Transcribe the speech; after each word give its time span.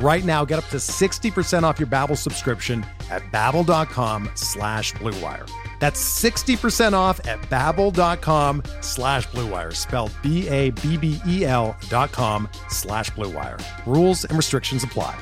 Right 0.00 0.24
now, 0.24 0.44
get 0.44 0.58
up 0.58 0.66
to 0.66 0.76
60% 0.76 1.64
off 1.64 1.80
your 1.80 1.88
Babbel 1.88 2.16
subscription 2.16 2.86
at 3.10 3.22
babbel.com 3.32 4.30
slash 4.34 4.92
bluewire. 4.94 5.50
That's 5.80 6.00
60% 6.22 6.92
off 6.92 7.24
at 7.26 7.40
babbel.com 7.42 8.62
slash 8.80 9.26
bluewire, 9.28 9.74
spelled 9.74 10.12
B-A-B-B-E-L 10.22 11.76
dot 11.88 12.12
com 12.12 12.48
slash 12.68 13.10
bluewire. 13.10 13.60
Rules 13.86 14.24
and 14.24 14.36
restrictions 14.36 14.84
apply. 14.84 15.18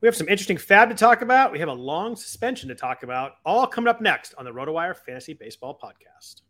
We 0.00 0.06
have 0.06 0.16
some 0.16 0.28
interesting 0.28 0.58
fab 0.58 0.90
to 0.90 0.94
talk 0.94 1.22
about. 1.22 1.50
We 1.50 1.58
have 1.60 1.70
a 1.70 1.72
long 1.72 2.14
suspension 2.14 2.68
to 2.68 2.74
talk 2.74 3.02
about, 3.04 3.36
all 3.46 3.66
coming 3.66 3.88
up 3.88 4.02
next 4.02 4.34
on 4.36 4.44
the 4.44 4.52
RotoWire 4.52 4.94
Fantasy 4.94 5.32
Baseball 5.32 5.80
Podcast. 5.82 6.42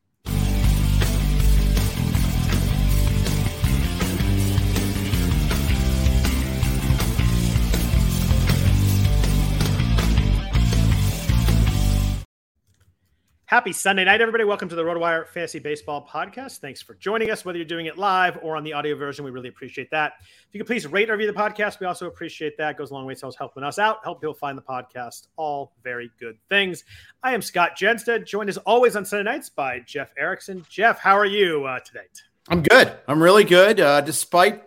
Happy 13.54 13.72
Sunday 13.72 14.04
night, 14.04 14.20
everybody. 14.20 14.42
Welcome 14.42 14.68
to 14.68 14.74
the 14.74 14.82
RotoWire 14.82 15.28
Fantasy 15.28 15.60
Baseball 15.60 16.04
Podcast. 16.04 16.58
Thanks 16.58 16.82
for 16.82 16.94
joining 16.94 17.30
us, 17.30 17.44
whether 17.44 17.56
you're 17.56 17.64
doing 17.64 17.86
it 17.86 17.96
live 17.96 18.36
or 18.42 18.56
on 18.56 18.64
the 18.64 18.72
audio 18.72 18.96
version. 18.96 19.24
We 19.24 19.30
really 19.30 19.48
appreciate 19.48 19.92
that. 19.92 20.14
If 20.18 20.48
you 20.50 20.58
could 20.58 20.66
please 20.66 20.88
rate 20.88 21.08
or 21.08 21.12
review 21.12 21.32
the 21.32 21.38
podcast, 21.38 21.78
we 21.78 21.86
also 21.86 22.08
appreciate 22.08 22.56
that. 22.58 22.70
It 22.72 22.78
goes 22.78 22.90
a 22.90 22.94
long 22.94 23.06
way 23.06 23.14
to 23.14 23.32
helping 23.38 23.62
us 23.62 23.78
out, 23.78 23.98
help 24.02 24.20
people 24.20 24.34
find 24.34 24.58
the 24.58 24.62
podcast. 24.62 25.28
All 25.36 25.72
very 25.84 26.10
good 26.18 26.36
things. 26.48 26.82
I 27.22 27.32
am 27.32 27.40
Scott 27.40 27.78
Jenstad, 27.78 28.26
joined 28.26 28.48
as 28.48 28.56
always 28.56 28.96
on 28.96 29.04
Sunday 29.04 29.30
nights 29.30 29.50
by 29.50 29.78
Jeff 29.86 30.12
Erickson. 30.18 30.66
Jeff, 30.68 30.98
how 30.98 31.16
are 31.16 31.24
you 31.24 31.64
uh, 31.64 31.78
today? 31.78 32.06
I'm 32.48 32.60
good. 32.60 32.92
I'm 33.06 33.22
really 33.22 33.44
good. 33.44 33.78
Uh, 33.78 34.00
despite 34.00 34.64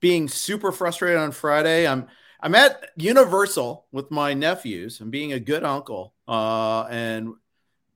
being 0.00 0.26
super 0.26 0.72
frustrated 0.72 1.20
on 1.20 1.30
Friday, 1.30 1.86
I'm 1.86 2.08
I'm 2.40 2.56
at 2.56 2.90
Universal 2.96 3.86
with 3.92 4.10
my 4.10 4.34
nephews 4.34 5.00
and 5.00 5.12
being 5.12 5.32
a 5.32 5.38
good 5.38 5.62
uncle. 5.62 6.12
Uh, 6.26 6.88
and 6.90 7.34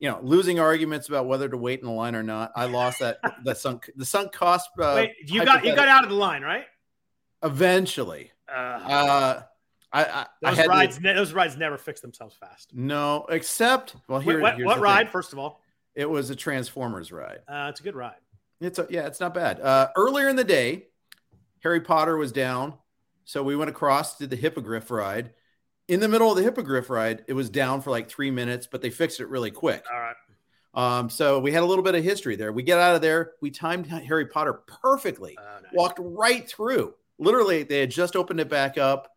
you 0.01 0.09
know, 0.11 0.19
losing 0.23 0.59
arguments 0.59 1.09
about 1.09 1.27
whether 1.27 1.49
to 1.49 1.57
wait 1.57 1.81
in 1.81 1.87
the 1.87 1.93
line 1.93 2.17
or 2.17 2.23
not. 2.23 2.53
I 2.57 2.65
lost 2.65 2.99
that 3.01 3.19
the 3.45 3.55
sunk 3.55 3.91
the 3.95 4.05
sunk 4.05 4.33
cost. 4.33 4.71
Uh, 4.79 4.95
Wait, 4.97 5.13
you 5.31 5.45
got 5.45 5.65
you 5.65 5.77
got 5.77 5.89
out 5.89 6.03
of 6.03 6.11
the 6.11 6.17
line, 6.17 6.43
right? 6.43 6.65
Eventually, 7.43 8.33
uh, 8.49 8.53
uh 8.53 9.43
I, 9.93 10.05
I 10.05 10.27
those 10.43 10.59
I 10.59 10.67
rides 10.67 10.97
to, 10.97 11.03
ne- 11.03 11.15
those 11.15 11.33
rides 11.33 11.57
never 11.57 11.77
fix 11.77 12.01
themselves 12.01 12.35
fast. 12.35 12.71
No, 12.73 13.27
except 13.29 13.95
well, 14.09 14.21
here, 14.21 14.41
Wait, 14.41 14.43
what, 14.43 14.65
what 14.65 14.81
ride? 14.81 15.07
thing. 15.07 15.13
First 15.13 15.33
of 15.33 15.39
all, 15.39 15.61
It 15.95 16.09
was 16.09 16.31
a 16.31 16.37
Transformers 16.37 17.13
ride. 17.13 17.41
uh, 17.49 17.69
it's 17.71 17.81
a 17.81 17.83
good 17.83 17.97
ride. 17.97 18.15
It's 18.61 18.79
a, 18.79 18.87
yeah, 18.91 19.07
it's 19.07 19.21
not 19.21 19.35
bad. 19.35 19.61
Uh, 19.61 19.89
earlier 19.97 20.29
in 20.29 20.37
the 20.37 20.45
day, 20.45 20.87
Harry 21.61 21.81
Potter 21.81 22.17
was 22.17 22.31
down, 22.31 22.75
so 23.25 23.43
we 23.43 23.57
went 23.57 23.71
across 23.71 24.17
to 24.19 24.27
the 24.27 24.37
Hippogriff 24.37 24.91
ride. 24.91 25.33
In 25.91 25.99
the 25.99 26.07
middle 26.07 26.31
of 26.31 26.37
the 26.37 26.45
Hippogriff 26.45 26.89
ride, 26.89 27.25
it 27.27 27.33
was 27.33 27.51
down 27.51 27.83
for 27.83 27.91
like 27.91 28.09
three 28.09 28.31
minutes, 28.31 28.69
but 28.71 28.81
they 28.81 28.91
fixed 28.91 29.19
it 29.19 29.29
really 29.29 29.51
quick. 29.51 29.85
All 29.93 29.99
right. 29.99 30.15
Um, 30.73 31.11
so 31.11 31.41
we 31.41 31.51
had 31.51 31.65
a 31.65 31.67
little 31.67 31.83
bit 31.83 31.97
of 31.97 32.05
history 32.05 32.37
there. 32.37 32.53
We 32.53 32.63
get 32.63 32.79
out 32.79 32.95
of 32.95 33.03
there. 33.03 33.33
We 33.41 33.51
timed 33.51 33.87
Harry 33.87 34.27
Potter 34.27 34.63
perfectly. 34.83 35.37
Uh, 35.37 35.63
nice. 35.63 35.73
Walked 35.73 35.99
right 36.01 36.49
through. 36.49 36.95
Literally, 37.19 37.65
they 37.65 37.81
had 37.81 37.91
just 37.91 38.15
opened 38.15 38.39
it 38.39 38.49
back 38.49 38.79
up. 38.79 39.09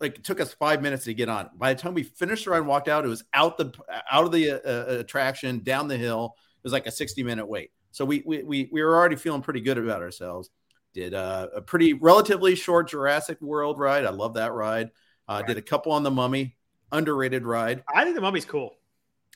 Like 0.00 0.16
it 0.18 0.24
took 0.24 0.38
us 0.38 0.52
five 0.52 0.82
minutes 0.82 1.04
to 1.04 1.14
get 1.14 1.30
on. 1.30 1.48
By 1.56 1.72
the 1.72 1.80
time 1.80 1.94
we 1.94 2.02
finished 2.02 2.44
the 2.44 2.50
ride 2.50 2.58
and 2.58 2.66
walked 2.66 2.88
out, 2.88 3.06
it 3.06 3.08
was 3.08 3.24
out 3.32 3.56
the 3.56 3.72
out 4.10 4.24
of 4.26 4.32
the 4.32 4.50
uh, 4.50 4.98
attraction, 4.98 5.62
down 5.62 5.88
the 5.88 5.96
hill. 5.96 6.34
It 6.58 6.64
was 6.64 6.74
like 6.74 6.86
a 6.86 6.92
sixty 6.92 7.22
minute 7.22 7.46
wait. 7.46 7.70
So 7.90 8.04
we 8.04 8.22
we 8.26 8.42
we, 8.42 8.68
we 8.70 8.82
were 8.82 8.94
already 8.94 9.16
feeling 9.16 9.40
pretty 9.40 9.62
good 9.62 9.78
about 9.78 10.02
ourselves. 10.02 10.50
Did 10.92 11.14
uh, 11.14 11.48
a 11.54 11.62
pretty 11.62 11.94
relatively 11.94 12.54
short 12.54 12.90
Jurassic 12.90 13.40
World 13.40 13.78
ride. 13.78 14.04
I 14.04 14.10
love 14.10 14.34
that 14.34 14.52
ride. 14.52 14.90
Uh, 15.28 15.40
Right. 15.40 15.48
Did 15.48 15.58
a 15.58 15.62
couple 15.62 15.92
on 15.92 16.02
the 16.02 16.10
Mummy, 16.10 16.56
underrated 16.90 17.44
ride. 17.44 17.82
I 17.92 18.04
think 18.04 18.14
the 18.14 18.20
mummy's 18.20 18.44
cool. 18.44 18.76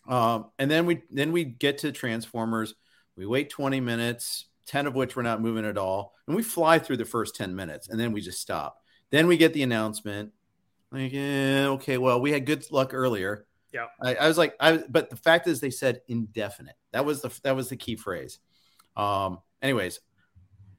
Um, 0.08 0.50
and 0.58 0.70
then 0.70 0.86
we 0.86 1.02
then 1.10 1.32
we 1.32 1.44
get 1.44 1.78
to 1.78 1.92
Transformers. 1.92 2.74
We 3.16 3.26
wait 3.26 3.50
20 3.50 3.80
minutes, 3.80 4.47
10 4.66 4.86
of 4.86 4.94
which 4.94 5.16
we're 5.16 5.22
not 5.22 5.41
moving 5.41 5.64
at 5.64 5.78
all. 5.78 6.14
And 6.26 6.36
we 6.36 6.42
fly 6.42 6.78
through 6.78 6.98
the 6.98 7.04
first 7.04 7.34
10 7.34 7.54
minutes 7.56 7.88
and 7.88 7.98
then 7.98 8.12
we 8.12 8.20
just 8.20 8.41
stop. 8.41 8.78
Then 9.10 9.26
we 9.26 9.36
get 9.36 9.52
the 9.52 9.62
announcement. 9.62 10.32
Like, 10.92 11.12
eh, 11.14 11.66
okay, 11.66 11.98
well, 11.98 12.20
we 12.20 12.32
had 12.32 12.47
good 12.47 12.64
luck 12.70 12.94
earlier. 12.94 13.47
Yeah. 13.72 13.86
I, 14.00 14.14
I 14.14 14.28
was 14.28 14.38
like, 14.38 14.54
I 14.60 14.78
but 14.88 15.10
the 15.10 15.16
fact 15.16 15.48
is 15.48 15.60
they 15.60 15.70
said 15.70 16.03
indefinite. 16.08 16.76
That 16.92 17.04
was 17.04 17.22
the 17.22 17.36
that 17.42 17.56
was 17.56 17.68
the 17.68 17.76
key 17.76 17.97
phrase. 17.97 18.38
Um, 18.97 19.41
anyways, 19.60 20.00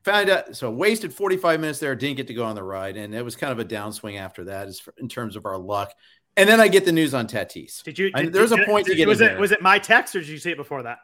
found 0.07 0.29
out 0.29 0.55
so 0.55 0.71
wasted 0.71 1.13
45 1.13 1.59
minutes 1.59 1.79
there, 1.79 1.95
didn't 1.95 2.17
get 2.17 2.27
to 2.27 2.33
go 2.33 2.45
on 2.45 2.55
the 2.55 2.63
ride, 2.63 2.95
and 2.97 3.13
it 3.13 3.23
was 3.25 3.35
kind 3.35 3.51
of 3.51 3.59
a 3.59 3.65
downswing 3.65 4.17
after 4.19 4.45
that, 4.45 4.67
as 4.67 4.81
in 4.97 5.07
terms 5.09 5.35
of 5.35 5.45
our 5.45 5.57
luck. 5.57 5.91
And 6.37 6.47
then 6.47 6.59
I 6.61 6.67
get 6.67 6.85
the 6.85 6.91
news 6.91 7.13
on 7.13 7.27
Tatis. 7.27 7.83
Did 7.83 7.99
you? 7.99 8.11
Did, 8.11 8.31
there's 8.31 8.51
did- 8.51 8.61
a 8.61 8.65
point 8.65 8.85
to 8.85 8.91
did- 8.91 8.97
get 8.97 9.07
Was 9.07 9.21
it 9.21 9.31
there. 9.31 9.39
was 9.39 9.51
it 9.51 9.61
my 9.61 9.79
text 9.79 10.15
or 10.15 10.19
did 10.19 10.29
you 10.29 10.37
see 10.37 10.51
it 10.51 10.57
before 10.57 10.83
that? 10.83 10.99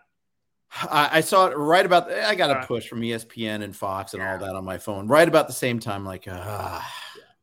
I, 0.90 1.18
I 1.18 1.22
saw 1.22 1.48
it 1.48 1.56
right 1.56 1.86
about. 1.86 2.12
I 2.12 2.34
got 2.36 2.50
a 2.50 2.54
All 2.54 2.60
right. 2.60 2.68
push 2.68 2.88
from 2.88 3.02
ESPN 3.02 3.62
and 3.64 3.76
Fox 3.76 4.14
and 4.16 4.24
all 4.24 4.40
that 4.40 4.56
on 4.56 4.64
my 4.66 4.78
phone 4.80 5.08
right 5.08 5.28
about 5.28 5.46
the 5.48 5.54
same 5.54 5.80
time. 5.80 6.04
Like, 6.06 6.26
ah, 6.28 6.84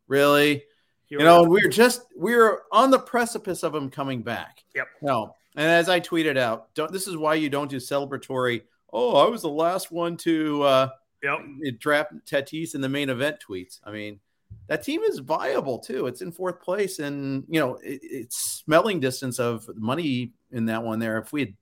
really? 0.08 0.64
You 1.08 1.18
You 1.18 1.24
know, 1.24 1.42
we 1.42 1.62
were 1.62 1.68
just 1.68 2.02
we 2.16 2.34
were 2.34 2.62
on 2.72 2.90
the 2.90 2.98
precipice 2.98 3.62
of 3.62 3.74
him 3.74 3.90
coming 3.90 4.22
back. 4.22 4.64
Yep. 4.74 4.86
No, 5.02 5.34
and 5.56 5.66
as 5.68 5.88
I 5.88 6.00
tweeted 6.00 6.36
out, 6.38 6.74
don't. 6.74 6.92
This 6.92 7.06
is 7.06 7.16
why 7.16 7.34
you 7.34 7.48
don't 7.50 7.70
do 7.70 7.76
celebratory. 7.76 8.62
Oh, 8.92 9.16
I 9.16 9.28
was 9.28 9.42
the 9.42 9.48
last 9.48 9.92
one 9.92 10.16
to 10.18 10.62
uh, 10.62 10.88
Yep. 11.22 11.78
draft 11.78 12.12
Tatis 12.26 12.74
in 12.74 12.80
the 12.80 12.88
main 12.88 13.10
event 13.10 13.36
tweets. 13.46 13.80
I 13.84 13.90
mean, 13.90 14.20
that 14.68 14.82
team 14.82 15.02
is 15.02 15.18
viable 15.18 15.78
too. 15.78 16.06
It's 16.06 16.22
in 16.22 16.32
fourth 16.32 16.60
place, 16.60 16.98
and 16.98 17.44
you 17.48 17.60
know, 17.60 17.74
it, 17.76 18.00
it's 18.02 18.62
smelling 18.64 19.00
distance 19.00 19.38
of 19.38 19.68
money 19.76 20.32
in 20.52 20.66
that 20.66 20.82
one 20.82 20.98
there. 20.98 21.18
If 21.18 21.32
we 21.32 21.40
had 21.40 21.54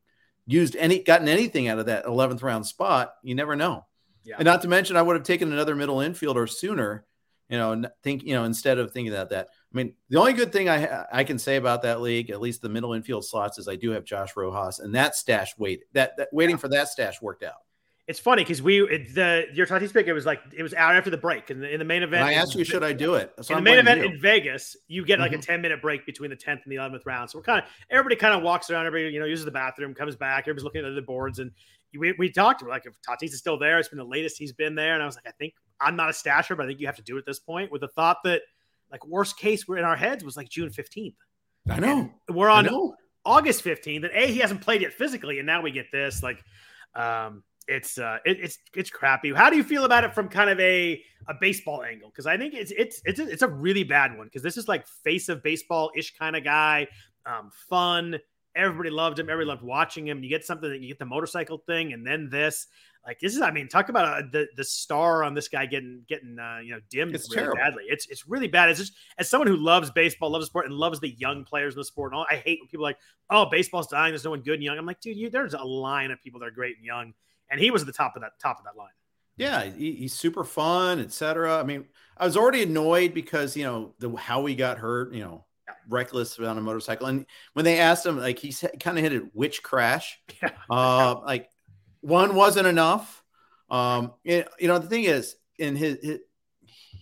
used 0.46 0.76
any, 0.76 1.02
gotten 1.02 1.28
anything 1.28 1.68
out 1.68 1.78
of 1.78 1.86
that 1.86 2.06
11th 2.06 2.42
round 2.42 2.66
spot, 2.66 3.14
you 3.22 3.34
never 3.34 3.56
know. 3.56 3.84
Yeah. 4.24 4.36
And 4.38 4.46
not 4.46 4.62
to 4.62 4.68
mention, 4.68 4.96
I 4.96 5.02
would 5.02 5.16
have 5.16 5.24
taken 5.24 5.52
another 5.52 5.74
middle 5.74 5.98
infielder 5.98 6.48
sooner. 6.48 7.04
You 7.48 7.56
know, 7.56 7.82
think 8.02 8.24
you 8.24 8.34
know 8.34 8.44
instead 8.44 8.78
of 8.78 8.92
thinking 8.92 9.12
about 9.14 9.30
that. 9.30 9.48
I 9.50 9.76
mean, 9.76 9.94
the 10.10 10.18
only 10.18 10.34
good 10.34 10.52
thing 10.52 10.68
I 10.68 10.80
ha- 10.80 11.06
I 11.10 11.24
can 11.24 11.38
say 11.38 11.56
about 11.56 11.80
that 11.82 12.02
league, 12.02 12.28
at 12.28 12.42
least 12.42 12.60
the 12.60 12.68
middle 12.68 12.92
infield 12.92 13.24
slots, 13.24 13.56
is 13.56 13.68
I 13.68 13.76
do 13.76 13.90
have 13.92 14.04
Josh 14.04 14.36
Rojas, 14.36 14.80
and 14.80 14.94
that 14.94 15.16
stash 15.16 15.54
wait 15.56 15.84
that, 15.94 16.14
that 16.18 16.28
waiting 16.30 16.58
for 16.58 16.68
that 16.68 16.88
stash 16.88 17.22
worked 17.22 17.42
out. 17.42 17.62
It's 18.08 18.18
funny 18.18 18.42
because 18.42 18.62
we 18.62 18.82
it, 18.88 19.14
the 19.14 19.44
your 19.52 19.66
Tatis 19.66 19.92
pick 19.92 20.06
it 20.06 20.14
was 20.14 20.24
like 20.24 20.40
it 20.56 20.62
was 20.62 20.72
out 20.72 20.96
after 20.96 21.10
the 21.10 21.18
break 21.18 21.50
in 21.50 21.60
the, 21.60 21.70
in 21.70 21.78
the 21.78 21.84
main 21.84 22.02
event. 22.02 22.22
And 22.22 22.30
I 22.30 22.32
asked 22.32 22.54
you, 22.54 22.64
should 22.64 22.82
I 22.82 22.94
do 22.94 23.14
it? 23.16 23.32
So 23.42 23.52
in 23.52 23.58
I'm 23.58 23.64
the 23.64 23.70
main 23.70 23.78
event 23.78 24.00
you. 24.00 24.06
in 24.06 24.20
Vegas, 24.20 24.78
you 24.88 25.04
get 25.04 25.18
like 25.18 25.32
a 25.32 25.36
Mhm. 25.36 25.42
10 25.42 25.60
minute 25.60 25.82
break 25.82 26.06
between 26.06 26.30
the 26.30 26.36
10th 26.36 26.62
and 26.64 26.72
the 26.72 26.76
11th 26.76 27.04
round. 27.04 27.28
So 27.28 27.38
we're 27.38 27.44
kind 27.44 27.62
of 27.62 27.68
everybody 27.90 28.16
kind 28.16 28.32
of 28.34 28.42
walks 28.42 28.70
around, 28.70 28.86
everybody, 28.86 29.12
you 29.12 29.20
know, 29.20 29.26
uses 29.26 29.44
the 29.44 29.50
bathroom, 29.50 29.92
comes 29.94 30.16
back, 30.16 30.44
everybody's 30.44 30.64
looking 30.64 30.86
at 30.86 30.94
the 30.94 31.02
boards. 31.02 31.38
And 31.38 31.50
we, 31.98 32.12
we 32.18 32.30
talked, 32.30 32.62
we're 32.62 32.70
like, 32.70 32.86
if 32.86 32.94
Tatis 33.02 33.32
is 33.34 33.38
still 33.38 33.58
there, 33.58 33.78
it's 33.78 33.88
been 33.90 33.98
the 33.98 34.04
latest 34.04 34.38
he's 34.38 34.54
been 34.54 34.74
there. 34.74 34.94
And 34.94 35.02
I 35.02 35.06
was 35.06 35.14
like, 35.16 35.26
I 35.26 35.32
think 35.32 35.52
I'm 35.78 35.94
not 35.94 36.08
a 36.08 36.12
stasher, 36.12 36.56
but 36.56 36.64
I 36.64 36.66
think 36.66 36.80
you 36.80 36.86
have 36.86 36.96
to 36.96 37.02
do 37.02 37.16
it 37.16 37.20
at 37.20 37.26
this 37.26 37.38
point 37.38 37.70
with 37.70 37.82
the 37.82 37.88
thought 37.88 38.18
that, 38.24 38.40
like, 38.90 39.06
worst 39.06 39.38
case, 39.38 39.68
we're 39.68 39.76
in 39.76 39.84
our 39.84 39.96
heads 39.96 40.24
was 40.24 40.34
like 40.34 40.48
June 40.48 40.70
15th. 40.70 41.14
I 41.68 41.78
know. 41.78 42.10
We're 42.30 42.48
on 42.48 42.64
know. 42.64 42.94
August 43.26 43.62
15th, 43.64 44.04
and 44.04 44.10
A, 44.14 44.28
he 44.28 44.38
hasn't 44.38 44.62
played 44.62 44.80
yet 44.80 44.94
physically, 44.94 45.38
and 45.38 45.46
now 45.46 45.60
we 45.60 45.70
get 45.70 45.92
this. 45.92 46.22
Like, 46.22 46.42
um, 46.94 47.42
it's 47.68 47.98
uh, 47.98 48.18
it, 48.24 48.38
it's 48.40 48.58
it's 48.74 48.90
crappy. 48.90 49.32
How 49.32 49.50
do 49.50 49.56
you 49.56 49.62
feel 49.64 49.84
about 49.84 50.04
it 50.04 50.14
from 50.14 50.28
kind 50.28 50.50
of 50.50 50.58
a 50.58 51.02
a 51.28 51.34
baseball 51.40 51.84
angle? 51.84 52.08
Because 52.08 52.26
I 52.26 52.36
think 52.36 52.54
it's 52.54 52.72
it's 52.76 53.00
it's 53.04 53.20
a, 53.20 53.28
it's 53.28 53.42
a 53.42 53.48
really 53.48 53.84
bad 53.84 54.16
one. 54.16 54.26
Because 54.26 54.42
this 54.42 54.56
is 54.56 54.66
like 54.66 54.86
face 54.86 55.28
of 55.28 55.42
baseball 55.42 55.90
ish 55.96 56.16
kind 56.16 56.34
of 56.34 56.44
guy, 56.44 56.88
um, 57.26 57.50
fun, 57.68 58.18
Everybody 58.58 58.90
loved 58.90 59.20
him. 59.20 59.30
Everybody 59.30 59.46
loved 59.50 59.62
watching 59.62 60.08
him. 60.08 60.22
You 60.24 60.28
get 60.28 60.44
something 60.44 60.68
that 60.68 60.80
you 60.80 60.88
get 60.88 60.98
the 60.98 61.04
motorcycle 61.04 61.58
thing, 61.58 61.92
and 61.92 62.04
then 62.06 62.28
this. 62.28 62.66
Like 63.06 63.20
this 63.20 63.34
is, 63.36 63.40
I 63.40 63.52
mean, 63.52 63.68
talk 63.68 63.88
about 63.88 64.04
uh, 64.04 64.26
the 64.32 64.48
the 64.56 64.64
star 64.64 65.22
on 65.22 65.32
this 65.32 65.46
guy 65.48 65.64
getting 65.64 66.02
getting 66.08 66.36
uh, 66.38 66.58
you 66.62 66.72
know 66.72 66.80
dimmed 66.90 67.14
It's 67.14 67.30
really 67.30 67.42
terrible. 67.42 67.56
badly. 67.56 67.84
It's 67.86 68.08
it's 68.08 68.26
really 68.26 68.48
bad. 68.48 68.68
It's 68.68 68.80
just 68.80 68.94
as 69.16 69.30
someone 69.30 69.46
who 69.46 69.56
loves 69.56 69.92
baseball, 69.92 70.30
loves 70.30 70.46
sport, 70.46 70.66
and 70.66 70.74
loves 70.74 70.98
the 70.98 71.10
young 71.10 71.44
players 71.44 71.74
in 71.74 71.78
the 71.78 71.84
sport. 71.84 72.12
And 72.12 72.18
all, 72.18 72.26
I 72.28 72.36
hate 72.36 72.58
when 72.60 72.68
people 72.68 72.84
are 72.84 72.90
like, 72.90 72.98
oh, 73.30 73.46
baseball's 73.48 73.86
dying. 73.86 74.10
There's 74.10 74.24
no 74.24 74.30
one 74.30 74.42
good 74.42 74.54
and 74.54 74.64
young. 74.64 74.76
I'm 74.76 74.86
like, 74.86 75.00
dude, 75.00 75.16
you, 75.16 75.30
there's 75.30 75.54
a 75.54 75.62
line 75.62 76.10
of 76.10 76.20
people 76.20 76.40
that 76.40 76.46
are 76.46 76.50
great 76.50 76.76
and 76.76 76.84
young, 76.84 77.14
and 77.50 77.60
he 77.60 77.70
was 77.70 77.82
at 77.82 77.86
the 77.86 77.92
top 77.92 78.16
of 78.16 78.22
that 78.22 78.32
top 78.40 78.58
of 78.58 78.64
that 78.64 78.76
line. 78.76 78.90
Yeah, 79.36 79.64
he, 79.64 79.92
he's 79.92 80.14
super 80.14 80.42
fun, 80.44 80.98
etc. 81.00 81.58
I 81.58 81.62
mean, 81.62 81.86
I 82.16 82.24
was 82.24 82.36
already 82.36 82.62
annoyed 82.64 83.14
because 83.14 83.56
you 83.56 83.64
know 83.64 83.94
the 83.98 84.10
how 84.16 84.44
he 84.46 84.54
got 84.54 84.78
hurt, 84.78 85.12
you 85.14 85.22
know, 85.22 85.44
Yeah. 85.68 85.74
reckless 85.88 86.38
on 86.40 86.58
a 86.58 86.60
motorcycle. 86.60 87.06
And 87.06 87.24
when 87.52 87.64
they 87.64 87.78
asked 87.78 88.04
him, 88.04 88.18
like 88.18 88.38
he 88.38 88.52
kind 88.80 88.98
of 88.98 89.04
hit 89.04 89.12
it, 89.12 89.22
which 89.34 89.62
crash? 89.62 90.18
Yeah. 90.42 90.50
Uh, 90.68 91.20
like 91.24 91.48
one 92.00 92.34
wasn't 92.34 92.66
enough. 92.66 93.22
Um, 93.70 94.12
it- 94.24 94.48
you 94.58 94.66
know, 94.68 94.78
the 94.78 94.88
thing 94.88 95.04
is, 95.04 95.36
in 95.58 95.76
his, 95.76 95.98
his 96.02 96.18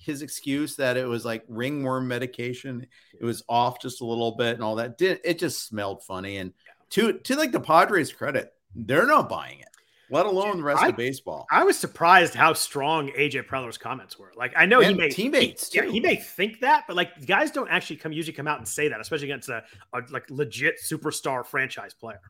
his 0.04 0.22
excuse 0.22 0.76
that 0.76 0.96
it 0.96 1.04
was 1.06 1.25
like 1.25 1.43
ringworm 1.48 2.06
medication, 2.06 2.87
it 3.20 3.25
was 3.25 3.43
off 3.48 3.81
just 3.81 4.00
a 4.02 4.04
little 4.06 4.37
bit 4.37 4.54
and 4.54 4.62
all 4.62 4.76
that. 4.76 4.98
Did 4.98 5.20
it 5.25 5.38
just 5.38 5.66
smelled 5.66 6.04
funny? 6.04 6.37
And 6.37 6.52
to 6.90 7.14
to 7.14 7.34
like 7.37 7.50
the 7.52 7.60
Padres' 7.60 8.12
credit, 8.12 8.52
they're 8.75 9.06
not 9.06 9.28
buying 9.28 9.58
it, 9.60 9.69
let 10.11 10.26
alone 10.26 10.58
the 10.58 10.62
rest 10.62 10.82
I- 10.82 10.88
of 10.88 10.97
baseball. 10.97 11.47
I 11.50 11.64
was 11.64 11.79
surprised 11.79 12.35
how 12.35 12.53
strong 12.53 13.11
AJ 13.11 13.47
Preller's 13.47 13.79
comments 13.79 14.19
were. 14.19 14.32
Like, 14.37 14.53
I 14.56 14.67
know 14.67 14.81
he 14.81 14.94
may 14.94 15.08
teammates, 15.08 15.75
yeah, 15.75 15.82
too. 15.82 15.91
he 15.91 16.00
may 16.00 16.17
think 16.17 16.61
that, 16.61 16.85
but 16.87 16.97
like 16.97 17.26
guys 17.26 17.50
don't 17.50 17.69
actually 17.69 17.97
come 17.97 18.12
usually 18.12 18.35
come 18.35 18.47
out 18.49 18.58
and 18.58 18.69
say 18.69 18.88
that, 18.88 19.00
especially 19.00 19.26
against 19.29 19.49
a, 19.49 19.64
a 19.93 20.03
like 20.11 20.31
legit 20.31 20.76
superstar 20.82 21.44
franchise 21.44 21.94
player. 21.94 22.20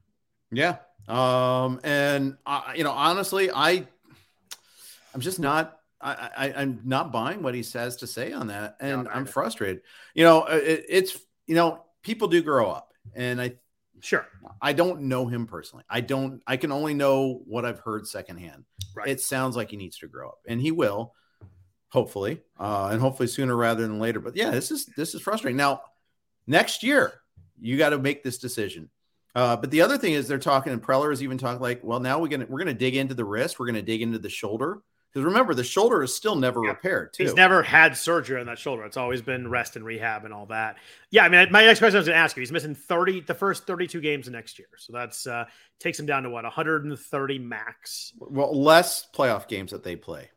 Yeah. 0.51 0.77
Um, 1.09 1.81
and 1.85 2.37
I, 2.47 2.75
you 2.77 2.85
know, 2.85 2.93
honestly, 2.93 3.51
I, 3.51 3.87
I'm 5.15 5.21
just 5.21 5.39
not, 5.39 5.79
I, 6.01 6.31
I, 6.37 6.53
I'm 6.53 6.81
not 6.85 7.13
buying 7.13 7.43
what 7.43 7.55
he 7.55 7.63
says 7.63 7.97
to 7.97 8.07
say 8.07 8.33
on 8.33 8.49
that, 8.49 8.77
and 8.81 9.05
No, 9.05 9.11
I'm 9.11 9.25
frustrated. 9.25 9.83
You 10.15 10.25
know, 10.25 10.45
it, 10.45 10.85
it's, 10.89 11.19
you 11.47 11.55
know, 11.55 11.85
people 12.03 12.29
do 12.29 12.43
grow 12.43 12.71
up, 12.71 12.93
and 13.15 13.41
I, 13.41 13.55
Sure, 14.01 14.27
I 14.61 14.73
don't 14.73 15.03
know 15.03 15.27
him 15.27 15.47
personally. 15.47 15.85
I 15.89 16.01
don't. 16.01 16.43
I 16.47 16.57
can 16.57 16.71
only 16.71 16.95
know 16.95 17.43
what 17.47 17.65
I've 17.65 17.81
heard 17.81 18.07
secondhand. 18.07 18.65
Right. 18.95 19.09
It 19.09 19.21
sounds 19.21 19.57
like 19.57 19.71
he 19.71 19.77
needs 19.77 19.99
to 19.99 20.07
grow 20.07 20.29
up, 20.29 20.39
and 20.47 20.61
he 20.61 20.71
will, 20.71 21.15
hopefully, 21.89 22.43
uh, 22.59 22.91
and 22.93 23.01
hopefully 23.01 23.27
sooner 23.27 23.57
rather 23.57 23.83
than 23.83 23.99
later. 23.99 24.21
But 24.21 24.37
yeah, 24.37 24.51
this 24.51 24.71
is 24.71 24.87
this 24.97 25.15
is 25.15 25.23
frustrating. 25.23 25.57
Now, 25.57 25.81
next 26.47 26.83
year, 26.83 27.21
you 27.59 27.79
got 27.79 27.91
to 27.91 27.99
make 27.99 28.23
this 28.23 28.39
decision. 28.39 28.91
Uh, 29.35 29.57
but 29.57 29.71
the 29.71 29.83
other 29.83 29.99
thing 29.99 30.15
is, 30.15 30.27
they're 30.27 30.39
talking, 30.39 30.73
and 30.73 30.83
Preller 30.83 31.13
is 31.13 31.23
even 31.23 31.37
talking 31.37 31.61
like, 31.61 31.81
well, 31.83 32.01
now 32.01 32.19
we're 32.19 32.29
gonna 32.29 32.47
we're 32.49 32.59
gonna 32.59 32.75
dig 32.75 32.97
into 32.97 33.15
the 33.15 33.25
wrist, 33.25 33.59
we're 33.59 33.67
gonna 33.67 33.83
dig 33.83 34.03
into 34.03 34.19
the 34.19 34.31
shoulder, 34.31 34.81
because 35.17 35.25
remember, 35.25 35.55
the 35.55 35.65
shoulder 35.65 36.03
is 36.03 36.15
still 36.15 36.37
never 36.37 36.61
Yeah. 36.63 36.73
repaired. 36.73 37.15
Too. 37.15 37.23
he's 37.23 37.33
never 37.33 37.63
had 37.63 37.97
surgery 37.97 38.39
on 38.39 38.45
that 38.47 38.59
shoulder. 38.59 38.85
It's 38.85 38.99
always 38.99 39.23
been 39.23 39.49
rest 39.49 39.77
and 39.77 39.85
rehab 39.85 40.27
and 40.27 40.35
all 40.35 40.45
that. 40.47 40.77
Yeah, 41.11 41.25
I 41.25 41.31
mean, 41.31 41.51
my 41.51 41.65
next 41.65 41.79
question 41.79 41.97
I 41.97 42.01
was 42.01 42.07
going 42.07 42.17
to 42.17 42.21
ask 42.23 42.37
you: 42.37 42.43
He's 42.43 42.53
missing 42.53 42.75
thirty, 42.75 43.21
the 43.21 43.33
first 43.33 43.67
thirty-two 43.67 44.03
games 44.03 44.29
next 44.29 44.59
year, 44.59 44.69
so 44.77 44.93
that's 44.93 45.27
uh 45.27 45.47
takes 45.81 45.99
him 45.99 46.05
down 46.05 46.25
to 46.25 46.29
what 46.31 46.45
130 46.45 47.39
max. 47.39 48.13
well, 48.19 48.55
less 48.55 49.07
playoff 49.15 49.49
games 49.49 49.71
that 49.71 49.83
they 49.83 49.97
play. 49.97 50.29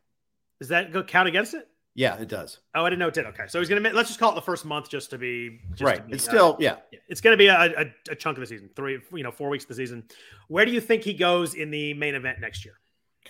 Does 0.60 0.68
that 0.68 0.92
go 0.94 1.02
count 1.02 1.28
against 1.28 1.52
it? 1.52 1.66
Yeah, 1.94 2.16
it 2.16 2.28
does. 2.28 2.60
Oh, 2.74 2.84
I 2.84 2.88
didn't 2.88 3.00
know 3.00 3.08
it 3.08 3.14
did. 3.14 3.26
Okay, 3.26 3.44
so 3.48 3.58
he's 3.58 3.68
gonna 3.68 3.90
let's 3.92 4.08
just 4.08 4.18
call 4.20 4.32
it 4.32 4.34
the 4.36 4.40
first 4.40 4.64
month 4.64 4.88
just 4.88 5.10
to 5.10 5.18
be 5.18 5.60
just 5.72 5.82
right. 5.82 5.96
To 5.96 6.02
be, 6.02 6.12
It's 6.14 6.26
uh, 6.26 6.30
still 6.30 6.56
yeah. 6.58 6.76
It's 7.08 7.20
going 7.20 7.34
to 7.34 7.36
be 7.36 7.48
a, 7.48 7.56
a, 7.58 8.12
a 8.12 8.14
chunk 8.14 8.38
of 8.38 8.40
the 8.40 8.46
season, 8.46 8.70
three, 8.74 9.00
you 9.12 9.22
know, 9.24 9.32
four 9.32 9.50
weeks 9.50 9.64
of 9.64 9.68
the 9.68 9.74
season. 9.74 10.04
Where 10.48 10.64
do 10.64 10.70
you 10.72 10.80
think 10.80 11.02
he 11.02 11.12
goes 11.12 11.54
in 11.54 11.70
the 11.70 11.92
main 11.94 12.14
event 12.14 12.38
next 12.40 12.64
year? 12.64 12.79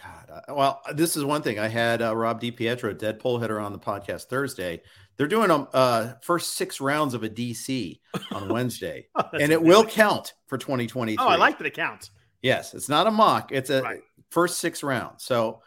God, 0.02 0.30
uh, 0.48 0.54
well, 0.54 0.82
this 0.94 1.16
is 1.16 1.24
one 1.24 1.42
thing. 1.42 1.58
I 1.58 1.68
had 1.68 2.02
uh, 2.02 2.16
Rob 2.16 2.40
DiPietro, 2.40 2.96
Dead 2.96 3.18
Pull 3.18 3.38
Hitter, 3.38 3.60
on 3.60 3.72
the 3.72 3.78
podcast 3.78 4.24
Thursday. 4.24 4.82
They're 5.16 5.26
doing 5.26 5.50
um 5.50 5.68
uh 5.74 6.14
first 6.22 6.54
six 6.54 6.80
rounds 6.80 7.12
of 7.12 7.22
a 7.22 7.28
DC 7.28 8.00
on 8.32 8.48
Wednesday, 8.52 9.08
Oh, 9.14 9.28
and 9.32 9.52
it 9.52 9.62
will 9.62 9.84
count 9.84 10.32
for 10.46 10.56
2023. 10.56 11.22
Oh, 11.22 11.28
I 11.28 11.36
like 11.36 11.58
that 11.58 11.66
it 11.66 11.74
counts. 11.74 12.10
Yes, 12.42 12.72
it's 12.72 12.88
not 12.88 13.06
a 13.06 13.10
mock. 13.10 13.52
It's 13.52 13.68
a 13.68 13.82
Right. 13.82 14.00
first 14.30 14.58
six 14.58 14.82
rounds. 14.82 15.24
So 15.24 15.62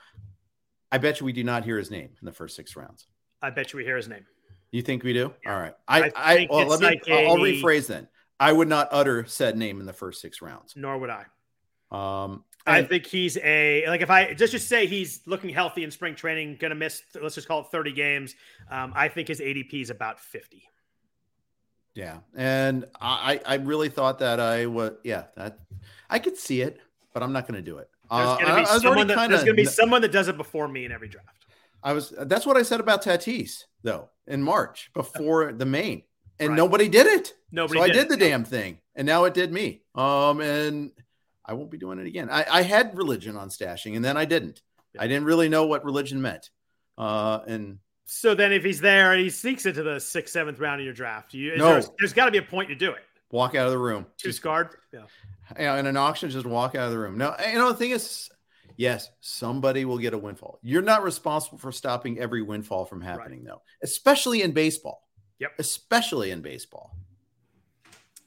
I 0.91 0.97
bet 0.97 1.19
you 1.19 1.25
we 1.25 1.33
do 1.33 1.43
not 1.43 1.63
hear 1.63 1.77
his 1.77 1.91
name 1.91 2.09
in 2.19 2.25
the 2.25 2.31
first 2.31 2.55
six 2.55 2.75
rounds. 2.75 3.07
I 3.41 3.51
bet 3.51 3.73
you 3.73 3.77
we 3.77 3.83
hear 3.83 3.97
his 3.97 4.07
name. 4.07 4.25
You 4.71 4.81
think 4.81 5.03
we 5.03 5.13
do? 5.13 5.31
Yeah. 5.43 5.53
All 5.53 5.61
right. 5.61 5.73
I 5.87 6.01
I, 6.01 6.11
I 6.15 6.47
well, 6.49 6.67
let 6.67 6.79
me. 6.79 6.85
Like 6.87 7.03
a... 7.07 7.27
I'll 7.27 7.37
rephrase 7.37 7.87
then. 7.87 8.07
I 8.39 8.51
would 8.51 8.67
not 8.67 8.87
utter 8.91 9.25
said 9.25 9.55
name 9.55 9.79
in 9.79 9.85
the 9.85 9.93
first 9.93 10.19
six 10.19 10.41
rounds. 10.41 10.73
Nor 10.75 10.97
would 10.97 11.11
I. 11.11 11.25
Um, 11.91 12.43
I 12.65 12.83
think 12.83 13.05
he's 13.05 13.37
a 13.37 13.85
like 13.87 14.01
if 14.01 14.09
I 14.09 14.33
just 14.33 14.51
just 14.53 14.69
say 14.69 14.85
he's 14.85 15.21
looking 15.25 15.49
healthy 15.49 15.83
in 15.83 15.91
spring 15.91 16.15
training, 16.15 16.57
to 16.71 16.75
miss 16.75 17.01
let's 17.21 17.35
just 17.35 17.47
call 17.47 17.61
it 17.61 17.67
30 17.71 17.91
games. 17.91 18.35
Um, 18.71 18.93
I 18.95 19.07
think 19.09 19.27
his 19.27 19.39
ADP 19.41 19.81
is 19.81 19.89
about 19.89 20.19
50. 20.19 20.63
Yeah, 21.95 22.19
and 22.35 22.85
I 22.99 23.39
I 23.45 23.55
really 23.55 23.89
thought 23.89 24.19
that 24.19 24.39
I 24.39 24.65
was 24.65 24.93
yeah 25.03 25.25
that 25.35 25.59
I 26.09 26.19
could 26.19 26.37
see 26.37 26.61
it, 26.61 26.79
but 27.13 27.21
I'm 27.21 27.31
not 27.33 27.45
to 27.55 27.61
do 27.61 27.77
it. 27.77 27.89
There's 28.09 28.27
Uh, 28.27 28.37
to 28.37 28.47
I- 28.47 28.55
be 28.61 28.61
I 28.61 28.77
someone 28.79 29.07
that, 29.07 29.17
kinda 29.17 29.35
there's 29.37 29.47
to 29.47 29.53
be 29.53 29.65
someone 29.65 30.01
that 30.01 30.11
does 30.11 30.27
it 30.27 30.37
before 30.37 30.67
me 30.67 30.85
in 30.85 30.91
every 30.91 31.07
draft. 31.07 31.45
I 31.83 31.93
was 31.93 32.13
that's 32.17 32.45
what 32.45 32.57
I 32.57 32.63
said 32.63 32.79
about 32.79 33.03
Tatis 33.03 33.65
though 33.83 34.09
in 34.25 34.41
March 34.41 34.89
before 34.93 35.51
the 35.53 35.65
main, 35.65 36.03
and 36.39 36.49
Right. 36.49 36.55
nobody 36.57 36.87
did 36.87 37.05
it. 37.07 37.33
Nobody 37.51 37.79
so 37.79 37.83
I 37.83 37.87
did 37.87 37.93
did 37.93 38.03
it. 38.05 38.09
the 38.09 38.17
damn 38.17 38.43
thing, 38.45 38.79
and 38.95 39.05
now 39.05 39.25
it 39.25 39.33
did 39.35 39.51
me. 39.51 39.83
Um, 39.93 40.39
and 40.41 40.91
I 41.45 41.53
won't 41.53 41.71
be 41.71 41.77
doing 41.77 41.99
it 41.99 42.07
again. 42.07 42.29
I, 42.29 42.45
I 42.49 42.61
had 42.61 42.97
religion 42.97 43.35
on 43.37 43.49
stashing, 43.49 43.95
and 43.95 44.03
then 44.05 44.17
I 44.17 44.25
didn't. 44.25 44.61
I 44.97 45.07
didn't 45.07 45.25
really 45.25 45.49
know 45.49 45.65
what 45.65 45.83
religion 45.83 46.21
meant. 46.21 46.49
Uh, 46.97 47.39
and 47.47 47.79
So 48.05 48.35
then 48.35 48.51
if 48.51 48.63
he's 48.63 48.79
there 48.79 49.11
and 49.11 49.21
he 49.21 49.29
sneaks 49.29 49.65
into 49.65 49.81
the 49.83 49.99
sixth, 49.99 50.33
seventh 50.33 50.59
round 50.59 50.79
of 50.81 50.85
your 50.85 50.93
draft, 50.93 51.33
you, 51.33 51.57
No. 51.57 51.73
there, 51.79 51.83
there's 51.99 52.13
got 52.13 52.25
to 52.25 52.31
be 52.31 52.37
a 52.37 52.43
point 52.43 52.69
to 52.69 52.75
do 52.75 52.91
it. 52.91 53.01
walk 53.31 53.55
out 53.55 53.65
of 53.65 53.71
the 53.71 53.77
room. 53.79 54.05
Two 54.17 54.31
scarred. 54.31 54.69
Yeah. 54.93 55.01
you 55.57 55.65
know, 55.65 55.75
in 55.77 55.87
an 55.87 55.97
auction, 55.97 56.29
just 56.29 56.45
walk 56.45 56.75
out 56.75 56.85
of 56.85 56.91
the 56.91 56.99
room. 56.99 57.17
No, 57.17 57.35
you 57.45 57.55
know, 57.57 57.69
the 57.69 57.77
thing 57.77 57.91
is, 57.91 58.29
yes, 58.77 59.09
somebody 59.21 59.83
will 59.85 59.97
get 59.97 60.13
a 60.13 60.17
windfall. 60.17 60.59
You're 60.61 60.81
not 60.83 61.03
responsible 61.03 61.57
for 61.57 61.71
stopping 61.71 62.19
every 62.19 62.43
windfall 62.43 62.85
from 62.85 63.01
happening, 63.01 63.43
though, 63.43 63.61
especially 63.81 64.43
in 64.43 64.51
baseball. 64.51 65.01
Yep. 65.39 65.51
Especially 65.59 66.29
in 66.31 66.41
baseball. 66.41 66.95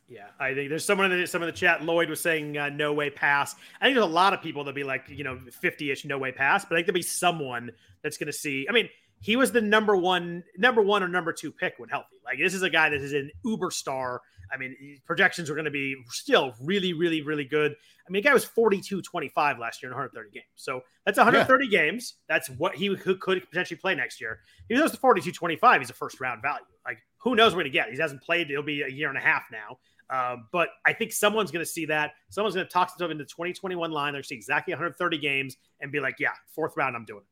Yeah, 0.08 0.26
I 0.38 0.55
think 0.55 0.69
there's 0.69 0.85
someone 0.85 1.11
in 1.11 1.20
the, 1.20 1.26
some 1.26 1.43
of 1.43 1.47
the 1.47 1.53
chat. 1.53 1.82
Lloyd 1.82 2.08
was 2.08 2.20
saying 2.20 2.56
uh, 2.56 2.69
no 2.69 2.93
way 2.93 3.11
pass. 3.11 3.56
I 3.81 3.87
think 3.87 3.97
there's 3.97 4.06
a 4.06 4.11
lot 4.11 4.35
of 4.35 4.41
people 4.41 4.62
that'll 4.62 4.75
be 4.75 4.85
like, 4.85 5.08
you 5.08 5.25
know, 5.25 5.38
50 5.50 5.91
ish 5.91 6.05
no 6.05 6.17
way 6.17 6.31
pass, 6.31 6.65
but 6.65 6.75
I 6.75 6.79
think 6.79 6.86
there'll 6.86 6.98
be 6.98 7.03
someone 7.03 7.70
that's 8.03 8.17
going 8.17 8.29
to 8.29 8.32
see. 8.32 8.67
I 8.69 8.72
mean, 8.72 8.89
he 9.20 9.34
was 9.34 9.51
the 9.51 9.60
number 9.60 9.96
one, 9.96 10.44
number 10.56 10.82
one 10.82 11.03
or 11.03 11.08
number 11.08 11.32
two 11.32 11.51
pick 11.51 11.75
when 11.79 11.89
healthy. 11.89 12.17
Like 12.25 12.39
this 12.39 12.55
is 12.55 12.63
a 12.63 12.70
guy 12.70 12.91
that 12.91 13.01
is 13.01 13.13
an 13.13 13.31
uber 13.44 13.70
star. 13.70 14.22
I 14.53 14.58
mean, 14.58 14.77
projections 15.06 15.51
are 15.51 15.55
going 15.55 15.65
to 15.65 15.72
be 15.72 15.96
still 16.08 16.55
really, 16.60 16.93
really, 16.93 17.22
really 17.22 17.44
good. 17.44 17.72
I 17.72 18.10
mean, 18.10 18.22
the 18.22 18.29
guy 18.29 18.34
was 18.34 18.44
42 18.44 19.03
25 19.03 19.58
last 19.58 19.82
year 19.82 19.91
in 19.91 19.96
130 19.96 20.31
games. 20.31 20.46
So 20.55 20.82
that's 21.05 21.19
130 21.19 21.69
games. 21.69 22.15
That's 22.29 22.48
what 22.51 22.77
he 22.77 22.94
could, 22.94 23.19
could 23.19 23.48
potentially 23.48 23.79
play 23.79 23.96
next 23.96 24.20
year. 24.20 24.39
He 24.69 24.77
goes 24.77 24.93
to 24.93 24.96
42 24.96 25.32
25, 25.32 25.81
he's 25.81 25.91
a 25.91 25.94
first 25.94 26.20
round 26.20 26.43
value. 26.43 26.65
Like, 26.84 26.98
who 27.19 27.34
knows 27.34 27.56
where 27.56 27.65
to 27.65 27.70
get? 27.70 27.91
He 27.91 27.98
hasn't 27.98 28.22
played, 28.22 28.51
it'll 28.51 28.63
be 28.63 28.82
a 28.82 28.89
year 28.89 29.08
and 29.08 29.19
a 29.19 29.20
half 29.20 29.46
now. 29.51 29.79
Um, 30.08 30.46
but 30.53 30.69
I 30.86 30.93
think 30.93 31.13
someone's 31.13 31.51
going 31.51 31.65
to 31.65 31.70
see 31.70 31.84
that. 31.86 32.13
Someone's 32.29 32.55
going 32.55 32.67
to 32.67 32.72
talk 32.72 32.93
themselves 32.93 33.13
into 33.13 33.25
2021 33.25 33.91
line. 33.91 34.13
They're 34.13 34.22
see 34.22 34.34
exactly 34.36 34.72
130 34.72 35.19
games 35.19 35.56
and 35.81 35.91
be 35.91 36.01
like, 36.01 36.17
yeah, 36.19 36.31
fourth 36.48 36.77
round, 36.77 36.94
I'm 36.94 37.05
doing 37.05 37.22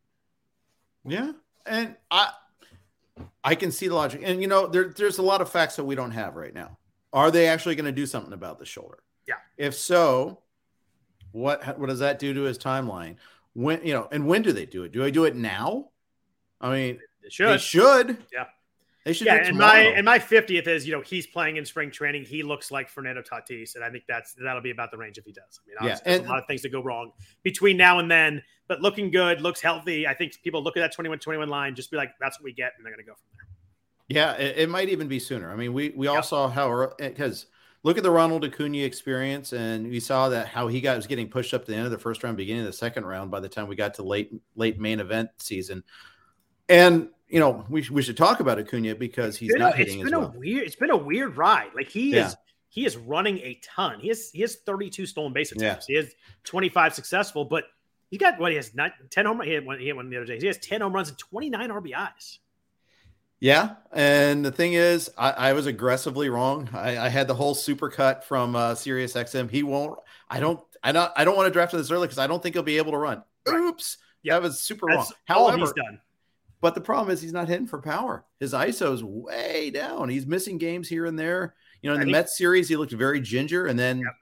it. 1.05 1.13
Yeah. 1.13 1.33
And 1.67 1.97
I 2.11 2.31
I 3.45 3.55
can 3.55 3.71
see 3.71 3.89
the 3.89 3.95
logic. 3.95 4.23
And 4.25 4.41
you 4.41 4.49
know, 4.49 4.67
there, 4.67 4.89
there's 4.89 5.19
a 5.19 5.23
lot 5.23 5.41
of 5.41 5.49
facts 5.51 5.77
that 5.77 5.85
we 5.85 5.95
don't 5.95 6.11
have 6.11 6.35
right 6.35 6.55
now. 6.55 6.79
Are 7.13 7.31
they 7.31 7.47
actually 7.47 7.77
going 7.77 7.85
to 7.87 7.93
do 7.93 8.07
something 8.07 8.33
about 8.33 8.59
the 8.59 8.67
shoulder? 8.67 8.99
Yeah. 9.29 9.35
If 9.57 9.75
so, 9.75 10.41
what 11.33 11.79
what 11.79 11.89
does 11.89 12.01
that 12.01 12.19
do 12.19 12.35
to 12.35 12.43
his 12.43 12.59
timeline? 12.59 13.17
When 13.55 13.85
you 13.87 13.95
know, 13.95 14.09
and 14.11 14.27
when 14.27 14.43
do 14.43 14.53
they 14.53 14.67
do 14.67 14.83
it? 14.83 14.93
Do 14.93 15.01
they 15.01 15.13
do 15.13 15.25
it 15.25 15.37
now? 15.37 15.91
I 16.61 16.73
mean, 16.73 16.99
They 17.23 17.29
should. 17.29 17.49
they 17.49 17.59
should. 17.59 18.19
Yeah. 18.33 18.47
They 19.05 19.13
should. 19.13 19.27
yeah, 19.27 19.37
and 19.37 19.59
my 19.59 19.81
and 19.81 20.05
my 20.05 20.19
50th 20.19 20.67
is, 20.67 20.87
you 20.87 20.93
know, 20.95 21.03
he's 21.03 21.27
playing 21.27 21.59
in 21.59 21.65
spring 21.67 21.91
training. 21.91 22.25
He 22.25 22.43
looks 22.43 22.71
like 22.71 22.89
Fernando 22.89 23.21
Tatis, 23.21 23.75
and 23.75 23.85
I 23.85 23.91
think 23.91 24.05
that's 24.09 24.35
that'll 24.43 24.63
be 24.63 24.71
about 24.71 24.91
the 24.91 24.97
range 24.97 25.19
if 25.19 25.27
he 25.27 25.33
does. 25.33 25.61
I 25.61 25.69
mean, 25.69 25.77
Yeah, 25.77 25.95
obviously, 25.95 26.11
there's 26.11 26.27
a 26.27 26.31
lot 26.31 26.39
of 26.39 26.47
things 26.47 26.63
that 26.63 26.73
go 26.73 26.83
wrong 26.83 27.13
between 27.43 27.77
now 27.77 27.99
and 27.99 28.11
then, 28.11 28.43
but 28.67 28.81
looking 28.81 29.11
good, 29.11 29.43
looks 29.43 29.61
healthy. 29.61 30.07
I 30.07 30.15
think 30.15 30.41
people 30.43 30.63
look 30.63 30.79
at 30.79 30.81
that 30.81 30.93
21 30.93 31.19
21 31.19 31.49
line, 31.49 31.75
just 31.75 31.91
be 31.91 31.99
like, 31.99 32.13
that's 32.19 32.39
what 32.39 32.45
we 32.45 32.55
get, 32.55 32.73
and 32.77 32.85
they're 32.85 32.93
going 32.95 33.05
to 33.05 33.11
go 33.11 33.15
from 33.15 33.29
there. 33.37 33.45
Yeah, 34.09 34.33
it, 34.35 34.59
it 34.59 34.69
might 34.71 34.89
even 34.89 35.07
be 35.07 35.19
sooner. 35.19 35.53
I 35.53 35.57
mean, 35.57 35.75
we 35.75 35.91
we 35.91 36.07
all 36.07 36.23
saw 36.23 36.49
how 36.49 36.93
because 36.99 37.45
eh, 37.45 37.47
look 37.83 37.99
at 37.99 38.03
the 38.03 38.11
Ronald 38.11 38.43
Acuna 38.47 38.79
experience, 38.79 39.53
and 39.53 39.87
we 39.87 40.01
saw 40.01 40.31
that 40.31 40.49
how 40.49 40.69
he 40.69 40.81
got 40.81 40.97
was 40.97 41.07
getting 41.07 41.29
pushed 41.29 41.53
up 41.53 41.67
to 41.67 41.71
the 41.71 41.77
end 41.77 41.85
of 41.85 41.93
the 41.93 41.99
first 41.99 42.25
round, 42.25 42.39
beginning 42.39 42.63
of 42.63 42.67
the 42.67 42.73
second 42.73 43.05
round. 43.05 43.31
By 43.31 43.41
the 43.41 43.51
time 43.51 43.69
we 43.69 43.77
got 43.77 43.93
to 43.95 44.03
late 44.03 44.33
late 44.57 44.81
main 44.81 45.01
event 45.01 45.29
season, 45.37 45.85
and 46.71 47.09
you 47.29 47.41
know 47.41 47.65
we, 47.69 47.87
we 47.91 48.03
should 48.03 48.17
talk 48.17 48.41
about 48.41 48.59
Acuna 48.59 48.95
because 48.95 49.37
he's 49.37 49.55
a- 49.55 49.59
not 49.59 49.79
it's 49.79 49.91
hitting 49.91 49.99
been 50.05 50.07
as 50.09 50.13
a 50.13 50.19
well. 50.21 50.35
weird. 50.37 50.67
It's 50.67 50.77
been 50.77 50.91
a 50.91 50.97
weird 50.97 51.37
ride. 51.37 51.71
Like 51.75 51.89
he 51.89 52.11
Yeah. 52.15 52.29
is. 52.29 52.37
he 52.69 52.85
is 52.85 52.97
running 52.97 53.39
a 53.39 53.59
ton. 53.63 54.01
He 54.01 54.09
has 54.09 54.31
he 54.31 54.41
has 54.43 54.57
32 54.57 55.07
stolen 55.07 55.33
base 55.33 55.53
attempts. 55.53 55.87
Yeah. 55.89 56.01
He 56.01 56.05
has 56.05 56.15
25 56.45 56.95
successful, 56.95 57.45
but 57.45 57.65
he 58.11 58.19
got 58.19 58.39
what 58.39 58.51
he 58.53 58.57
has 58.57 58.75
not 58.75 58.93
10 59.11 59.27
home. 59.27 59.41
He 59.41 59.53
had 59.53 59.65
one. 59.67 59.79
He 59.81 59.89
had 59.89 59.97
one 59.97 60.11
the 60.11 60.17
other 60.17 60.27
day. 60.27 60.39
He 60.39 60.47
has 60.47 60.59
10 60.59 60.81
home 60.83 60.93
runs 60.93 61.09
and 61.09 61.19
29 61.19 61.71
RBIs. 61.71 62.39
Yeah, 63.41 63.75
and 63.93 64.45
the 64.45 64.53
thing 64.53 64.73
is, 64.73 65.11
I, 65.19 65.31
I 65.31 65.53
was 65.53 65.67
aggressively 65.67 66.31
wrong. 66.31 66.69
I, 66.73 66.97
I 66.97 67.09
had 67.11 67.27
the 67.29 67.35
whole 67.35 67.55
super 67.55 67.91
cut 67.91 68.25
from 68.25 68.57
uh, 68.57 68.75
Sirius 68.75 69.13
XM. 69.15 69.51
He 69.51 69.63
won't. 69.63 69.99
I 70.31 70.41
don't. 70.41 70.61
I 70.83 70.93
don't. 70.93 71.13
I 71.17 71.25
don't 71.25 71.37
want 71.37 71.47
to 71.49 71.53
draft 71.53 71.75
him 71.75 71.79
this 71.81 71.91
early 71.91 72.07
because 72.07 72.19
I 72.19 72.27
don't 72.27 72.43
think 72.43 72.55
he'll 72.55 72.63
be 72.63 72.79
able 72.79 72.93
to 72.93 72.99
run. 72.99 73.23
Right. 73.47 73.57
Oops. 73.57 73.99
Yeah, 74.23 74.35
that 74.35 74.43
was 74.43 74.61
super 74.61 74.87
wrong. 74.87 74.99
That's 74.99 75.13
all 75.29 75.49
However, 75.49 75.59
he's 75.59 75.73
done. 75.73 76.01
But 76.65 76.75
the 76.75 76.81
problem 76.81 77.13
is 77.13 77.21
he's 77.21 77.35
not 77.35 77.47
hitting 77.47 77.67
for 77.67 77.79
power. 77.79 78.25
His 78.41 78.55
ISO's 78.55 79.05
way 79.05 79.69
down. 79.69 80.09
He's 80.09 80.27
missing 80.27 80.57
games 80.57 80.89
here 80.89 81.05
and 81.05 81.19
there. 81.19 81.57
You 81.83 81.91
know, 81.91 81.97
in 81.97 82.07
the 82.07 82.11
Mets 82.11 82.39
series, 82.39 82.71
he 82.71 82.77
looked 82.77 82.93
very 82.93 83.21
ginger, 83.21 83.67
and 83.67 83.79
then 83.79 83.99
Yep. 83.99 84.15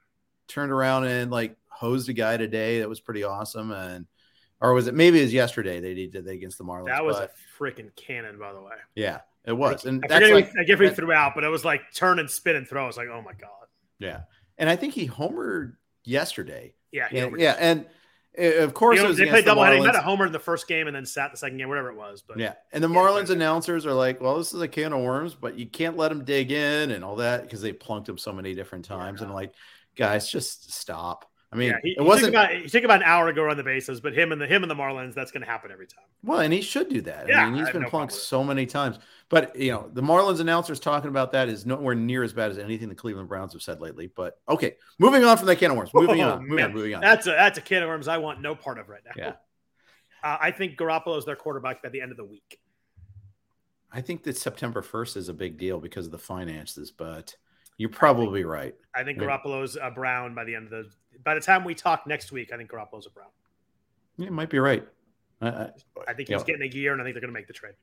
turned 0.49 0.73
around 0.73 1.05
and 1.05 1.31
like 1.31 1.55
hosed 1.69 2.09
a 2.09 2.13
guy 2.13 2.35
today. 2.35 2.79
That 2.79 2.89
was 2.89 2.99
pretty 2.99 3.23
awesome. 3.23 3.71
And 3.71 4.07
or 4.59 4.73
was 4.73 4.87
it 4.87 4.93
maybe 4.93 5.19
it 5.19 5.23
was 5.23 5.33
yesterday 5.33 5.79
they 5.79 5.93
did 5.93 6.25
that 6.25 6.27
against 6.27 6.57
the 6.57 6.65
Marlins? 6.65 6.87
That 6.87 7.05
was 7.05 7.15
but, 7.15 7.31
a 7.31 7.63
freaking 7.63 7.95
cannon, 7.95 8.37
by 8.37 8.51
the 8.51 8.59
way. 8.59 8.75
yeah, 8.93 9.21
it 9.45 9.53
was. 9.53 9.85
And 9.85 10.03
I 10.03 10.07
that's 10.09 10.31
like 10.33 10.49
I 10.49 10.65
if 10.67 10.81
he 10.81 10.89
threw 10.89 11.13
out, 11.13 11.35
but 11.35 11.45
it 11.45 11.49
was 11.49 11.63
like 11.63 11.93
turn 11.95 12.19
and 12.19 12.29
spin 12.29 12.57
and 12.57 12.67
throw. 12.67 12.83
I 12.83 12.87
was 12.87 12.97
like, 12.97 13.07
oh 13.07 13.21
my 13.21 13.31
god. 13.39 13.67
Yeah, 13.99 14.23
and 14.57 14.69
I 14.69 14.75
think 14.75 14.95
he 14.95 15.07
homered 15.07 15.77
yesterday. 16.03 16.73
Yeah, 16.91 17.07
he 17.07 17.25
Yeah, 17.37 17.55
and 17.57 17.85
Eh, 18.35 18.63
of 18.63 18.73
course 18.73 18.95
You 18.95 19.01
it 19.01 19.03
know, 19.03 19.09
was 19.09 19.17
they 19.17 19.27
played 19.27 19.45
the 19.45 19.51
double 19.51 19.63
header. 19.63 19.75
He 19.75 19.81
Marlins. 19.81 19.85
might 19.85 19.95
have 19.95 20.03
homered 20.03 20.27
in 20.27 20.31
the 20.31 20.39
first 20.39 20.67
game 20.67 20.87
and 20.87 20.95
then 20.95 21.05
sat 21.05 21.31
the 21.31 21.37
second 21.37 21.57
game, 21.57 21.69
whatever 21.69 21.89
it 21.89 21.95
was. 21.95 22.21
But 22.21 22.39
Yeah, 22.39 22.53
and 22.71 22.83
the 22.83 22.89
Yeah, 22.89 22.95
Marlins 22.95 23.29
announcers 23.29 23.85
are 23.85 23.93
like, 23.93 24.21
"Well, 24.21 24.37
this 24.37 24.53
is 24.53 24.61
a 24.61 24.67
can 24.67 24.91
of 24.93 25.01
worms, 25.01 25.35
but 25.35 25.57
you 25.57 25.67
can't 25.67 25.97
let 25.97 26.11
him 26.11 26.23
dig 26.23 26.51
in 26.51 26.91
and 26.91 27.03
all 27.03 27.17
that 27.17 27.43
because 27.43 27.61
they 27.61 27.73
plunked 27.73 28.09
him 28.09 28.17
so 28.17 28.33
many 28.33 28.55
different 28.55 28.85
times." 28.85 29.21
And 29.21 29.29
no. 29.29 29.35
like, 29.35 29.53
guys, 29.95 30.29
just 30.29 30.73
stop. 30.73 31.29
I 31.53 31.57
mean, 31.57 31.69
yeah, 31.69 31.77
he, 31.83 31.89
it 31.89 31.91
he 31.91 31.95
took 31.97 32.07
wasn't 32.07 32.29
about 32.29 32.51
he 32.51 32.67
took 32.67 32.83
about 32.83 33.01
an 33.01 33.07
hour 33.07 33.27
to 33.27 33.33
go 33.33 33.43
run 33.43 33.57
the 33.57 33.63
bases, 33.63 34.01
but 34.01 34.13
him 34.13 34.31
and 34.31 34.41
the 34.41 34.47
him 34.47 34.63
and 34.63 34.69
the 34.71 34.75
Marlins, 34.75 35.13
that's 35.13 35.31
going 35.31 35.43
to 35.43 35.49
happen 35.49 35.71
every 35.71 35.87
time. 35.87 36.03
well, 36.23 36.39
and 36.39 36.53
he 36.53 36.61
should 36.61 36.89
do 36.89 37.01
that. 37.01 37.27
Yeah, 37.27 37.41
I 37.41 37.45
mean, 37.45 37.55
I 37.55 37.57
he's 37.59 37.67
have 37.67 37.73
been 37.73 37.81
no 37.83 37.89
plunked 37.89 38.13
so 38.13 38.43
many 38.43 38.65
times. 38.65 38.99
But 39.29 39.55
you 39.55 39.71
know, 39.71 39.89
the 39.93 40.01
Marlins 40.01 40.39
announcers 40.39 40.79
talking 40.79 41.09
about 41.09 41.31
that 41.31 41.49
is 41.49 41.65
nowhere 41.65 41.95
near 41.95 42.23
as 42.23 42.33
bad 42.33 42.51
as 42.51 42.57
anything 42.57 42.89
the 42.89 42.95
Cleveland 42.95 43.29
Browns 43.29 43.53
have 43.53 43.61
said 43.61 43.81
lately. 43.81 44.11
But 44.15 44.39
okay, 44.49 44.75
moving 44.99 45.23
on 45.23 45.37
from 45.37 45.47
that 45.47 45.55
can 45.57 45.71
of 45.71 45.77
worms. 45.77 45.93
Moving 45.93 46.21
Oh, 46.21 46.31
on. 46.33 46.41
Moving 46.41 46.55
man. 46.55 46.65
on. 46.65 46.73
Moving 46.73 46.95
on. 46.95 47.01
That's 47.01 47.27
a 47.27 47.31
that's 47.31 47.57
a 47.57 47.61
can 47.61 47.83
of 47.83 47.89
worms 47.89 48.07
I 48.07 48.17
want 48.17 48.41
no 48.41 48.55
part 48.55 48.77
of 48.79 48.89
right 48.89 49.01
now. 49.05 49.11
Yeah. 49.15 49.33
Uh, 50.25 50.37
I 50.39 50.51
think 50.51 50.77
Garoppolo 50.77 51.17
is 51.17 51.25
their 51.25 51.35
quarterback 51.35 51.83
by 51.83 51.89
the 51.89 51.99
end 51.99 52.11
of 52.11 52.15
the 52.15 52.23
week. 52.23 52.57
I 53.91 53.99
think 53.99 54.23
that 54.23 54.37
September 54.37 54.81
first 54.81 55.17
is 55.17 55.27
a 55.27 55.33
big 55.33 55.57
deal 55.57 55.81
because 55.81 56.05
of 56.05 56.13
the 56.13 56.17
finances, 56.17 56.91
but 56.91 57.35
you're 57.77 57.89
probably 57.89 58.45
right. 58.45 58.73
I 58.95 59.03
think. 59.03 59.19
Garoppolo's 59.19 59.77
a 59.81 59.91
Brown 59.91 60.33
by 60.33 60.45
the 60.45 60.55
end 60.55 60.65
of 60.65 60.69
the. 60.71 60.89
By 61.23 61.35
the 61.35 61.41
time 61.41 61.63
we 61.63 61.73
talk 61.75 62.05
next 62.07 62.31
week, 62.31 62.51
I 62.53 62.57
think 62.57 62.69
Garoppolo's 62.71 63.05
a 63.07 63.09
Brown. 63.09 63.29
You 64.17 64.31
might 64.31 64.49
be 64.49 64.59
right. 64.59 64.87
I, 65.41 65.47
I, 65.47 65.69
I 66.09 66.13
think 66.13 66.29
he's 66.29 66.43
getting 66.43 66.61
a 66.61 66.73
year, 66.73 66.93
and 66.93 67.01
I 67.01 67.03
think 67.05 67.15
they're 67.15 67.21
going 67.21 67.33
to 67.33 67.39
make 67.39 67.47
the 67.47 67.53
trade. 67.53 67.73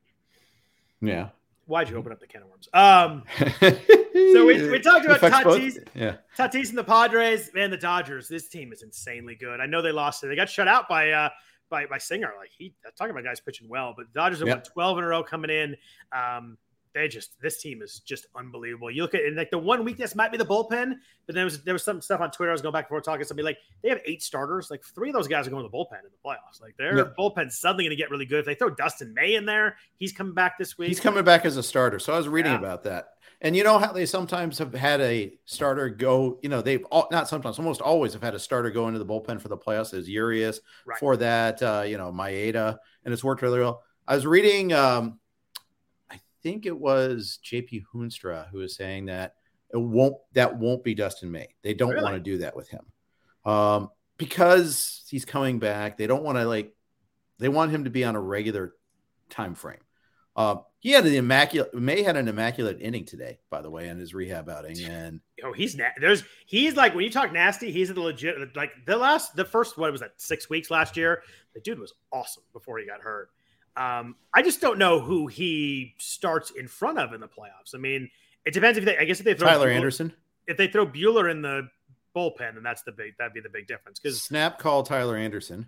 yeah. 1.01 1.29
Why'd 1.67 1.89
you 1.89 1.95
open 1.95 2.11
up 2.11 2.19
the 2.19 2.27
can 2.27 2.41
of 2.41 2.49
worms? 2.49 2.67
Um, 2.73 3.23
so 3.59 4.45
we- 4.45 4.69
we 4.69 4.79
talked 4.79 5.05
about 5.05 5.21
both. 5.21 5.31
Tatis. 5.31 5.77
Yeah. 5.95 6.15
Tatis 6.37 6.69
and 6.69 6.77
the 6.77 6.83
Padres, 6.83 7.51
man, 7.53 7.69
the 7.69 7.77
Dodgers. 7.77 8.27
This 8.27 8.49
team 8.49 8.73
is 8.73 8.81
insanely 8.81 9.35
good. 9.35 9.61
I 9.61 9.67
know 9.67 9.81
they 9.81 9.91
lost 9.91 10.23
it. 10.23 10.27
They 10.27 10.35
got 10.35 10.49
shut 10.49 10.67
out 10.67 10.89
by 10.89 11.11
uh 11.11 11.29
by 11.69 11.85
by 11.85 11.97
Singer. 11.99 12.33
Like 12.37 12.49
he 12.57 12.73
talking 12.97 13.11
about 13.11 13.23
guys 13.23 13.39
pitching 13.39 13.69
well, 13.69 13.93
but 13.95 14.07
the 14.07 14.19
Dodgers 14.19 14.39
have 14.39 14.49
won 14.49 14.61
12 14.63 14.97
in 14.97 15.03
a 15.03 15.07
row 15.07 15.23
coming 15.23 15.49
in. 15.51 15.75
Um, 16.11 16.57
they 16.93 17.07
just 17.07 17.39
this 17.41 17.61
team 17.61 17.81
is 17.81 17.99
just 17.99 18.27
unbelievable. 18.35 18.91
You 18.91 19.01
look 19.03 19.15
at 19.15 19.23
and 19.23 19.35
like 19.35 19.49
the 19.51 19.57
one 19.57 19.83
weakness 19.85 20.15
might 20.15 20.31
be 20.31 20.37
the 20.37 20.45
bullpen, 20.45 20.95
but 21.25 21.35
there 21.35 21.45
was 21.45 21.63
there 21.63 21.73
was 21.73 21.83
some 21.83 22.01
stuff 22.01 22.21
on 22.21 22.31
Twitter. 22.31 22.51
I 22.51 22.53
was 22.53 22.61
going 22.61 22.73
back 22.73 22.85
and 22.85 22.89
forth 22.89 23.03
talking 23.03 23.21
to 23.21 23.25
somebody 23.25 23.45
like 23.45 23.57
they 23.81 23.89
have 23.89 24.01
eight 24.05 24.21
starters. 24.21 24.69
Like 24.69 24.83
three 24.83 25.09
of 25.09 25.15
those 25.15 25.27
guys 25.27 25.47
are 25.47 25.49
going 25.51 25.63
to 25.63 25.69
the 25.69 25.77
bullpen 25.77 25.99
in 26.03 26.09
the 26.11 26.29
playoffs. 26.29 26.61
Like 26.61 26.75
their 26.77 26.97
Yeah. 26.97 27.03
bullpen's 27.17 27.57
suddenly 27.57 27.83
going 27.85 27.91
to 27.91 27.95
get 27.95 28.09
really 28.11 28.25
good. 28.25 28.39
If 28.39 28.45
they 28.45 28.55
throw 28.55 28.69
Dustin 28.69 29.13
May 29.13 29.35
in 29.35 29.45
there, 29.45 29.77
he's 29.97 30.11
coming 30.11 30.33
back 30.33 30.57
this 30.57 30.77
week. 30.77 30.89
He's 30.89 30.99
coming 30.99 31.23
back 31.23 31.45
as 31.45 31.57
a 31.57 31.63
starter. 31.63 31.99
So 31.99 32.13
I 32.13 32.17
was 32.17 32.27
reading 32.27 32.51
Yeah. 32.51 32.59
about 32.59 32.83
that. 32.83 33.09
And 33.43 33.55
you 33.55 33.63
know 33.63 33.79
how 33.79 33.91
they 33.91 34.05
sometimes 34.05 34.59
have 34.59 34.71
had 34.73 35.01
a 35.01 35.33
starter 35.45 35.89
go, 35.89 36.37
you 36.43 36.49
know, 36.49 36.61
they've 36.61 36.83
all, 36.91 37.07
not 37.11 37.27
sometimes, 37.27 37.57
almost 37.57 37.81
always 37.81 38.13
have 38.13 38.21
had 38.21 38.35
a 38.35 38.39
starter 38.39 38.69
go 38.69 38.87
into 38.87 38.99
the 38.99 39.05
bullpen 39.05 39.41
for 39.41 39.47
the 39.47 39.57
playoffs. 39.57 39.89
There's 39.91 40.07
Urias 40.07 40.61
Right. 40.85 40.99
for 40.99 41.17
that, 41.17 41.63
uh, 41.63 41.83
you 41.87 41.97
know, 41.97 42.11
Maeda, 42.11 42.77
and 43.03 43.11
it's 43.13 43.23
worked 43.23 43.41
really 43.41 43.59
well. 43.59 43.81
I 44.07 44.13
was 44.13 44.27
reading, 44.27 44.73
um, 44.73 45.19
think 46.43 46.65
it 46.65 46.77
was 46.77 47.39
JP 47.43 47.83
Hoornstra 47.93 48.49
who 48.49 48.59
was 48.59 48.75
saying 48.75 49.05
that 49.05 49.35
it 49.73 49.77
won't, 49.77 50.15
that 50.33 50.57
won't 50.57 50.83
be 50.83 50.93
Dustin 50.95 51.31
May. 51.31 51.47
They 51.61 51.73
don't 51.73 51.91
Really? 51.91 52.03
want 52.03 52.15
to 52.15 52.19
do 52.21 52.39
that 52.39 52.55
with 52.55 52.69
him 52.69 52.85
um, 53.45 53.89
because 54.17 55.03
he's 55.09 55.25
coming 55.25 55.59
back. 55.59 55.97
They 55.97 56.07
don't 56.07 56.23
want 56.23 56.37
to 56.37 56.45
like, 56.45 56.73
they 57.39 57.49
want 57.49 57.71
him 57.71 57.85
to 57.85 57.89
be 57.89 58.03
on 58.03 58.15
a 58.15 58.21
regular 58.21 58.73
time 59.29 59.55
frame. 59.55 59.79
Uh, 60.35 60.57
he 60.79 60.91
had 60.91 61.05
an 61.05 61.13
immaculate. 61.13 61.73
May 61.73 62.03
had 62.03 62.15
an 62.15 62.27
immaculate 62.27 62.77
inning 62.79 63.03
today, 63.05 63.39
by 63.49 63.61
the 63.61 63.69
way, 63.69 63.89
in 63.89 63.99
his 63.99 64.13
rehab 64.13 64.47
outing, 64.49 64.81
and 64.85 65.19
Oh, 65.43 65.51
he's 65.51 65.75
na- 65.75 65.89
there's 65.99 66.23
he's 66.45 66.75
like 66.75 66.95
when 66.95 67.03
you 67.03 67.11
talk 67.11 67.33
nasty, 67.33 67.69
he's 67.71 67.93
the 67.93 67.99
legit 67.99 68.55
like 68.55 68.71
the 68.85 68.95
last 68.95 69.35
the 69.35 69.43
first 69.43 69.77
what 69.77 69.91
was 69.91 69.99
that 70.01 70.13
six 70.17 70.49
weeks 70.49 70.71
last 70.71 70.95
year. 70.95 71.21
The 71.53 71.59
dude 71.59 71.79
was 71.79 71.93
awesome 72.13 72.43
before 72.53 72.79
he 72.79 72.85
got 72.87 73.01
hurt. 73.01 73.29
Um, 73.77 74.15
I 74.33 74.41
just 74.41 74.61
don't 74.61 74.77
know 74.77 74.99
who 74.99 75.27
he 75.27 75.95
starts 75.97 76.51
in 76.51 76.67
front 76.67 76.99
of 76.99 77.13
in 77.13 77.21
the 77.21 77.27
playoffs. 77.27 77.73
I 77.73 77.77
mean, 77.77 78.09
it 78.45 78.53
depends 78.53 78.77
if 78.77 78.85
they. 78.85 78.97
I 78.97 79.05
guess 79.05 79.19
if 79.19 79.25
they 79.25 79.33
throw 79.33 79.47
Tyler 79.47 79.67
Buehler- 79.69 79.75
Anderson 79.75 80.13
if 80.47 80.57
they 80.57 80.67
throw 80.67 80.85
Buehler 80.85 81.29
in 81.29 81.41
the 81.41 81.69
bullpen, 82.15 82.55
then 82.55 82.63
that's 82.63 82.81
the 82.83 82.91
big 82.91 83.13
that'd 83.17 83.33
be 83.33 83.39
the 83.39 83.49
big 83.49 83.67
difference. 83.67 83.99
Because 83.99 84.21
snap 84.21 84.59
call 84.59 84.83
Tyler 84.83 85.15
Anderson. 85.15 85.67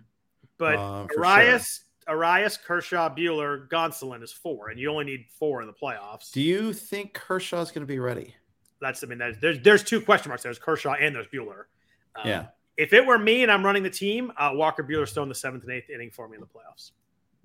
but 0.58 0.76
for 1.08 1.14
Urias, 1.16 1.84
Urias, 2.08 2.56
Kershaw, 2.58 3.14
Buehler, 3.14 3.68
Gonsolin 3.68 4.22
is 4.22 4.32
four, 4.32 4.68
and 4.68 4.78
you 4.78 4.90
only 4.90 5.04
need 5.04 5.26
four 5.38 5.62
in 5.62 5.66
the 5.66 5.72
playoffs. 5.72 6.30
Do 6.32 6.42
you 6.42 6.72
think 6.72 7.14
Kershaw's 7.14 7.70
going 7.70 7.82
to 7.86 7.92
be 7.92 7.98
ready? 7.98 8.34
that's 8.80 9.02
I 9.02 9.06
mean 9.06 9.18
there's 9.18 9.38
there's, 9.38 9.60
there's 9.60 9.82
two 9.84 10.00
question 10.00 10.28
marks. 10.28 10.42
There's 10.42 10.58
Kershaw 10.58 10.92
and 10.94 11.14
there's 11.14 11.28
Buehler. 11.28 11.64
Um, 12.16 12.26
Yeah. 12.28 12.46
If 12.76 12.92
it 12.92 13.06
were 13.06 13.18
me 13.18 13.44
and 13.44 13.52
I'm 13.52 13.64
running 13.64 13.84
the 13.84 13.90
team, 13.90 14.32
uh, 14.36 14.50
Walker 14.52 14.82
Buehler 14.82 15.22
in 15.22 15.28
the 15.28 15.34
seventh 15.34 15.62
and 15.62 15.72
eighth 15.72 15.88
inning 15.90 16.10
for 16.10 16.28
me 16.28 16.34
in 16.34 16.40
the 16.40 16.46
playoffs. 16.46 16.90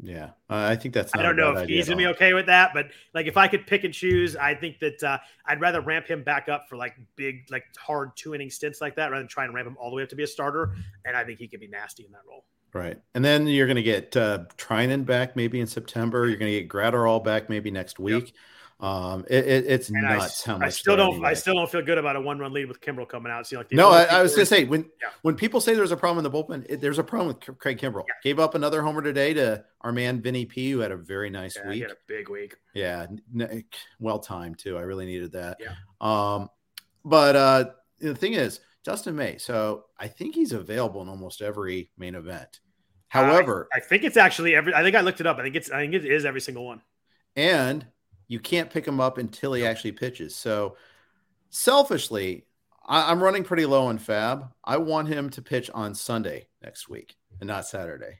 Yeah, 0.01 0.29
I 0.49 0.77
think 0.77 0.93
that's. 0.93 1.13
I 1.13 1.21
don't 1.21 1.35
know 1.35 1.57
if 1.57 1.67
he's 1.67 1.87
gonna 1.87 1.97
be 1.97 2.07
okay 2.07 2.33
with 2.33 2.45
that, 2.45 2.71
but 2.73 2.87
like 3.13 3.27
if 3.27 3.35
I 3.35 3.49
could 3.49 3.67
pick 3.67 3.83
and 3.83 3.93
choose, 3.93 4.35
I 4.37 4.55
think 4.55 4.79
that 4.79 5.03
uh, 5.03 5.17
I'd 5.45 5.59
rather 5.59 5.81
ramp 5.81 6.07
him 6.07 6.23
back 6.23 6.47
up 6.47 6.69
for 6.69 6.77
like 6.77 6.95
big, 7.17 7.45
like 7.51 7.65
hard 7.77 8.11
two 8.15 8.33
inning 8.33 8.49
stints 8.49 8.79
like 8.79 8.95
that, 8.95 9.11
rather 9.11 9.21
than 9.21 9.27
try 9.27 9.43
and 9.43 9.53
ramp 9.53 9.67
him 9.67 9.75
all 9.77 9.89
the 9.89 9.97
way 9.97 10.03
up 10.03 10.09
to 10.09 10.15
be 10.15 10.23
a 10.23 10.27
starter. 10.27 10.73
And 11.03 11.17
I 11.17 11.25
think 11.25 11.39
he 11.39 11.49
could 11.49 11.59
be 11.59 11.67
nasty 11.67 12.05
in 12.05 12.11
that 12.13 12.21
role. 12.27 12.45
Right, 12.71 12.97
and 13.13 13.25
then 13.25 13.45
you're 13.47 13.67
going 13.67 13.75
to 13.75 13.83
get 13.83 14.15
uh, 14.15 14.45
Treinen 14.57 15.05
back 15.05 15.35
maybe 15.35 15.59
in 15.59 15.67
September. 15.67 16.27
You're 16.27 16.37
going 16.37 16.51
to 16.51 16.61
get 16.61 16.69
Graterol 16.69 17.21
back 17.21 17.49
maybe 17.49 17.69
next 17.69 17.99
week. 17.99 18.33
Um, 18.81 19.25
it, 19.29 19.45
it, 19.45 19.65
it's 19.67 19.89
And 19.89 20.05
I, 20.07 20.17
nuts 20.19 20.41
how 20.43 20.57
much. 20.57 20.67
I 20.67 20.69
still 20.69 20.95
don't. 20.95 21.25
I 21.25 21.33
still 21.33 21.53
don't 21.55 21.69
feel 21.69 21.81
good 21.81 21.97
about 21.97 22.15
a 22.15 22.21
one 22.21 22.39
run 22.39 22.53
lead 22.53 22.69
with 22.69 22.79
Kimbrel 22.79 23.07
coming 23.09 23.29
out. 23.29 23.45
See, 23.45 23.57
like 23.57 23.67
the 23.67 23.75
No, 23.75 23.89
I, 23.89 24.03
I 24.03 24.21
was 24.21 24.31
going 24.31 24.43
to 24.43 24.45
say 24.45 24.63
when 24.63 24.83
Yeah. 25.01 25.09
when 25.21 25.35
people 25.35 25.59
say 25.59 25.73
there's 25.75 25.91
a 25.91 25.97
problem 25.97 26.25
in 26.25 26.31
the 26.31 26.37
bullpen, 26.37 26.65
it, 26.69 26.79
there's 26.79 26.97
a 26.97 27.03
problem 27.03 27.27
with 27.35 27.57
Craig 27.59 27.77
Kimbrel. 27.77 28.05
Yeah. 28.07 28.13
Gave 28.23 28.39
up 28.39 28.55
another 28.55 28.81
homer 28.81 29.01
today 29.01 29.33
to 29.33 29.65
our 29.81 29.91
man 29.91 30.21
Vinny 30.21 30.45
P, 30.45 30.71
who 30.71 30.79
had 30.79 30.91
a 30.91 30.97
very 30.97 31.29
nice 31.29 31.57
Yeah, 31.57 31.63
he 31.63 31.69
week. 31.71 31.81
had 31.81 31.91
a 31.91 31.97
big 32.07 32.29
week. 32.29 32.55
Yeah, 32.73 33.07
n- 33.37 33.65
well 33.99 34.19
timed 34.19 34.59
too. 34.59 34.77
I 34.77 34.81
really 34.81 35.05
needed 35.05 35.33
that. 35.33 35.57
Yeah. 35.59 35.73
Um, 35.99 36.49
but 37.03 37.35
uh, 37.35 37.65
the 37.99 38.15
thing 38.15 38.33
is, 38.33 38.61
Dustin 38.85 39.13
May. 39.15 39.39
So 39.39 39.87
I 39.99 40.07
think 40.07 40.35
he's 40.35 40.53
available 40.53 41.01
in 41.01 41.09
almost 41.09 41.41
every 41.41 41.91
main 41.97 42.15
event. 42.15 42.61
However, 43.09 43.67
I 43.73 43.81
think 43.81 44.03
it's 44.05 44.15
actually 44.15 44.55
every. 44.55 44.73
I 44.73 44.83
think 44.83 44.95
I 44.95 45.01
looked 45.01 45.19
it 45.19 45.27
up. 45.27 45.37
I 45.37 45.43
think 45.43 45.57
it's. 45.57 45.69
I 45.69 45.81
think 45.81 45.95
it 45.95 46.05
is 46.05 46.23
every 46.23 46.39
single 46.39 46.65
one. 46.65 46.81
and 47.35 47.85
you 48.29 48.39
can't 48.39 48.69
pick 48.69 48.87
him 48.87 49.01
up 49.01 49.17
until 49.17 49.51
he 49.51 49.65
actually 49.65 49.91
pitches. 49.91 50.33
So 50.35 50.77
selfishly, 51.49 52.45
I, 52.85 53.11
I'm 53.11 53.21
running 53.21 53.43
pretty 53.43 53.65
low 53.65 53.87
on 53.87 53.97
Fab. 53.97 54.51
I 54.63 54.77
want 54.77 55.09
him 55.09 55.29
to 55.31 55.41
pitch 55.41 55.69
on 55.73 55.93
Sunday 55.95 56.47
next 56.63 56.87
week 56.87 57.17
and 57.41 57.47
not 57.47 57.67
Saturday. 57.67 58.19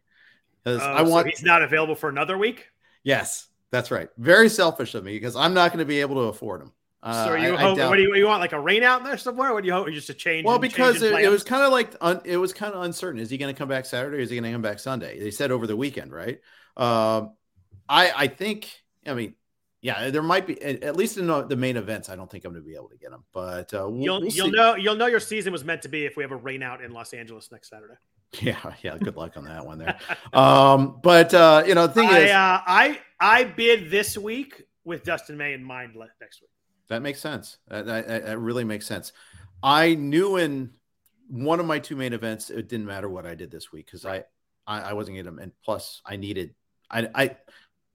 Oh, 0.66 0.78
I 0.78 1.06
so 1.06 1.10
want 1.10 1.28
he's 1.28 1.44
not 1.44 1.62
available 1.62 1.96
for 1.96 2.10
another 2.10 2.38
week. 2.38 2.68
yes, 3.04 3.48
that's 3.72 3.92
right. 3.92 4.10
Very 4.18 4.50
selfish 4.50 4.96
of 4.96 5.04
me 5.04 5.14
because 5.14 5.36
I'm 5.36 5.54
not 5.54 5.72
going 5.72 5.80
to 5.80 5.86
be 5.86 6.02
able 6.02 6.16
to 6.16 6.22
afford 6.22 6.64
him. 6.64 6.74
Uh, 7.02 7.26
so 7.26 7.32
are 7.32 7.38
you, 7.38 7.54
I- 7.54 7.56
I 7.56 7.62
hope, 7.62 7.78
doubt 7.78 7.90
what 7.90 7.96
do 7.96 8.02
you, 8.02 8.14
you 8.16 8.26
want 8.26 8.42
like 8.42 8.52
a 8.52 8.60
rain 8.60 8.84
out 8.84 9.04
there 9.04 9.18
somewhere? 9.18 9.54
What 9.54 9.62
do 9.62 9.68
you 9.68 9.74
hope? 9.74 9.88
Just 9.90 10.10
a 10.10 10.14
change? 10.14 10.46
Well, 10.46 10.60
because 10.60 11.02
it, 11.02 11.14
it 11.14 11.30
was 11.30 11.44
kind 11.44 11.64
of 11.64 11.72
like 11.72 11.96
un, 12.02 12.20
it 12.26 12.36
was 12.38 12.52
kind 12.52 12.74
of 12.74 12.82
uncertain. 12.82 13.22
Is 13.22 13.30
he 13.30 13.38
going 13.38 13.54
to 13.54 13.58
come 13.58 13.70
back 13.70 13.86
Saturday? 13.86 14.18
Or 14.18 14.20
is 14.20 14.30
he 14.30 14.36
going 14.36 14.44
to 14.44 14.52
come 14.52 14.62
back 14.62 14.80
Sunday? 14.80 15.20
They 15.20 15.32
said 15.32 15.52
over 15.52 15.66
the 15.66 15.78
weekend, 15.78 16.12
right? 16.12 16.40
Um, 16.76 17.34
I 17.88 18.12
I 18.16 18.28
think. 18.28 18.70
I 19.08 19.14
mean, 19.14 19.34
yeah, 19.82 20.10
there 20.10 20.24
might 20.24 20.46
be 20.46 20.62
at 20.62 20.96
least 20.96 21.18
in 21.18 21.28
the, 21.28 21.44
the 21.44 21.56
main 21.56 21.78
events. 21.78 22.10
I 22.10 22.16
don't 22.16 22.30
think 22.30 22.46
I'm 22.46 22.52
going 22.52 22.64
to 22.64 22.68
be 22.68 22.76
able 22.76 22.90
to 22.90 22.98
get 22.98 23.12
them, 23.12 23.24
but 23.34 23.74
uh, 23.74 23.88
we'll, 23.90 24.04
You'll 24.04 24.22
we'll 24.22 24.30
you'll 24.30 24.52
know 24.52 24.76
you'll 24.76 24.96
know 24.96 25.06
your 25.08 25.20
season 25.20 25.54
was 25.54 25.64
meant 25.64 25.82
to 25.84 25.90
be 25.90 26.06
if 26.06 26.18
we 26.18 26.24
have 26.24 26.32
a 26.32 26.38
rain 26.38 26.62
out 26.62 26.84
in 26.84 26.92
Los 26.92 27.14
Angeles 27.14 27.52
next 27.52 27.70
Saturday. 27.70 27.96
Yeah, 28.42 28.74
yeah. 28.84 28.96
Good 28.96 29.16
luck 29.16 29.38
on 29.38 29.46
that 29.46 29.66
one 29.66 29.80
there. 29.80 29.98
Um, 30.34 31.00
but 31.02 31.34
uh, 31.34 31.64
you 31.66 31.74
know, 31.74 31.88
the 31.88 31.94
thing 31.94 32.10
I, 32.10 32.20
is, 32.20 32.30
uh, 32.30 32.62
I 32.68 33.00
I 33.20 33.44
bid 33.46 33.90
this 33.90 34.20
week 34.20 34.68
with 34.84 35.04
Dustin 35.04 35.36
May 35.36 35.54
in 35.54 35.64
mind 35.64 35.96
next 36.22 36.40
week. 36.40 36.52
That 36.90 37.02
makes 37.02 37.20
sense. 37.20 37.58
That, 37.70 37.86
that, 37.86 38.08
that 38.08 38.38
really 38.40 38.64
makes 38.64 38.86
sense. 38.86 39.14
I 39.64 39.96
knew 39.96 40.38
in 40.38 40.72
one 41.28 41.60
of 41.60 41.66
my 41.66 41.80
two 41.80 41.96
main 41.96 42.14
events, 42.14 42.50
it 42.50 42.68
didn't 42.68 42.88
matter 42.88 43.10
what 43.10 43.26
I 43.26 43.36
did 43.36 43.52
this 43.52 43.72
week 43.72 43.86
because 43.86 44.06
I, 44.06 44.24
I, 44.66 44.82
I 44.82 44.94
wasn't 44.94 45.16
getting 45.16 45.32
them, 45.32 45.40
and 45.40 45.52
plus 45.64 46.02
I 46.06 46.16
needed, 46.16 46.56
I, 46.90 47.08
I, 47.14 47.38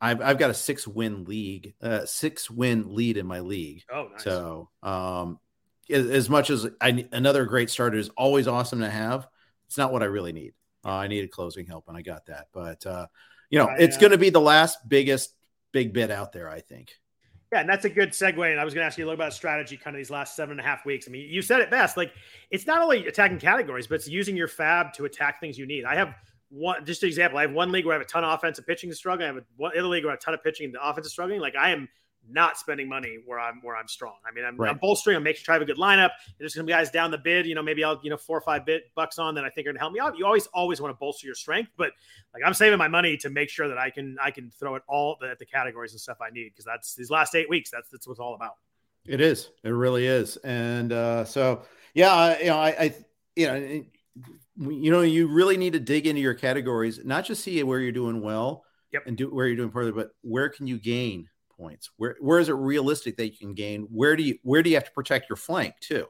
I've, 0.05 0.21
I've 0.21 0.39
got 0.39 0.51
a 0.51 0.55
six 0.55 0.87
win 0.87 1.25
league, 1.25 1.75
uh, 1.81 2.05
six 2.05 2.51
win 2.51 2.95
lead 2.95 3.17
in 3.17 3.27
my 3.27 3.41
league. 3.41 3.85
Oh, 3.91 4.09
nice. 4.13 4.23
So, 4.23 4.69
um, 4.83 5.41
as, 5.91 6.11
as 6.11 6.29
much 6.29 6.51
as 6.51 6.67
I 6.79 7.07
another 7.13 7.47
great 7.47 7.71
starter 7.71 7.97
is 7.97 8.11
always 8.11 8.47
awesome 8.47 8.81
to 8.81 8.91
have, 8.91 9.27
it's 9.67 9.79
not 9.79 9.93
what 9.93 10.03
I 10.03 10.07
really 10.07 10.33
need. 10.33 10.53
Uh, 10.85 10.91
I 10.91 11.07
needed 11.09 11.31
closing 11.31 11.65
help, 11.65 11.89
and 11.89 11.97
I 11.97 12.03
got 12.03 12.27
that. 12.27 12.49
But 12.53 12.85
uh, 12.85 13.07
you 13.49 13.59
know, 13.59 13.67
I, 13.67 13.77
it's 13.79 13.97
uh, 13.97 14.01
going 14.01 14.13
to 14.13 14.19
be 14.19 14.29
the 14.29 14.43
last 14.43 14.87
biggest 14.87 15.33
big 15.73 15.95
bit 15.95 16.11
out 16.11 16.33
there. 16.33 16.51
I 16.51 16.61
think. 16.61 16.93
Yeah, 17.51 17.61
and 17.61 17.69
that's 17.69 17.87
a 17.87 17.91
good 17.91 18.11
segue. 18.11 18.51
And 18.51 18.61
I 18.61 18.65
was 18.65 18.75
going 18.75 18.83
to 18.83 18.87
ask 18.87 18.99
you 18.99 19.05
a 19.05 19.07
little 19.07 19.19
about 19.19 19.33
strategy, 19.33 19.79
kind 19.79 19.97
of 19.97 20.01
these 20.01 20.11
last 20.11 20.37
seven 20.37 20.59
and 20.59 20.61
a 20.61 20.65
half 20.65 20.85
weeks. 20.85 21.09
I 21.09 21.13
mean, 21.13 21.29
you 21.31 21.41
said 21.41 21.61
it 21.61 21.71
best. 21.71 21.97
Like, 21.97 22.13
it's 22.51 22.67
not 22.67 22.83
only 22.83 23.07
attacking 23.07 23.39
categories, 23.39 23.87
but 23.87 23.95
it's 23.95 24.09
using 24.09 24.37
your 24.37 24.49
fab 24.49 24.93
to 24.95 25.07
attack 25.07 25.41
things 25.41 25.57
you 25.57 25.65
need. 25.65 25.85
I 25.85 25.95
have 25.95 26.15
one, 26.55 26.85
just 26.87 27.03
an 27.03 27.09
example. 27.09 27.39
I 27.39 27.43
have 27.43 27.53
one 27.53 27.73
league 27.73 27.85
where 27.85 27.95
I 27.95 27.99
have 27.99 28.07
a 28.07 28.09
ton 28.09 28.25
of 28.25 28.33
offensive 28.33 28.67
pitching 28.67 28.91
is 28.91 28.97
struggling. 28.97 29.25
I 29.25 29.35
have 29.35 29.43
a, 29.43 29.45
one 29.57 29.73
other 29.77 29.89
league 29.89 30.05
where 30.05 30.13
I 30.13 30.15
have 30.15 30.21
a 30.21 30.25
ton 30.25 30.35
of 30.35 30.43
pitching 30.43 30.67
and 30.67 30.75
the 30.75 30.89
offense 30.89 31.07
is 31.07 31.13
struggling. 31.13 31.41
Like, 31.41 31.57
I 31.57 31.71
am 31.71 31.89
not 32.31 32.57
spending 32.57 32.89
money 32.89 33.19
where 33.27 33.39
I'm 33.39 33.61
where 33.63 33.77
I'm 33.77 33.89
strong. 33.89 34.15
I 34.27 34.33
mean, 34.33 34.45
I'm, 34.45 34.57
Right. 34.57 34.71
I'm 34.71 34.79
bolstering. 34.79 35.17
I'm 35.17 35.23
making 35.23 35.43
sure 35.45 35.53
I 35.53 35.57
have 35.57 35.63
a 35.63 35.67
good 35.67 35.77
lineup. 35.77 36.11
There's 36.39 36.55
going 36.55 36.67
to 36.67 36.71
be 36.71 36.73
guys 36.73 36.91
down 36.91 37.11
the 37.11 37.19
bid. 37.19 37.47
You 37.47 37.55
know, 37.55 37.63
maybe 37.63 37.85
I'll 37.85 38.01
you 38.03 38.09
know 38.09 38.17
four 38.17 38.39
or 38.39 38.41
five 38.41 38.65
bit 38.65 38.85
bucks 38.95 39.19
on 39.19 39.35
that 39.35 39.45
I 39.45 39.51
think 39.51 39.67
are 39.67 39.73
going 39.73 39.77
to 39.77 39.81
help 39.81 39.93
me 39.93 40.01
out. 40.01 40.17
You 40.17 40.25
always 40.25 40.47
always 40.49 40.81
want 40.81 40.95
to 40.95 40.99
bolster 40.99 41.27
your 41.27 41.35
strength, 41.35 41.73
but 41.77 41.93
like 42.33 42.43
I'm 42.47 42.55
saving 42.55 42.79
my 42.79 42.89
money 42.89 43.17
to 43.19 43.31
make 43.31 43.51
sure 43.51 43.69
that 43.69 43.79
I 43.79 43.91
can 43.91 44.17
I 44.23 44.31
can 44.31 44.51
throw 44.51 44.75
it 44.77 44.83
all 44.89 45.19
at 45.31 45.39
the 45.39 45.47
categories 45.47 45.93
and 45.93 46.01
stuff 46.01 46.19
I 46.23 46.31
need 46.31 46.51
because 46.51 46.65
that's 46.65 46.95
these 46.95 47.11
last 47.11 47.35
eight 47.35 47.51
weeks. 47.51 47.71
That's 47.71 47.91
that's 47.91 48.07
what 48.07 48.13
it's 48.13 48.21
all 48.21 48.35
about. 48.35 48.55
It 49.07 49.21
is. 49.21 49.51
It 49.63 49.71
really 49.71 50.07
is. 50.07 50.39
And 50.39 50.93
uh, 50.93 51.27
so, 51.27 51.63
yeah, 51.93 52.11
I, 52.11 52.39
you 52.39 52.47
know, 52.47 52.57
I, 52.57 52.69
I 52.69 52.95
you 53.37 53.47
know, 53.47 53.85
you 54.57 54.91
know, 54.91 55.01
you 55.03 55.27
really 55.29 55.57
need 55.57 55.73
to 55.73 55.81
dig 55.81 56.07
into 56.07 56.21
your 56.21 56.35
categories, 56.35 57.01
not 57.05 57.25
just 57.25 57.43
see 57.43 57.63
where 57.63 57.81
you're 57.81 57.93
doing 57.93 58.21
well, 58.23 58.65
Yep. 58.93 59.03
and 59.07 59.17
do 59.17 59.29
where 59.35 59.47
you're 59.47 59.57
doing 59.57 59.71
poorly, 59.71 59.91
but 59.93 60.11
where 60.23 60.49
can 60.49 60.67
you 60.67 60.79
gain 60.79 61.29
points? 61.57 61.91
Where 61.97 62.17
where 62.21 62.39
is 62.39 62.49
it 62.49 62.53
realistic 62.55 63.17
that 63.17 63.31
you 63.33 63.37
can 63.39 63.55
gain? 63.55 63.83
Where 63.91 64.15
do 64.17 64.23
you 64.23 64.39
where 64.43 64.63
do 64.63 64.71
you 64.71 64.77
have 64.77 64.85
to 64.85 64.93
protect 64.93 65.29
your 65.29 65.37
flank 65.37 65.75
too? 65.81 66.07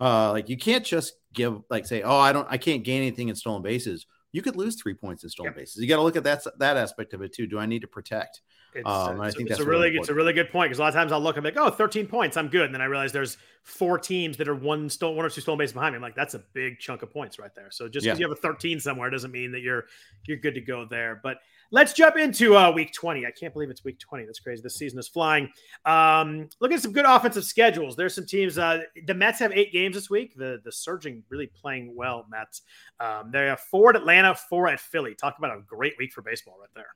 Uh, 0.00 0.32
like 0.32 0.48
you 0.48 0.56
can't 0.56 0.84
just 0.84 1.14
give 1.32 1.60
like 1.70 1.86
say, 1.86 2.02
oh, 2.02 2.16
I 2.18 2.32
don't, 2.32 2.46
I 2.50 2.56
can't 2.58 2.82
gain 2.82 3.02
anything 3.02 3.28
in 3.28 3.36
stolen 3.36 3.62
bases. 3.62 4.06
You 4.32 4.40
could 4.42 4.56
lose 4.56 4.80
three 4.80 4.94
points 4.94 5.22
in 5.24 5.30
stolen 5.30 5.50
Yep. 5.50 5.56
bases. 5.56 5.82
You 5.82 5.88
got 5.88 5.96
to 5.96 6.02
look 6.02 6.16
at 6.16 6.24
that 6.24 6.42
that 6.58 6.76
aspect 6.78 7.12
of 7.12 7.22
it 7.22 7.32
too. 7.34 7.46
Do 7.46 7.58
I 7.58 7.66
need 7.66 7.82
to 7.82 7.86
protect? 7.88 8.40
It's, 8.74 8.86
Um, 8.88 9.20
I 9.20 9.30
think 9.30 9.42
it's 9.48 9.58
that's 9.58 9.60
a 9.60 9.64
really 9.64 9.90
really 9.90 9.98
it's 9.98 10.08
a 10.08 10.14
really 10.14 10.32
good 10.32 10.50
point 10.50 10.70
because 10.70 10.78
a 10.78 10.82
lot 10.82 10.88
of 10.88 10.94
times 10.94 11.12
I'll 11.12 11.20
look 11.20 11.36
and 11.36 11.42
be 11.44 11.50
like, 11.50 11.58
oh, 11.58 11.70
13 11.70 12.06
points, 12.06 12.36
I'm 12.36 12.48
good. 12.48 12.64
And 12.64 12.74
then 12.74 12.80
I 12.80 12.86
realize 12.86 13.12
there's 13.12 13.36
four 13.62 13.98
teams 13.98 14.36
that 14.38 14.48
are 14.48 14.54
one 14.54 14.88
stolen, 14.88 15.16
one 15.16 15.26
or 15.26 15.30
two 15.30 15.40
stolen 15.40 15.58
bases 15.58 15.74
behind 15.74 15.92
me. 15.92 15.96
I'm 15.96 16.02
like, 16.02 16.14
that's 16.16 16.34
a 16.34 16.40
big 16.52 16.78
chunk 16.78 17.02
of 17.02 17.10
points 17.12 17.38
right 17.38 17.54
there. 17.54 17.70
So 17.70 17.88
just 17.88 18.04
because 18.04 18.18
Yeah. 18.18 18.24
you 18.26 18.28
have 18.30 18.36
a 18.36 18.40
13 18.40 18.80
somewhere 18.80 19.10
doesn't 19.10 19.30
mean 19.30 19.52
that 19.52 19.60
you're 19.60 19.86
you're 20.26 20.38
good 20.38 20.54
to 20.54 20.60
go 20.60 20.84
there. 20.84 21.20
But 21.22 21.38
let's 21.70 21.92
jump 21.92 22.16
into 22.16 22.56
uh, 22.56 22.70
week 22.70 22.92
20. 22.92 23.24
I 23.26 23.30
can't 23.30 23.52
believe 23.52 23.70
it's 23.70 23.84
week 23.84 23.98
20. 23.98 24.24
That's 24.24 24.40
crazy. 24.40 24.62
This 24.62 24.76
season 24.76 24.98
is 24.98 25.08
flying. 25.08 25.48
Um, 25.84 26.48
look 26.60 26.72
at 26.72 26.80
some 26.80 26.92
good 26.92 27.06
offensive 27.06 27.44
schedules. 27.44 27.94
There's 27.96 28.14
some 28.14 28.26
teams. 28.26 28.58
Uh, 28.58 28.80
the 29.06 29.14
Mets 29.14 29.38
have 29.38 29.52
eight 29.52 29.72
games 29.72 29.94
this 29.96 30.08
week. 30.10 30.34
The 30.36 30.60
the 30.64 30.72
surging 30.72 31.22
really 31.28 31.46
playing 31.46 31.94
well. 31.94 32.26
Mets. 32.30 32.62
Um, 33.00 33.30
they 33.30 33.46
have 33.46 33.60
four 33.60 33.90
at 33.90 33.96
Atlanta, 33.96 34.34
four 34.34 34.68
at 34.68 34.80
Philly. 34.80 35.14
Talk 35.14 35.36
about 35.38 35.56
a 35.56 35.60
great 35.62 35.94
week 35.98 36.12
for 36.12 36.22
baseball 36.22 36.56
right 36.60 36.68
there. 36.74 36.94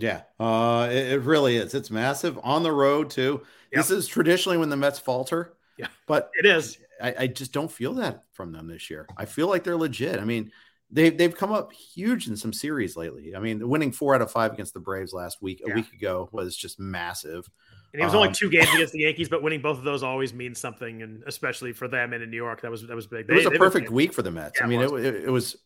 Yeah, 0.00 0.22
uh, 0.38 0.88
it, 0.90 1.12
it 1.12 1.20
really 1.22 1.56
is. 1.56 1.74
It's 1.74 1.90
massive 1.90 2.38
on 2.42 2.62
the 2.62 2.72
road 2.72 3.10
too. 3.10 3.42
This 3.72 3.90
is 3.90 4.06
traditionally 4.06 4.56
when 4.58 4.70
the 4.70 4.76
Mets 4.76 4.98
falter. 4.98 5.54
Yeah. 5.76 5.88
but 6.06 6.30
It 6.38 6.46
is. 6.46 6.78
I, 7.00 7.14
I 7.20 7.26
just 7.28 7.52
don't 7.52 7.70
feel 7.70 7.94
that 7.94 8.24
from 8.32 8.52
them 8.52 8.66
this 8.66 8.90
year. 8.90 9.06
I 9.16 9.24
feel 9.24 9.48
like 9.48 9.62
they're 9.64 9.76
legit. 9.76 10.18
I 10.20 10.24
mean, 10.24 10.50
they 10.90 11.10
they've 11.10 11.36
come 11.36 11.52
up 11.52 11.72
huge 11.72 12.28
in 12.28 12.36
some 12.36 12.52
series 12.52 12.96
lately. 12.96 13.36
I 13.36 13.40
mean, 13.40 13.68
winning 13.68 13.92
four 13.92 14.14
out 14.14 14.22
of 14.22 14.30
five 14.32 14.52
against 14.52 14.74
the 14.74 14.80
Braves 14.80 15.12
last 15.12 15.40
week, 15.42 15.60
a 15.64 15.68
Yeah. 15.68 15.74
week 15.76 15.92
ago, 15.92 16.28
was 16.32 16.56
just 16.56 16.80
massive. 16.80 17.48
And 17.92 18.02
it 18.02 18.04
was 18.04 18.14
only 18.14 18.28
Um, 18.28 18.34
two 18.34 18.50
games 18.50 18.68
against 18.74 18.92
the 18.94 19.00
Yankees, 19.00 19.28
but 19.28 19.42
winning 19.42 19.60
both 19.62 19.78
of 19.78 19.84
those 19.84 20.02
always 20.02 20.32
means 20.34 20.58
something, 20.58 21.02
and 21.02 21.22
especially 21.26 21.72
for 21.72 21.88
them 21.88 22.12
and 22.12 22.22
in 22.22 22.30
New 22.30 22.36
York, 22.36 22.62
that 22.62 22.70
was 22.70 22.86
that 22.86 22.96
was 22.96 23.06
big. 23.06 23.26
It 23.28 23.34
was 23.34 23.46
a 23.46 23.50
perfect 23.52 23.90
week 23.90 24.12
for 24.12 24.22
the 24.22 24.30
Mets. 24.30 24.58
Yeah, 24.58 24.66
I 24.66 24.68
mean, 24.68 24.80
it, 24.80 24.90
was. 24.90 25.04
it, 25.04 25.14
it 25.14 25.30
was 25.30 25.56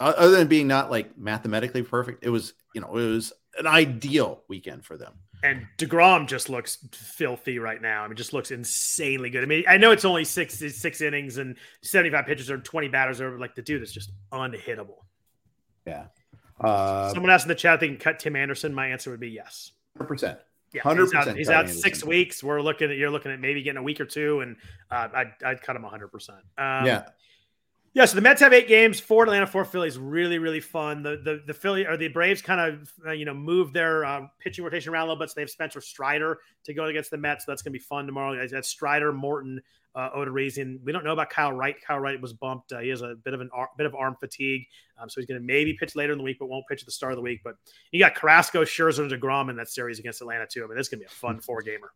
other 0.00 0.36
than 0.36 0.48
being 0.48 0.66
not 0.66 0.90
like 0.90 1.16
mathematically 1.16 1.82
perfect. 1.82 2.24
It 2.24 2.30
was 2.30 2.54
you 2.74 2.80
know 2.80 2.88
it 2.96 3.08
was 3.08 3.32
an 3.58 3.66
ideal 3.66 4.42
weekend 4.48 4.84
for 4.84 4.96
them. 4.96 5.14
And 5.44 5.66
Degrom 5.76 6.28
just 6.28 6.48
looks 6.48 6.78
filthy 6.92 7.58
right 7.58 7.82
now. 7.82 8.04
I 8.04 8.08
mean, 8.08 8.16
just 8.16 8.32
looks 8.32 8.52
insanely 8.52 9.28
good. 9.28 9.42
I 9.42 9.46
mean, 9.46 9.64
I 9.68 9.76
know 9.76 9.90
it's 9.90 10.04
only 10.04 10.24
six 10.24 10.58
six 10.58 11.00
innings 11.00 11.38
and 11.38 11.56
seventy 11.82 12.10
five 12.10 12.26
pitches 12.26 12.48
or 12.48 12.58
twenty 12.58 12.88
batters, 12.88 13.20
or 13.20 13.38
like 13.38 13.56
the 13.56 13.62
dude 13.62 13.82
is 13.82 13.92
just 13.92 14.12
unhittable. 14.32 14.98
Yeah, 15.84 16.06
uh, 16.60 17.12
Someone 17.12 17.30
asked 17.30 17.44
in 17.44 17.48
the 17.48 17.56
chat, 17.56 17.74
if 17.74 17.80
they 17.80 17.88
can 17.88 17.96
cut 17.96 18.20
Tim 18.20 18.36
Anderson. 18.36 18.72
My 18.72 18.86
answer 18.88 19.10
would 19.10 19.18
be 19.18 19.30
yes. 19.30 19.72
hundred 19.96 20.08
percent. 20.08 20.38
Yeah, 20.72 20.82
100% 20.82 21.04
he's 21.04 21.14
out, 21.14 21.36
he's 21.36 21.50
out 21.50 21.68
six 21.68 22.02
weeks. 22.02 22.42
We're 22.42 22.62
looking 22.62 22.90
at 22.90 22.96
you're 22.96 23.10
looking 23.10 23.30
at 23.30 23.40
maybe 23.40 23.62
getting 23.62 23.78
a 23.78 23.82
week 23.82 24.00
or 24.00 24.06
two, 24.06 24.40
and 24.40 24.56
uh, 24.90 25.08
I'd, 25.14 25.32
I'd 25.44 25.62
cut 25.62 25.76
him 25.76 25.82
100. 25.82 26.08
percent 26.08 26.38
um, 26.56 26.86
Yeah, 26.86 27.04
Yeah, 27.94 28.06
so 28.06 28.14
the 28.14 28.22
Mets 28.22 28.40
have 28.40 28.54
eight 28.54 28.68
games, 28.68 29.00
four 29.00 29.24
Atlanta, 29.24 29.46
four 29.46 29.66
Phillies. 29.66 29.98
Really, 29.98 30.38
really 30.38 30.60
fun. 30.60 31.02
The 31.02 31.18
the 31.22 31.42
the 31.46 31.52
Philly 31.52 31.86
or 31.86 31.98
the 31.98 32.08
Braves 32.08 32.40
kind 32.40 32.58
of 32.60 32.90
uh, 33.06 33.10
you 33.12 33.26
know 33.26 33.34
move 33.34 33.74
their 33.74 34.04
uh, 34.04 34.22
pitching 34.40 34.64
rotation 34.64 34.92
around 34.94 35.02
a 35.02 35.06
little 35.08 35.18
bit. 35.18 35.28
So 35.28 35.34
they 35.36 35.42
have 35.42 35.50
Spencer 35.50 35.82
Strider 35.82 36.38
to 36.64 36.72
go 36.72 36.86
against 36.86 37.10
the 37.10 37.18
Mets. 37.18 37.44
So 37.44 37.52
that's 37.52 37.60
going 37.60 37.72
to 37.74 37.78
be 37.78 37.84
fun 37.84 38.06
tomorrow. 38.06 38.48
That's 38.48 38.68
Strider, 38.70 39.12
Morton, 39.12 39.60
uh, 39.94 40.08
Odorizzian. 40.16 40.78
We 40.82 40.92
don't 40.92 41.04
know 41.04 41.12
about 41.12 41.28
Kyle 41.28 41.52
Wright. 41.52 41.76
Kyle 41.86 41.98
Wright 41.98 42.18
was 42.18 42.32
bumped. 42.32 42.72
Uh, 42.72 42.78
he 42.78 42.88
has 42.88 43.02
a 43.02 43.14
bit 43.14 43.34
of 43.34 43.42
an 43.42 43.50
ar- 43.52 43.68
bit 43.76 43.84
of 43.84 43.94
arm 43.94 44.16
fatigue, 44.18 44.62
um, 44.98 45.10
so 45.10 45.20
he's 45.20 45.26
going 45.26 45.38
to 45.38 45.46
maybe 45.46 45.74
pitch 45.78 45.94
later 45.94 46.12
in 46.12 46.18
the 46.18 46.24
week, 46.24 46.38
but 46.40 46.48
won't 46.48 46.64
pitch 46.70 46.80
at 46.80 46.86
the 46.86 46.92
start 46.92 47.12
of 47.12 47.16
the 47.16 47.22
week. 47.22 47.40
But 47.44 47.56
you 47.90 47.98
got 47.98 48.14
Carrasco, 48.14 48.64
Scherzer, 48.64 49.00
and 49.00 49.12
Degrom 49.12 49.50
in 49.50 49.56
that 49.56 49.68
series 49.68 49.98
against 49.98 50.22
Atlanta 50.22 50.46
too. 50.46 50.64
I 50.64 50.66
mean, 50.66 50.78
this 50.78 50.86
is 50.86 50.88
going 50.88 51.00
to 51.00 51.04
be 51.04 51.12
a 51.12 51.14
fun 51.14 51.40
four 51.40 51.60
gamer. 51.60 51.92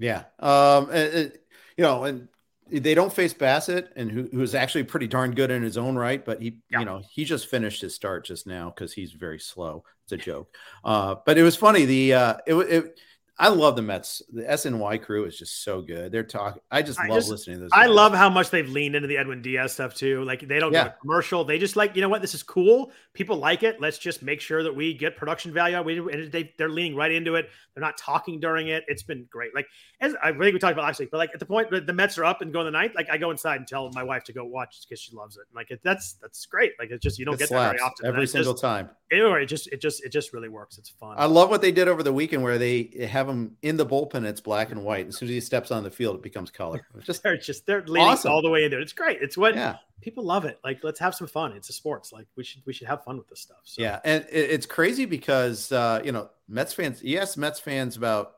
yeah. 0.00 0.24
Um, 0.40 0.90
and- 0.90 1.14
and, 1.14 1.32
you 1.76 1.84
know, 1.84 2.02
and 2.04 2.26
they 2.70 2.94
don't 2.94 3.12
face 3.12 3.32
Bassitt, 3.32 3.88
and 3.96 4.10
who, 4.10 4.28
who 4.32 4.42
is 4.42 4.54
actually 4.54 4.84
pretty 4.84 5.06
darn 5.06 5.32
good 5.32 5.50
in 5.50 5.62
his 5.62 5.76
own 5.78 5.96
right, 5.96 6.24
but 6.24 6.40
he, 6.42 6.58
Yeah. 6.70 6.80
you 6.80 6.84
know, 6.84 7.02
he 7.10 7.24
just 7.24 7.46
finished 7.48 7.80
his 7.80 7.94
start 7.94 8.24
just 8.24 8.46
now 8.46 8.70
because 8.70 8.92
he's 8.92 9.12
very 9.12 9.38
slow. 9.38 9.84
It's 10.04 10.12
a 10.12 10.16
joke. 10.16 10.54
Uh, 10.84 11.16
but 11.24 11.38
it 11.38 11.42
was 11.42 11.56
funny. 11.56 11.84
The 11.84 12.14
uh, 12.14 12.34
it, 12.46 12.54
it 12.54 13.00
I 13.38 13.48
love 13.48 13.76
the 13.76 13.82
Mets. 13.82 14.22
The 14.32 14.44
SNY 14.44 15.02
crew 15.02 15.26
is 15.26 15.36
just 15.38 15.62
so 15.62 15.82
good. 15.82 16.10
They're 16.10 16.22
talking. 16.24 16.62
I 16.70 16.80
just 16.80 16.98
I 16.98 17.06
love 17.06 17.18
just- 17.18 17.28
listening 17.30 17.58
to 17.58 17.62
this. 17.64 17.70
I 17.74 17.84
love 17.84 18.14
how 18.14 18.30
much 18.30 18.48
they've 18.48 18.66
leaned 18.68 18.96
into 18.96 19.08
the 19.08 19.18
Edwin 19.18 19.42
Diaz 19.42 19.74
stuff 19.74 19.94
too. 19.94 20.24
Like 20.24 20.40
they 20.48 20.58
don't 20.58 20.72
Yeah. 20.72 20.84
go 20.84 20.88
to 20.90 20.96
commercial. 21.02 21.44
They 21.44 21.58
just 21.58 21.76
like, 21.76 21.94
you 21.96 22.00
know 22.00 22.08
what, 22.08 22.22
this 22.22 22.34
is 22.34 22.42
cool. 22.42 22.92
People 23.12 23.36
like 23.36 23.62
it. 23.62 23.78
Let's 23.78 23.98
just 23.98 24.22
make 24.22 24.40
sure 24.40 24.62
that 24.62 24.74
we 24.74 24.94
get 24.94 25.16
production 25.18 25.52
value. 25.52 25.82
We 25.82 25.98
and 25.98 26.32
they, 26.32 26.54
they're 26.56 26.70
leaning 26.70 26.96
right 26.96 27.12
into 27.12 27.34
it. 27.34 27.50
They're 27.74 27.82
not 27.84 27.98
talking 27.98 28.40
during 28.40 28.68
it. 28.68 28.84
It's 28.88 29.02
been 29.02 29.26
great. 29.30 29.54
Like 29.54 29.66
as 30.00 30.14
I 30.22 30.30
think 30.32 30.40
we 30.54 30.58
talked 30.58 30.72
about 30.72 30.84
last 30.84 30.98
week, 31.00 31.10
but 31.10 31.18
like 31.18 31.30
at 31.34 31.40
the 31.40 31.46
point 31.46 31.70
that 31.72 31.86
the 31.86 31.92
Mets 31.92 32.16
are 32.16 32.24
up 32.24 32.40
and 32.40 32.54
going 32.54 32.64
the 32.64 32.70
ninth, 32.70 32.92
like 32.94 33.10
I 33.10 33.18
go 33.18 33.30
inside 33.30 33.56
and 33.56 33.66
tell 33.68 33.90
my 33.92 34.02
wife 34.02 34.24
to 34.24 34.32
go 34.32 34.46
watch 34.46 34.80
because 34.88 34.98
she 34.98 35.14
loves 35.14 35.36
it. 35.36 35.44
Like 35.54 35.70
it, 35.70 35.80
that's 35.84 36.14
that's 36.22 36.46
great. 36.46 36.72
Like 36.78 36.90
it's 36.90 37.02
just 37.02 37.18
you 37.18 37.26
don't 37.26 37.34
It 37.34 37.40
get 37.40 37.50
that 37.50 37.72
very 37.72 37.80
often. 37.80 38.06
every 38.06 38.26
single 38.26 38.54
just, 38.54 38.62
time. 38.62 38.88
it, 39.10 39.20
or 39.20 39.38
it 39.40 39.46
just 39.46 39.66
it 39.68 39.82
just 39.82 40.02
it 40.04 40.08
just 40.10 40.32
really 40.32 40.48
works. 40.48 40.78
It's 40.78 40.88
fun. 40.88 41.16
I 41.18 41.26
love 41.26 41.50
what 41.50 41.60
they 41.60 41.70
did 41.72 41.86
over 41.86 42.02
the 42.02 42.14
weekend 42.14 42.42
where 42.42 42.56
they 42.56 43.06
have 43.10 43.25
him 43.28 43.56
in 43.62 43.76
the 43.76 43.86
bullpen. 43.86 44.24
It's 44.24 44.40
black 44.40 44.70
and 44.72 44.84
white. 44.84 45.08
As 45.08 45.16
soon 45.18 45.28
as 45.28 45.34
he 45.34 45.40
steps 45.40 45.70
on 45.70 45.82
the 45.84 45.90
field, 45.90 46.16
it 46.16 46.22
becomes 46.22 46.50
color. 46.50 46.86
It's 46.96 47.06
just 47.06 47.22
they're 47.22 47.36
just 47.36 47.66
they're 47.66 47.82
leaning 47.86 48.08
Awesome. 48.08 48.32
all 48.32 48.42
the 48.42 48.50
way 48.50 48.64
in 48.64 48.70
there. 48.70 48.80
It's 48.80 48.92
great. 48.92 49.18
It's 49.20 49.36
what 49.36 49.54
yeah. 49.54 49.76
people 50.00 50.24
love 50.24 50.44
it. 50.44 50.58
Like 50.64 50.82
let's 50.84 51.00
have 51.00 51.14
some 51.14 51.26
fun. 51.26 51.52
It's 51.52 51.68
a 51.68 51.72
sports. 51.72 52.12
Like 52.12 52.26
we 52.36 52.44
should 52.44 52.62
we 52.66 52.72
should 52.72 52.86
have 52.88 53.04
fun 53.04 53.16
with 53.18 53.28
this 53.28 53.40
stuff. 53.40 53.58
So. 53.64 53.82
Yeah, 53.82 54.00
and 54.04 54.24
it, 54.30 54.50
it's 54.50 54.66
crazy 54.66 55.04
because 55.04 55.70
uh, 55.72 56.00
you 56.04 56.12
know 56.12 56.30
Mets 56.48 56.72
fans. 56.72 57.02
Yes, 57.02 57.36
Mets 57.36 57.60
fans 57.60 57.96
about 57.96 58.32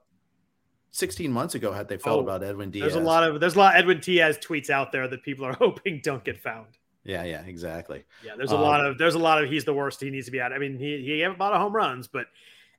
16 0.91 1.31
months 1.31 1.55
ago 1.55 1.73
had 1.73 1.89
they 1.89 1.99
felt 1.99 2.19
Oh, 2.19 2.23
about 2.23 2.43
Edwin 2.43 2.71
Diaz. 2.71 2.93
There's 2.93 2.95
a 3.03 3.07
lot 3.07 3.23
of 3.23 3.41
there's 3.41 3.55
a 3.55 3.59
lot 3.59 3.75
of 3.75 3.79
Edwin 3.81 4.01
Diaz 4.01 4.39
tweets 4.39 4.71
out 4.71 4.91
there 4.93 5.07
that 5.09 5.23
people 5.23 5.45
are 5.45 5.53
hoping 5.59 6.01
don't 6.03 6.25
get 6.25 6.39
found. 6.41 6.67
Yeah, 7.05 7.25
yeah, 7.25 7.43
exactly. 7.43 8.05
Yeah, 8.25 8.33
there's 8.37 8.53
a 8.53 8.57
Um, 8.57 8.61
lot 8.63 8.85
of 8.85 8.99
there's 8.99 9.15
a 9.15 9.19
lot 9.19 9.43
of 9.43 9.49
he's 9.49 9.65
the 9.65 9.73
worst. 9.73 10.01
He 10.01 10.11
needs 10.11 10.27
to 10.27 10.33
be 10.33 10.41
out. 10.41 10.53
I 10.53 10.59
mean, 10.59 10.79
he 10.79 10.99
he 10.99 11.19
gave 11.19 11.31
a 11.31 11.37
lot 11.43 11.53
of 11.53 11.61
home 11.61 11.75
runs, 11.75 12.07
but 12.09 12.27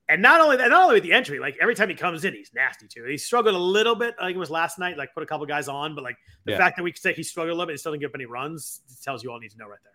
and 0.10 0.22
not 0.22 0.42
only 0.42 0.58
that, 0.58 0.70
not 0.70 0.84
only 0.84 0.96
with 0.96 1.04
the 1.04 1.14
entry, 1.14 1.40
like 1.40 1.56
every 1.62 1.76
time 1.76 1.88
he 1.88 1.96
comes 1.96 2.26
in, 2.26 2.34
he's 2.34 2.52
nasty 2.54 2.88
too. 2.88 3.06
He 3.06 3.18
struggled 3.18 3.56
a 3.56 3.60
little 3.60 3.96
bit. 3.96 4.16
I 4.20 4.26
think 4.26 4.36
it 4.36 4.40
was 4.40 4.50
last 4.50 4.80
night, 4.80 4.98
like 4.98 5.14
put 5.14 5.24
a 5.24 5.26
couple 5.26 5.46
guys 5.46 5.68
on, 5.68 5.96
but 5.96 6.04
like 6.04 6.18
the 6.46 6.52
Yeah. 6.54 6.58
fact 6.58 6.78
that 6.78 6.84
we 6.84 6.92
could 6.92 7.02
say 7.02 7.14
he 7.14 7.24
struggled 7.24 7.52
a 7.52 7.56
little 7.56 7.68
bit, 7.68 7.74
he 7.74 7.78
still 7.78 7.92
didn't 7.92 8.02
get 8.02 8.08
up 8.08 8.16
any 8.16 8.26
runs, 8.26 8.82
tells 9.04 9.24
you 9.24 9.30
all 9.32 9.38
you 9.38 9.42
need 9.42 9.52
to 9.52 9.58
know 9.58 9.68
right 9.68 9.80
there. 9.84 9.94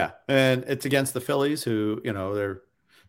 Yeah, 0.00 0.12
and 0.26 0.64
it's 0.66 0.86
against 0.86 1.12
the 1.14 1.20
Phillies, 1.20 1.62
who 1.62 2.00
you 2.02 2.12
know 2.14 2.34
they're 2.34 2.62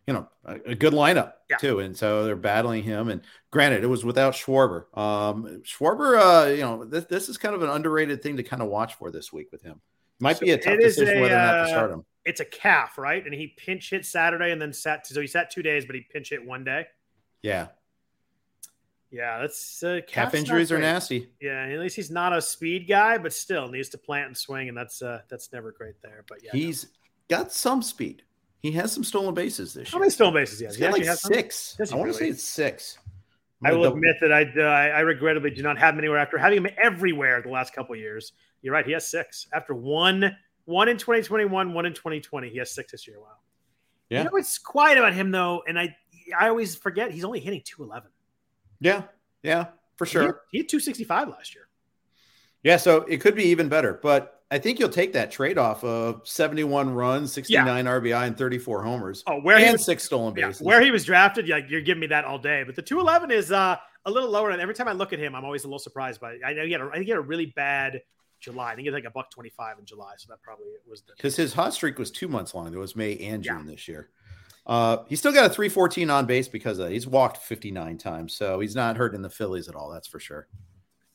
you 0.06 0.12
know 0.12 0.28
a, 0.44 0.54
a 0.66 0.74
good 0.74 0.92
lineup 0.92 1.32
Yeah. 1.48 1.56
too, 1.56 1.80
and 1.80 1.96
so 1.96 2.24
they're 2.24 2.36
battling 2.36 2.82
him. 2.82 3.08
And 3.08 3.22
granted, 3.50 3.82
it 3.82 3.86
was 3.86 4.04
without 4.04 4.34
Schwarber. 4.34 4.84
Um, 4.96 5.62
Schwarber, 5.62 6.18
uh, 6.20 6.50
you 6.50 6.60
know 6.60 6.84
this 6.84 7.06
this 7.06 7.30
is 7.30 7.38
kind 7.38 7.54
of 7.54 7.62
an 7.62 7.70
underrated 7.70 8.22
thing 8.22 8.36
to 8.36 8.42
kind 8.42 8.60
of 8.60 8.68
watch 8.68 8.96
for 8.96 9.10
this 9.10 9.32
week 9.32 9.50
with 9.50 9.62
him. 9.62 9.80
Might 10.20 10.38
be 10.38 10.50
a 10.50 10.58
tough 10.58 10.78
decision 10.78 11.16
a, 11.16 11.20
whether 11.22 11.36
or 11.36 11.40
not 11.40 11.52
to 11.52 11.58
uh, 11.60 11.66
start 11.68 11.90
him. 11.90 12.04
It's 12.24 12.40
a 12.40 12.44
calf, 12.44 12.96
right? 12.96 13.24
And 13.24 13.34
he 13.34 13.48
pinch 13.48 13.90
hit 13.90 14.06
Saturday 14.06 14.50
and 14.50 14.60
then 14.60 14.72
sat 14.72 15.06
so 15.06 15.20
he 15.20 15.26
sat 15.26 15.50
two 15.50 15.62
days, 15.62 15.84
but 15.84 15.94
he 15.94 16.02
pinch 16.02 16.30
hit 16.30 16.44
one 16.44 16.64
day. 16.64 16.86
Yeah, 17.42 17.66
Yeah, 19.10 19.38
that's 19.40 19.82
uh, 19.82 20.00
calf 20.06 20.34
injuries 20.34 20.72
are 20.72 20.78
nasty. 20.78 21.28
Yeah, 21.40 21.66
at 21.66 21.78
least 21.78 21.96
he's 21.96 22.10
not 22.10 22.32
a 22.32 22.40
speed 22.40 22.88
guy, 22.88 23.18
but 23.18 23.32
still 23.32 23.68
needs 23.68 23.90
to 23.90 23.98
plant 23.98 24.28
and 24.28 24.36
swing, 24.36 24.68
and 24.68 24.76
that's 24.76 25.02
uh, 25.02 25.20
that's 25.28 25.52
never 25.52 25.70
great 25.72 26.00
there. 26.02 26.24
But 26.28 26.38
yeah, 26.42 26.50
no. 26.54 26.58
He's 26.58 26.86
got 27.28 27.52
some 27.52 27.82
speed. 27.82 28.22
He 28.60 28.72
has 28.72 28.90
some 28.90 29.04
stolen 29.04 29.34
bases 29.34 29.74
this 29.74 29.88
year. 29.88 29.92
how 29.92 29.98
many 29.98 30.10
stolen 30.10 30.32
bases? 30.32 30.58
He 30.58 30.64
has? 30.64 30.80
Like 30.80 30.88
actually 30.88 31.06
has 31.06 31.20
six. 31.20 31.76
I 31.78 31.82
want 31.82 31.90
to 31.90 32.18
really? 32.18 32.18
say 32.18 32.28
it's 32.30 32.44
six. 32.44 32.98
I 33.62 33.72
will 33.72 33.82
double- 33.82 33.96
admit 33.96 34.16
that 34.22 34.32
I, 34.32 34.42
uh, 34.42 34.96
I 34.96 35.00
regrettably 35.00 35.50
do 35.50 35.62
not 35.62 35.78
have 35.78 35.94
him 35.94 35.98
anywhere 36.00 36.18
after 36.18 36.38
having 36.38 36.64
him 36.64 36.68
everywhere 36.82 37.40
the 37.42 37.50
last 37.50 37.74
couple 37.74 37.94
of 37.94 38.00
years. 38.00 38.32
You're 38.62 38.72
right. 38.72 38.86
He 38.86 38.92
has 38.92 39.06
six 39.06 39.46
after 39.52 39.74
one, 39.74 40.34
one 40.64 40.88
in 40.88 40.96
2021, 40.96 41.72
one 41.72 41.86
in 41.86 41.92
2020. 41.94 42.48
He 42.48 42.58
has 42.58 42.70
six 42.72 42.92
this 42.92 43.06
year. 43.06 43.20
Wow. 43.20 43.26
Yeah. 44.10 44.18
You 44.18 44.24
know 44.24 44.30
what's 44.32 44.58
quiet 44.58 44.98
about 44.98 45.14
him 45.14 45.30
though, 45.30 45.62
and 45.66 45.78
I 45.78 45.96
I 46.38 46.48
always 46.48 46.74
forget 46.74 47.10
he's 47.10 47.24
only 47.24 47.40
hitting 47.40 47.62
211. 47.64 48.10
Yeah, 48.80 49.02
yeah, 49.42 49.66
for 49.96 50.04
He 50.04 50.18
had- 50.18 50.24
sure. 50.24 50.40
He 50.50 50.58
had 50.58 50.68
265 50.68 51.28
last 51.28 51.54
year. 51.54 51.68
Yeah, 52.62 52.76
so 52.78 53.02
it 53.02 53.18
could 53.20 53.34
be 53.34 53.44
even 53.44 53.68
better, 53.68 53.98
but 54.02 54.42
I 54.50 54.58
think 54.58 54.78
you'll 54.78 54.88
take 54.88 55.12
that 55.14 55.30
trade 55.30 55.58
off 55.58 55.82
of 55.84 56.26
71 56.26 56.94
runs, 56.94 57.32
69 57.32 57.84
RBI, 57.86 58.26
and 58.26 58.36
34 58.38 58.82
homers, 58.82 59.22
Oh, 59.26 59.40
where 59.40 59.58
he 59.58 59.64
and 59.64 59.72
was, 59.72 59.84
six 59.84 60.02
stolen 60.04 60.34
yeah, 60.36 60.46
bases. 60.48 60.62
where 60.62 60.80
he 60.80 60.90
was 60.90 61.04
drafted, 61.04 61.46
yeah, 61.48 61.58
you're 61.68 61.80
giving 61.82 62.00
me 62.00 62.06
that 62.08 62.24
all 62.24 62.38
day. 62.38 62.62
But 62.62 62.74
the 62.76 62.82
211 62.82 63.30
is 63.30 63.52
uh, 63.52 63.76
a 64.06 64.10
little 64.10 64.30
lower, 64.30 64.50
and 64.50 64.60
every 64.62 64.74
time 64.74 64.88
I 64.88 64.92
look 64.92 65.12
at 65.12 65.18
him, 65.18 65.34
I'm 65.34 65.44
always 65.44 65.64
a 65.64 65.66
little 65.66 65.78
surprised 65.78 66.20
by 66.20 66.32
it. 66.34 66.40
I 66.44 66.52
know 66.54 66.64
he 66.64 66.72
had 66.72 66.80
a, 66.80 66.88
I 66.90 66.92
think 66.94 67.04
he 67.04 67.10
had 67.10 67.18
a 67.18 67.22
really 67.22 67.46
bad 67.46 68.00
July. 68.44 68.72
I 68.72 68.76
think 68.76 68.86
it's 68.86 68.94
like 68.94 69.04
a 69.04 69.10
buck 69.10 69.30
25 69.30 69.78
in 69.78 69.84
July, 69.86 70.12
so 70.18 70.26
that 70.30 70.42
probably 70.42 70.66
was 70.88 71.02
the 71.02 71.12
because 71.16 71.36
his 71.36 71.52
hot 71.54 71.74
streak 71.74 71.98
was 71.98 72.10
two 72.10 72.28
months 72.28 72.54
long. 72.54 72.70
There 72.70 72.80
was 72.80 72.94
May 72.94 73.16
and 73.18 73.44
Yeah. 73.44 73.56
June 73.56 73.66
this 73.66 73.88
year. 73.88 74.10
Uh, 74.66 74.98
he's 75.08 75.18
still 75.18 75.32
got 75.32 75.44
a 75.44 75.48
314 75.50 76.08
on 76.10 76.26
base 76.26 76.48
because 76.48 76.78
of. 76.78 76.90
He's 76.90 77.06
walked 77.06 77.38
59 77.38 77.98
times, 77.98 78.34
so 78.34 78.60
he's 78.60 78.74
not 78.74 78.96
hurting 78.96 79.20
the 79.22 79.28
Phillies 79.30 79.68
at 79.68 79.74
all. 79.74 79.90
That's 79.90 80.08
for 80.08 80.18
sure. 80.18 80.48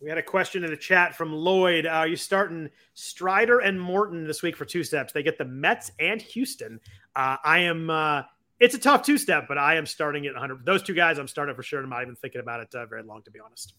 We 0.02 0.08
had 0.08 0.18
a 0.18 0.24
question 0.24 0.64
in 0.64 0.70
the 0.70 0.78
chat 0.78 1.16
from 1.16 1.34
Lloyd. 1.34 1.86
Uh, 1.86 1.90
are 1.90 2.08
you 2.08 2.16
starting 2.16 2.70
Strider 2.94 3.60
and 3.60 3.80
Morton 3.82 4.26
this 4.26 4.42
week 4.42 4.56
for 4.56 4.66
two 4.66 4.84
steps? 4.84 5.12
They 5.14 5.24
get 5.24 5.38
the 5.38 5.46
Mets 5.46 5.92
and 6.00 6.22
Houston. 6.22 6.80
Uh, 7.16 7.38
I 7.44 7.60
am. 7.60 7.90
Uh, 7.90 8.22
it's 8.60 8.76
a 8.76 8.80
tough 8.80 9.04
two 9.04 9.18
step, 9.18 9.46
but 9.48 9.58
I 9.58 9.76
am 9.76 9.86
starting 9.86 10.26
it 10.26 10.34
100. 10.34 10.66
Those 10.66 10.84
two 10.84 10.94
guys, 10.94 11.18
I'm 11.18 11.28
starting 11.28 11.56
for 11.56 11.64
sure. 11.64 11.82
I'm 11.84 11.90
not 11.90 12.02
even 12.04 12.16
thinking 12.16 12.42
about 12.42 12.60
it 12.62 12.76
uh, 12.76 12.86
very 12.86 13.04
long, 13.04 13.24
to 13.24 13.32
be 13.32 13.40
honest. 13.40 13.74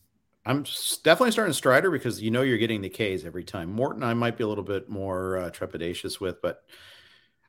I'm 0.46 0.64
definitely 1.04 1.32
starting 1.32 1.52
Strider 1.52 1.90
because 1.90 2.22
you 2.22 2.30
know 2.30 2.42
you're 2.42 2.58
getting 2.58 2.80
the 2.80 2.88
K's 2.88 3.24
every 3.24 3.44
time. 3.44 3.70
Morton, 3.72 4.02
I 4.02 4.14
might 4.14 4.38
be 4.38 4.44
a 4.44 4.48
little 4.48 4.64
bit 4.64 4.88
more 4.88 5.36
uh, 5.36 5.50
trepidatious 5.50 6.18
with, 6.20 6.40
but 6.40 6.62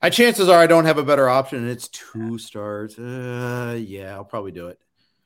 I 0.02 0.10
chances 0.10 0.50
are 0.50 0.60
I 0.60 0.68
don't 0.68 0.86
have 0.86 0.98
a 0.98 1.04
better 1.04 1.30
option. 1.30 1.60
And 1.60 1.70
it's 1.70 1.88
two 1.88 2.38
starts. 2.38 3.00
Uh, 3.00 3.80
yeah, 3.82 4.14
I'll 4.14 4.26
probably 4.26 4.52
do 4.52 4.68
it. 4.68 4.80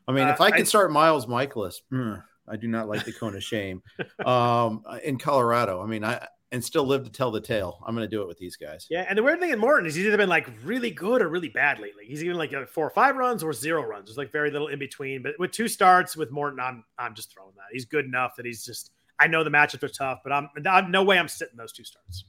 I 0.08 0.12
mean, 0.12 0.28
Uh, 0.28 0.32
if 0.32 0.42
I 0.42 0.52
could 0.52 0.62
I- 0.62 0.66
start 0.66 0.92
Miles 0.92 1.26
Mikolas, 1.26 1.82
mm, 1.92 2.22
I 2.48 2.56
do 2.58 2.68
not 2.68 2.88
like 2.88 3.04
the 3.06 3.14
cone 3.14 3.36
of 3.36 3.44
shame 3.44 3.82
um, 4.26 4.84
in 5.04 5.18
Colorado. 5.18 5.82
I 5.82 5.88
mean, 5.88 6.04
I 6.04 6.28
and 6.56 6.64
still 6.64 6.86
live 6.86 7.04
to 7.04 7.12
tell 7.12 7.30
the 7.32 7.42
tale. 7.42 7.84
I'm 7.86 7.94
going 7.94 8.08
to 8.10 8.16
do 8.16 8.22
it 8.22 8.28
with 8.28 8.38
these 8.38 8.56
guys. 8.56 8.88
Yeah, 8.90 9.06
and 9.08 9.18
the 9.18 9.22
weird 9.24 9.42
thing 9.42 9.52
in 9.52 9.60
Morton 9.60 9.86
is 9.86 9.94
he's 9.94 10.06
either 10.06 10.16
been 10.18 10.30
like 10.30 10.48
really 10.64 10.90
good 10.90 11.22
or 11.22 11.28
really 11.28 11.50
bad 11.50 11.80
lately. 11.80 12.06
He's 12.06 12.24
even 12.24 12.38
like 12.38 12.54
four 12.70 12.88
or 12.88 12.92
five 12.92 13.18
runs 13.18 13.44
or 13.44 13.52
zero 13.52 13.84
runs. 13.86 14.06
There's 14.08 14.18
like 14.18 14.32
very 14.32 14.50
little 14.50 14.70
in 14.70 14.80
between. 14.80 15.22
But 15.22 15.34
with 15.38 15.52
two 15.52 15.68
starts 15.68 16.16
with 16.16 16.32
Morton, 16.32 16.60
I'm 16.62 16.86
I'm 16.98 17.14
just 17.14 17.34
throwing 17.34 17.54
that. 17.58 17.66
He's 17.74 17.86
good 17.86 18.06
enough 18.06 18.38
that 18.38 18.46
he's 18.46 18.66
just. 18.66 18.92
I 19.20 19.28
know 19.28 19.44
the 19.44 19.50
matchups 19.50 19.84
are 19.84 19.88
tough, 19.90 20.20
but 20.24 20.32
I'm, 20.34 20.50
I'm 20.66 20.92
no 20.92 21.04
way 21.04 21.20
I'm 21.20 21.28
sitting 21.28 21.58
those 21.58 21.72
two 21.74 21.84
starts. 21.84 22.26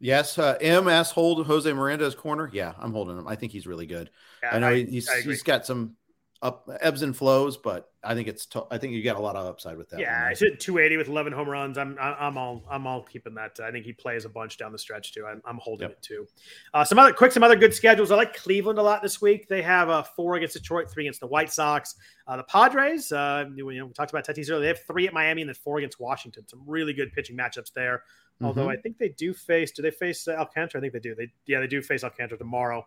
Yes, 0.00 0.38
uh, 0.38 0.56
M 0.60 0.88
asked 0.88 1.12
hold 1.14 1.46
Jose 1.46 1.72
Miranda's 1.72 2.14
corner. 2.14 2.50
Yeah, 2.52 2.74
I'm 2.78 2.92
holding 2.92 3.18
him. 3.18 3.26
I 3.26 3.36
think 3.36 3.52
he's 3.52 3.66
really 3.66 3.86
good. 3.86 4.10
Yeah, 4.42 4.54
I 4.54 4.58
know 4.60 4.68
I- 4.68 4.84
he's 4.84 5.08
I 5.08 5.20
he's 5.22 5.42
got 5.42 5.66
some 5.66 5.96
up 6.42 6.68
ebbs 6.80 7.00
and 7.02 7.16
flows, 7.16 7.56
but 7.56 7.90
I 8.02 8.14
think 8.14 8.28
it's 8.28 8.44
t- 8.44 8.60
I 8.70 8.76
think 8.76 8.92
you 8.92 9.02
got 9.02 9.16
a 9.16 9.20
lot 9.20 9.34
of 9.34 9.46
upside 9.46 9.78
with 9.78 9.88
that. 9.90 10.00
Yeah, 10.00 10.22
one. 10.24 10.30
he's 10.30 10.40
hitting 10.40 10.58
280 10.58 10.98
with 10.98 11.08
11 11.08 11.32
home 11.32 11.48
runs. 11.48 11.78
I'm 11.78 11.96
I'm 11.98 12.36
all 12.36 12.62
I'm 12.70 12.86
all 12.86 13.02
keeping 13.02 13.34
that. 13.36 13.58
I 13.60 13.70
think 13.70 13.86
he 13.86 13.94
plays 13.94 14.26
a 14.26 14.28
bunch 14.28 14.58
down 14.58 14.70
the 14.72 14.78
stretch 14.78 15.12
too. 15.14 15.24
I'm, 15.26 15.40
I'm 15.46 15.56
holding 15.58 15.88
Yep. 15.88 15.98
it 15.98 16.02
too. 16.02 16.26
Uh, 16.74 16.84
some 16.84 16.98
other 16.98 17.12
quick, 17.14 17.32
some 17.32 17.42
other 17.42 17.56
good 17.56 17.72
schedules. 17.72 18.10
I 18.10 18.16
like 18.16 18.36
Cleveland 18.36 18.78
a 18.78 18.82
lot 18.82 19.00
this 19.02 19.22
week. 19.22 19.48
They 19.48 19.62
have 19.62 19.88
uh, 19.88 20.02
four 20.02 20.34
against 20.36 20.54
Detroit, 20.54 20.90
three 20.90 21.04
against 21.04 21.20
the 21.20 21.26
White 21.28 21.50
Sox. 21.50 21.94
Uh, 22.26 22.36
the 22.36 22.44
Padres, 22.44 23.10
uh, 23.12 23.44
you 23.54 23.64
know, 23.78 23.86
we 23.86 23.92
talked 23.94 24.10
about 24.10 24.26
Tatis 24.26 24.50
earlier. 24.50 24.60
They 24.60 24.68
have 24.68 24.82
three 24.86 25.06
at 25.06 25.14
Miami 25.14 25.42
and 25.42 25.48
then 25.48 25.54
four 25.54 25.78
against 25.78 25.98
Washington. 25.98 26.46
Some 26.46 26.62
really 26.66 26.92
good 26.92 27.12
pitching 27.12 27.36
matchups 27.36 27.72
there. 27.72 28.02
Although 28.42 28.66
Mhm. 28.66 28.76
I 28.78 28.80
think 28.82 28.98
they 28.98 29.10
do 29.10 29.32
face. 29.32 29.70
Do 29.70 29.80
they 29.82 29.92
face 29.92 30.26
Alcantara? 30.28 30.80
I 30.80 30.82
think 30.82 30.92
they 30.92 30.98
do. 30.98 31.14
They 31.14 31.28
yeah, 31.46 31.60
they 31.60 31.68
do 31.68 31.80
face 31.80 32.02
Alcantara 32.04 32.36
tomorrow. 32.36 32.84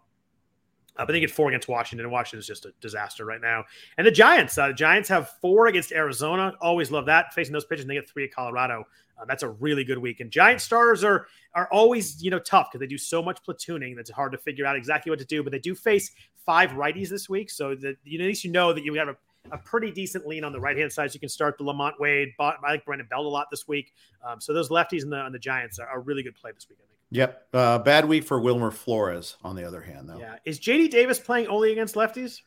Uh, 0.98 1.06
but 1.06 1.12
they 1.14 1.20
get 1.20 1.32
four 1.32 1.50
against 1.50 1.68
Washington, 1.68 2.06
and 2.06 2.12
Washington 2.12 2.40
is 2.40 2.48
just 2.48 2.66
a 2.66 2.74
disaster 2.82 3.26
right 3.26 3.42
now. 3.42 3.64
And 3.98 4.08
the 4.08 4.12
Giants, 4.12 4.58
uh, 4.58 4.68
the 4.68 4.74
Giants 4.74 5.08
have 5.10 5.30
four 5.42 5.68
against 5.68 5.92
Arizona. 5.92 6.54
Always 6.60 6.92
love 6.92 7.06
that 7.06 7.34
facing 7.34 7.54
those 7.54 7.66
pitchers. 7.66 7.84
And 7.84 7.90
they 7.90 7.96
get 7.96 8.10
three 8.10 8.26
at 8.26 8.34
Colorado. 8.34 8.86
Uh, 9.20 9.26
that's 9.26 9.44
a 9.44 9.50
really 9.50 9.84
good 9.84 9.98
week. 9.98 10.20
And 10.20 10.32
Giant 10.32 10.62
starters 10.62 11.04
are 11.04 11.28
are 11.54 11.68
always 11.72 12.22
you 12.22 12.30
know 12.30 12.40
tough 12.40 12.70
because 12.72 12.80
they 12.80 12.88
do 12.88 12.98
so 12.98 13.22
much 13.22 13.40
platooning 13.44 13.96
that's 13.96 14.12
hard 14.12 14.32
to 14.32 14.38
figure 14.38 14.66
out 14.66 14.76
exactly 14.76 15.10
what 15.10 15.20
to 15.20 15.26
do. 15.26 15.44
But 15.44 15.52
they 15.52 15.60
do 15.60 15.76
face 15.76 16.12
five 16.46 16.72
righties 16.72 17.10
this 17.10 17.30
week, 17.30 17.50
so 17.50 17.76
that 17.76 17.98
you 18.04 18.18
know, 18.18 18.26
at 18.26 18.28
least 18.28 18.44
you 18.44 18.52
know 18.52 18.74
that 18.74 18.84
you 18.84 18.94
have 18.96 19.10
a, 19.10 19.16
a 19.52 19.58
pretty 19.58 19.92
decent 19.92 20.28
lean 20.28 20.44
on 20.44 20.52
the 20.52 20.60
right 20.60 20.78
hand 20.78 20.92
side. 20.92 21.12
So 21.12 21.16
you 21.16 21.20
can 21.20 21.30
start 21.30 21.58
the 21.58 21.64
LaMonte 21.64 22.00
Wade. 22.00 22.34
I 22.40 22.54
like 22.62 22.86
Brandon 22.86 23.08
Belt 23.10 23.26
a 23.26 23.30
lot 23.30 23.48
this 23.52 23.68
week. 23.68 23.94
Um, 24.26 24.40
so 24.40 24.54
those 24.54 24.70
lefties 24.70 25.04
and 25.04 25.12
the 25.12 25.18
on 25.18 25.32
the 25.32 25.40
Giants 25.40 25.80
are 25.80 25.96
a 25.96 26.00
really 26.00 26.24
good 26.24 26.36
play 26.36 26.52
this 26.52 26.68
week. 26.70 26.80
I 26.82 26.88
think. 26.88 26.97
Yep. 27.12 27.48
Uh, 27.54 27.80
bad 27.80 28.06
week 28.06 28.24
for 28.26 28.40
Wilmer 28.40 28.72
Flores. 28.72 29.38
On 29.44 29.56
the 29.56 29.64
other 29.66 29.82
hand, 29.82 30.10
though, 30.10 30.20
Yeah, 30.20 30.36
is 30.46 30.60
JD 30.60 30.90
Davis 30.90 31.20
playing 31.20 31.48
only 31.48 31.72
against 31.72 31.96
lefties? 31.96 32.42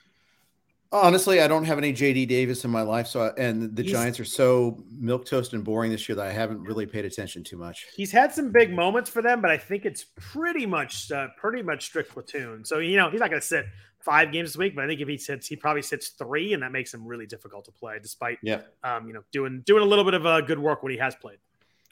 honestly, 0.93 1.41
I 1.41 1.47
don't 1.47 1.65
have 1.67 1.79
any 1.79 1.93
JD 1.93 2.27
Davis 2.27 2.65
in 2.65 2.71
my 2.71 2.83
life, 2.83 3.07
so 3.07 3.21
I, 3.27 3.29
and 3.41 3.77
the 3.77 3.83
He's- 3.83 3.93
Giants 3.93 4.19
are 4.19 4.25
so 4.25 4.83
milk 4.91 5.25
toast 5.25 5.53
and 5.53 5.63
boring 5.65 5.91
this 5.93 6.09
year 6.09 6.17
that 6.17 6.27
I 6.27 6.33
haven't 6.33 6.63
really 6.65 6.85
paid 6.85 7.05
attention 7.05 7.45
too 7.45 7.57
much. 7.57 7.87
He's 7.95 8.11
had 8.11 8.33
some 8.35 8.51
big 8.51 8.73
moments 8.75 9.09
for 9.09 9.23
them, 9.23 9.41
but 9.41 9.51
I 9.53 9.57
think 9.57 9.85
it's 9.87 10.05
pretty 10.17 10.67
much 10.67 11.13
uh, 11.13 11.29
pretty 11.37 11.63
much 11.63 11.85
strict 11.85 12.11
platoon. 12.13 12.65
So 12.65 12.79
you 12.79 12.97
know 12.97 13.09
he's 13.09 13.21
not 13.21 13.31
going 13.31 13.41
to 13.41 13.47
sit 13.47 13.67
five 14.01 14.33
games 14.33 14.51
this 14.51 14.57
week, 14.57 14.75
but 14.75 14.85
I 14.85 14.89
think 14.89 15.01
if 15.01 15.07
he 15.09 15.17
sits, 15.17 15.47
he 15.47 15.55
probably 15.57 15.83
sits 15.83 16.09
three, 16.09 16.55
and 16.55 16.63
that 16.65 16.73
makes 16.73 16.93
him 16.93 17.07
really 17.07 17.27
difficult 17.27 17.67
to 17.67 17.73
play, 17.73 17.99
despite 18.03 18.39
Yeah. 18.43 18.63
um, 18.83 19.07
you 19.07 19.15
know 19.15 19.23
doing 19.31 19.61
doing 19.65 19.83
a 19.83 19.87
little 19.87 20.05
bit 20.05 20.15
of 20.15 20.27
uh, 20.27 20.41
good 20.41 20.59
work 20.59 20.83
when 20.83 20.91
he 20.91 20.99
has 20.99 21.15
played. 21.15 21.39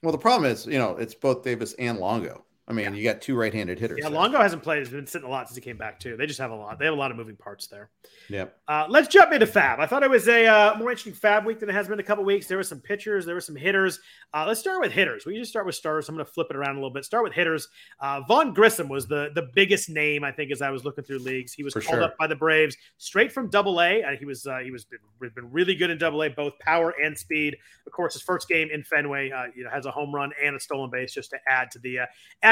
Well, 0.02 0.12
the 0.12 0.18
problem 0.18 0.50
is, 0.50 0.66
you 0.66 0.78
know, 0.78 0.96
it's 0.96 1.14
both 1.14 1.42
Davis 1.44 1.72
and 1.78 1.98
Longo. 1.98 2.44
I 2.68 2.74
mean, 2.74 2.94
you 2.94 3.02
got 3.02 3.22
two 3.22 3.34
right-handed 3.34 3.78
hitters. 3.78 3.98
Yeah, 3.98 4.10
there. 4.10 4.18
Longo 4.18 4.38
hasn't 4.38 4.62
played; 4.62 4.80
he's 4.80 4.90
been 4.90 5.06
sitting 5.06 5.26
a 5.26 5.30
lot 5.30 5.48
since 5.48 5.56
he 5.56 5.62
came 5.62 5.78
back 5.78 5.98
too. 5.98 6.18
They 6.18 6.26
just 6.26 6.38
have 6.38 6.50
a 6.50 6.54
lot. 6.54 6.78
They 6.78 6.84
have 6.84 6.92
a 6.92 6.98
lot 6.98 7.10
of 7.10 7.16
moving 7.16 7.34
parts 7.34 7.66
there. 7.66 7.88
Yep. 8.28 8.58
Uh, 8.68 8.84
let's 8.90 9.08
jump 9.08 9.32
into 9.32 9.46
Fab. 9.46 9.80
I 9.80 9.86
thought 9.86 10.02
it 10.02 10.10
was 10.10 10.28
a 10.28 10.46
uh, 10.46 10.74
more 10.76 10.90
interesting 10.90 11.14
Fab 11.14 11.46
week 11.46 11.60
than 11.60 11.70
it 11.70 11.72
has 11.72 11.88
been 11.88 11.98
a 11.98 12.02
couple 12.02 12.24
weeks. 12.24 12.46
There 12.46 12.58
were 12.58 12.62
some 12.62 12.80
pitchers, 12.80 13.24
there 13.24 13.34
were 13.34 13.40
some 13.40 13.56
hitters. 13.56 14.00
Uh, 14.34 14.44
let's 14.46 14.60
start 14.60 14.80
with 14.80 14.92
hitters. 14.92 15.24
We 15.24 15.32
usually 15.32 15.46
start 15.46 15.64
with 15.64 15.76
starters. 15.76 16.10
I'm 16.10 16.14
going 16.14 16.26
to 16.26 16.30
flip 16.30 16.48
it 16.50 16.56
around 16.56 16.72
a 16.72 16.74
little 16.74 16.90
bit. 16.90 17.06
Start 17.06 17.24
with 17.24 17.32
hitters. 17.32 17.66
Uh, 18.00 18.20
Vaughn 18.28 18.52
Grissom 18.52 18.88
was 18.90 19.08
the 19.08 19.30
the 19.34 19.48
biggest 19.54 19.88
name 19.88 20.22
I 20.22 20.30
think 20.30 20.52
as 20.52 20.60
I 20.60 20.68
was 20.68 20.84
looking 20.84 21.04
through 21.04 21.20
leagues. 21.20 21.54
He 21.54 21.62
was 21.62 21.72
For 21.72 21.80
called 21.80 21.96
sure. 21.96 22.02
up 22.04 22.18
by 22.18 22.26
the 22.26 22.36
Braves 22.36 22.76
straight 22.98 23.32
from 23.32 23.48
Double 23.48 23.80
A. 23.80 24.02
He 24.18 24.26
was 24.26 24.46
uh, 24.46 24.58
he 24.58 24.70
was 24.70 24.84
been, 24.84 25.30
been 25.34 25.50
really 25.50 25.74
good 25.74 25.88
in 25.88 25.96
Double 25.96 26.22
A, 26.22 26.28
both 26.28 26.58
power 26.58 26.94
and 27.02 27.16
speed. 27.16 27.56
Of 27.86 27.92
course, 27.92 28.12
his 28.12 28.22
first 28.22 28.46
game 28.46 28.68
in 28.70 28.84
Fenway, 28.84 29.30
uh, 29.30 29.44
you 29.56 29.64
know, 29.64 29.70
has 29.70 29.86
a 29.86 29.90
home 29.90 30.14
run 30.14 30.32
and 30.42 30.54
a 30.54 30.60
stolen 30.60 30.90
base 30.90 31.14
just 31.14 31.30
to 31.30 31.38
add 31.48 31.70
to 31.70 31.78
the 31.78 32.00
uh, 32.00 32.06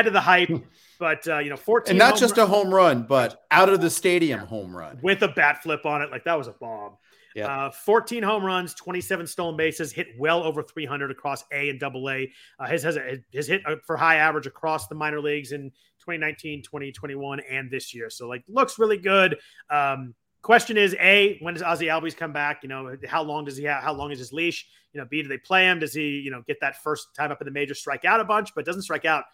add 0.06 0.10
to 0.10 0.10
the 0.12 0.20
hype. 0.20 0.50
But 0.98 1.28
uh, 1.28 1.38
you 1.38 1.50
know, 1.50 1.56
14 1.56 1.90
And 1.90 1.98
not 1.98 2.16
just 2.16 2.38
run- 2.38 2.46
a 2.46 2.50
home 2.50 2.72
run, 2.74 3.02
but 3.02 3.44
out 3.50 3.68
of 3.68 3.82
the 3.82 3.90
stadium 3.90 4.40
home 4.40 4.74
run. 4.74 4.98
with 5.02 5.22
a 5.22 5.28
bat 5.28 5.62
flip 5.62 5.84
on 5.84 6.00
it. 6.00 6.10
Like 6.10 6.24
that 6.24 6.38
was 6.38 6.48
a 6.48 6.52
bomb. 6.52 6.96
Yeah. 7.34 7.66
Uh, 7.66 7.70
14 7.70 8.22
home 8.22 8.42
runs, 8.42 8.72
27 8.72 9.26
stolen 9.26 9.58
bases, 9.58 9.92
hit 9.92 10.06
well 10.18 10.42
over 10.42 10.62
300 10.62 11.10
across 11.10 11.44
A 11.52 11.68
and 11.68 11.78
double 11.78 12.08
A. 12.08 12.32
Uh, 12.58 12.66
his, 12.66 12.82
has 12.82 12.98
his 13.30 13.46
hit 13.46 13.60
uh, 13.66 13.76
for 13.86 13.94
high 13.94 14.16
average 14.16 14.46
across 14.46 14.86
the 14.86 14.94
minor 14.94 15.20
leagues 15.20 15.52
in 15.52 15.70
2019, 16.00 16.62
2021, 16.62 17.40
and 17.40 17.70
this 17.70 17.94
year. 17.94 18.08
So, 18.08 18.26
like, 18.26 18.42
looks 18.48 18.78
really 18.78 18.96
good. 18.96 19.36
Um, 19.68 20.14
question 20.40 20.78
is 20.78 20.96
A, 20.98 21.36
when 21.42 21.52
does 21.52 21.62
Ozzy 21.62 21.88
Albies 21.88 22.16
come 22.16 22.32
back? 22.32 22.62
You 22.62 22.70
know, 22.70 22.96
how 23.06 23.22
long 23.22 23.44
does 23.44 23.58
he 23.58 23.64
have? 23.64 23.82
How 23.82 23.92
long 23.92 24.12
is 24.12 24.18
his 24.18 24.32
leash? 24.32 24.66
You 24.94 25.00
know, 25.02 25.06
B, 25.10 25.20
do 25.20 25.28
they 25.28 25.36
play 25.36 25.64
him? 25.64 25.78
Does 25.78 25.92
he, 25.92 26.20
you 26.20 26.30
know, 26.30 26.42
get 26.46 26.56
that 26.62 26.82
first 26.82 27.08
time 27.14 27.30
up 27.30 27.42
in 27.42 27.44
the 27.44 27.50
major, 27.50 27.74
strike 27.74 28.06
out 28.06 28.20
a 28.20 28.24
bunch, 28.24 28.54
but 28.54 28.64
doesn't 28.64 28.80
strike 28.80 29.04
out? 29.04 29.24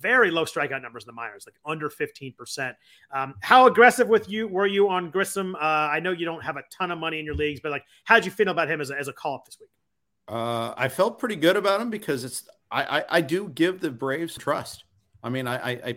Very 0.00 0.30
low 0.30 0.44
strikeout 0.44 0.82
numbers 0.82 1.04
in 1.04 1.08
the 1.08 1.12
minors, 1.12 1.44
like 1.46 1.56
under 1.64 1.88
15%. 1.88 2.74
Um, 3.12 3.34
how 3.40 3.66
aggressive 3.66 4.08
with 4.08 4.28
you 4.28 4.46
were 4.46 4.66
you 4.66 4.88
on 4.88 5.10
Grissom? 5.10 5.54
Uh, 5.56 5.58
I 5.58 6.00
know 6.00 6.12
you 6.12 6.24
don't 6.24 6.42
have 6.42 6.56
a 6.56 6.62
ton 6.70 6.90
of 6.90 6.98
money 6.98 7.18
in 7.18 7.24
your 7.24 7.34
leagues, 7.34 7.60
but 7.60 7.72
like, 7.72 7.84
how'd 8.04 8.24
you 8.24 8.30
feel 8.30 8.48
about 8.48 8.70
him 8.70 8.80
as 8.80 8.90
a, 8.90 8.98
as 8.98 9.08
a 9.08 9.12
call 9.12 9.34
up 9.34 9.44
this 9.44 9.58
week? 9.60 9.70
Uh, 10.28 10.74
I 10.76 10.88
felt 10.88 11.18
pretty 11.18 11.36
good 11.36 11.56
about 11.56 11.80
him 11.80 11.90
because 11.90 12.22
it's 12.22 12.46
I, 12.70 12.98
I, 12.98 13.04
I 13.10 13.20
do 13.22 13.48
give 13.48 13.80
the 13.80 13.90
Braves 13.90 14.36
trust. 14.36 14.84
I 15.22 15.30
mean, 15.30 15.46
I, 15.46 15.70
I, 15.70 15.96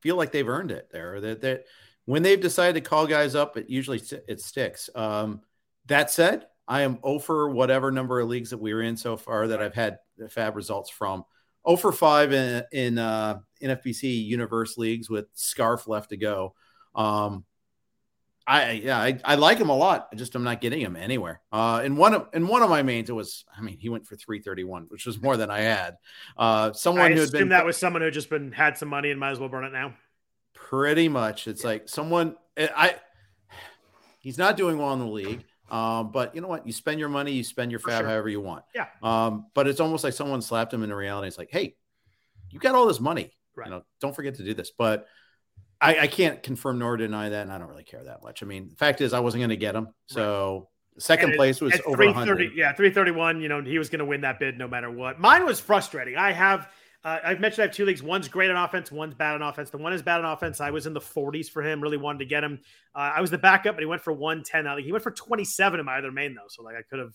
feel 0.00 0.16
like 0.16 0.32
they've 0.32 0.48
earned 0.48 0.70
it 0.70 0.88
there. 0.90 1.20
That 1.20 1.42
that 1.42 1.64
when 2.06 2.22
they've 2.22 2.40
decided 2.40 2.82
to 2.82 2.88
call 2.88 3.06
guys 3.06 3.34
up, 3.34 3.56
it 3.56 3.68
usually 3.68 4.02
it 4.28 4.40
sticks. 4.40 4.88
Um, 4.94 5.42
that 5.86 6.10
said, 6.10 6.46
I 6.66 6.82
am 6.82 6.98
over 7.02 7.50
whatever 7.50 7.90
number 7.90 8.20
of 8.20 8.28
leagues 8.28 8.50
that 8.50 8.58
we're 8.58 8.82
in 8.82 8.96
so 8.96 9.16
far 9.16 9.48
that 9.48 9.60
I've 9.60 9.74
had 9.74 9.98
Fab 10.30 10.56
results 10.56 10.90
from. 10.90 11.24
0 11.66 11.76
for 11.76 11.92
5 11.92 12.32
in 12.32 12.64
in 12.72 12.98
uh, 12.98 13.38
NFBC 13.62 14.24
universe 14.24 14.78
leagues 14.78 15.10
with 15.10 15.26
scarf 15.34 15.86
left 15.86 16.10
to 16.10 16.16
go. 16.16 16.54
Um, 16.94 17.44
I 18.46 18.72
yeah, 18.72 18.98
I, 18.98 19.20
I 19.24 19.34
like 19.36 19.58
him 19.58 19.68
a 19.68 19.76
lot. 19.76 20.08
I 20.12 20.16
just 20.16 20.34
I'm 20.34 20.42
not 20.42 20.60
getting 20.60 20.80
him 20.80 20.96
anywhere. 20.96 21.40
Uh, 21.52 21.82
in 21.84 21.94
one 21.96 22.14
of 22.14 22.28
in 22.32 22.48
one 22.48 22.62
of 22.62 22.70
my 22.70 22.82
mains, 22.82 23.08
it 23.08 23.12
was 23.12 23.44
I 23.56 23.60
mean 23.60 23.78
he 23.78 23.88
went 23.88 24.06
for 24.06 24.16
331, 24.16 24.86
which 24.88 25.06
was 25.06 25.22
more 25.22 25.36
than 25.36 25.50
I 25.50 25.60
had. 25.60 25.96
Uh, 26.36 26.72
someone 26.72 27.12
I 27.12 27.14
who 27.14 27.20
had 27.20 27.30
been 27.30 27.50
that 27.50 27.64
was 27.64 27.76
someone 27.76 28.02
who 28.02 28.10
just 28.10 28.30
been 28.30 28.50
had 28.50 28.76
some 28.76 28.88
money 28.88 29.10
and 29.10 29.20
might 29.20 29.30
as 29.30 29.38
well 29.38 29.48
burn 29.48 29.64
it 29.64 29.72
now. 29.72 29.94
Pretty 30.54 31.08
much, 31.08 31.46
it's 31.46 31.62
yeah. 31.62 31.70
like 31.70 31.88
someone 31.88 32.36
eh, 32.56 32.68
I. 32.74 32.96
He's 34.18 34.36
not 34.36 34.56
doing 34.56 34.76
well 34.76 34.92
in 34.92 34.98
the 34.98 35.06
league. 35.06 35.44
Um, 35.70 36.10
but 36.12 36.34
you 36.34 36.40
know 36.40 36.48
what? 36.48 36.66
You 36.66 36.72
spend 36.72 37.00
your 37.00 37.08
money, 37.08 37.32
you 37.32 37.44
spend 37.44 37.70
your 37.70 37.80
fab 37.80 38.00
sure. 38.00 38.08
however 38.08 38.28
you 38.28 38.40
want. 38.40 38.64
Yeah. 38.74 38.86
Um, 39.02 39.46
but 39.54 39.68
it's 39.68 39.80
almost 39.80 40.04
like 40.04 40.12
someone 40.12 40.42
slapped 40.42 40.72
him 40.72 40.82
into 40.82 40.96
reality. 40.96 41.28
It's 41.28 41.38
like, 41.38 41.50
hey, 41.50 41.76
you 42.50 42.58
got 42.58 42.74
all 42.74 42.86
this 42.86 43.00
money. 43.00 43.32
Right. 43.56 43.66
You 43.66 43.72
know, 43.72 43.82
don't 44.00 44.14
forget 44.14 44.36
to 44.36 44.44
do 44.44 44.54
this. 44.54 44.70
But 44.70 45.06
I, 45.80 46.00
I, 46.00 46.06
can't 46.06 46.42
confirm 46.42 46.78
nor 46.78 46.96
deny 46.96 47.30
that, 47.30 47.42
and 47.42 47.52
I 47.52 47.58
don't 47.58 47.68
really 47.68 47.84
care 47.84 48.04
that 48.04 48.22
much. 48.22 48.42
I 48.42 48.46
mean, 48.46 48.68
the 48.68 48.76
fact 48.76 49.00
is, 49.00 49.12
I 49.12 49.20
wasn't 49.20 49.40
going 49.40 49.50
to 49.50 49.56
get 49.56 49.74
him. 49.74 49.88
So 50.06 50.68
right. 50.94 51.02
second 51.02 51.34
place 51.34 51.60
was 51.60 51.80
over 51.86 52.04
100. 52.04 52.52
Yeah, 52.54 52.72
331. 52.72 53.40
You 53.40 53.48
know, 53.48 53.62
he 53.62 53.78
was 53.78 53.88
going 53.88 54.00
to 54.00 54.04
win 54.04 54.20
that 54.22 54.38
bid 54.38 54.58
no 54.58 54.68
matter 54.68 54.90
what. 54.90 55.18
Mine 55.18 55.44
was 55.44 55.58
frustrating. 55.60 56.16
I 56.16 56.32
have. 56.32 56.68
Uh, 57.02 57.18
I've 57.24 57.40
mentioned 57.40 57.62
I 57.62 57.66
have 57.66 57.74
two 57.74 57.86
leagues. 57.86 58.02
One's 58.02 58.28
great 58.28 58.50
on 58.50 58.56
offense, 58.62 58.92
one's 58.92 59.14
bad 59.14 59.34
on 59.34 59.42
offense. 59.42 59.70
The 59.70 59.78
one 59.78 59.94
is 59.94 60.02
bad 60.02 60.22
on 60.22 60.30
offense. 60.30 60.60
I 60.60 60.70
was 60.70 60.86
in 60.86 60.92
the 60.92 61.00
40s 61.00 61.48
for 61.48 61.62
him. 61.62 61.80
Really 61.80 61.96
wanted 61.96 62.18
to 62.18 62.26
get 62.26 62.44
him. 62.44 62.60
Uh, 62.94 63.12
I 63.16 63.20
was 63.22 63.30
the 63.30 63.38
backup, 63.38 63.74
but 63.74 63.80
he 63.80 63.86
went 63.86 64.02
for 64.02 64.12
110. 64.12 64.84
He 64.84 64.92
went 64.92 65.02
for 65.02 65.10
27 65.10 65.80
in 65.80 65.86
my 65.86 65.96
other 65.96 66.12
main 66.12 66.34
though, 66.34 66.48
so 66.48 66.62
like 66.62 66.76
I 66.76 66.82
could 66.82 66.98
have 66.98 67.14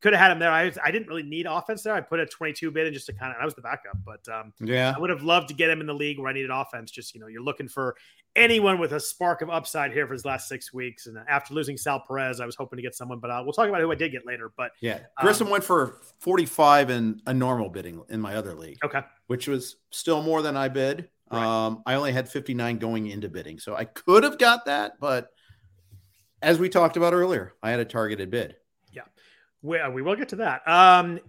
could 0.00 0.12
have 0.12 0.20
had 0.20 0.32
him 0.32 0.38
there. 0.38 0.50
I, 0.50 0.72
I 0.84 0.90
didn't 0.90 1.08
really 1.08 1.22
need 1.22 1.46
offense 1.46 1.82
there. 1.82 1.94
I 1.94 2.00
put 2.00 2.20
a 2.20 2.26
22 2.26 2.70
bid 2.70 2.86
in 2.86 2.94
just 2.94 3.06
to 3.06 3.12
kind 3.12 3.32
of, 3.32 3.40
I 3.40 3.44
was 3.44 3.54
the 3.54 3.62
backup, 3.62 3.98
but 4.04 4.26
um, 4.28 4.52
yeah, 4.60 4.94
I 4.96 4.98
would 4.98 5.10
have 5.10 5.22
loved 5.22 5.48
to 5.48 5.54
get 5.54 5.70
him 5.70 5.80
in 5.80 5.86
the 5.86 5.94
league 5.94 6.18
where 6.18 6.28
I 6.28 6.32
needed 6.32 6.50
offense. 6.50 6.90
Just, 6.90 7.14
you 7.14 7.20
know, 7.20 7.26
you're 7.26 7.42
looking 7.42 7.68
for 7.68 7.96
anyone 8.36 8.78
with 8.78 8.92
a 8.92 9.00
spark 9.00 9.42
of 9.42 9.50
upside 9.50 9.92
here 9.92 10.06
for 10.06 10.12
his 10.12 10.24
last 10.24 10.48
six 10.48 10.72
weeks. 10.72 11.06
And 11.06 11.18
after 11.28 11.54
losing 11.54 11.76
Sal 11.76 12.02
Perez, 12.06 12.40
I 12.40 12.46
was 12.46 12.56
hoping 12.56 12.76
to 12.76 12.82
get 12.82 12.94
someone, 12.94 13.18
but 13.18 13.30
uh, 13.30 13.42
we'll 13.44 13.52
talk 13.52 13.68
about 13.68 13.80
who 13.80 13.90
I 13.92 13.94
did 13.94 14.12
get 14.12 14.26
later. 14.26 14.50
But 14.56 14.72
yeah, 14.80 15.00
Grissom 15.20 15.48
um, 15.48 15.52
went 15.52 15.64
for 15.64 16.00
45 16.20 16.90
in 16.90 17.20
a 17.26 17.34
normal 17.34 17.68
bidding 17.68 18.02
in 18.08 18.20
my 18.20 18.36
other 18.36 18.54
league. 18.54 18.78
Okay. 18.84 19.00
Which 19.26 19.48
was 19.48 19.76
still 19.90 20.22
more 20.22 20.42
than 20.42 20.56
I 20.56 20.68
bid. 20.68 21.08
Right. 21.30 21.66
Um, 21.66 21.82
I 21.86 21.94
only 21.94 22.12
had 22.12 22.28
59 22.28 22.78
going 22.78 23.06
into 23.06 23.28
bidding. 23.28 23.58
So 23.58 23.76
I 23.76 23.84
could 23.84 24.24
have 24.24 24.38
got 24.38 24.64
that, 24.66 24.94
but 25.00 25.30
as 26.42 26.58
we 26.58 26.68
talked 26.68 26.96
about 26.96 27.12
earlier, 27.12 27.54
I 27.62 27.70
had 27.70 27.80
a 27.80 27.84
targeted 27.84 28.30
bid. 28.30 28.56
We, 29.62 29.78
we 29.92 30.00
will 30.00 30.16
get 30.16 30.30
to 30.30 30.36
that. 30.36 30.66
Um, 30.66 31.20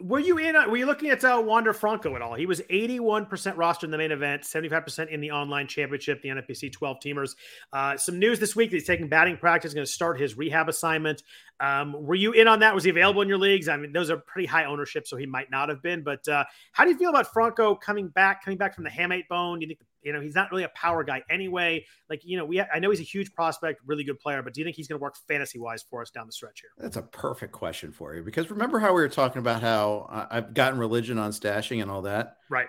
were 0.00 0.18
you 0.18 0.38
in? 0.38 0.56
Uh, 0.56 0.68
were 0.68 0.76
you 0.78 0.86
looking 0.86 1.10
at 1.10 1.22
uh, 1.22 1.42
Wander 1.44 1.74
Franco 1.74 2.16
at 2.16 2.22
all? 2.22 2.34
He 2.34 2.46
was 2.46 2.60
81% 2.62 3.56
roster 3.58 3.86
in 3.86 3.90
the 3.90 3.98
main 3.98 4.10
event, 4.10 4.42
75% 4.42 5.08
in 5.08 5.20
the 5.20 5.32
online 5.32 5.66
championship, 5.66 6.22
the 6.22 6.30
NFBC 6.30 6.72
12 6.72 6.96
teamers. 7.04 7.36
Uh, 7.74 7.98
some 7.98 8.18
news 8.18 8.40
this 8.40 8.56
week: 8.56 8.70
he's 8.70 8.86
taking 8.86 9.08
batting 9.08 9.36
practice, 9.36 9.74
going 9.74 9.86
to 9.86 9.92
start 9.92 10.18
his 10.18 10.34
rehab 10.34 10.70
assignment. 10.70 11.22
Um, 11.60 11.94
were 12.04 12.14
you 12.14 12.32
in 12.32 12.48
on 12.48 12.60
that? 12.60 12.74
Was 12.74 12.84
he 12.84 12.90
available 12.90 13.22
in 13.22 13.28
your 13.28 13.38
leagues? 13.38 13.68
I 13.68 13.76
mean, 13.76 13.92
those 13.92 14.10
are 14.10 14.16
pretty 14.16 14.46
high 14.46 14.64
ownership, 14.64 15.06
so 15.06 15.16
he 15.16 15.26
might 15.26 15.50
not 15.50 15.68
have 15.68 15.82
been. 15.82 16.02
But 16.02 16.26
uh, 16.28 16.44
how 16.72 16.84
do 16.84 16.90
you 16.90 16.98
feel 16.98 17.10
about 17.10 17.32
Franco 17.32 17.74
coming 17.74 18.08
back, 18.08 18.44
coming 18.44 18.58
back 18.58 18.74
from 18.74 18.84
the 18.84 18.90
hamate 18.90 19.28
bone? 19.28 19.60
Do 19.60 19.64
you 19.64 19.68
think 19.68 19.80
you 20.04 20.12
know, 20.12 20.20
he's 20.20 20.34
not 20.34 20.50
really 20.50 20.64
a 20.64 20.68
power 20.68 21.02
guy 21.02 21.22
anyway. 21.28 21.84
Like, 22.08 22.24
you 22.24 22.36
know, 22.36 22.44
we 22.44 22.60
I 22.60 22.78
know 22.78 22.90
he's 22.90 23.00
a 23.00 23.04
huge 23.04 23.32
prospect, 23.32 23.80
really 23.86 24.04
good 24.04 24.20
player, 24.20 24.42
but 24.42 24.52
do 24.52 24.60
you 24.60 24.64
think 24.64 24.76
he's 24.76 24.86
going 24.86 24.98
to 24.98 25.02
work 25.02 25.16
fantasy 25.26 25.58
wise 25.58 25.82
for 25.82 26.02
us 26.02 26.10
down 26.10 26.26
the 26.26 26.32
stretch 26.32 26.60
here? 26.60 26.70
That's 26.78 26.96
a 26.96 27.02
perfect 27.02 27.52
question 27.52 27.90
for 27.90 28.14
you 28.14 28.22
because 28.22 28.50
remember 28.50 28.78
how 28.78 28.88
we 28.88 29.00
were 29.00 29.08
talking 29.08 29.38
about 29.38 29.62
how 29.62 30.26
I've 30.30 30.54
gotten 30.54 30.78
religion 30.78 31.18
on 31.18 31.32
stashing 31.32 31.80
and 31.82 31.90
all 31.90 32.02
that, 32.02 32.36
right? 32.50 32.68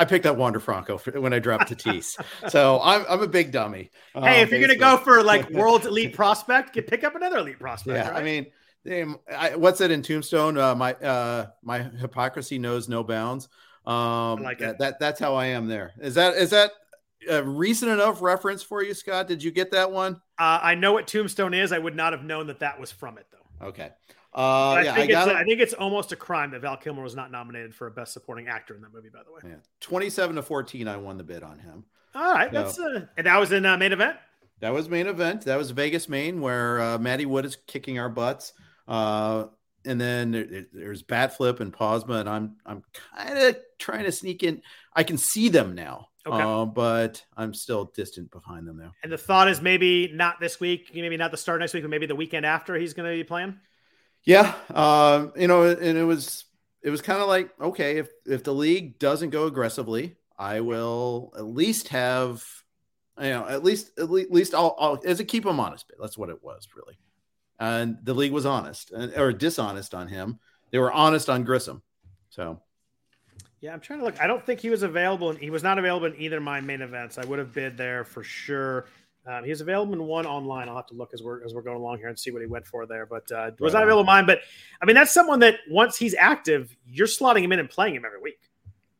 I 0.00 0.04
picked 0.04 0.26
up 0.26 0.36
Wander 0.36 0.60
Franco 0.60 0.98
when 0.98 1.32
I 1.32 1.38
dropped 1.38 1.70
Tatis, 1.70 2.18
so 2.50 2.80
I'm, 2.82 3.04
I'm 3.08 3.22
a 3.22 3.28
big 3.28 3.52
dummy. 3.52 3.90
Hey, 4.14 4.20
um, 4.20 4.26
if 4.26 4.50
you're 4.50 4.60
going 4.60 4.70
to 4.70 4.76
go 4.76 4.96
for 4.96 5.22
like 5.22 5.48
world's 5.50 5.86
elite 5.86 6.14
prospect, 6.14 6.74
you 6.74 6.82
pick 6.82 7.04
up 7.04 7.14
another 7.14 7.38
elite 7.38 7.58
prospect. 7.58 7.96
Yeah, 7.96 8.10
right? 8.10 8.20
I 8.20 8.24
mean. 8.24 8.46
I, 8.82 9.56
what's 9.56 9.82
it 9.82 9.90
in 9.90 10.00
Tombstone? 10.00 10.56
Uh, 10.56 10.74
my 10.74 10.94
uh, 10.94 11.48
my 11.62 11.82
hypocrisy 11.82 12.58
knows 12.58 12.88
no 12.88 13.04
bounds. 13.04 13.46
Um, 13.86 14.42
like 14.42 14.58
that, 14.60 14.78
that, 14.78 14.98
that's 14.98 15.20
how 15.20 15.34
I 15.34 15.46
am 15.46 15.66
there. 15.66 15.92
Is 16.00 16.14
that 16.14 16.34
is 16.34 16.50
that 16.50 16.72
a 17.28 17.42
recent 17.42 17.90
enough 17.90 18.22
reference 18.22 18.62
for 18.62 18.82
you, 18.82 18.94
Scott? 18.94 19.28
Did 19.28 19.42
you 19.42 19.50
get 19.50 19.72
that 19.72 19.90
one? 19.90 20.14
Uh, 20.38 20.60
I 20.62 20.74
know 20.74 20.92
what 20.92 21.06
Tombstone 21.06 21.54
is. 21.54 21.72
I 21.72 21.78
would 21.78 21.96
not 21.96 22.12
have 22.12 22.24
known 22.24 22.46
that 22.46 22.60
that 22.60 22.80
was 22.80 22.90
from 22.90 23.18
it 23.18 23.26
though. 23.30 23.66
Okay. 23.68 23.90
Uh, 24.32 24.38
I, 24.38 24.82
yeah, 24.82 24.94
think 24.94 25.12
I, 25.12 25.40
I, 25.40 25.44
think 25.44 25.60
it's 25.60 25.72
almost 25.72 26.12
a 26.12 26.16
crime 26.16 26.52
that 26.52 26.60
Val 26.60 26.76
Kilmer 26.76 27.02
was 27.02 27.16
not 27.16 27.32
nominated 27.32 27.74
for 27.74 27.88
a 27.88 27.90
Best 27.90 28.12
Supporting 28.12 28.46
Actor 28.46 28.76
in 28.76 28.82
that 28.82 28.92
movie. 28.92 29.08
By 29.08 29.22
the 29.24 29.32
way, 29.32 29.40
yeah, 29.44 29.60
twenty-seven 29.80 30.36
to 30.36 30.42
fourteen, 30.42 30.86
I 30.86 30.96
won 30.98 31.16
the 31.16 31.24
bid 31.24 31.42
on 31.42 31.58
him. 31.58 31.84
All 32.14 32.32
right, 32.32 32.52
so, 32.52 32.62
that's 32.62 32.78
uh, 32.78 33.06
and 33.16 33.26
that 33.26 33.38
was 33.40 33.50
in 33.50 33.66
uh, 33.66 33.76
main 33.76 33.92
event. 33.92 34.16
That 34.60 34.72
was 34.72 34.88
main 34.88 35.08
event. 35.08 35.46
That 35.46 35.56
was 35.56 35.72
Vegas, 35.72 36.08
Maine, 36.08 36.40
where 36.40 36.80
uh, 36.80 36.98
Maddie 36.98 37.26
Wood 37.26 37.44
is 37.44 37.56
kicking 37.66 37.98
our 37.98 38.08
butts. 38.08 38.52
Uh, 38.86 39.46
and 39.84 40.00
then 40.00 40.30
there, 40.30 40.66
there's 40.72 41.02
Bat 41.02 41.36
Flip 41.36 41.58
and 41.60 41.72
Posma, 41.72 42.20
and 42.20 42.28
I'm 42.28 42.56
I'm 42.64 42.82
kind 43.16 43.38
of 43.38 43.56
trying 43.78 44.04
to 44.04 44.12
sneak 44.12 44.42
in. 44.42 44.62
I 44.94 45.02
can 45.02 45.18
see 45.18 45.48
them 45.48 45.74
now, 45.74 46.08
okay. 46.26 46.40
Uh, 46.40 46.66
but 46.66 47.24
I'm 47.36 47.54
still 47.54 47.86
distant 47.96 48.30
behind 48.30 48.68
them 48.68 48.76
now. 48.76 48.92
And 49.02 49.10
the 49.10 49.18
thought 49.18 49.48
is 49.48 49.60
maybe 49.60 50.12
not 50.12 50.38
this 50.38 50.60
week, 50.60 50.90
maybe 50.94 51.16
not 51.16 51.30
the 51.30 51.36
start 51.36 51.60
next 51.60 51.74
week, 51.74 51.82
but 51.82 51.90
maybe 51.90 52.06
the 52.06 52.14
weekend 52.14 52.46
after 52.46 52.76
he's 52.76 52.94
going 52.94 53.10
to 53.10 53.16
be 53.16 53.24
playing. 53.24 53.58
Yeah, 54.24 54.54
um, 54.74 55.32
you 55.36 55.48
know, 55.48 55.64
and 55.64 55.98
it 55.98 56.04
was 56.04 56.44
it 56.82 56.90
was 56.90 57.02
kind 57.02 57.20
of 57.20 57.28
like 57.28 57.50
okay, 57.60 57.98
if 57.98 58.08
if 58.26 58.44
the 58.44 58.54
league 58.54 58.98
doesn't 58.98 59.30
go 59.30 59.46
aggressively, 59.46 60.16
I 60.38 60.60
will 60.60 61.32
at 61.36 61.44
least 61.44 61.88
have 61.88 62.44
you 63.18 63.30
know 63.30 63.46
at 63.46 63.64
least 63.64 63.98
at 63.98 64.10
least 64.10 64.54
I'll, 64.54 64.76
I'll 64.78 65.00
as 65.04 65.20
a 65.20 65.24
keep 65.24 65.46
him 65.46 65.60
honest 65.60 65.88
bit. 65.88 65.98
That's 66.00 66.18
what 66.18 66.28
it 66.30 66.42
was 66.42 66.68
really 66.76 66.98
and 67.60 67.98
the 68.02 68.14
league 68.14 68.32
was 68.32 68.46
honest 68.46 68.90
or 69.16 69.32
dishonest 69.32 69.94
on 69.94 70.08
him. 70.08 70.40
They 70.72 70.78
were 70.78 70.90
honest 70.90 71.28
on 71.28 71.44
Grissom. 71.44 71.82
So, 72.30 72.60
yeah, 73.60 73.74
I'm 73.74 73.80
trying 73.80 73.98
to 73.98 74.04
look. 74.06 74.20
I 74.20 74.26
don't 74.26 74.44
think 74.44 74.60
he 74.60 74.70
was 74.70 74.82
available. 74.82 75.30
and 75.30 75.38
he 75.38 75.50
was 75.50 75.62
not 75.62 75.78
available 75.78 76.06
in 76.06 76.16
either 76.18 76.38
of 76.38 76.42
my 76.42 76.60
main 76.60 76.80
events. 76.80 77.18
I 77.18 77.26
would 77.26 77.38
have 77.38 77.52
bid 77.52 77.76
there 77.76 78.04
for 78.04 78.24
sure. 78.24 78.86
Um, 79.30 79.44
he 79.44 79.50
was 79.50 79.60
available 79.60 79.92
in 79.92 80.02
one 80.04 80.26
online. 80.26 80.68
I'll 80.68 80.76
have 80.76 80.88
to 80.88 80.94
look 80.94 81.14
as 81.14 81.22
we're 81.22 81.44
as 81.44 81.54
we're 81.54 81.62
going 81.62 81.76
along 81.76 81.98
here 81.98 82.08
and 82.08 82.18
see 82.18 82.32
what 82.32 82.42
he 82.42 82.48
went 82.48 82.66
for 82.66 82.84
there. 82.84 83.06
But 83.06 83.30
uh, 83.30 83.52
was 83.60 83.74
not 83.74 83.84
available 83.84 84.00
in 84.00 84.06
mine. 84.06 84.26
But 84.26 84.40
I 84.82 84.86
mean, 84.86 84.96
that's 84.96 85.12
someone 85.12 85.38
that 85.40 85.58
once 85.68 85.96
he's 85.96 86.14
active, 86.14 86.74
you're 86.84 87.06
slotting 87.06 87.42
him 87.42 87.52
in 87.52 87.60
and 87.60 87.70
playing 87.70 87.94
him 87.94 88.04
every 88.04 88.20
week. 88.20 88.40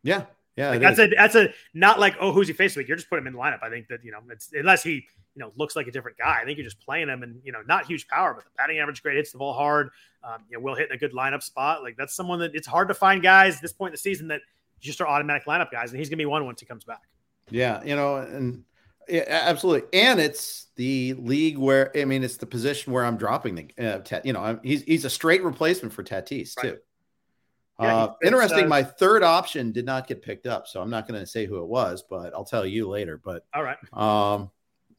Yeah, 0.04 0.26
yeah. 0.56 0.70
Like 0.70 0.80
that's 0.80 1.00
is. 1.00 1.12
a 1.12 1.14
that's 1.16 1.34
a 1.34 1.52
not 1.74 1.98
like 1.98 2.14
oh 2.20 2.30
who's 2.30 2.46
he 2.46 2.54
facing 2.54 2.80
week. 2.80 2.88
You're 2.88 2.96
just 2.96 3.10
putting 3.10 3.24
him 3.24 3.28
in 3.28 3.32
the 3.32 3.40
lineup. 3.40 3.62
I 3.62 3.70
think 3.70 3.88
that 3.88 4.04
you 4.04 4.12
know 4.12 4.20
it's 4.30 4.52
unless 4.52 4.84
he 4.84 4.92
you 4.92 5.40
know 5.40 5.50
looks 5.56 5.74
like 5.74 5.88
a 5.88 5.90
different 5.90 6.16
guy. 6.16 6.38
I 6.40 6.44
think 6.44 6.58
you're 6.58 6.66
just 6.66 6.80
playing 6.80 7.08
him, 7.08 7.24
and 7.24 7.40
you 7.44 7.50
know 7.50 7.62
not 7.66 7.86
huge 7.86 8.06
power, 8.06 8.32
but 8.32 8.44
the 8.44 8.50
batting 8.56 8.78
average 8.78 9.02
great, 9.02 9.16
hits 9.16 9.32
the 9.32 9.38
ball 9.38 9.52
hard. 9.52 9.90
Um, 10.22 10.44
you 10.48 10.56
know, 10.56 10.62
will 10.62 10.76
hit 10.76 10.90
in 10.90 10.94
a 10.94 10.98
good 10.98 11.12
lineup 11.12 11.42
spot. 11.42 11.82
Like 11.82 11.96
that's 11.96 12.14
someone 12.14 12.38
that 12.38 12.54
it's 12.54 12.68
hard 12.68 12.86
to 12.86 12.94
find 12.94 13.20
guys 13.20 13.56
at 13.56 13.62
this 13.62 13.72
point 13.72 13.90
in 13.90 13.94
the 13.94 13.98
season 13.98 14.28
that 14.28 14.42
just 14.78 15.00
are 15.00 15.08
automatic 15.08 15.46
lineup 15.46 15.72
guys, 15.72 15.90
and 15.90 15.98
he's 15.98 16.08
gonna 16.08 16.18
be 16.18 16.26
one 16.26 16.44
once 16.44 16.60
he 16.60 16.66
comes 16.66 16.84
back. 16.84 17.02
Yeah, 17.50 17.82
you 17.82 17.96
know, 17.96 18.16
and 18.16 18.62
yeah, 19.11 19.25
absolutely, 19.29 19.88
and 19.99 20.20
it's 20.20 20.68
the 20.77 21.14
league 21.14 21.59
where 21.59 21.90
I 21.96 22.05
mean 22.05 22.25
it's 22.25 22.37
the 22.37 22.46
position 22.46 22.92
where 22.92 23.05
I'm 23.05 23.16
dropping 23.16 23.55
the 23.55 23.68
uh, 23.79 24.20
you 24.25 24.33
know 24.33 24.40
I'm, 24.40 24.61
he's 24.62 24.83
he's 24.83 25.05
a 25.05 25.11
straight 25.11 25.42
replacement 25.42 25.92
for 25.92 26.03
Tatis 26.03 26.57
right. 26.57 26.73
too. 26.73 26.79
Yeah, 27.81 27.96
uh, 27.96 28.14
interesting. 28.23 28.64
Uh, 28.64 28.68
my 28.68 28.83
third 28.83 29.23
option 29.23 29.73
did 29.73 29.87
not 29.87 30.07
get 30.07 30.23
picked 30.23 30.46
up, 30.46 30.66
so 30.66 30.83
I'm 30.83 30.90
not 30.90 31.09
going 31.09 31.18
to 31.18 31.27
say 31.27 31.46
who 31.46 31.62
it 31.62 31.66
was, 31.66 32.05
but 32.09 32.35
I'll 32.35 32.44
tell 32.44 32.66
you 32.66 32.88
later. 32.88 33.18
But 33.23 33.46
all 33.55 33.62
right, 33.62 33.79
um, 33.94 34.51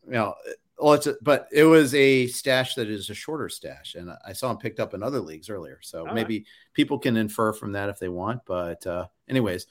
you 0.05 0.13
know, 0.13 0.35
well, 0.81 0.93
it's 0.93 1.05
a, 1.05 1.15
but 1.21 1.47
it 1.51 1.63
was 1.63 1.93
a 1.93 2.27
stash 2.27 2.73
that 2.75 2.89
is 2.89 3.09
a 3.09 3.13
shorter 3.13 3.49
stash, 3.49 3.95
and 3.95 4.11
I 4.25 4.33
saw 4.33 4.49
him 4.49 4.57
picked 4.57 4.79
up 4.79 4.93
in 4.93 5.03
other 5.03 5.19
leagues 5.19 5.49
earlier. 5.49 5.79
So 5.81 6.07
All 6.07 6.13
maybe 6.13 6.39
right. 6.39 6.45
people 6.73 6.97
can 6.97 7.17
infer 7.17 7.53
from 7.53 7.73
that 7.73 7.89
if 7.89 7.99
they 7.99 8.09
want. 8.09 8.41
But 8.45 8.85
uh, 8.87 9.07
anyways, 9.29 9.67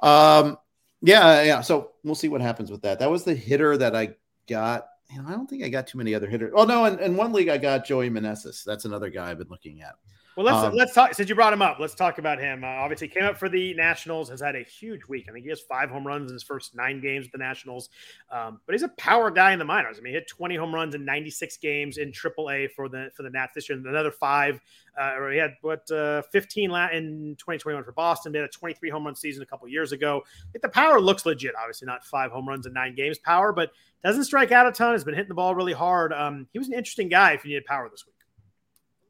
um, 0.00 0.56
yeah, 1.04 1.26
uh, 1.26 1.42
yeah. 1.42 1.60
So 1.60 1.92
we'll 2.02 2.14
see 2.14 2.28
what 2.28 2.40
happens 2.40 2.70
with 2.70 2.82
that. 2.82 2.98
That 2.98 3.10
was 3.10 3.24
the 3.24 3.34
hitter 3.34 3.76
that 3.76 3.94
I 3.94 4.14
got. 4.48 4.86
You 5.10 5.22
know, 5.22 5.28
I 5.28 5.32
don't 5.32 5.48
think 5.48 5.62
I 5.62 5.68
got 5.68 5.86
too 5.86 5.98
many 5.98 6.14
other 6.14 6.28
hitters. 6.28 6.52
Oh 6.54 6.64
no, 6.64 6.86
in, 6.86 6.98
in 6.98 7.16
one 7.16 7.32
league 7.32 7.48
I 7.48 7.58
got 7.58 7.84
Joey 7.84 8.10
Meneses. 8.10 8.64
That's 8.64 8.86
another 8.86 9.10
guy 9.10 9.30
I've 9.30 9.38
been 9.38 9.48
looking 9.50 9.82
at. 9.82 9.94
Well, 10.36 10.46
let's 10.46 10.58
um, 10.58 10.74
let's 10.74 10.92
talk. 10.92 11.14
Since 11.14 11.28
you 11.28 11.34
brought 11.36 11.52
him 11.52 11.62
up, 11.62 11.78
let's 11.78 11.94
talk 11.94 12.18
about 12.18 12.40
him. 12.40 12.64
Uh, 12.64 12.66
obviously, 12.66 13.06
came 13.06 13.22
up 13.22 13.38
for 13.38 13.48
the 13.48 13.72
Nationals. 13.74 14.28
Has 14.30 14.40
had 14.40 14.56
a 14.56 14.62
huge 14.62 15.06
week. 15.08 15.26
I 15.28 15.32
think 15.32 15.44
he 15.44 15.50
has 15.50 15.60
five 15.60 15.90
home 15.90 16.04
runs 16.04 16.28
in 16.28 16.34
his 16.34 16.42
first 16.42 16.74
nine 16.74 17.00
games 17.00 17.26
with 17.26 17.32
the 17.32 17.38
Nationals. 17.38 17.88
Um, 18.32 18.60
but 18.66 18.74
he's 18.74 18.82
a 18.82 18.88
power 18.88 19.30
guy 19.30 19.52
in 19.52 19.60
the 19.60 19.64
minors. 19.64 19.96
I 19.98 20.00
mean, 20.00 20.12
he 20.12 20.18
hit 20.18 20.26
20 20.26 20.56
home 20.56 20.74
runs 20.74 20.96
in 20.96 21.04
96 21.04 21.56
games 21.58 21.98
in 21.98 22.10
AAA 22.10 22.72
for 22.72 22.88
the 22.88 23.10
for 23.14 23.22
the 23.22 23.30
Nats 23.30 23.52
this 23.54 23.68
year. 23.68 23.78
And 23.78 23.86
another 23.86 24.10
five. 24.10 24.60
Uh, 25.00 25.14
or 25.16 25.32
he 25.32 25.38
had 25.38 25.54
what 25.62 25.88
uh, 25.90 26.22
15 26.30 26.70
in 26.70 27.34
2021 27.38 27.84
for 27.84 27.92
Boston. 27.92 28.32
They 28.32 28.38
had 28.38 28.48
a 28.48 28.52
23 28.52 28.90
home 28.90 29.06
run 29.06 29.16
season 29.16 29.42
a 29.42 29.46
couple 29.46 29.68
years 29.68 29.92
ago. 29.92 30.22
I 30.24 30.52
think 30.52 30.62
the 30.62 30.68
power 30.68 31.00
looks 31.00 31.26
legit. 31.26 31.54
Obviously, 31.60 31.86
not 31.86 32.04
five 32.04 32.30
home 32.30 32.48
runs 32.48 32.66
in 32.66 32.72
nine 32.72 32.94
games 32.94 33.18
power, 33.18 33.52
but 33.52 33.70
doesn't 34.04 34.24
strike 34.24 34.52
out 34.52 34.66
a 34.66 34.72
ton. 34.72 34.92
Has 34.92 35.04
been 35.04 35.14
hitting 35.14 35.28
the 35.28 35.34
ball 35.34 35.54
really 35.54 35.72
hard. 35.72 36.12
Um, 36.12 36.48
he 36.52 36.58
was 36.58 36.68
an 36.68 36.74
interesting 36.74 37.08
guy 37.08 37.32
if 37.32 37.44
you 37.44 37.50
needed 37.50 37.64
power 37.66 37.88
this 37.88 38.04
week. 38.04 38.14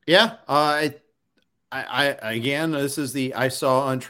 Yeah, 0.07 0.37
uh, 0.49 0.53
I, 0.53 0.95
I, 1.81 2.05
again, 2.33 2.73
this 2.73 2.99
is 2.99 3.13
the 3.13 3.35
I 3.35 3.49
saw 3.49 3.87
on 3.87 4.01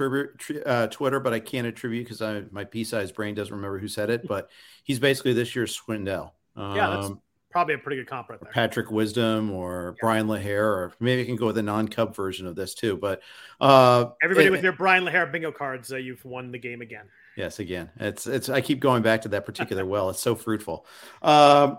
uh, 0.66 0.86
Twitter, 0.88 1.20
but 1.20 1.32
I 1.32 1.40
can't 1.40 1.66
attribute 1.66 2.04
because 2.04 2.20
I 2.20 2.42
my 2.50 2.64
pea-sized 2.64 3.14
brain 3.14 3.34
doesn't 3.34 3.54
remember 3.54 3.78
who 3.78 3.88
said 3.88 4.10
it. 4.10 4.26
But 4.34 4.50
he's 4.82 4.98
basically 4.98 5.32
this 5.32 5.54
year's 5.54 5.78
Schwindel. 5.78 6.32
Um, 6.56 6.76
yeah, 6.76 6.90
that's 6.90 7.10
probably 7.50 7.74
a 7.74 7.78
pretty 7.78 7.96
good 7.96 8.08
comp 8.08 8.28
right 8.28 8.40
there. 8.40 8.50
Patrick 8.52 8.90
Wisdom 8.90 9.52
or 9.52 9.94
yeah. 9.96 10.00
Brian 10.00 10.26
LaHair, 10.26 10.64
or 10.64 10.92
maybe 10.98 11.20
you 11.20 11.26
can 11.26 11.36
go 11.36 11.46
with 11.46 11.58
a 11.58 11.62
non-Cub 11.62 12.16
version 12.16 12.48
of 12.48 12.56
this 12.56 12.74
too. 12.74 12.96
But 12.96 13.22
uh, 13.60 14.06
everybody 14.22 14.48
it, 14.48 14.50
with 14.50 14.64
your 14.64 14.72
Brian 14.72 15.04
LaHair 15.04 15.30
bingo 15.30 15.52
cards, 15.52 15.92
uh, 15.92 15.96
you've 15.96 16.24
won 16.24 16.50
the 16.50 16.58
game 16.58 16.80
again. 16.80 17.06
Yes, 17.36 17.60
again, 17.60 17.90
it's 17.96 18.26
it's. 18.26 18.48
I 18.48 18.60
keep 18.60 18.80
going 18.80 19.02
back 19.02 19.22
to 19.22 19.28
that 19.28 19.46
particular 19.46 19.86
well. 19.86 20.10
It's 20.10 20.20
so 20.20 20.34
fruitful. 20.34 20.86
Um, 21.22 21.78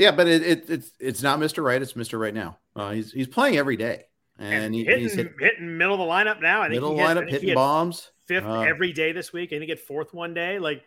yeah, 0.00 0.12
but 0.12 0.26
it, 0.26 0.42
it, 0.42 0.70
it's 0.70 0.92
it's 0.98 1.22
not 1.22 1.38
Mr. 1.38 1.62
Right. 1.62 1.80
It's 1.80 1.92
Mr. 1.92 2.18
Right 2.18 2.34
now. 2.34 2.56
Uh, 2.74 2.92
he's 2.92 3.12
he's 3.12 3.28
playing 3.28 3.58
every 3.58 3.76
day, 3.76 4.04
and, 4.40 4.64
and 4.64 4.74
he, 4.74 4.84
hitting, 4.84 5.02
he's 5.02 5.14
hit, 5.14 5.34
hitting 5.38 5.76
middle 5.76 5.94
of 5.94 6.00
the 6.00 6.06
lineup 6.06 6.40
now. 6.40 6.62
I 6.62 6.68
think 6.68 6.82
middle 6.82 6.96
lineup 6.96 7.28
hitting 7.28 7.54
bombs. 7.54 8.10
Fifth 8.26 8.44
uh, 8.44 8.60
every 8.60 8.92
day 8.92 9.12
this 9.12 9.32
week. 9.32 9.52
I 9.52 9.58
think 9.58 9.66
get 9.68 9.80
fourth 9.80 10.14
one 10.14 10.34
day. 10.34 10.58
Like 10.58 10.82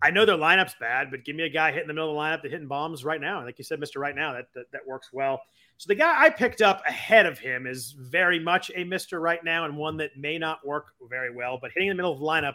I 0.00 0.10
know 0.10 0.24
their 0.24 0.36
lineup's 0.36 0.74
bad, 0.80 1.10
but 1.10 1.24
give 1.24 1.36
me 1.36 1.44
a 1.44 1.48
guy 1.48 1.72
hitting 1.72 1.88
the 1.88 1.94
middle 1.94 2.10
of 2.10 2.16
the 2.16 2.20
lineup 2.20 2.42
that 2.42 2.50
hitting 2.50 2.68
bombs 2.68 3.04
right 3.04 3.20
now. 3.20 3.44
Like 3.44 3.58
you 3.58 3.64
said, 3.64 3.80
Mr. 3.80 3.98
Right 4.00 4.14
now, 4.14 4.32
that, 4.32 4.46
that, 4.54 4.70
that 4.72 4.86
works 4.86 5.10
well. 5.12 5.42
So 5.78 5.88
the 5.88 5.94
guy 5.94 6.14
I 6.16 6.30
picked 6.30 6.62
up 6.62 6.82
ahead 6.86 7.26
of 7.26 7.38
him 7.38 7.66
is 7.66 7.92
very 7.98 8.38
much 8.38 8.70
a 8.70 8.84
Mr. 8.84 9.20
Right 9.20 9.42
now 9.42 9.64
and 9.64 9.76
one 9.76 9.96
that 9.98 10.16
may 10.16 10.38
not 10.38 10.64
work 10.64 10.92
very 11.08 11.34
well, 11.34 11.58
but 11.60 11.72
hitting 11.72 11.88
the 11.88 11.94
middle 11.94 12.12
of 12.12 12.20
the 12.20 12.24
lineup. 12.24 12.54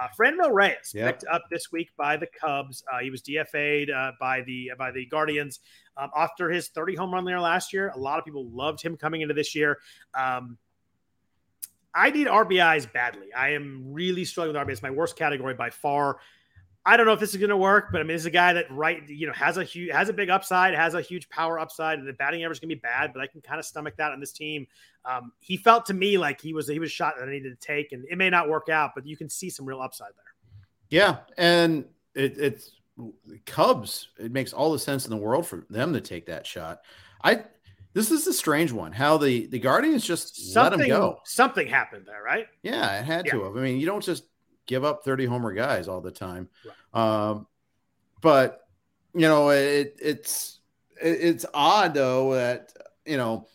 Uh, 0.00 0.06
Franmil 0.16 0.52
Reyes 0.52 0.92
yep. 0.94 1.06
picked 1.06 1.24
up 1.32 1.42
this 1.50 1.72
week 1.72 1.90
by 1.96 2.16
the 2.16 2.28
Cubs. 2.40 2.84
Uh, 2.92 2.98
he 2.98 3.10
was 3.10 3.22
DFA'd 3.22 3.90
uh, 3.90 4.12
by 4.20 4.42
the 4.42 4.70
by 4.78 4.92
the 4.92 5.06
Guardians 5.06 5.58
um, 5.98 6.10
after 6.16 6.48
his 6.50 6.68
30 6.68 6.94
home 6.94 7.12
run 7.12 7.24
there 7.24 7.40
last 7.40 7.72
year. 7.72 7.90
A 7.94 7.98
lot 7.98 8.18
of 8.18 8.24
people 8.24 8.48
loved 8.48 8.80
him 8.80 8.96
coming 8.96 9.20
into 9.20 9.34
this 9.34 9.54
year. 9.54 9.78
Um, 10.14 10.56
I 11.94 12.10
need 12.10 12.28
RBIs 12.28 12.92
badly. 12.92 13.32
I 13.36 13.50
am 13.50 13.82
really 13.92 14.24
struggling 14.24 14.56
with 14.56 14.68
RBIs. 14.68 14.82
My 14.82 14.90
worst 14.90 15.16
category 15.16 15.54
by 15.54 15.70
far. 15.70 16.18
I 16.86 16.96
don't 16.96 17.06
know 17.06 17.12
if 17.12 17.20
this 17.20 17.30
is 17.30 17.36
going 17.36 17.50
to 17.50 17.56
work, 17.56 17.88
but 17.92 18.00
I 18.00 18.04
mean, 18.04 18.14
this 18.14 18.22
is 18.22 18.26
a 18.26 18.30
guy 18.30 18.52
that 18.54 18.70
right, 18.70 19.06
you 19.08 19.26
know, 19.26 19.32
has 19.34 19.58
a 19.58 19.64
huge, 19.64 19.92
has 19.92 20.08
a 20.08 20.12
big 20.12 20.30
upside, 20.30 20.74
has 20.74 20.94
a 20.94 21.02
huge 21.02 21.28
power 21.28 21.58
upside. 21.58 21.98
and 21.98 22.08
The 22.08 22.14
batting 22.14 22.42
average 22.44 22.56
is 22.56 22.60
going 22.60 22.70
to 22.70 22.76
be 22.76 22.80
bad, 22.80 23.12
but 23.12 23.20
I 23.20 23.26
can 23.26 23.42
kind 23.42 23.58
of 23.58 23.66
stomach 23.66 23.96
that 23.96 24.12
on 24.12 24.20
this 24.20 24.32
team. 24.32 24.66
Um, 25.04 25.32
he 25.40 25.56
felt 25.56 25.84
to 25.86 25.94
me 25.94 26.16
like 26.16 26.40
he 26.40 26.54
was 26.54 26.68
he 26.68 26.78
was 26.78 26.90
shot 26.90 27.14
that 27.18 27.28
I 27.28 27.30
needed 27.30 27.60
to 27.60 27.66
take, 27.66 27.92
and 27.92 28.06
it 28.08 28.16
may 28.16 28.30
not 28.30 28.48
work 28.48 28.68
out, 28.68 28.92
but 28.94 29.06
you 29.06 29.16
can 29.16 29.28
see 29.28 29.50
some 29.50 29.66
real 29.66 29.82
upside 29.82 30.12
there. 30.16 30.24
Yeah, 30.88 31.18
and 31.36 31.84
it, 32.14 32.38
it's 32.38 32.70
Cubs. 33.46 34.08
It 34.18 34.32
makes 34.32 34.52
all 34.52 34.72
the 34.72 34.78
sense 34.78 35.04
in 35.04 35.10
the 35.10 35.16
world 35.16 35.46
for 35.46 35.66
them 35.70 35.92
to 35.92 36.00
take 36.00 36.26
that 36.26 36.46
shot. 36.46 36.80
I 37.22 37.44
this 37.94 38.10
is 38.10 38.26
a 38.26 38.32
strange 38.32 38.72
one. 38.72 38.92
How 38.92 39.16
the 39.16 39.46
the 39.46 39.58
Guardians 39.58 40.04
just 40.04 40.52
something, 40.52 40.80
let 40.80 40.88
him 40.88 40.96
go. 40.96 41.20
Something 41.24 41.66
happened 41.66 42.06
there, 42.06 42.22
right? 42.22 42.46
Yeah, 42.62 43.00
it 43.00 43.04
had 43.04 43.26
yeah. 43.26 43.32
to 43.32 43.44
have. 43.44 43.56
I 43.56 43.60
mean, 43.60 43.80
you 43.80 43.86
don't 43.86 44.04
just 44.04 44.24
give 44.66 44.84
up 44.84 45.02
30 45.04 45.26
homer 45.26 45.52
guys 45.52 45.88
all 45.88 46.00
the 46.00 46.10
time. 46.10 46.48
Right. 46.94 47.30
Um, 47.30 47.46
but 48.20 48.60
you 49.14 49.22
know, 49.22 49.50
it, 49.50 49.96
it's 50.00 50.60
it, 51.00 51.18
it's 51.20 51.46
odd 51.54 51.94
though 51.94 52.34
that 52.34 52.72
you 53.06 53.16
know, 53.16 53.46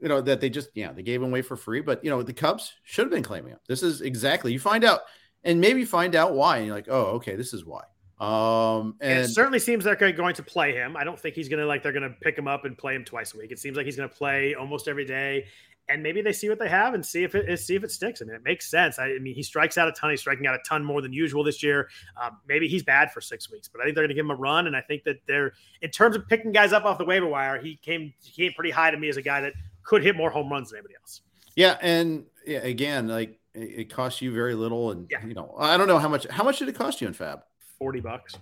you 0.00 0.08
know 0.08 0.20
that 0.20 0.40
they 0.40 0.50
just 0.50 0.70
yeah 0.74 0.92
they 0.92 1.02
gave 1.02 1.22
him 1.22 1.28
away 1.28 1.42
for 1.42 1.56
free. 1.56 1.80
But 1.80 2.04
you 2.04 2.10
know, 2.10 2.22
the 2.22 2.32
Cubs 2.32 2.72
should 2.82 3.04
have 3.04 3.12
been 3.12 3.22
claiming 3.22 3.52
him. 3.52 3.60
This 3.68 3.82
is 3.82 4.00
exactly 4.00 4.52
you 4.52 4.58
find 4.58 4.84
out 4.84 5.00
and 5.44 5.60
maybe 5.60 5.84
find 5.84 6.16
out 6.16 6.34
why. 6.34 6.58
And 6.58 6.66
you're 6.66 6.74
like, 6.74 6.88
oh, 6.88 7.06
okay, 7.16 7.36
this 7.36 7.52
is 7.52 7.64
why. 7.64 7.82
Um, 8.20 8.96
and, 9.00 9.12
and 9.12 9.24
it 9.24 9.28
certainly 9.28 9.58
seems 9.58 9.84
they're 9.84 9.96
going 9.96 10.34
to 10.34 10.42
play 10.42 10.72
him. 10.72 10.96
I 10.96 11.04
don't 11.04 11.18
think 11.18 11.34
he's 11.34 11.48
going 11.48 11.60
to 11.60 11.66
like 11.66 11.82
they're 11.82 11.92
going 11.92 12.08
to 12.08 12.16
pick 12.20 12.38
him 12.38 12.46
up 12.46 12.64
and 12.64 12.78
play 12.78 12.94
him 12.94 13.04
twice 13.04 13.34
a 13.34 13.38
week. 13.38 13.50
It 13.50 13.58
seems 13.58 13.76
like 13.76 13.86
he's 13.86 13.96
going 13.96 14.08
to 14.08 14.14
play 14.14 14.54
almost 14.54 14.88
every 14.88 15.04
day 15.04 15.46
and 15.88 16.02
maybe 16.02 16.22
they 16.22 16.32
see 16.32 16.48
what 16.48 16.58
they 16.58 16.68
have 16.68 16.94
and 16.94 17.04
see 17.04 17.24
if 17.24 17.34
it 17.34 17.58
see 17.60 17.74
if 17.74 17.84
it 17.84 17.90
sticks. 17.90 18.22
I 18.22 18.24
mean, 18.24 18.34
it 18.34 18.42
makes 18.42 18.70
sense. 18.70 18.98
I, 18.98 19.18
mean, 19.18 19.34
he 19.34 19.42
strikes 19.42 19.76
out 19.76 19.88
a 19.88 19.92
ton. 19.92 20.10
He's 20.10 20.20
striking 20.20 20.46
out 20.46 20.54
a 20.54 20.58
ton 20.66 20.84
more 20.84 21.02
than 21.02 21.12
usual 21.12 21.44
this 21.44 21.62
year. 21.62 21.88
Um, 22.20 22.38
maybe 22.48 22.68
he's 22.68 22.82
bad 22.82 23.12
for 23.12 23.20
six 23.20 23.50
weeks, 23.50 23.68
but 23.68 23.80
I 23.80 23.84
think 23.84 23.94
they're 23.94 24.04
going 24.04 24.10
to 24.10 24.14
give 24.14 24.24
him 24.24 24.30
a 24.30 24.36
run. 24.36 24.66
And 24.66 24.76
I 24.76 24.80
think 24.80 25.04
that 25.04 25.16
they're 25.26 25.52
in 25.82 25.90
terms 25.90 26.16
of 26.16 26.26
picking 26.26 26.52
guys 26.52 26.72
up 26.72 26.84
off 26.84 26.98
the 26.98 27.04
waiver 27.04 27.26
wire, 27.26 27.60
he 27.60 27.76
came 27.76 28.14
he 28.22 28.44
came 28.44 28.52
pretty 28.54 28.70
high 28.70 28.90
to 28.90 28.96
me 28.96 29.08
as 29.08 29.16
a 29.16 29.22
guy 29.22 29.40
that 29.42 29.52
could 29.82 30.02
hit 30.02 30.16
more 30.16 30.30
home 30.30 30.50
runs 30.50 30.70
than 30.70 30.78
anybody 30.78 30.94
else. 31.00 31.20
Yeah, 31.54 31.76
and 31.82 32.24
yeah, 32.46 32.58
again, 32.58 33.08
like 33.08 33.38
it, 33.52 33.80
it 33.80 33.90
costs 33.90 34.22
you 34.22 34.32
very 34.32 34.54
little, 34.54 34.90
and 34.90 35.06
yeah. 35.10 35.24
you 35.24 35.34
know, 35.34 35.54
I 35.58 35.76
don't 35.76 35.86
know 35.86 35.98
how 35.98 36.08
much. 36.08 36.26
How 36.28 36.44
much 36.44 36.58
did 36.58 36.68
it 36.68 36.74
cost 36.74 37.00
you 37.00 37.06
in 37.06 37.14
FAAB? 37.14 37.42
Forty 37.84 38.00
bucks. 38.00 38.38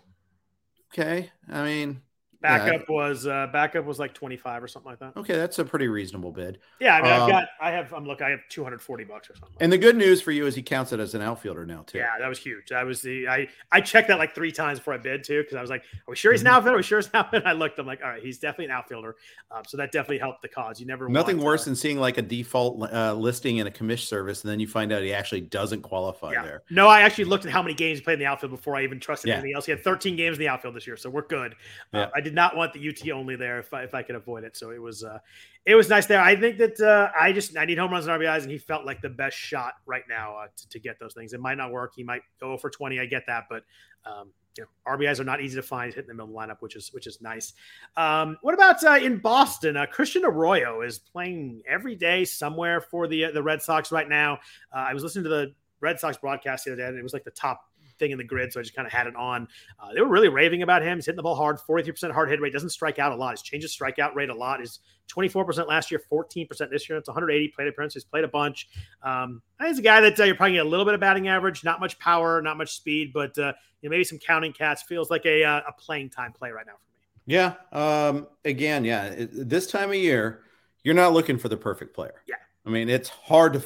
Okay, 0.93 1.33
I 1.51 1.65
mean, 1.65 2.01
Backup 2.43 2.83
yeah. 2.89 2.95
was 2.95 3.27
uh, 3.27 3.47
backup 3.53 3.85
was 3.85 3.99
like 3.99 4.13
twenty 4.13 4.37
five 4.37 4.63
or 4.63 4.69
something 4.69 4.91
like 4.91 4.99
that. 4.99 5.17
Okay, 5.17 5.35
that's 5.35 5.59
a 5.59 5.65
pretty 5.65 5.89
reasonable 5.89 6.33
bid. 6.33 6.59
Yeah, 6.81 6.97
I 6.97 7.03
mean, 7.03 7.13
um, 7.13 7.23
I've 7.23 7.29
got 7.29 7.49
I 7.61 7.71
have 7.71 7.93
I'm 7.93 8.05
look 8.07 8.21
I 8.21 8.31
have 8.31 8.41
two 8.49 8.63
hundred 8.63 8.83
forty 8.83 9.05
bucks 9.05 9.31
or 9.31 9.37
something. 9.37 9.57
and 9.61 9.73
the 9.73 9.79
good 9.79 9.97
news 9.97 10.21
for 10.21 10.33
you 10.33 10.47
is 10.47 10.55
he 10.55 10.63
counts 10.63 10.93
it 10.93 11.01
as 11.01 11.15
an 11.15 11.23
outfielder 11.23 11.65
now 11.65 11.83
too. 11.87 11.99
Yeah, 11.99 12.19
that 12.19 12.29
was 12.29 12.39
huge. 12.39 12.69
That 12.69 12.85
was 12.85 13.01
the 13.01 13.29
I 13.29 13.49
I 13.71 13.81
checked 13.81 14.09
that 14.09 14.19
like 14.19 14.35
three 14.35 14.53
times 14.53 14.79
before 14.79 14.95
I 14.95 14.99
bid 14.99 15.25
too 15.25 15.43
because 15.43 15.57
I 15.57 15.61
was 15.61 15.71
like, 15.71 15.83
are 15.83 16.11
we 16.11 16.17
sure 16.17 16.33
he's 16.33 16.43
an 16.43 16.49
mm-hmm. 16.49 16.57
outfielder? 16.57 16.75
Are 16.75 16.79
we 16.79 16.83
sure 16.83 16.99
he's 16.99 17.07
an 17.07 17.17
outfielder? 17.17 17.47
I 17.49 17.53
looked. 17.53 17.79
I'm 17.79 17.87
like, 17.87 18.03
all 18.03 18.11
right, 18.11 18.23
he's 18.23 18.39
definitely 18.39 18.67
an 18.67 18.73
outfielder. 18.73 19.17
Um, 19.51 19.63
so 19.67 19.77
that 19.77 19.93
definitely 19.93 20.19
helped 20.19 20.43
the 20.43 20.49
cause. 20.49 20.81
You 20.81 20.87
never 20.87 21.09
nothing 21.09 21.39
worse 21.39 21.65
than 21.65 21.77
seeing 21.77 21.99
like 21.99 22.19
a 22.19 22.23
default 22.23 22.83
uh, 22.93 23.15
listing 23.15 23.59
in 23.59 23.67
a 23.67 23.71
commish 23.71 24.07
service 24.07 24.43
and 24.43 24.51
then 24.51 24.61
you 24.61 24.67
find 24.67 24.93
out 24.93 25.03
he 25.03 25.13
actually 25.13 25.41
doesn't 25.41 25.83
qualify 25.83 26.33
yeah. 26.33 26.43
there. 26.43 26.63
No, 26.71 26.89
I 26.89 27.03
actually 27.03 27.25
looked 27.25 27.45
at 27.47 27.53
how 27.53 27.63
many 27.63 27.75
games 27.75 27.99
he 27.99 28.05
played 28.05 28.15
in 28.15 28.21
the 28.21 28.27
outfield 28.27 28.51
before 28.51 28.77
I 28.77 28.83
even 28.83 29.01
trusted 29.01 29.29
yeah. 29.29 29.35
anything 29.35 29.55
else. 29.55 29.67
He 29.67 29.73
had 29.73 29.83
13 29.83 30.17
games 30.17 30.37
in 30.37 30.41
the 30.41 30.49
outfield 30.49 30.75
this 30.75 30.87
year, 30.87 30.97
so 30.97 31.11
we're 31.11 31.27
good. 31.27 31.53
Uh, 31.93 31.99
yeah. 31.99 32.11
I 32.15 32.21
did 32.21 32.32
not 32.35 32.57
want 32.57 32.73
the 32.73 32.89
UT 32.89 33.11
only 33.11 33.37
there 33.37 33.59
if 33.59 33.73
I, 33.73 33.83
if 33.83 33.95
I 33.95 34.03
could 34.03 34.15
avoid 34.15 34.45
it. 34.45 34.57
So 34.57 34.71
it 34.71 34.81
was 34.81 35.05
uh, 35.05 35.19
it 35.65 35.75
was 35.75 35.89
nice 35.89 36.07
there. 36.07 36.21
I 36.21 36.37
think 36.37 36.59
that 36.59 36.81
uh, 36.81 37.11
I 37.19 37.33
just 37.33 37.57
I 37.57 37.65
need 37.65 37.79
home 37.79 37.91
runs 37.91 38.07
and 38.07 38.21
RBIs, 38.21 38.43
and 38.43 38.51
he 38.51 38.59
felt 38.59 38.85
like 38.85 39.01
the 39.01 39.09
best 39.09 39.37
shot 39.37 39.75
right 39.87 40.05
now 40.09 40.37
uh, 40.37 40.47
to, 40.57 40.69
to, 40.71 40.79
get 40.81 40.99
those 40.99 41.15
things. 41.15 41.33
It 41.33 41.41
might 41.41 41.57
not 41.57 41.71
work. 41.71 41.93
He 41.95 42.03
might 42.03 42.23
go 42.41 42.57
for 42.57 42.71
twenty. 42.71 43.01
I 43.01 43.07
get 43.07 43.25
that, 43.27 43.45
but 43.49 43.63
um, 44.05 44.33
you 44.57 44.65
know, 44.65 44.93
RBIs 44.93 45.21
are 45.21 45.25
not 45.25 45.41
easy 45.41 45.57
to 45.57 45.63
find. 45.63 45.93
Hitting 45.93 46.09
the 46.09 46.15
middle 46.15 46.35
lineup, 46.35 46.57
which 46.61 46.77
is 46.77 46.93
which 46.93 47.07
is 47.07 47.21
nice. 47.21 47.53
Um, 47.97 48.37
what 48.43 48.55
about 48.55 48.83
uh, 48.85 48.99
in 49.03 49.19
Boston? 49.19 49.77
Uh, 49.77 49.87
Christian 49.87 50.25
Arroyo 50.25 50.83
is 50.83 50.99
playing 50.99 51.63
every 51.69 51.95
day 51.95 52.25
somewhere 52.25 52.81
for 52.81 53.07
the 53.07 53.31
the 53.33 53.43
Red 53.43 53.63
Sox 53.63 53.93
right 53.93 54.09
now. 54.09 54.35
Uh, 54.75 54.79
I 54.89 54.95
was 54.95 55.03
listening 55.03 55.25
to 55.25 55.31
the 55.31 55.55
Red 55.81 55.99
Sox 55.99 56.17
broadcast 56.17 56.65
the 56.65 56.73
other 56.73 56.83
day, 56.83 56.89
and 56.89 56.99
it 56.99 57.03
was 57.03 57.13
like 57.13 57.25
the 57.25 57.31
top 57.31 57.65
thing 58.03 58.11
in 58.11 58.19
the 58.19 58.25
grid, 58.25 58.53
so 58.53 58.61
I 58.61 58.63
just 58.65 58.75
kind 58.75 58.87
of 58.87 58.93
had 58.93 59.07
it 59.07 59.15
on. 59.15 59.47
Uh, 59.79 59.93
they 59.95 60.01
were 60.01 60.09
really 60.09 60.29
raving 60.29 60.63
about 60.63 60.83
him. 60.83 60.99
He's 60.99 61.07
hitting 61.07 61.17
the 61.17 61.23
ball 61.23 61.37
hard, 61.37 61.59
43% 61.59 62.11
hard 62.11 62.29
hit 62.29 62.41
rate, 62.41 62.53
doesn't 62.53 62.71
strike 62.71 62.99
out 62.99 63.13
a 63.13 63.15
lot. 63.15 63.31
He's 63.31 63.43
changed 63.43 63.63
his 63.63 63.77
strikeout 63.77 64.15
rate 64.15 64.29
a 64.29 64.35
lot. 64.35 64.61
Is 64.61 64.81
24% 65.09 65.69
last 65.69 65.91
year, 65.91 66.03
14% 66.11 66.49
this 66.71 66.89
year. 66.89 66.99
It's 66.99 67.09
180 67.09 67.49
plate 67.49 67.69
appearances, 67.69 68.03
he's 68.03 68.09
played 68.09 68.25
a 68.25 68.29
bunch. 68.29 68.69
Um, 69.03 69.41
he's 69.65 69.79
a 69.79 69.83
guy 69.83 70.01
that 70.01 70.19
uh, 70.19 70.25
you're 70.25 70.35
probably 70.35 70.55
getting 70.55 70.67
a 70.67 70.71
little 70.71 70.85
bit 70.85 70.95
of 70.95 71.01
batting 71.01 71.29
average, 71.29 71.65
not 71.65 71.81
much 71.81 71.99
power, 71.99 72.43
not 72.43 72.57
much 72.57 72.75
speed, 72.75 73.13
but 73.13 73.37
uh, 73.39 73.53
you 73.81 73.89
know, 73.89 73.91
maybe 73.91 74.05
some 74.05 74.19
counting 74.19 74.53
cats. 74.53 74.83
Feels 74.83 75.11
like 75.11 75.25
a, 75.27 75.45
uh, 75.45 75.61
a 75.69 75.73
playing 75.73 76.11
time 76.11 76.33
play 76.33 76.51
right 76.51 76.67
now 76.67 76.73
for 76.73 76.91
me. 76.91 77.35
Yeah. 77.35 77.55
Um, 77.73 78.27
again, 78.45 78.85
yeah. 78.85 79.15
This 79.17 79.69
time 79.69 79.91
of 79.91 79.97
year, 79.97 80.43
you're 80.83 80.95
not 80.95 81.13
looking 81.13 81.39
for 81.39 81.49
the 81.49 81.57
perfect 81.57 81.95
player. 81.95 82.23
Yeah. 82.27 82.35
I 82.65 82.71
mean, 82.71 82.89
it's 82.89 83.09
hard 83.09 83.55
to, 83.55 83.63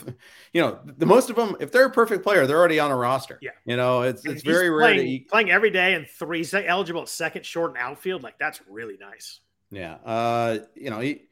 you 0.53 0.63
know, 0.63 0.81
the 0.85 1.05
most 1.05 1.29
of 1.29 1.37
them, 1.37 1.57
if 1.61 1.71
they're 1.71 1.85
a 1.85 1.91
perfect 1.91 2.23
player, 2.23 2.47
they're 2.47 2.59
already 2.59 2.81
on 2.81 2.91
a 2.91 2.97
roster. 2.97 3.39
Yeah. 3.43 3.51
You 3.67 3.77
know, 3.77 4.03
it's 4.03 4.25
it's 4.25 4.43
very 4.43 4.71
rare 4.71 4.89
playing, 4.89 4.99
to 5.01 5.11
eat. 5.11 5.29
playing 5.29 5.51
every 5.51 5.71
day 5.71 5.95
and 5.95 6.09
three 6.09 6.47
eligible 6.53 7.03
at 7.03 7.09
second, 7.09 7.45
short, 7.45 7.73
and 7.73 7.79
outfield. 7.79 8.23
Like 8.23 8.39
that's 8.39 8.61
really 8.69 8.97
nice. 8.99 9.41
Yeah. 9.71 9.95
Uh, 10.05 10.59
you 10.75 10.91
know, 10.91 11.01
he 11.01 11.29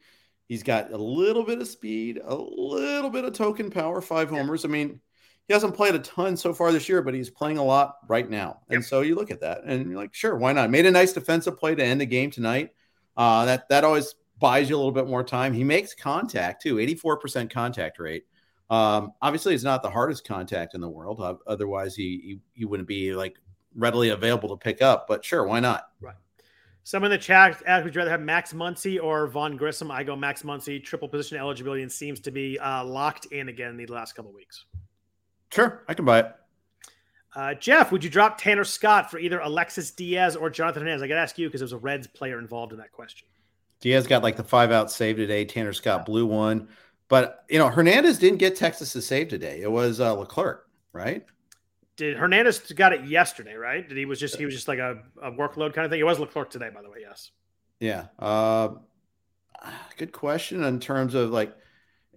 he's 0.47 0.61
got 0.61 0.91
a 0.91 0.97
little 0.97 1.43
bit 1.43 1.59
of 1.59 1.67
speed, 1.67 2.21
a 2.23 2.35
little 2.35 3.09
bit 3.09 3.25
of 3.25 3.33
token 3.33 3.71
power, 3.71 3.99
five 3.99 4.29
homers. 4.29 4.63
I 4.63 4.67
mean, 4.67 5.01
he 5.47 5.53
hasn't 5.53 5.75
played 5.75 5.95
a 5.95 5.99
ton 5.99 6.37
so 6.37 6.53
far 6.53 6.71
this 6.71 6.87
year, 6.87 7.01
but 7.01 7.13
he's 7.13 7.29
playing 7.29 7.57
a 7.57 7.63
lot 7.63 7.97
right 8.07 8.29
now. 8.29 8.61
And 8.69 8.81
yep. 8.81 8.83
so 8.83 9.01
you 9.01 9.15
look 9.15 9.31
at 9.31 9.41
that 9.41 9.63
and 9.65 9.89
you're 9.89 9.99
like, 9.99 10.13
sure, 10.13 10.35
why 10.35 10.53
not? 10.53 10.69
Made 10.69 10.85
a 10.85 10.91
nice 10.91 11.13
defensive 11.13 11.57
play 11.57 11.75
to 11.75 11.83
end 11.83 12.01
the 12.01 12.05
game 12.05 12.29
tonight. 12.29 12.73
Uh, 13.17 13.45
that 13.45 13.69
that 13.69 13.83
always 13.83 14.13
buys 14.39 14.69
you 14.69 14.75
a 14.75 14.77
little 14.77 14.91
bit 14.91 15.07
more 15.07 15.23
time. 15.23 15.53
He 15.53 15.63
makes 15.63 15.93
contact 15.93 16.61
too, 16.61 16.75
84% 16.75 17.49
contact 17.49 17.99
rate. 17.99 18.25
Um, 18.69 19.13
obviously, 19.21 19.53
it's 19.53 19.63
not 19.63 19.83
the 19.83 19.89
hardest 19.89 20.27
contact 20.27 20.73
in 20.73 20.81
the 20.81 20.89
world. 20.89 21.21
Uh, 21.21 21.35
otherwise, 21.47 21.95
he, 21.95 22.19
he, 22.23 22.39
he 22.53 22.65
wouldn't 22.65 22.87
be 22.87 23.13
like 23.13 23.35
readily 23.75 24.09
available 24.09 24.49
to 24.49 24.57
pick 24.57 24.81
up. 24.81 25.07
But 25.07 25.23
sure, 25.23 25.45
why 25.45 25.59
not? 25.59 25.89
Right. 26.01 26.15
Someone 26.83 27.11
in 27.11 27.17
the 27.17 27.23
chat 27.23 27.61
asked, 27.65 27.83
would 27.83 27.95
you 27.95 27.99
rather 27.99 28.11
have 28.11 28.21
Max 28.21 28.53
Muncy 28.53 29.01
or 29.01 29.27
Vaughn 29.27 29.57
Grissom? 29.57 29.89
I 29.89 30.03
go 30.03 30.15
Max 30.15 30.43
Muncy. 30.43 30.83
Triple 30.83 31.07
position 31.07 31.37
eligibility 31.37 31.81
and 31.81 31.91
seems 31.91 32.19
to 32.21 32.31
be 32.31 32.59
uh, 32.59 32.83
locked 32.83 33.25
in 33.27 33.49
again 33.49 33.75
the 33.75 33.87
last 33.87 34.15
couple 34.15 34.31
weeks. 34.31 34.65
Sure, 35.51 35.83
I 35.87 35.93
can 35.93 36.05
buy 36.05 36.19
it. 36.19 36.35
Uh, 37.35 37.53
Jeff, 37.55 37.91
would 37.91 38.03
you 38.03 38.09
drop 38.09 38.37
Tanner 38.37 38.63
Scott 38.63 39.11
for 39.11 39.19
either 39.19 39.39
Alexis 39.39 39.91
Diaz 39.91 40.35
or 40.35 40.49
Jonathan 40.49 40.83
Hernandez? 40.83 41.01
I 41.01 41.07
got 41.07 41.15
to 41.15 41.21
ask 41.21 41.37
you 41.37 41.47
because 41.47 41.59
there's 41.59 41.73
a 41.73 41.77
Reds 41.77 42.07
player 42.07 42.39
involved 42.39 42.71
in 42.71 42.77
that 42.77 42.91
question. 42.91 43.27
Diaz 43.85 44.07
got 44.07 44.23
like 44.23 44.35
the 44.35 44.43
five 44.43 44.71
out 44.71 44.89
save 44.89 45.15
today. 45.15 45.45
Tanner 45.45 45.71
Scott 45.71 46.07
blew 46.07 46.25
one, 46.25 46.69
but 47.07 47.45
you 47.47 47.59
know 47.59 47.69
Hernandez 47.69 48.17
didn't 48.17 48.39
get 48.39 48.55
Texas's 48.55 49.05
save 49.05 49.27
today. 49.27 49.61
It 49.61 49.71
was 49.71 49.99
uh, 49.99 50.15
Leclerc, 50.15 50.67
right? 50.91 51.23
Did 51.95 52.17
Hernandez 52.17 52.57
got 52.73 52.93
it 52.93 53.05
yesterday? 53.05 53.53
Right? 53.53 53.87
Did 53.87 53.95
he 53.95 54.05
was 54.05 54.19
just 54.19 54.37
he 54.37 54.45
was 54.45 54.55
just 54.55 54.67
like 54.67 54.79
a, 54.79 55.03
a 55.21 55.31
workload 55.31 55.75
kind 55.75 55.85
of 55.85 55.91
thing? 55.91 55.99
It 55.99 56.03
was 56.03 56.17
Leclerc 56.17 56.49
today, 56.49 56.71
by 56.73 56.81
the 56.81 56.89
way. 56.89 56.97
Yes. 57.01 57.29
Yeah. 57.79 58.07
Uh, 58.17 58.69
good 59.97 60.11
question 60.11 60.63
in 60.63 60.79
terms 60.79 61.13
of 61.13 61.29
like 61.29 61.55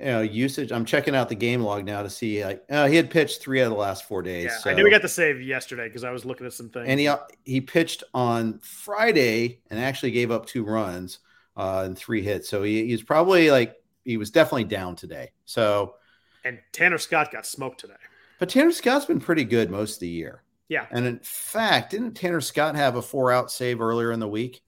you 0.01 0.07
know, 0.07 0.23
usage. 0.23 0.73
I'm 0.73 0.87
checking 0.87 1.14
out 1.14 1.29
the 1.29 1.35
game 1.35 1.61
log 1.61 1.85
now 1.85 2.03
to 2.03 2.09
see. 2.09 2.43
Like, 2.43 2.64
uh, 2.71 2.87
he 2.87 2.97
had 2.97 3.11
pitched 3.11 3.43
three 3.43 3.61
out 3.61 3.64
of 3.64 3.73
the 3.73 3.77
last 3.79 4.09
four 4.09 4.23
days. 4.23 4.45
Yeah, 4.45 4.57
so. 4.57 4.71
I 4.71 4.73
knew 4.73 4.85
we 4.85 4.91
got 4.91 5.03
the 5.03 5.09
save 5.09 5.43
yesterday 5.43 5.87
because 5.89 6.03
I 6.03 6.12
was 6.12 6.25
looking 6.25 6.47
at 6.47 6.55
some 6.55 6.71
things. 6.71 6.87
and 6.89 6.99
he 6.99 7.09
uh, 7.09 7.19
he 7.45 7.61
pitched 7.61 8.05
on 8.14 8.59
Friday 8.61 9.61
and 9.69 9.79
actually 9.79 10.12
gave 10.12 10.31
up 10.31 10.47
two 10.47 10.64
runs 10.64 11.19
uh, 11.59 11.83
and 11.85 11.99
three 11.99 12.23
hits. 12.23 12.49
So 12.49 12.63
he, 12.63 12.87
he's 12.87 13.03
probably 13.03 13.51
like 13.51 13.77
he 14.05 14.17
was 14.17 14.31
definitely 14.31 14.65
down 14.65 14.97
today. 14.97 15.33
So, 15.45 15.97
and 16.45 16.59
Tanner 16.73 16.97
Scott 16.99 17.31
got 17.31 17.45
smoked 17.45 17.81
today. 17.81 17.95
but 18.39 18.49
Tanner 18.49 18.73
Scott's 18.73 19.05
been 19.05 19.21
pretty 19.21 19.45
good 19.45 19.71
most 19.71 19.97
of 19.97 20.01
the 20.01 20.09
year. 20.09 20.43
Yeah. 20.69 20.87
And 20.91 21.07
in 21.07 21.19
fact, 21.21 21.91
didn't 21.91 22.13
Tanner 22.15 22.41
Scott 22.41 22.77
have 22.77 22.97
a 22.97 23.03
four 23.03 23.33
out 23.33 23.51
save 23.51 23.81
earlier 23.81 24.13
in 24.13 24.21
the 24.21 24.29
week? 24.29 24.63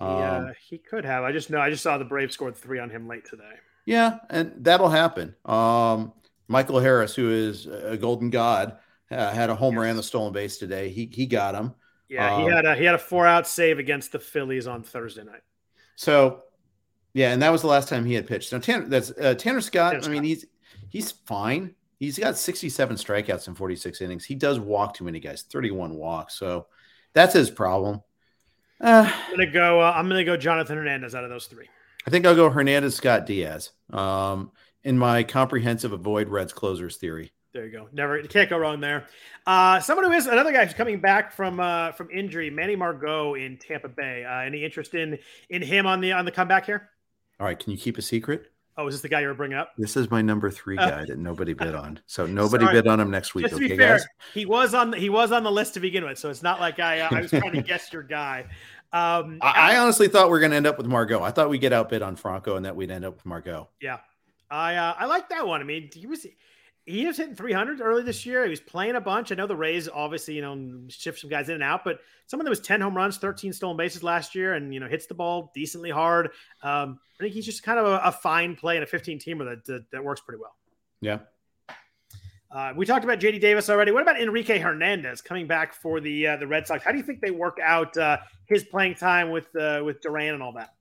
Yeah, 0.00 0.36
Um, 0.38 0.52
he 0.68 0.78
could 0.78 1.04
have. 1.04 1.24
I 1.24 1.32
just 1.32 1.50
know. 1.50 1.60
I 1.60 1.70
just 1.70 1.82
saw 1.82 1.96
the 1.98 2.04
Braves 2.04 2.34
scored 2.34 2.56
three 2.56 2.78
on 2.78 2.90
him 2.90 3.08
late 3.08 3.24
today. 3.24 3.54
Yeah, 3.86 4.18
and 4.30 4.52
that'll 4.58 4.88
happen. 4.90 5.34
Um, 5.44 6.12
Michael 6.48 6.80
Harris, 6.80 7.14
who 7.14 7.30
is 7.30 7.66
a 7.66 7.96
golden 7.96 8.30
god, 8.30 8.78
uh, 9.10 9.30
had 9.30 9.48
a 9.50 9.54
homer 9.54 9.84
Yes. 9.84 9.90
and 9.90 9.98
a 10.00 10.02
stolen 10.02 10.32
base 10.32 10.58
today. 10.58 10.90
He 10.90 11.06
he 11.12 11.26
got 11.26 11.54
him. 11.54 11.74
Yeah, 12.08 12.36
he 12.38 12.44
Um, 12.44 12.50
had 12.52 12.64
a 12.66 12.74
he 12.76 12.84
had 12.84 12.94
a 12.94 12.98
four 12.98 13.26
out 13.26 13.46
save 13.48 13.78
against 13.78 14.12
the 14.12 14.18
Phillies 14.20 14.66
on 14.66 14.82
Thursday 14.82 15.24
night. 15.24 15.42
So, 15.96 16.42
yeah, 17.14 17.32
and 17.32 17.42
that 17.42 17.50
was 17.50 17.62
the 17.62 17.68
last 17.68 17.88
time 17.88 18.04
he 18.04 18.14
had 18.14 18.26
pitched. 18.26 18.52
Now, 18.52 18.58
Tanner, 18.58 18.86
that's 18.88 19.10
uh, 19.10 19.34
Tanner 19.34 19.60
Scott. 19.60 19.92
Tanner 19.92 20.04
I 20.04 20.08
mean, 20.08 20.16
Scott. 20.18 20.24
he's 20.24 20.46
he's 20.88 21.10
fine. 21.10 21.74
He's 21.98 22.18
got 22.18 22.36
67 22.36 22.96
strikeouts 22.96 23.48
in 23.48 23.54
46 23.54 24.02
innings. 24.02 24.24
He 24.24 24.34
does 24.34 24.60
walk 24.60 24.94
too 24.94 25.04
many 25.04 25.18
guys, 25.18 25.42
31 25.50 25.94
walks. 25.94 26.38
So 26.38 26.66
that's 27.14 27.32
his 27.32 27.50
problem. 27.50 28.02
Uh, 28.78 29.10
I'm 29.10 29.30
gonna 29.30 29.50
go. 29.50 29.80
Uh, 29.80 29.92
I'm 29.96 30.08
gonna 30.08 30.24
go 30.24 30.36
Jonathan 30.36 30.76
Hernandez 30.76 31.14
out 31.14 31.24
of 31.24 31.30
those 31.30 31.46
three. 31.46 31.68
I 32.06 32.10
think 32.10 32.26
I'll 32.26 32.36
go 32.36 32.50
Hernandez, 32.50 32.94
Scott, 32.94 33.26
Diaz. 33.26 33.70
Um, 33.90 34.52
in 34.84 34.96
my 34.96 35.24
comprehensive 35.24 35.92
avoid 35.92 36.28
Reds 36.28 36.52
closers 36.52 36.96
theory. 36.96 37.32
There 37.56 37.64
you 37.64 37.72
go. 37.72 37.88
Never 37.90 38.20
you 38.20 38.28
can't 38.28 38.50
go 38.50 38.58
wrong 38.58 38.80
there. 38.80 39.06
Uh, 39.46 39.80
someone 39.80 40.04
who 40.04 40.12
is 40.12 40.26
another 40.26 40.52
guy 40.52 40.66
who's 40.66 40.74
coming 40.74 41.00
back 41.00 41.32
from 41.32 41.58
uh, 41.58 41.90
from 41.92 42.10
injury, 42.10 42.50
Manny 42.50 42.76
Margot 42.76 43.32
in 43.32 43.56
Tampa 43.56 43.88
Bay. 43.88 44.26
Uh, 44.26 44.40
any 44.40 44.62
interest 44.62 44.94
in 44.94 45.18
in 45.48 45.62
him 45.62 45.86
on 45.86 46.02
the 46.02 46.12
on 46.12 46.26
the 46.26 46.30
comeback 46.30 46.66
here? 46.66 46.90
All 47.40 47.46
right, 47.46 47.58
can 47.58 47.72
you 47.72 47.78
keep 47.78 47.96
a 47.96 48.02
secret? 48.02 48.52
Oh, 48.76 48.86
is 48.88 48.96
this 48.96 49.00
the 49.00 49.08
guy 49.08 49.22
you 49.22 49.28
were 49.28 49.32
bringing 49.32 49.56
up? 49.56 49.72
This 49.78 49.96
is 49.96 50.10
my 50.10 50.20
number 50.20 50.50
three 50.50 50.76
Uh, 50.76 50.86
guy 50.86 51.04
that 51.06 51.16
nobody 51.18 51.54
bid 51.54 51.74
on. 51.74 51.98
So 52.04 52.26
nobody 52.26 52.66
Sorry. 52.66 52.82
bid 52.82 52.88
on 52.88 53.00
him 53.00 53.10
next 53.10 53.34
week. 53.34 53.46
Just 53.46 53.56
to 53.56 53.64
okay, 53.64 53.72
be 53.72 53.78
fair, 53.78 53.96
guys? 53.96 54.06
he 54.34 54.44
was 54.44 54.74
on 54.74 54.90
the, 54.90 54.98
he 54.98 55.08
was 55.08 55.32
on 55.32 55.42
the 55.42 55.50
list 55.50 55.72
to 55.74 55.80
begin 55.80 56.04
with, 56.04 56.18
so 56.18 56.28
it's 56.28 56.42
not 56.42 56.60
like 56.60 56.78
I 56.78 57.00
uh, 57.00 57.08
I 57.10 57.22
was 57.22 57.30
trying 57.30 57.52
to 57.52 57.62
guess 57.62 57.90
your 57.90 58.02
guy. 58.02 58.44
Um, 58.92 59.38
I, 59.40 59.72
I 59.72 59.78
honestly 59.78 60.08
thought 60.08 60.30
we 60.30 60.36
are 60.36 60.40
going 60.40 60.50
to 60.50 60.58
end 60.58 60.66
up 60.66 60.76
with 60.76 60.86
Margot. 60.86 61.22
I 61.22 61.30
thought 61.30 61.48
we'd 61.48 61.62
get 61.62 61.72
outbid 61.72 62.02
on 62.02 62.16
Franco 62.16 62.56
and 62.56 62.66
that 62.66 62.76
we'd 62.76 62.90
end 62.90 63.06
up 63.06 63.14
with 63.14 63.24
Margot. 63.24 63.70
Yeah, 63.80 64.00
I 64.50 64.74
uh, 64.74 64.94
I 64.98 65.06
like 65.06 65.30
that 65.30 65.46
one. 65.46 65.62
I 65.62 65.64
mean, 65.64 65.88
he 65.94 66.06
was 66.06 66.26
he 66.86 67.04
was 67.04 67.16
hitting 67.16 67.34
300 67.34 67.80
early 67.80 68.04
this 68.04 68.24
year. 68.24 68.44
He 68.44 68.50
was 68.50 68.60
playing 68.60 68.94
a 68.94 69.00
bunch. 69.00 69.32
I 69.32 69.34
know 69.34 69.48
the 69.48 69.56
Rays 69.56 69.88
obviously 69.88 70.34
you 70.34 70.42
know 70.42 70.84
shift 70.88 71.18
some 71.18 71.28
guys 71.28 71.48
in 71.48 71.56
and 71.56 71.62
out, 71.62 71.84
but 71.84 71.98
someone 72.26 72.44
that 72.44 72.50
was 72.50 72.60
10 72.60 72.80
home 72.80 72.96
runs, 72.96 73.18
13 73.18 73.52
stolen 73.52 73.76
bases 73.76 74.04
last 74.04 74.34
year, 74.34 74.54
and 74.54 74.72
you 74.72 74.78
know 74.78 74.86
hits 74.86 75.06
the 75.06 75.14
ball 75.14 75.50
decently 75.54 75.90
hard. 75.90 76.30
Um, 76.62 77.00
I 77.18 77.24
think 77.24 77.34
he's 77.34 77.44
just 77.44 77.64
kind 77.64 77.78
of 77.78 77.86
a, 77.86 78.00
a 78.04 78.12
fine 78.12 78.54
play 78.54 78.76
in 78.76 78.84
a 78.84 78.86
15 78.86 79.18
teamer 79.18 79.44
that, 79.44 79.64
that 79.66 79.90
that 79.90 80.04
works 80.04 80.20
pretty 80.20 80.40
well. 80.40 80.54
Yeah. 81.00 81.18
Uh, 82.50 82.72
we 82.76 82.86
talked 82.86 83.04
about 83.04 83.18
JD 83.18 83.40
Davis 83.40 83.68
already. 83.68 83.90
What 83.90 84.02
about 84.02 84.20
Enrique 84.20 84.58
Hernandez 84.58 85.20
coming 85.20 85.48
back 85.48 85.74
for 85.74 86.00
the 86.00 86.28
uh, 86.28 86.36
the 86.36 86.46
Red 86.46 86.68
Sox? 86.68 86.84
How 86.84 86.92
do 86.92 86.98
you 86.98 87.02
think 87.02 87.20
they 87.20 87.32
work 87.32 87.58
out 87.62 87.96
uh, 87.96 88.18
his 88.46 88.62
playing 88.62 88.94
time 88.94 89.30
with 89.30 89.54
uh, 89.56 89.82
with 89.84 90.00
Duran 90.00 90.34
and 90.34 90.42
all 90.42 90.52
that? 90.52 90.72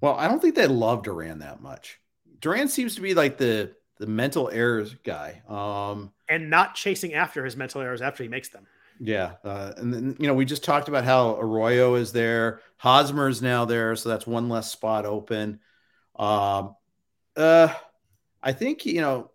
Well, 0.00 0.14
I 0.14 0.28
don't 0.28 0.40
think 0.40 0.54
they 0.54 0.68
love 0.68 1.02
Duran 1.02 1.40
that 1.40 1.60
much. 1.60 2.00
Duran 2.40 2.68
seems 2.68 2.94
to 2.94 3.00
be 3.00 3.14
like 3.14 3.38
the 3.38 3.74
the 4.02 4.08
mental 4.08 4.50
errors 4.50 4.96
guy. 5.04 5.42
Um, 5.48 6.12
And 6.28 6.50
not 6.50 6.74
chasing 6.74 7.14
after 7.14 7.44
his 7.44 7.56
mental 7.56 7.80
errors 7.80 8.02
after 8.02 8.24
he 8.24 8.28
makes 8.28 8.48
them. 8.48 8.66
yeah, 8.98 9.34
uh, 9.44 9.72
and 9.76 9.94
then 9.94 10.16
you 10.18 10.26
know 10.26 10.34
we 10.34 10.44
just 10.44 10.64
talked 10.64 10.88
about 10.88 11.04
how 11.04 11.36
Arroyo 11.38 11.94
is 11.94 12.10
there, 12.12 12.60
Hosmer's 12.78 13.40
now 13.40 13.64
there, 13.64 13.94
so 13.94 14.08
that's 14.08 14.26
one 14.26 14.48
less 14.48 14.70
spot 14.72 15.06
open. 15.06 15.60
Um, 16.16 16.74
uh, 17.36 17.72
I 18.42 18.52
think 18.52 18.84
you 18.86 19.00
know, 19.00 19.30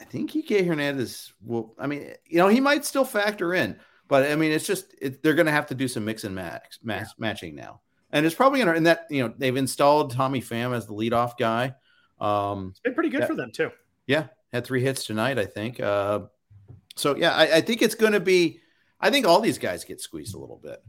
I 0.00 0.04
think 0.04 0.34
Ike 0.36 0.64
Hernandez 0.66 1.32
will. 1.44 1.74
I 1.78 1.86
mean, 1.86 2.12
you 2.26 2.38
know, 2.38 2.48
he 2.48 2.60
might 2.60 2.84
still 2.84 3.04
factor 3.04 3.54
in, 3.54 3.78
but 4.08 4.30
I 4.30 4.36
mean, 4.36 4.52
it's 4.52 4.66
just 4.66 4.94
it, 5.00 5.22
they're 5.22 5.34
going 5.34 5.46
to 5.46 5.52
have 5.52 5.66
to 5.68 5.74
do 5.74 5.88
some 5.88 6.04
mix 6.04 6.24
and 6.24 6.34
match, 6.34 6.78
match 6.82 7.08
matching 7.18 7.54
now, 7.54 7.82
and 8.10 8.26
it's 8.26 8.34
probably 8.34 8.58
going 8.60 8.70
to. 8.70 8.76
And 8.76 8.86
that 8.86 9.06
you 9.10 9.22
know, 9.26 9.34
they've 9.38 9.56
installed 9.56 10.12
Tommy 10.12 10.40
Pham 10.40 10.74
as 10.74 10.86
the 10.86 10.94
leadoff 10.94 11.38
guy. 11.38 11.74
Um, 12.20 12.68
It's 12.70 12.80
been 12.80 12.94
pretty 12.94 13.10
good 13.10 13.20
Yeah. 13.20 13.26
for 13.26 13.34
them 13.34 13.50
too. 13.52 13.70
yeah, 14.06 14.26
had 14.52 14.64
three 14.64 14.82
hits 14.82 15.04
tonight, 15.04 15.38
I 15.38 15.44
think. 15.46 15.78
Uh, 15.80 16.20
so 16.96 17.16
yeah, 17.16 17.32
I, 17.34 17.56
I 17.56 17.60
think 17.60 17.82
it's 17.82 17.94
going 17.94 18.12
to 18.12 18.20
be. 18.20 18.60
I 19.00 19.10
think 19.10 19.26
all 19.26 19.40
these 19.40 19.58
guys 19.58 19.84
get 19.84 20.00
squeezed 20.00 20.34
a 20.34 20.38
little 20.38 20.56
bit. 20.56 20.82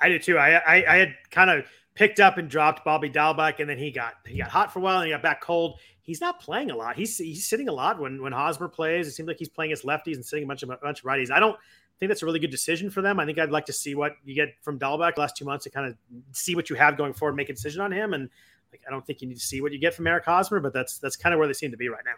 I 0.00 0.08
did 0.08 0.22
too. 0.22 0.38
I 0.38 0.54
I, 0.56 0.84
I 0.94 0.96
had 0.96 1.14
kind 1.30 1.50
of 1.50 1.66
picked 1.94 2.20
up 2.20 2.38
and 2.38 2.48
dropped 2.48 2.84
Bobby 2.84 3.10
Dalbec, 3.10 3.60
and 3.60 3.68
then 3.68 3.76
he 3.78 3.90
got 3.90 4.14
he 4.26 4.38
got 4.38 4.48
hot 4.48 4.72
for 4.72 4.78
a 4.78 4.82
while, 4.82 4.98
and 4.98 5.06
he 5.06 5.12
got 5.12 5.22
back 5.22 5.40
cold. 5.42 5.78
He's 6.00 6.20
not 6.20 6.40
playing 6.40 6.70
a 6.70 6.76
lot. 6.76 6.96
He's 6.96 7.18
he's 7.18 7.46
sitting 7.46 7.68
a 7.68 7.72
lot 7.72 8.00
when 8.00 8.22
when 8.22 8.32
Hosmer 8.32 8.68
plays. 8.68 9.06
It 9.06 9.12
seems 9.12 9.26
like 9.28 9.38
he's 9.38 9.48
playing 9.50 9.72
as 9.72 9.82
lefties 9.82 10.14
and 10.14 10.24
sitting 10.24 10.44
a 10.44 10.48
bunch 10.48 10.62
of 10.62 10.70
a 10.70 10.76
bunch 10.78 11.00
of 11.00 11.04
righties. 11.04 11.30
I 11.30 11.38
don't 11.38 11.56
think 12.00 12.08
that's 12.08 12.22
a 12.22 12.26
really 12.26 12.40
good 12.40 12.50
decision 12.50 12.90
for 12.90 13.02
them. 13.02 13.20
I 13.20 13.26
think 13.26 13.38
I'd 13.38 13.50
like 13.52 13.66
to 13.66 13.72
see 13.72 13.94
what 13.94 14.16
you 14.24 14.34
get 14.34 14.54
from 14.62 14.78
Dalbec 14.78 15.18
last 15.18 15.36
two 15.36 15.44
months 15.44 15.64
to 15.64 15.70
kind 15.70 15.86
of 15.86 15.96
see 16.32 16.56
what 16.56 16.68
you 16.70 16.74
have 16.76 16.96
going 16.96 17.12
forward, 17.12 17.36
make 17.36 17.50
a 17.50 17.52
decision 17.52 17.80
on 17.82 17.92
him. 17.92 18.14
And 18.14 18.28
like 18.72 18.82
I 18.86 18.90
don't 18.90 19.06
think 19.06 19.20
you 19.20 19.28
need 19.28 19.34
to 19.34 19.40
see 19.40 19.60
what 19.60 19.72
you 19.72 19.78
get 19.78 19.94
from 19.94 20.06
Eric 20.06 20.24
Hosmer, 20.24 20.60
but 20.60 20.72
that's 20.72 20.98
that's 20.98 21.16
kind 21.16 21.32
of 21.34 21.38
where 21.38 21.46
they 21.46 21.52
seem 21.54 21.70
to 21.70 21.76
be 21.76 21.88
right 21.88 22.02
now. 22.04 22.14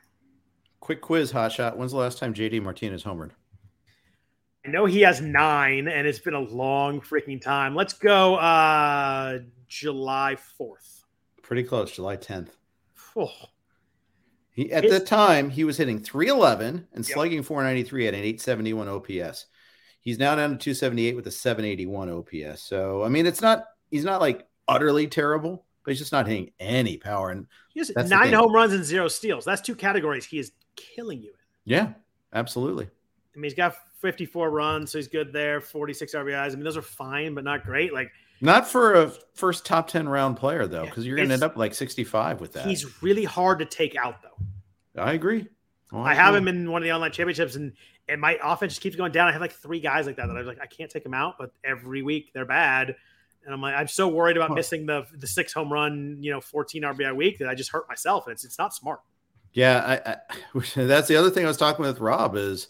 Quick 0.81 1.01
quiz, 1.01 1.31
hot 1.31 1.53
shot. 1.53 1.77
When's 1.77 1.93
the 1.93 1.99
last 1.99 2.19
time 2.19 2.35
JD 2.35 2.63
Martinez 2.63 3.03
homered? 3.05 3.31
I 4.67 4.71
know 4.71 4.87
he 4.87 5.03
has 5.03 5.21
nine, 5.21 5.89
and 5.89 6.07
it's 6.07 6.19
been 6.19 6.35
a 6.35 6.41
long 6.41 7.01
freaking 7.01 7.41
time. 7.41 7.75
Let's 7.75 7.93
go 7.93 8.37
uh 8.37 9.41
July 9.69 10.37
fourth. 10.37 11.05
Pretty 11.43 11.65
close, 11.65 11.93
July 11.93 12.17
10th. 12.17 12.49
Oh, 13.17 13.31
He 14.53 14.73
at 14.73 14.89
the 14.89 15.01
time 15.01 15.51
he 15.51 15.65
was 15.65 15.77
hitting 15.77 15.99
311 15.99 16.89
and 16.95 17.07
Yep. 17.07 17.15
slugging 17.15 17.43
493 17.43 18.09
at 18.09 18.15
an 18.15 18.21
871 18.21 18.89
OPS. 18.89 19.47
He's 20.01 20.19
now 20.19 20.35
down 20.35 20.51
to 20.51 20.57
278 20.57 21.17
with 21.17 21.27
a 21.27 21.31
781 21.31 22.09
OPS. 22.11 22.63
So 22.63 23.03
I 23.05 23.09
mean, 23.09 23.27
it's 23.27 23.41
not 23.43 23.65
he's 23.91 24.05
not 24.05 24.21
like 24.21 24.47
utterly 24.69 25.07
terrible, 25.07 25.67
but 25.85 25.93
he's 25.93 25.99
just 25.99 26.13
not 26.13 26.27
hitting 26.27 26.51
any 26.59 26.97
power. 26.97 27.31
And 27.31 27.47
he 27.73 27.81
has 27.81 27.91
nine 28.09 28.33
home 28.33 28.53
runs 28.53 28.73
and 28.73 28.85
zero 28.85 29.09
steals. 29.09 29.45
That's 29.45 29.61
two 29.61 29.75
categories 29.75 30.25
he 30.25 30.39
is 30.39 30.53
killing 30.77 31.23
you 31.23 31.31
in. 31.31 31.37
yeah, 31.65 31.93
absolutely. 32.33 32.87
I 32.87 33.37
mean, 33.37 33.45
he's 33.45 33.55
got 33.55 33.75
54 33.99 34.51
runs, 34.51 34.93
so 34.93 34.99
he's 34.99 35.09
good 35.09 35.33
there. 35.33 35.61
46 35.61 36.15
RBIs. 36.15 36.53
I 36.53 36.55
mean, 36.55 36.65
those 36.65 36.77
are 36.77 36.83
fine, 36.83 37.35
but 37.35 37.43
not 37.45 37.65
great. 37.65 37.93
Like 37.93 38.11
Not 38.41 38.69
for 38.69 38.95
a 38.95 39.13
first 39.35 39.67
top 39.67 39.89
10 39.89 40.09
round 40.09 40.37
player 40.37 40.67
though, 40.67 40.85
because 40.85 41.07
you're 41.07 41.17
gonna 41.17 41.33
end 41.33 41.43
up 41.43 41.57
like 41.57 41.75
65 41.75 42.41
with 42.41 42.53
that. 42.53 42.67
he's 42.67 43.03
really 43.03 43.25
hard 43.25 43.59
to 43.59 43.65
take 43.65 43.97
out, 43.97 44.23
though. 44.23 45.03
I 45.03 45.13
agree. 45.15 45.49
Oh, 45.93 46.01
I 46.01 46.15
have 46.15 46.35
him 46.35 46.49
in 46.49 46.71
one 46.71 46.83
of 46.83 46.85
the 46.85 46.93
online 46.93 47.13
championships, 47.13 47.57
and 47.57 47.73
and 48.09 48.21
my 48.21 48.39
offense 48.43 48.73
just 48.75 48.83
keeps 48.83 48.97
going 48.97 49.13
down. 49.13 49.29
I 49.29 49.33
have 49.33 49.41
like 49.41 49.53
three 49.53 49.81
guys 49.81 50.07
like 50.07 50.17
that 50.17 50.27
that 50.27 50.35
I 50.35 50.39
was 50.39 50.47
like, 50.47 50.61
I 50.61 50.67
can't 50.67 50.91
take 50.91 51.03
them 51.03 51.15
out, 51.15 51.37
but 51.39 51.53
every 51.65 52.03
week 52.03 52.33
they're 52.35 52.45
bad. 52.45 52.97
And 53.45 53.53
I'm 53.55 53.61
like, 53.61 53.75
I'm 53.75 53.89
so 53.89 54.09
worried 54.09 54.37
about 54.37 54.49
Huh. 54.51 54.55
missing 54.57 54.87
the 54.87 55.07
the 55.19 55.27
six 55.27 55.53
home 55.53 55.73
run, 55.73 56.19
you 56.21 56.31
know, 56.31 56.41
14 56.41 56.83
RBI 56.83 57.15
week 57.15 57.39
that 57.39 57.49
I 57.49 57.55
just 57.55 57.71
hurt 57.71 57.89
myself, 57.89 58.27
and 58.27 58.33
it's 58.33 58.45
it's 58.45 58.59
not 58.59 58.75
smart. 58.75 59.01
Yeah, 59.53 60.01
I, 60.05 60.11
I, 60.13 60.63
that's 60.87 61.09
the 61.09 61.17
other 61.17 61.31
thing 61.31 61.45
I 61.45 61.49
was 61.49 61.57
talking 61.57 61.85
with 61.85 62.01
Rob 62.01 62.37
is, 62.37 62.67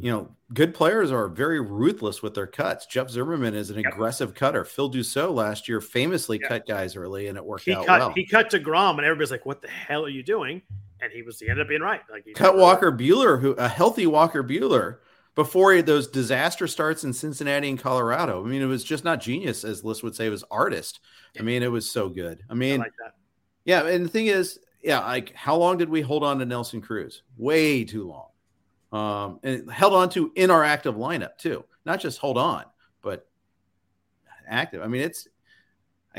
you 0.00 0.10
know, 0.10 0.28
good 0.52 0.74
players 0.74 1.12
are 1.12 1.28
very 1.28 1.60
ruthless 1.60 2.22
with 2.22 2.34
their 2.34 2.46
cuts. 2.46 2.86
Jeff 2.86 3.08
Zimmerman 3.10 3.54
is 3.54 3.70
an 3.70 3.76
Yep. 3.80 3.92
aggressive 3.92 4.34
cutter. 4.34 4.64
Phil 4.64 4.90
Dussault 4.90 5.32
last 5.34 5.68
year 5.68 5.80
famously 5.80 6.38
Yeah. 6.42 6.48
cut 6.48 6.66
guys 6.66 6.96
early, 6.96 7.28
and 7.28 7.36
it 7.38 7.44
worked 7.44 7.64
He 7.64 7.72
out 7.72 7.86
cut 7.86 8.00
well. 8.00 8.12
he 8.14 8.26
cut 8.26 8.50
deGrom, 8.50 8.96
and 8.98 9.06
everybody's 9.06 9.30
like, 9.30 9.46
"What 9.46 9.62
the 9.62 9.68
hell 9.68 10.04
are 10.04 10.08
you 10.10 10.22
doing?" 10.22 10.62
And 11.00 11.12
he 11.12 11.22
was 11.22 11.38
he 11.38 11.48
ended 11.48 11.62
up 11.62 11.68
being 11.68 11.80
right. 11.82 12.00
Like 12.10 12.26
cut 12.34 12.54
uh, 12.56 12.58
Walker 12.58 12.90
Buehler, 12.90 13.40
who 13.40 13.52
a 13.52 13.68
healthy 13.68 14.06
Walker 14.06 14.42
Buehler 14.42 14.96
before 15.38 15.80
those 15.82 16.08
disaster 16.08 16.66
starts 16.66 17.04
in 17.04 17.12
Cincinnati 17.12 17.68
and 17.70 17.78
Colorado. 17.78 18.44
I 18.44 18.48
mean, 18.48 18.60
it 18.60 18.66
was 18.66 18.82
just 18.82 19.04
not 19.04 19.20
genius, 19.20 19.62
as 19.62 19.84
Liz 19.84 20.02
would 20.02 20.16
say, 20.16 20.26
it 20.26 20.30
was 20.30 20.42
artist. 20.50 20.98
I 21.38 21.42
mean, 21.42 21.62
it 21.62 21.70
was 21.70 21.88
so 21.88 22.08
good. 22.08 22.42
I 22.50 22.54
I 22.54 22.56
mean, 22.56 22.80
like 22.80 22.90
that. 23.04 23.14
yeah, 23.64 23.86
and 23.86 24.04
the 24.04 24.08
thing 24.08 24.26
is, 24.26 24.58
yeah, 24.82 24.98
like 24.98 25.32
how 25.36 25.54
long 25.54 25.78
did 25.78 25.88
we 25.88 26.00
hold 26.00 26.24
on 26.24 26.40
to 26.40 26.44
Nelson 26.44 26.80
Cruz? 26.80 27.22
Way 27.36 27.84
too 27.84 28.08
long. 28.08 28.30
Um, 28.90 29.38
and 29.44 29.70
held 29.70 29.94
on 29.94 30.10
to 30.10 30.32
in 30.34 30.50
our 30.50 30.64
active 30.64 30.96
lineup 30.96 31.38
too, 31.38 31.64
not 31.86 32.00
just 32.00 32.18
hold 32.18 32.36
on, 32.36 32.64
but 33.00 33.28
active. 34.48 34.82
I 34.82 34.88
mean, 34.88 35.02
it's 35.02 35.28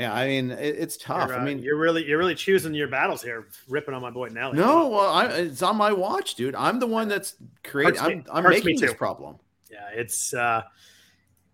yeah, 0.00 0.14
I 0.14 0.26
mean, 0.26 0.50
it, 0.50 0.76
it's 0.78 0.96
tough. 0.96 1.28
You're, 1.28 1.38
I 1.38 1.42
uh, 1.42 1.44
mean, 1.44 1.58
you're 1.58 1.76
really 1.78 2.04
you're 2.06 2.18
really 2.18 2.34
choosing 2.34 2.72
your 2.74 2.88
battles 2.88 3.22
here, 3.22 3.48
ripping 3.68 3.94
on 3.94 4.00
my 4.00 4.10
boy 4.10 4.28
Nelly. 4.28 4.56
no, 4.56 4.88
well, 4.88 5.12
I, 5.12 5.26
it's 5.26 5.62
on 5.62 5.76
my 5.76 5.92
watch, 5.92 6.34
dude. 6.36 6.54
I'm 6.54 6.80
the 6.80 6.86
one 6.86 7.08
that's 7.08 7.36
creating. 7.62 8.00
I'm, 8.00 8.24
I'm 8.32 8.44
hurts 8.44 8.64
making 8.64 8.80
this 8.80 8.94
problem. 8.94 9.36
yeah, 9.70 9.88
it's 9.92 10.32
uh, 10.32 10.62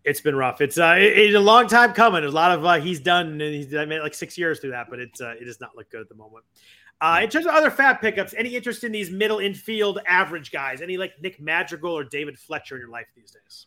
it's 0.05 0.21
been 0.21 0.37
rough. 0.37 0.61
It's 0.61 0.79
uh, 0.79 0.95
it- 0.99 1.19
it's 1.19 1.35
a 1.37 1.41
long 1.41 1.67
time 1.67 1.93
coming. 1.93 2.21
There's 2.21 2.33
a 2.33 2.37
lot 2.37 2.53
of 2.53 2.65
uh, 2.65 2.75
he's 2.81 3.01
done, 3.01 3.41
and 3.41 3.43
he's 3.43 3.75
I 3.75 3.85
made 3.85 4.01
like 4.01 4.15
six 4.15 4.39
years 4.39 4.61
through 4.61 4.71
that, 4.71 4.87
but 4.89 5.01
it's 5.01 5.21
uh, 5.21 5.35
it 5.41 5.45
does 5.45 5.61
not 5.61 5.77
look 5.77 5.91
good 5.91 6.01
at 6.01 6.09
the 6.09 6.15
moment. 6.15 6.45
Uh, 7.01 7.21
in 7.23 7.29
terms 7.29 7.45
of 7.45 7.53
other 7.53 7.71
FAAB 7.71 8.01
pickups, 8.01 8.33
any 8.39 8.55
interest 8.57 8.83
in 8.83 8.91
these 8.91 9.11
middle 9.11 9.39
infield 9.39 9.99
average 10.07 10.51
guys? 10.51 10.81
Any 10.81 10.97
like 10.97 11.13
Nick 11.21 11.39
Madrigal 11.41 11.93
or 11.93 12.05
David 12.05 12.39
Fletcher 12.39 12.77
in 12.77 12.81
your 12.81 12.91
life 12.91 13.07
these 13.15 13.33
days? 13.33 13.67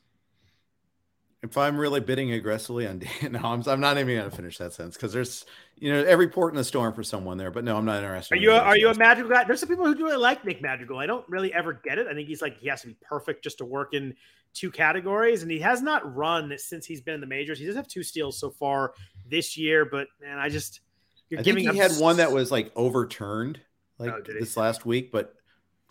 If 1.41 1.57
I'm 1.57 1.77
really 1.77 2.01
bidding 2.01 2.33
aggressively 2.33 2.85
on 2.85 3.01
no, 3.29 3.39
I'm, 3.39 3.63
I'm 3.65 3.79
not 3.79 3.97
even 3.97 4.17
going 4.17 4.29
to 4.29 4.35
finish 4.35 4.57
that 4.57 4.73
sentence 4.73 4.95
because 4.95 5.13
there's 5.13 5.45
you 5.77 5.91
know 5.91 6.03
every 6.03 6.27
port 6.27 6.53
in 6.53 6.57
the 6.57 6.63
storm 6.63 6.93
for 6.93 7.03
someone 7.03 7.37
there. 7.37 7.51
But 7.51 7.63
no, 7.63 7.77
I'm 7.77 7.85
not 7.85 7.97
interested. 7.97 8.33
Are 8.33 8.37
you 8.37 8.51
a, 8.51 8.57
are 8.57 8.77
you 8.77 8.89
a 8.89 8.95
magical 8.95 9.29
guy? 9.29 9.45
There's 9.45 9.59
some 9.59 9.69
people 9.69 9.85
who 9.85 9.95
really 9.95 10.17
like 10.17 10.43
Nick 10.43 10.61
Madrigal. 10.61 10.97
I 10.97 11.05
don't 11.05 11.27
really 11.29 11.53
ever 11.53 11.73
get 11.73 11.97
it. 11.97 12.07
I 12.07 12.13
think 12.13 12.27
he's 12.27 12.41
like 12.41 12.57
he 12.59 12.67
has 12.67 12.81
to 12.81 12.87
be 12.87 12.97
perfect 13.01 13.43
just 13.43 13.59
to 13.59 13.65
work 13.65 13.93
in 13.93 14.15
two 14.53 14.71
categories, 14.71 15.41
and 15.41 15.51
he 15.51 15.59
has 15.59 15.81
not 15.81 16.15
run 16.15 16.53
since 16.57 16.85
he's 16.85 17.01
been 17.01 17.15
in 17.15 17.21
the 17.21 17.27
majors. 17.27 17.59
He 17.59 17.65
does 17.65 17.75
have 17.75 17.87
two 17.87 18.03
steals 18.03 18.39
so 18.39 18.49
far 18.49 18.93
this 19.29 19.57
year, 19.57 19.85
but 19.85 20.07
man, 20.21 20.39
I 20.39 20.49
just 20.49 20.81
you're 21.29 21.39
I 21.39 21.43
giving. 21.43 21.63
Think 21.63 21.75
he 21.75 21.79
had 21.79 21.93
one 21.93 22.17
that 22.17 22.31
was 22.31 22.51
like 22.51 22.71
overturned 22.75 23.59
oh, 23.99 24.03
like 24.03 24.13
oh, 24.13 24.21
this 24.39 24.57
last 24.57 24.85
week, 24.85 25.11
but 25.11 25.35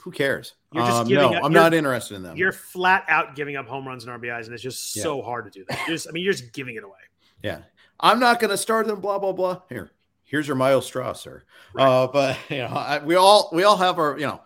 who 0.03 0.11
cares? 0.11 0.55
You're 0.73 0.85
just 0.85 1.03
um, 1.03 1.09
no, 1.09 1.35
up, 1.35 1.45
I'm 1.45 1.53
not 1.53 1.75
interested 1.75 2.15
in 2.15 2.23
them. 2.23 2.37
You're 2.37 2.53
flat 2.53 3.05
out 3.09 3.35
giving 3.35 3.57
up 3.57 3.67
home 3.67 3.87
runs 3.87 4.05
and 4.05 4.23
RBIs, 4.23 4.45
and 4.45 4.55
it's 4.55 4.63
just 4.63 4.97
yeah. 4.97 5.03
so 5.03 5.23
hard 5.23 5.51
to 5.51 5.51
do 5.51 5.65
that. 5.69 5.87
Just, 5.87 6.09
I 6.09 6.13
mean, 6.13 6.25
you're 6.25 6.33
just 6.33 6.53
giving 6.53 6.77
it 6.77 6.85
away. 6.85 6.99
Yeah, 7.43 7.61
I'm 8.01 8.21
not 8.21 8.41
going 8.41 8.51
to 8.51 8.57
start 8.57 8.87
them. 8.87 9.01
Blah 9.01 9.19
blah 9.19 9.33
blah. 9.33 9.63
Here, 9.69 9.93
here's 10.25 10.47
your 10.47 10.57
Myles 10.57 10.87
Straw, 10.87 11.13
sir. 11.13 11.43
Right. 11.73 11.87
Uh, 11.87 12.07
but 12.09 12.39
you 12.51 12.59
know, 12.59 12.67
I, 12.69 13.03
we 13.05 13.17
all 13.17 13.51
we 13.53 13.65
all 13.65 13.77
have 13.77 13.99
our 13.99 14.19
you 14.19 14.27
know. 14.27 14.41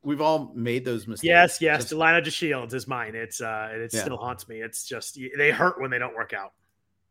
We've 0.00 0.20
all 0.20 0.52
made 0.54 0.84
those 0.84 1.08
mistakes. 1.08 1.24
Yes, 1.24 1.60
yes. 1.60 1.82
Just, 1.82 1.92
Delino 1.92 2.24
DeShields 2.24 2.72
is 2.72 2.86
mine. 2.86 3.16
It's 3.16 3.40
uh, 3.40 3.70
it 3.72 3.90
yeah. 3.92 4.00
still 4.00 4.16
haunts 4.16 4.48
me. 4.48 4.60
It's 4.60 4.86
just 4.86 5.18
they 5.36 5.50
hurt 5.50 5.80
when 5.80 5.90
they 5.90 5.98
don't 5.98 6.14
work 6.14 6.32
out. 6.32 6.52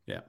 Yeah. 0.06 0.22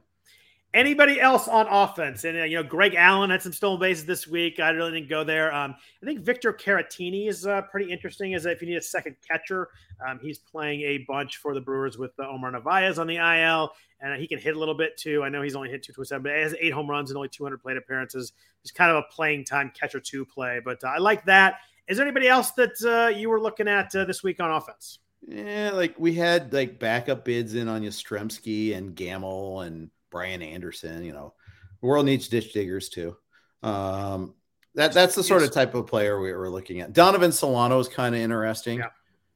Anybody 0.74 1.18
else 1.18 1.48
on 1.48 1.66
offense? 1.66 2.24
And 2.24 2.38
uh, 2.38 2.44
you 2.44 2.56
know, 2.56 2.62
Greg 2.62 2.94
Allen 2.94 3.30
had 3.30 3.42
some 3.42 3.54
stolen 3.54 3.80
bases 3.80 4.04
this 4.04 4.26
week. 4.26 4.60
I 4.60 4.68
really 4.70 4.92
didn't 4.92 5.08
go 5.08 5.24
there. 5.24 5.52
Um, 5.52 5.74
I 6.02 6.06
think 6.06 6.20
Victor 6.20 6.52
Caratini 6.52 7.28
is 7.28 7.46
uh, 7.46 7.62
pretty 7.62 7.90
interesting. 7.90 8.34
As 8.34 8.44
if 8.44 8.60
you 8.60 8.68
need 8.68 8.76
a 8.76 8.82
second 8.82 9.16
catcher, 9.26 9.68
um, 10.06 10.18
he's 10.20 10.38
playing 10.38 10.82
a 10.82 10.98
bunch 11.08 11.38
for 11.38 11.54
the 11.54 11.60
Brewers 11.60 11.96
with 11.96 12.12
uh, 12.18 12.28
Omar 12.28 12.50
Narvaez 12.50 12.98
on 12.98 13.06
the 13.06 13.16
IL, 13.16 13.72
and 14.00 14.20
he 14.20 14.28
can 14.28 14.38
hit 14.38 14.56
a 14.56 14.58
little 14.58 14.74
bit 14.74 14.98
too. 14.98 15.22
I 15.22 15.30
know 15.30 15.40
he's 15.40 15.56
only 15.56 15.70
hit 15.70 15.82
two 15.82 15.94
twenty 15.94 16.08
seven, 16.08 16.22
but 16.22 16.32
he 16.34 16.42
has 16.42 16.54
eight 16.60 16.74
home 16.74 16.88
runs 16.88 17.10
and 17.10 17.16
only 17.16 17.30
two 17.30 17.44
hundred 17.44 17.62
plate 17.62 17.78
appearances. 17.78 18.32
He's 18.62 18.70
kind 18.70 18.90
of 18.90 18.98
a 18.98 19.04
playing 19.10 19.46
time 19.46 19.72
catcher 19.74 20.00
two 20.00 20.26
play, 20.26 20.60
but 20.62 20.84
uh, 20.84 20.88
I 20.88 20.98
like 20.98 21.24
that. 21.24 21.60
Is 21.88 21.96
there 21.96 22.06
anybody 22.06 22.28
else 22.28 22.50
that 22.52 22.74
uh, 22.84 23.08
you 23.08 23.30
were 23.30 23.40
looking 23.40 23.68
at 23.68 23.94
uh, 23.96 24.04
this 24.04 24.22
week 24.22 24.38
on 24.40 24.50
offense? 24.50 24.98
Yeah, 25.26 25.70
like 25.72 25.98
we 25.98 26.14
had 26.14 26.52
like 26.52 26.78
backup 26.78 27.24
bids 27.24 27.54
in 27.54 27.68
on 27.68 27.82
Yastrzemski 27.82 28.76
and 28.76 28.94
Gamel 28.94 29.62
and 29.62 29.90
Brian 30.10 30.42
Anderson. 30.42 31.04
You 31.04 31.12
know, 31.12 31.34
the 31.80 31.86
world 31.86 32.06
needs 32.06 32.28
ditch 32.28 32.52
diggers 32.52 32.88
too. 32.88 33.16
Um, 33.62 34.34
that 34.74 34.92
that's 34.92 35.14
the 35.14 35.24
sort 35.24 35.42
of 35.42 35.50
type 35.50 35.74
of 35.74 35.86
player 35.86 36.20
we 36.20 36.32
were 36.32 36.50
looking 36.50 36.80
at. 36.80 36.92
Donovan 36.92 37.32
Solano 37.32 37.78
is 37.78 37.88
kind 37.88 38.14
of 38.14 38.20
interesting. 38.20 38.78
Yeah. 38.78 38.88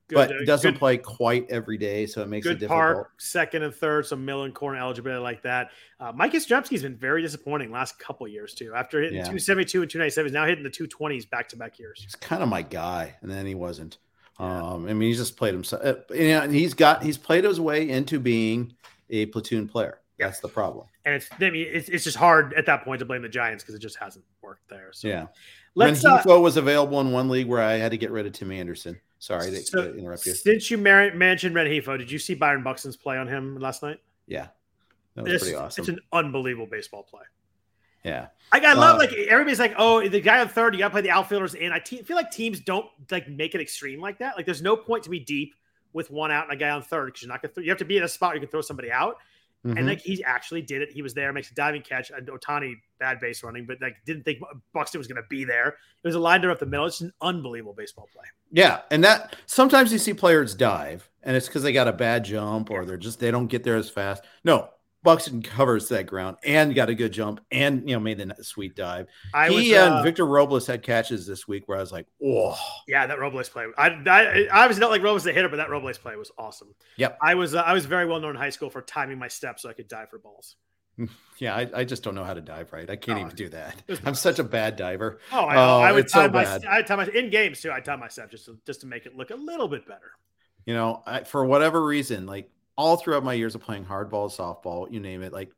Good, 0.08 0.16
but 0.16 0.30
uh, 0.30 0.44
doesn't 0.44 0.72
good, 0.72 0.78
play 0.78 0.98
quite 0.98 1.46
every 1.48 1.78
day, 1.78 2.06
so 2.06 2.22
it 2.22 2.28
makes 2.28 2.46
good 2.46 2.56
it 2.56 2.60
difficult. 2.60 2.78
Part, 2.78 3.10
second 3.18 3.62
and 3.62 3.74
third, 3.74 4.04
some 4.04 4.24
middle 4.24 4.42
and 4.44 4.54
corner 4.54 4.78
eligibility 4.78 5.22
like 5.22 5.42
that. 5.42 5.70
Uh, 6.00 6.12
Mike 6.14 6.32
Yastrzemski's 6.32 6.82
been 6.82 6.96
very 6.96 7.22
disappointing 7.22 7.70
last 7.70 7.98
couple 7.98 8.28
years 8.28 8.52
too. 8.52 8.74
After 8.74 9.00
hitting 9.00 9.16
yeah. 9.16 9.22
272 9.22 9.82
and 9.82 9.90
297, 9.90 10.26
he's 10.26 10.34
now 10.34 10.44
hitting 10.44 10.64
the 10.64 10.70
220s 10.70 11.30
back 11.30 11.48
to 11.50 11.56
back 11.56 11.78
years. 11.78 12.00
He's 12.02 12.14
kind 12.16 12.42
of 12.42 12.48
my 12.48 12.62
guy, 12.62 13.16
and 13.22 13.30
then 13.30 13.46
he 13.46 13.54
wasn't. 13.54 13.98
Yeah. 14.38 14.72
Um, 14.72 14.86
I 14.86 14.92
mean, 14.92 15.08
he's 15.08 15.18
just 15.18 15.36
played 15.36 15.54
himself. 15.54 15.82
Uh, 15.82 16.14
and 16.14 16.52
he's 16.52 16.74
got 16.74 17.02
he's 17.02 17.16
played 17.16 17.44
his 17.44 17.60
way 17.60 17.88
into 17.88 18.20
being 18.20 18.74
a 19.08 19.26
platoon 19.26 19.66
player. 19.66 20.01
That's 20.26 20.40
the 20.40 20.48
problem. 20.48 20.86
And 21.04 21.14
it's 21.14 21.28
I 21.40 21.50
mean 21.50 21.66
it's, 21.70 21.88
it's 21.88 22.04
just 22.04 22.16
hard 22.16 22.54
at 22.54 22.66
that 22.66 22.84
point 22.84 23.00
to 23.00 23.04
blame 23.04 23.22
the 23.22 23.28
Giants 23.28 23.62
because 23.62 23.74
it 23.74 23.80
just 23.80 23.96
hasn't 23.96 24.24
worked 24.40 24.68
there. 24.68 24.90
So 24.92 25.08
yeah. 25.08 25.26
Let's, 25.74 26.04
Rengifo 26.04 26.36
uh, 26.36 26.40
was 26.40 26.56
available 26.56 27.00
in 27.00 27.12
one 27.12 27.28
league 27.28 27.46
where 27.46 27.62
I 27.62 27.72
had 27.74 27.92
to 27.92 27.96
get 27.96 28.10
rid 28.10 28.26
of 28.26 28.32
Tim 28.32 28.52
Anderson. 28.52 29.00
Sorry 29.18 29.50
to, 29.50 29.62
so 29.62 29.92
to 29.92 29.98
interrupt 29.98 30.26
you. 30.26 30.34
Since 30.34 30.70
you 30.70 30.76
mar- 30.76 31.14
mentioned 31.14 31.56
Rengifo, 31.56 31.96
did 31.96 32.10
you 32.10 32.18
see 32.18 32.34
Byron 32.34 32.62
Buxton's 32.62 32.96
play 32.96 33.16
on 33.16 33.26
him 33.26 33.58
last 33.58 33.82
night? 33.82 34.00
Yeah. 34.26 34.48
That 35.14 35.24
was 35.24 35.32
it's, 35.32 35.44
pretty 35.44 35.56
awesome. 35.56 35.82
It's 35.82 35.88
an 35.88 36.00
unbelievable 36.12 36.66
baseball 36.66 37.02
play. 37.02 37.22
Yeah. 38.04 38.28
I, 38.50 38.58
I 38.58 38.72
love 38.74 38.96
uh, 38.96 38.98
like 38.98 39.12
everybody's 39.12 39.60
like, 39.60 39.74
oh, 39.78 40.06
the 40.06 40.20
guy 40.20 40.40
on 40.40 40.48
third, 40.48 40.74
you 40.74 40.78
got 40.78 40.88
to 40.88 40.92
play 40.92 41.02
the 41.02 41.10
outfielders 41.10 41.54
in. 41.54 41.72
I 41.72 41.78
te- 41.78 42.02
feel 42.02 42.16
like 42.16 42.30
teams 42.30 42.60
don't 42.60 42.86
like 43.10 43.28
make 43.28 43.54
it 43.54 43.60
extreme 43.60 44.00
like 44.00 44.18
that. 44.18 44.36
Like, 44.36 44.44
there's 44.44 44.62
no 44.62 44.76
point 44.76 45.04
to 45.04 45.10
be 45.10 45.20
deep 45.20 45.54
with 45.92 46.10
one 46.10 46.30
out 46.30 46.44
and 46.44 46.52
a 46.52 46.56
guy 46.56 46.70
on 46.70 46.82
third 46.82 47.06
because 47.06 47.22
you're 47.22 47.30
not 47.30 47.40
gonna. 47.40 47.54
Th- 47.54 47.64
you 47.64 47.70
have 47.70 47.78
to 47.78 47.84
be 47.84 47.96
in 47.96 48.02
a 48.02 48.08
spot 48.08 48.30
where 48.30 48.36
you 48.36 48.40
can 48.40 48.50
throw 48.50 48.60
somebody 48.60 48.90
out. 48.90 49.16
Mm-hmm. 49.66 49.78
And 49.78 49.86
like 49.86 50.00
he 50.00 50.22
actually 50.24 50.62
did 50.62 50.82
it. 50.82 50.90
He 50.90 51.02
was 51.02 51.14
there, 51.14 51.32
makes 51.32 51.50
a 51.50 51.54
diving 51.54 51.82
catch. 51.82 52.10
And 52.10 52.26
Ohtani 52.26 52.74
bad 52.98 53.20
base 53.20 53.44
running, 53.44 53.64
but 53.64 53.78
like 53.80 53.96
didn't 54.04 54.24
think 54.24 54.40
Buxton 54.72 54.98
was 54.98 55.06
going 55.06 55.22
to 55.22 55.28
be 55.28 55.44
there. 55.44 55.68
It 55.68 56.06
was 56.06 56.16
a 56.16 56.20
line 56.20 56.44
up 56.44 56.58
the 56.58 56.66
middle. 56.66 56.86
It's 56.86 57.00
an 57.00 57.12
unbelievable 57.20 57.74
baseball 57.74 58.08
play. 58.12 58.24
Yeah, 58.50 58.80
and 58.90 59.04
that 59.04 59.36
sometimes 59.46 59.92
you 59.92 59.98
see 59.98 60.14
players 60.14 60.54
dive, 60.54 61.08
and 61.22 61.36
it's 61.36 61.46
because 61.46 61.62
they 61.62 61.72
got 61.72 61.86
a 61.86 61.92
bad 61.92 62.24
jump 62.24 62.70
or 62.70 62.84
they're 62.84 62.96
just 62.96 63.20
they 63.20 63.30
don't 63.30 63.46
get 63.46 63.62
there 63.62 63.76
as 63.76 63.88
fast. 63.88 64.24
No, 64.42 64.68
Buxton 65.02 65.42
covers 65.42 65.88
that 65.88 66.06
ground 66.06 66.36
and 66.44 66.74
got 66.74 66.88
a 66.88 66.94
good 66.94 67.12
jump 67.12 67.40
and 67.50 67.88
you 67.88 67.96
know 67.96 68.00
made 68.00 68.18
the 68.18 68.34
sweet 68.42 68.76
dive. 68.76 69.06
I 69.34 69.48
he 69.48 69.72
was, 69.72 69.72
uh, 69.72 69.94
and 69.94 70.04
Victor 70.04 70.26
Robles 70.26 70.66
had 70.66 70.82
catches 70.82 71.26
this 71.26 71.48
week 71.48 71.64
where 71.66 71.78
I 71.78 71.80
was 71.80 71.92
like, 71.92 72.06
oh 72.24 72.56
yeah, 72.86 73.06
that 73.06 73.18
Robles 73.18 73.48
play. 73.48 73.66
I 73.76 73.88
I, 73.88 74.48
I 74.52 74.66
was 74.66 74.78
not 74.78 74.90
like 74.90 75.02
Robles 75.02 75.24
the 75.24 75.32
hitter, 75.32 75.48
but 75.48 75.56
that 75.56 75.70
Robles 75.70 75.98
play 75.98 76.16
was 76.16 76.30
awesome. 76.38 76.74
Yep, 76.96 77.18
I 77.20 77.34
was 77.34 77.54
uh, 77.54 77.62
I 77.62 77.72
was 77.72 77.86
very 77.86 78.06
well 78.06 78.20
known 78.20 78.30
in 78.30 78.36
high 78.36 78.50
school 78.50 78.70
for 78.70 78.82
timing 78.82 79.18
my 79.18 79.28
steps 79.28 79.62
so 79.62 79.68
I 79.68 79.72
could 79.72 79.88
dive 79.88 80.10
for 80.10 80.18
balls. 80.18 80.56
Yeah, 81.38 81.56
I, 81.56 81.70
I 81.74 81.84
just 81.84 82.02
don't 82.02 82.14
know 82.14 82.24
how 82.24 82.34
to 82.34 82.40
dive 82.40 82.72
right. 82.72 82.88
I 82.88 82.96
can't 82.96 83.18
oh, 83.18 83.22
even 83.22 83.34
do 83.34 83.48
that. 83.48 83.82
I'm 84.04 84.14
such 84.14 84.38
a 84.38 84.44
bad 84.44 84.76
diver. 84.76 85.18
Oh, 85.32 85.44
I, 85.44 85.56
oh, 85.56 85.80
I 85.80 85.90
would 85.90 86.06
time 86.06 86.28
so 86.28 86.32
my, 86.32 86.44
bad. 86.44 86.64
I 86.66 86.82
time 86.82 86.98
my 86.98 87.06
in 87.06 87.30
games 87.30 87.60
too. 87.60 87.72
I 87.72 87.80
time 87.80 88.00
my 88.00 88.08
steps 88.08 88.30
just 88.30 88.44
to, 88.44 88.58
just 88.66 88.82
to 88.82 88.86
make 88.86 89.06
it 89.06 89.16
look 89.16 89.30
a 89.30 89.34
little 89.34 89.68
bit 89.68 89.86
better. 89.86 90.12
You 90.66 90.74
know, 90.74 91.02
I, 91.06 91.24
for 91.24 91.44
whatever 91.44 91.84
reason, 91.84 92.26
like 92.26 92.50
all 92.76 92.96
throughout 92.96 93.24
my 93.24 93.34
years 93.34 93.54
of 93.54 93.60
playing 93.60 93.84
hardball, 93.84 94.34
softball, 94.34 94.90
you 94.90 95.00
name 95.00 95.22
it, 95.22 95.32
like 95.32 95.50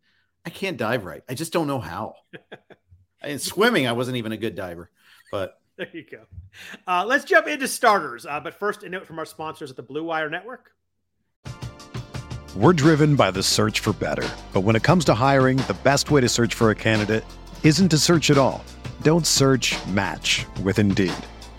I 0.44 0.50
can't 0.50 0.76
dive 0.76 1.04
right. 1.04 1.22
I 1.28 1.34
just 1.34 1.52
don't 1.52 1.66
know 1.66 1.80
how. 1.80 2.16
In 3.24 3.38
swimming, 3.38 3.86
I 3.86 3.92
wasn't 3.92 4.18
even 4.18 4.32
a 4.32 4.36
good 4.36 4.54
diver, 4.54 4.90
but 5.30 5.58
there 5.76 5.88
you 5.92 6.04
go. 6.04 6.24
Uh, 6.86 7.04
let's 7.06 7.24
jump 7.24 7.48
into 7.48 7.66
starters. 7.66 8.26
Uh, 8.26 8.38
but 8.38 8.54
first, 8.54 8.82
a 8.82 8.88
note 8.88 9.06
from 9.06 9.18
our 9.18 9.24
sponsors 9.24 9.70
at 9.70 9.76
the 9.76 9.82
Blue 9.82 10.04
Wire 10.04 10.28
Network. 10.28 10.70
We're 12.54 12.74
driven 12.74 13.16
by 13.16 13.32
the 13.32 13.42
search 13.42 13.80
for 13.80 13.92
better. 13.94 14.28
But 14.52 14.60
when 14.60 14.76
it 14.76 14.84
comes 14.84 15.04
to 15.06 15.14
hiring, 15.14 15.56
the 15.56 15.76
best 15.82 16.10
way 16.10 16.20
to 16.20 16.28
search 16.28 16.54
for 16.54 16.70
a 16.70 16.74
candidate 16.74 17.24
isn't 17.64 17.88
to 17.88 17.98
search 17.98 18.30
at 18.30 18.38
all. 18.38 18.62
Don't 19.02 19.26
search 19.26 19.74
match 19.88 20.46
with 20.62 20.78
Indeed. 20.78 21.14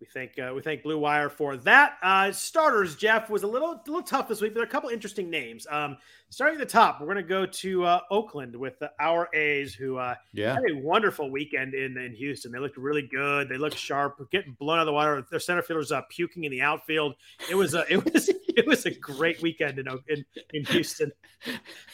We 0.00 0.06
thank 0.06 0.38
uh, 0.38 0.52
we 0.54 0.60
thank 0.60 0.82
Blue 0.82 0.98
Wire 0.98 1.30
for 1.30 1.56
that. 1.58 1.96
Uh, 2.02 2.30
starters, 2.30 2.96
Jeff 2.96 3.30
was 3.30 3.44
a 3.44 3.46
little 3.46 3.72
a 3.72 3.80
little 3.86 4.02
tough 4.02 4.28
this 4.28 4.42
week, 4.42 4.50
but 4.50 4.56
there 4.56 4.64
are 4.64 4.68
a 4.68 4.70
couple 4.70 4.90
interesting 4.90 5.30
names. 5.30 5.66
Um, 5.70 5.96
starting 6.30 6.60
at 6.60 6.66
the 6.66 6.70
top, 6.72 7.00
we're 7.00 7.06
going 7.06 7.16
to 7.18 7.22
go 7.22 7.46
to 7.46 7.84
uh, 7.84 8.00
Oakland 8.10 8.54
with 8.56 8.78
the, 8.78 8.90
our 9.00 9.28
A's, 9.34 9.74
who 9.74 9.96
uh, 9.96 10.14
Yeah. 10.32 10.54
had 10.54 10.62
a 10.70 10.76
wonderful 10.76 11.30
weekend 11.30 11.74
in, 11.74 11.96
in 11.96 12.14
Houston. 12.14 12.52
They 12.52 12.58
looked 12.58 12.76
really 12.76 13.08
good. 13.10 13.48
They 13.48 13.56
looked 13.58 13.76
sharp, 13.78 14.18
getting 14.30 14.54
blown 14.58 14.78
out 14.78 14.82
of 14.82 14.86
the 14.86 14.92
water. 14.92 15.24
Their 15.30 15.40
center 15.40 15.62
fielders 15.62 15.92
uh, 15.92 16.02
puking 16.10 16.44
in 16.44 16.50
the 16.50 16.62
outfield. 16.62 17.14
It 17.50 17.54
was 17.54 17.74
a 17.74 17.84
it 17.92 18.04
was 18.12 18.28
it 18.48 18.66
was 18.66 18.86
a 18.86 18.90
great 18.90 19.40
weekend 19.42 19.78
in 19.78 19.86
in, 20.08 20.24
in 20.52 20.64
Houston. 20.66 21.12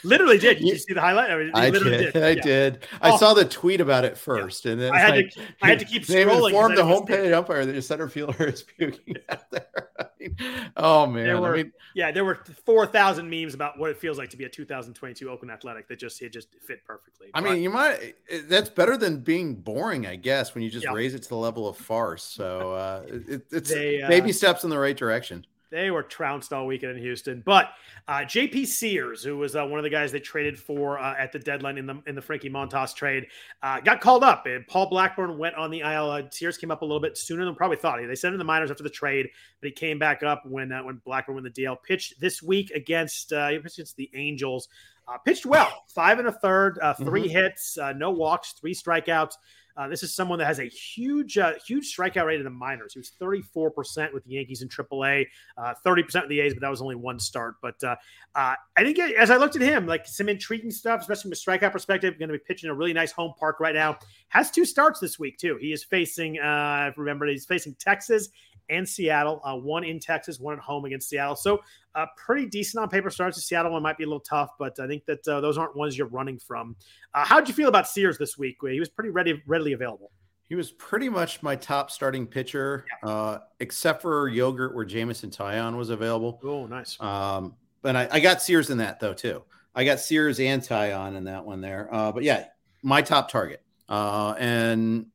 Literally 0.05 0.39
did. 0.39 0.59
Did 0.59 0.69
you 0.69 0.77
see 0.79 0.95
the 0.95 1.01
highlight? 1.01 1.31
I, 1.31 1.37
mean, 1.37 1.51
I 1.55 1.69
literally 1.71 1.99
did. 1.99 2.17
I 2.17 2.29
Yeah. 2.31 2.43
did. 2.43 2.87
I 3.01 3.11
Oh. 3.11 3.17
saw 3.19 3.35
the 3.35 3.45
tweet 3.45 3.81
about 3.81 4.05
it 4.05 4.17
first, 4.17 4.67
and 4.67 4.81
then 4.81 4.93
I 4.95 4.99
had 4.99 5.19
it's 5.19 5.35
to- 5.35 5.43
I 5.61 5.69
had 5.69 5.79
to 5.81 5.85
keep 5.85 6.03
scrolling. 6.03 6.07
They've 6.15 6.27
scrolling 6.29 6.49
informed 6.51 6.79
the 6.79 6.85
home 6.85 7.07
page 7.07 7.33
umpire 7.33 7.67
that 7.67 7.73
your 7.73 7.83
center 7.83 8.09
fielder 8.09 8.45
is 8.49 8.63
puking 8.63 9.17
out 9.29 9.51
there. 9.51 9.67
I 10.01 10.05
mean, 10.19 10.37
oh 10.77 11.07
man, 11.07 11.25
There 11.27 11.41
were- 11.41 11.55
I 11.55 11.57
mean, 11.65 11.73
Yeah, 11.95 12.13
there 12.13 12.25
were 12.25 12.39
four 12.65 12.87
thousand 12.87 13.29
memes 13.29 13.55
about 13.55 13.79
what 13.79 13.91
it 13.91 13.99
feels 13.99 14.17
like 14.19 14.22
to 14.31 14.37
be 14.37 14.45
a 14.45 14.49
2022 14.49 15.29
Oakland 15.31 15.51
Athletic 15.53 15.89
that 15.89 15.99
just 15.99 16.21
it 16.23 16.33
just 16.33 16.49
fit 16.67 16.85
perfectly. 16.85 17.29
I 17.35 17.41
But- 17.41 17.53
mean, 17.53 17.63
you 17.63 17.71
might. 17.71 18.15
That's 18.49 18.69
better 18.71 18.97
than 18.97 19.19
being 19.21 19.55
boring, 19.57 20.07
I 20.07 20.17
guess, 20.17 20.55
when 20.55 20.63
you 20.65 20.71
just 20.71 20.85
Yeah. 20.85 20.93
raise 20.93 21.15
it 21.15 21.23
to 21.25 21.29
the 21.29 21.37
level 21.37 21.69
of 21.69 21.77
farce. 21.77 22.23
So 22.25 22.73
uh, 22.73 23.05
it, 23.09 23.47
it's 23.51 23.71
They, 23.71 24.03
uh, 24.03 24.09
baby 24.09 24.33
steps 24.33 24.65
in 24.65 24.71
the 24.71 24.79
right 24.79 24.97
direction. 24.97 25.47
They 25.73 25.91
were 25.91 26.03
trounced 26.03 26.53
all 26.53 26.67
weekend 26.67 26.99
in 26.99 27.03
Houston. 27.03 27.43
But 27.47 27.71
uh, 28.07 28.19
JP 28.19 28.67
Sears, 28.67 29.25
who 29.25 29.39
was 29.39 29.57
uh, 29.57 29.65
one 29.65 29.79
of 29.79 29.85
the 29.85 29.91
guys 29.91 30.13
they 30.13 30.21
traded 30.21 30.59
for 30.59 30.99
uh, 30.99 31.15
at 31.19 31.33
the 31.33 31.39
deadline 31.39 31.79
in 31.79 31.87
the 31.87 32.03
in 32.07 32.15
the 32.15 32.21
Frankie 32.21 32.51
Montas 32.51 32.95
trade, 32.95 33.27
uh, 33.63 33.81
got 33.81 34.03
called 34.03 34.23
up. 34.23 34.45
And 34.45 34.67
Paul 34.67 34.91
Blackburn 34.91 35.39
went 35.39 35.55
on 35.55 35.71
the 35.71 35.81
IL. 35.81 36.11
Uh, 36.11 36.23
Sears 36.31 36.59
came 36.59 36.71
up 36.71 36.83
a 36.83 36.85
little 36.85 37.01
bit 37.01 37.17
sooner 37.17 37.47
than 37.47 37.55
probably 37.55 37.79
thought. 37.79 37.99
They 38.07 38.15
sent 38.15 38.35
him 38.35 38.35
to 38.35 38.39
the 38.39 38.45
minors 38.45 38.71
after 38.71 38.83
the 38.83 38.91
trade, 38.91 39.31
but 39.61 39.69
he 39.69 39.73
came 39.73 39.99
back 39.99 40.23
up 40.23 40.43
when 40.45 40.73
uh, 40.73 40.83
when 40.83 41.01
Blackburn 41.07 41.37
won 41.37 41.45
the 41.45 41.51
DL. 41.51 41.79
Pitched 41.83 42.21
this 42.21 42.43
week 42.43 42.71
against 42.73 43.33
uh, 43.33 43.49
against 43.51 43.97
the 43.97 44.11
Angels. 44.15 44.69
Uh, 45.09 45.17
pitched 45.19 45.47
well, 45.47 45.85
five 45.89 46.19
and 46.19 46.29
a 46.29 46.33
third, 46.33 46.79
uh, 46.81 46.95
3 46.95 47.27
hits, 47.27 47.77
uh, 47.77 47.93
no 47.93 48.11
walks, 48.11 48.53
three 48.53 48.73
strikeouts. 48.73 49.35
Uh, 49.77 49.89
this 49.89 50.03
is 50.03 50.15
someone 50.15 50.39
that 50.39 50.47
has 50.47 50.59
a 50.59 50.65
huge, 50.65 51.39
uh, 51.39 51.55
huge 51.67 51.95
strikeout 51.95 52.27
rate 52.27 52.39
in 52.39 52.45
the 52.45 52.51
minors. 52.51 52.95
He 52.95 52.99
was 52.99 53.13
34% 53.21 54.13
with 54.13 54.25
the 54.25 54.33
Yankees 54.33 54.63
in 54.63 54.69
AAA, 54.69 55.27
uh, 55.57 55.75
30% 55.85 56.23
with 56.23 56.29
the 56.29 56.41
A's, 56.41 56.55
but 56.55 56.61
that 56.61 56.71
was 56.71 56.83
only 56.83 56.95
one 56.95 57.19
start. 57.19 57.57
But 57.63 57.83
uh, 57.83 57.97
uh, 58.35 58.55
I 58.77 58.83
think 58.83 58.99
as 58.99 59.31
I 59.31 59.37
looked 59.37 59.57
at 59.57 59.63
him, 59.63 59.87
like 59.87 60.07
some 60.07 60.29
intriguing 60.29 60.71
stuff, 60.71 61.01
especially 61.01 61.23
from 61.23 61.33
a 61.33 61.35
strikeout 61.35 61.73
perspective, 61.73 62.19
going 62.19 62.29
to 62.29 62.39
be 62.39 62.45
pitching 62.47 62.71
a 62.71 62.75
really 62.75 62.93
nice 62.93 63.13
home 63.13 63.35
park 63.39 63.61
right 63.61 63.75
now. 63.75 63.99
Has 64.29 64.51
two 64.51 64.65
starts 64.65 65.01
this 65.01 65.19
week, 65.19 65.39
too. 65.39 65.57
He 65.61 65.73
is 65.73 65.85
facing, 65.85 66.39
uh, 66.39 66.93
remember, 66.97 67.27
he's 67.27 67.47
facing 67.47 67.75
Texas 67.75 68.29
and 68.73 68.89
Seattle, 68.89 69.41
uh, 69.45 69.55
one 69.55 69.85
in 69.85 70.01
Texas, 70.01 70.41
one 70.41 70.55
at 70.55 70.61
home 70.61 70.85
against 70.85 71.09
Seattle. 71.09 71.37
So 71.37 71.61
uh, 71.95 72.07
pretty 72.17 72.47
decent 72.47 72.83
on 72.83 72.89
paper 72.89 73.11
starts. 73.11 73.37
The 73.37 73.43
Seattle 73.43 73.73
one 73.73 73.83
might 73.83 73.99
be 73.99 74.05
a 74.05 74.07
little 74.07 74.21
tough, 74.21 74.51
but 74.59 74.79
I 74.81 74.87
think 74.87 75.05
that 75.07 75.27
uh, 75.29 75.41
those 75.41 75.59
aren't 75.59 75.77
ones 75.77 75.97
you're 75.97 76.09
running 76.09 76.39
from. 76.39 76.77
Uh, 77.15 77.25
how'd 77.25 77.49
you 77.49 77.55
feel 77.55 77.69
about 77.69 77.89
Sears 77.89 78.19
this 78.19 78.39
week? 78.39 78.57
He 78.63 78.81
was 78.81 78.89
pretty 78.89 79.11
ready, 79.11 79.43
readily 79.47 79.73
available. 79.73 80.11
He 80.49 80.55
was 80.55 80.73
pretty 80.73 81.09
much 81.09 81.43
my 81.43 81.57
top 81.57 81.91
starting 81.91 82.27
pitcher, 82.27 82.85
uh, 83.05 83.39
except 83.61 84.03
for 84.03 84.29
yogurt, 84.29 84.75
where 84.75 84.85
Jameson 84.85 85.31
Taillon 85.31 85.77
was 85.77 85.91
available. 85.91 86.41
Oh, 86.45 86.67
nice. 86.67 87.01
Um, 87.01 87.55
but 87.81 87.97
I, 87.97 88.09
I 88.11 88.21
got 88.21 88.43
Sears 88.43 88.71
in 88.71 88.79
that 88.79 89.01
though 89.01 89.15
too. 89.15 89.43
I 89.75 89.85
got 89.85 90.01
Sears 90.01 90.41
and 90.41 90.61
Tyon 90.61 91.17
in 91.17 91.25
that 91.25 91.45
one 91.45 91.61
there. 91.61 91.89
Uh, 91.93 92.13
but 92.13 92.23
yeah, 92.23 92.47
my 92.83 93.01
top 93.01 93.31
target. 93.31 93.63
Uh, 93.89 94.35
and 94.39 95.07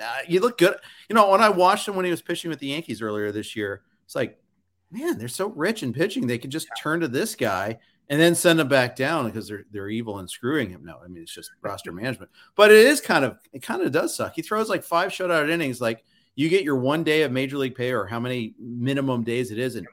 uh, 0.00 0.18
you 0.28 0.40
look 0.40 0.58
good. 0.58 0.76
You 1.08 1.14
know, 1.14 1.30
when 1.30 1.40
I 1.40 1.48
watched 1.48 1.88
him 1.88 1.96
when 1.96 2.04
he 2.04 2.10
was 2.10 2.22
pitching 2.22 2.50
with 2.50 2.58
the 2.58 2.68
Yankees 2.68 3.02
earlier 3.02 3.32
this 3.32 3.54
year, 3.54 3.82
it's 4.04 4.14
like, 4.14 4.38
man, 4.90 5.18
they're 5.18 5.28
so 5.28 5.48
rich 5.48 5.82
in 5.82 5.92
pitching. 5.92 6.26
They 6.26 6.38
could 6.38 6.50
just 6.50 6.68
turn 6.80 7.00
to 7.00 7.08
this 7.08 7.34
guy 7.34 7.78
and 8.08 8.20
then 8.20 8.34
send 8.34 8.60
him 8.60 8.68
back 8.68 8.96
down 8.96 9.26
because 9.26 9.48
they're 9.48 9.64
they're 9.70 9.88
evil 9.88 10.18
and 10.18 10.28
screwing 10.28 10.70
him. 10.70 10.84
No, 10.84 10.98
I 11.02 11.08
mean 11.08 11.22
it's 11.22 11.34
just 11.34 11.50
roster 11.62 11.92
management. 11.92 12.30
But 12.54 12.70
it 12.70 12.86
is 12.86 13.00
kind 13.00 13.24
of 13.24 13.38
it 13.52 13.62
kind 13.62 13.82
of 13.82 13.92
does 13.92 14.14
suck. 14.14 14.34
He 14.34 14.42
throws 14.42 14.68
like 14.68 14.84
five 14.84 15.10
shutout 15.10 15.50
innings. 15.50 15.80
Like 15.80 16.04
you 16.34 16.48
get 16.48 16.64
your 16.64 16.76
one 16.76 17.04
day 17.04 17.22
of 17.22 17.32
major 17.32 17.58
league 17.58 17.74
pay 17.74 17.92
or 17.92 18.06
how 18.06 18.20
many 18.20 18.54
minimum 18.58 19.22
days 19.22 19.50
it 19.50 19.58
is, 19.58 19.76
and 19.76 19.86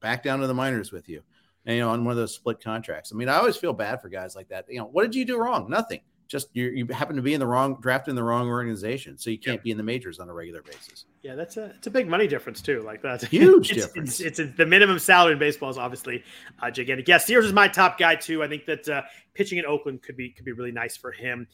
back 0.00 0.22
down 0.22 0.40
to 0.40 0.46
the 0.46 0.54
minors 0.54 0.92
with 0.92 1.08
you. 1.08 1.22
And, 1.66 1.76
you 1.76 1.82
know, 1.82 1.90
on 1.90 2.04
one 2.04 2.12
of 2.12 2.18
those 2.18 2.34
split 2.34 2.60
contracts. 2.62 3.10
I 3.10 3.16
mean, 3.16 3.30
I 3.30 3.36
always 3.36 3.56
feel 3.56 3.72
bad 3.72 4.02
for 4.02 4.10
guys 4.10 4.36
like 4.36 4.48
that. 4.48 4.66
You 4.68 4.80
know, 4.80 4.84
what 4.84 5.02
did 5.02 5.14
you 5.14 5.24
do 5.24 5.38
wrong? 5.38 5.70
Nothing. 5.70 6.00
Just 6.34 6.48
you, 6.52 6.70
you 6.70 6.86
happen 6.88 7.14
to 7.14 7.22
be 7.22 7.32
in 7.32 7.38
the 7.38 7.46
wrong 7.46 7.78
drafted 7.80 8.10
in 8.10 8.16
the 8.16 8.22
wrong 8.24 8.48
organization, 8.48 9.16
so 9.16 9.30
you 9.30 9.38
can't 9.38 9.62
be 9.62 9.70
in 9.70 9.76
the 9.76 9.84
majors 9.84 10.18
on 10.18 10.28
a 10.28 10.34
regular 10.34 10.62
basis. 10.62 11.04
Yeah, 11.22 11.36
that's 11.36 11.56
a 11.56 11.66
it's 11.66 11.86
a 11.86 11.92
big 11.92 12.08
money 12.08 12.26
difference 12.26 12.60
too. 12.60 12.82
Like 12.82 13.02
that's 13.02 13.22
Huge 13.22 13.70
it's, 13.70 13.86
difference. 13.86 14.18
It's, 14.18 14.40
it's, 14.40 14.56
the 14.56 14.66
minimum 14.66 14.98
salary 14.98 15.34
in 15.34 15.38
baseball 15.38 15.70
is 15.70 15.78
obviously 15.78 16.24
uh, 16.60 16.72
gigantic. 16.72 17.06
Yeah, 17.06 17.18
Sears 17.18 17.44
is 17.44 17.52
my 17.52 17.68
top 17.68 17.98
guy 17.98 18.16
too. 18.16 18.42
I 18.42 18.48
think 18.48 18.66
that 18.66 18.88
uh, 18.88 19.02
pitching 19.34 19.58
in 19.58 19.64
Oakland 19.64 20.02
could 20.02 20.16
be 20.16 20.30
could 20.30 20.44
be 20.44 20.50
really 20.50 20.72
nice 20.72 20.96
for 20.96 21.12
him. 21.12 21.46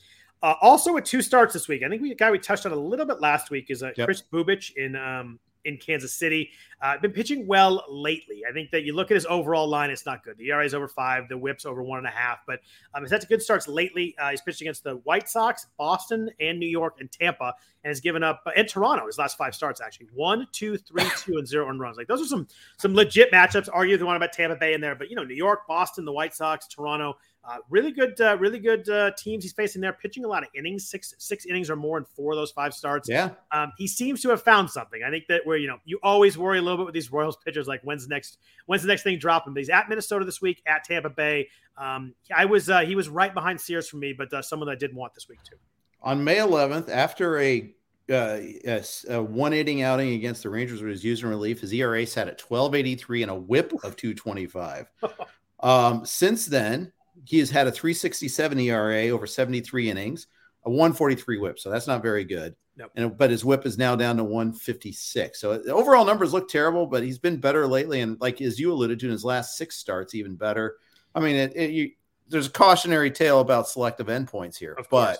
Uh, 0.43 0.55
also, 0.63 0.95
with 0.95 1.05
two 1.05 1.21
starts 1.21 1.53
this 1.53 1.69
week, 1.69 1.83
I 1.83 1.91
think 1.91 2.01
we 2.01 2.13
a 2.13 2.15
guy 2.15 2.31
we 2.31 2.39
touched 2.39 2.65
on 2.65 2.73
a 2.73 2.77
little 2.77 3.05
bit 3.05 3.21
last 3.21 3.51
week 3.51 3.67
is 3.69 3.83
uh, 3.83 3.93
Yep. 3.99 4.07
Kris 4.07 4.23
Bubic 4.33 4.75
in 4.77 4.97
um, 4.97 5.39
in 5.65 5.77
Kansas 5.77 6.13
City. 6.13 6.51
Uh, 6.83 6.97
been 6.99 7.13
pitching 7.13 7.47
well 7.47 7.85
lately. 7.89 8.43
I 8.49 8.53
think 8.53 8.71
that 8.71 8.85
you 8.85 8.95
look 8.95 9.11
at 9.11 9.15
his 9.15 9.27
overall 9.27 9.69
line, 9.69 9.91
it's 9.91 10.07
not 10.07 10.25
good. 10.25 10.39
The 10.39 10.49
ERA 10.51 10.65
is 10.65 10.75
over 10.75 10.89
five, 10.89 11.29
the 11.29 11.37
WHIP's 11.37 11.67
over 11.67 11.83
one 11.83 11.99
and 11.99 12.07
a 12.07 12.11
half. 12.11 12.39
But 12.47 12.61
um, 12.95 13.03
he's 13.03 13.11
had 13.11 13.27
good 13.29 13.43
starts 13.43 13.69
lately. 13.69 14.15
Uh, 14.19 14.31
he's 14.31 14.41
pitched 14.41 14.61
against 14.63 14.85
the 14.85 14.97
White 15.05 15.29
Sox, 15.29 15.67
Boston, 15.77 16.31
and 16.41 16.59
New 16.59 16.69
York 16.69 16.97
and 17.01 17.11
Tampa, 17.13 17.53
and 17.85 17.91
has 17.91 18.01
given 18.01 18.23
up 18.23 18.43
and 18.57 18.69
Toronto 18.69 19.07
his 19.07 19.19
last 19.19 19.37
five 19.37 19.55
starts 19.55 19.81
actually 19.81 20.09
one, 20.15 20.47
two, 20.53 20.77
three, 20.77 21.05
two, 21.19 21.37
and 21.37 21.47
zero 21.47 21.69
earned 21.69 21.81
runs. 21.81 21.97
Like 21.97 22.09
those 22.09 22.23
are 22.23 22.27
some 22.27 22.47
some 22.79 22.95
legit 22.95 23.31
matchups. 23.33 23.69
Argue 23.73 23.97
the 23.97 24.07
one 24.07 24.17
about 24.17 24.33
Tampa 24.33 24.57
Bay 24.57 24.75
in 24.75 24.81
there, 24.81 24.95
but 24.95 25.11
you 25.11 25.17
know 25.17 25.25
New 25.25 25.35
York, 25.35 25.67
Boston, 25.67 26.05
the 26.05 26.13
White 26.13 26.35
Sox, 26.35 26.67
Toronto. 26.67 27.17
Uh, 27.43 27.57
really 27.71 27.91
good, 27.91 28.21
uh, 28.21 28.37
really 28.39 28.59
good 28.59 28.87
uh, 28.91 29.11
teams 29.17 29.43
he's 29.43 29.53
facing 29.55 29.81
there. 29.81 29.95
Pitching 29.95 30.27
a 30.27 30.29
lot 30.29 30.43
of 30.43 30.51
innings, 30.55 30.89
six 30.89 31.15
six 31.17 31.47
innings 31.47 31.71
or 31.71 31.77
more 31.77 31.97
in 31.97 32.05
four 32.05 32.33
of 32.33 32.37
those 32.37 32.51
five 32.51 32.75
starts. 32.75 33.09
Yeah, 33.09 33.31
Um, 33.51 33.73
he 33.79 33.87
seems 33.87 34.21
to 34.23 34.29
have 34.29 34.43
found 34.43 34.71
something. 34.71 35.03
I 35.03 35.11
think 35.11 35.25
that 35.29 35.47
where 35.47 35.57
you 35.57 35.67
know 35.67 35.79
you 35.87 35.99
always 36.03 36.37
worry 36.37 36.59
a 36.59 36.63
little 36.63 36.77
bit 36.77 36.87
with 36.87 36.95
these 36.95 37.11
Royals 37.11 37.39
pitchers, 37.39 37.67
like 37.67 37.81
when's 37.83 38.07
the 38.07 38.15
next 38.15 38.39
when's 38.67 38.83
the 38.83 38.89
next 38.89 39.05
thing 39.05 39.19
dropping? 39.19 39.55
But 39.55 39.61
he's 39.61 39.71
at 39.71 39.89
Minnesota 39.89 40.27
this 40.27 40.43
week, 40.43 40.63
at 40.67 40.85
Tampa 40.85 41.09
Bay. 41.09 41.49
Um, 41.79 42.15
I 42.35 42.45
was 42.45 42.69
uh, 42.69 42.81
he 42.81 42.95
was 42.95 43.09
right 43.09 43.33
behind 43.33 43.59
Sears 43.59 43.89
for 43.89 43.97
me, 43.97 44.13
but 44.13 44.31
uh, 44.35 44.43
someone 44.43 44.67
that 44.67 44.73
I 44.73 44.79
did 44.79 44.95
want 44.95 45.15
this 45.15 45.27
week 45.27 45.39
too. 45.43 45.57
on 46.03 46.23
May 46.23 46.37
11th, 46.37 46.91
after 46.91 47.41
a 47.41 47.75
uh, 48.11 48.41
a, 48.67 48.85
a 49.09 49.23
one 49.23 49.53
inning 49.53 49.83
outing 49.83 50.11
against 50.15 50.43
the 50.43 50.51
Rangers 50.51 50.83
with 50.83 50.91
his 50.91 51.05
user 51.05 51.29
relief, 51.29 51.61
his 51.61 51.73
ERA 51.73 52.07
sat 52.07 52.29
at 52.29 52.41
1283 52.41 53.23
and 53.23 53.31
a 53.31 53.35
whip 53.35 53.73
of 53.83 53.97
225. 53.97 54.91
um, 55.61 56.05
since 56.05 56.47
then, 56.47 56.93
he 57.25 57.39
has 57.39 57.51
had 57.51 57.67
a 57.67 57.73
367 57.73 58.59
ERA 58.61 59.09
over 59.09 59.27
73 59.27 59.91
innings, 59.91 60.27
a 60.65 60.71
143 60.71 61.39
whip. 61.39 61.59
So 61.59 61.71
that's 61.71 61.87
not 61.87 62.03
very 62.03 62.25
good. 62.25 62.55
Nope. 62.77 62.91
And 62.97 63.17
but 63.19 63.31
his 63.31 63.45
whip 63.45 63.67
is 63.67 63.77
now 63.77 63.95
down 63.97 64.17
to 64.17 64.25
156. 64.25 65.41
So 65.41 65.59
the 65.59 65.75
overall 65.75 66.05
numbers 66.05 66.33
look 66.33 66.49
terrible, 66.49 66.87
but 66.87 67.03
he's 67.03 67.19
been 67.19 67.39
better 67.39 67.67
lately. 67.67 68.01
And 68.01 68.19
like 68.21 68.41
as 68.41 68.59
you 68.59 68.73
alluded 68.73 68.99
to 69.01 69.07
in 69.07 69.13
his 69.13 69.25
last 69.25 69.57
six 69.57 69.77
starts, 69.77 70.15
even 70.15 70.35
better. 70.37 70.77
I 71.15 71.21
mean, 71.21 71.37
it, 71.37 71.53
it, 71.57 71.71
you, 71.73 71.91
there's 72.29 72.47
a 72.47 72.51
cautionary 72.51 73.11
tale 73.11 73.41
about 73.41 73.69
selective 73.69 74.07
endpoints 74.07 74.57
here, 74.57 74.79
but 74.91 75.19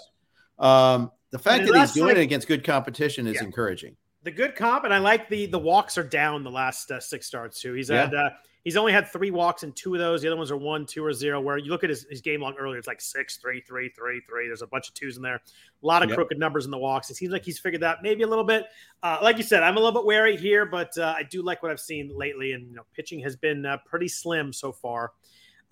um, 0.59 1.11
the 1.31 1.39
fact 1.39 1.67
that 1.67 1.75
he's 1.77 1.93
doing 1.93 2.09
like- 2.09 2.17
it 2.19 2.21
against 2.23 2.47
good 2.49 2.65
competition 2.65 3.27
is 3.27 3.35
Yeah. 3.35 3.45
encouraging. 3.45 3.97
the 4.23 4.31
good 4.31 4.55
comp, 4.55 4.85
and 4.85 4.93
I 4.95 4.99
like 4.99 5.29
the 5.29 5.47
the 5.47 5.59
walks 5.59 5.97
are 5.99 6.05
down 6.05 6.45
the 6.45 6.51
last 6.51 6.91
uh, 6.91 7.01
six 7.01 7.27
starts 7.27 7.61
too. 7.61 7.73
He's 7.73 7.91
Yeah. 7.91 8.05
had 8.05 8.15
uh, 8.15 8.31
he's 8.65 8.77
only 8.77 8.93
had 8.93 9.09
three 9.09 9.31
walks 9.31 9.63
in 9.63 9.73
two 9.73 9.95
of 9.95 10.01
those. 10.01 10.23
The 10.23 10.29
other 10.29 10.37
ones 10.37 10.51
are 10.51 10.57
one, 10.57 10.87
two, 10.87 11.05
or 11.05 11.13
zero. 11.13 11.41
Where 11.41 11.57
you 11.59 11.71
look 11.71 11.85
at 11.85 11.91
his, 11.91 12.07
his 12.11 12.21
game 12.21 12.41
log 12.41 12.55
earlier, 12.59 12.79
it's 12.79 12.87
like 12.87 13.01
six, 13.01 13.37
three, 13.39 13.61
three, 13.61 13.89
three, 13.91 14.21
three. 14.29 14.47
There's 14.47 14.63
a 14.63 14.67
bunch 14.67 14.89
of 14.89 14.95
twos 14.95 15.17
in 15.17 15.23
there. 15.23 15.37
A 15.37 15.41
lot 15.87 16.03
of 16.03 16.09
Yep. 16.11 16.17
crooked 16.17 16.39
numbers 16.39 16.65
in 16.65 16.71
the 16.71 16.79
walks. 16.79 17.11
It 17.11 17.15
seems 17.17 17.33
like 17.33 17.45
he's 17.45 17.59
figured 17.59 17.83
that 17.83 17.99
maybe 18.03 18.23
a 18.23 18.27
little 18.27 18.45
bit. 18.45 18.67
Uh, 19.03 19.19
like 19.23 19.37
you 19.39 19.43
said, 19.43 19.63
I'm 19.63 19.77
a 19.77 19.81
little 19.81 19.99
bit 20.01 20.05
wary 20.07 20.37
here, 20.37 20.67
but 20.67 20.97
uh, 20.99 21.15
I 21.17 21.23
do 21.23 21.43
like 21.43 21.63
what 21.63 21.71
I've 21.73 21.81
seen 21.81 22.11
lately, 22.15 22.53
and 22.53 22.69
you 22.69 22.75
know, 22.77 22.85
pitching 22.95 23.21
has 23.21 23.37
been 23.37 23.65
uh, 23.65 23.79
pretty 23.87 24.09
slim 24.09 24.53
so 24.53 24.73
far. 24.73 25.13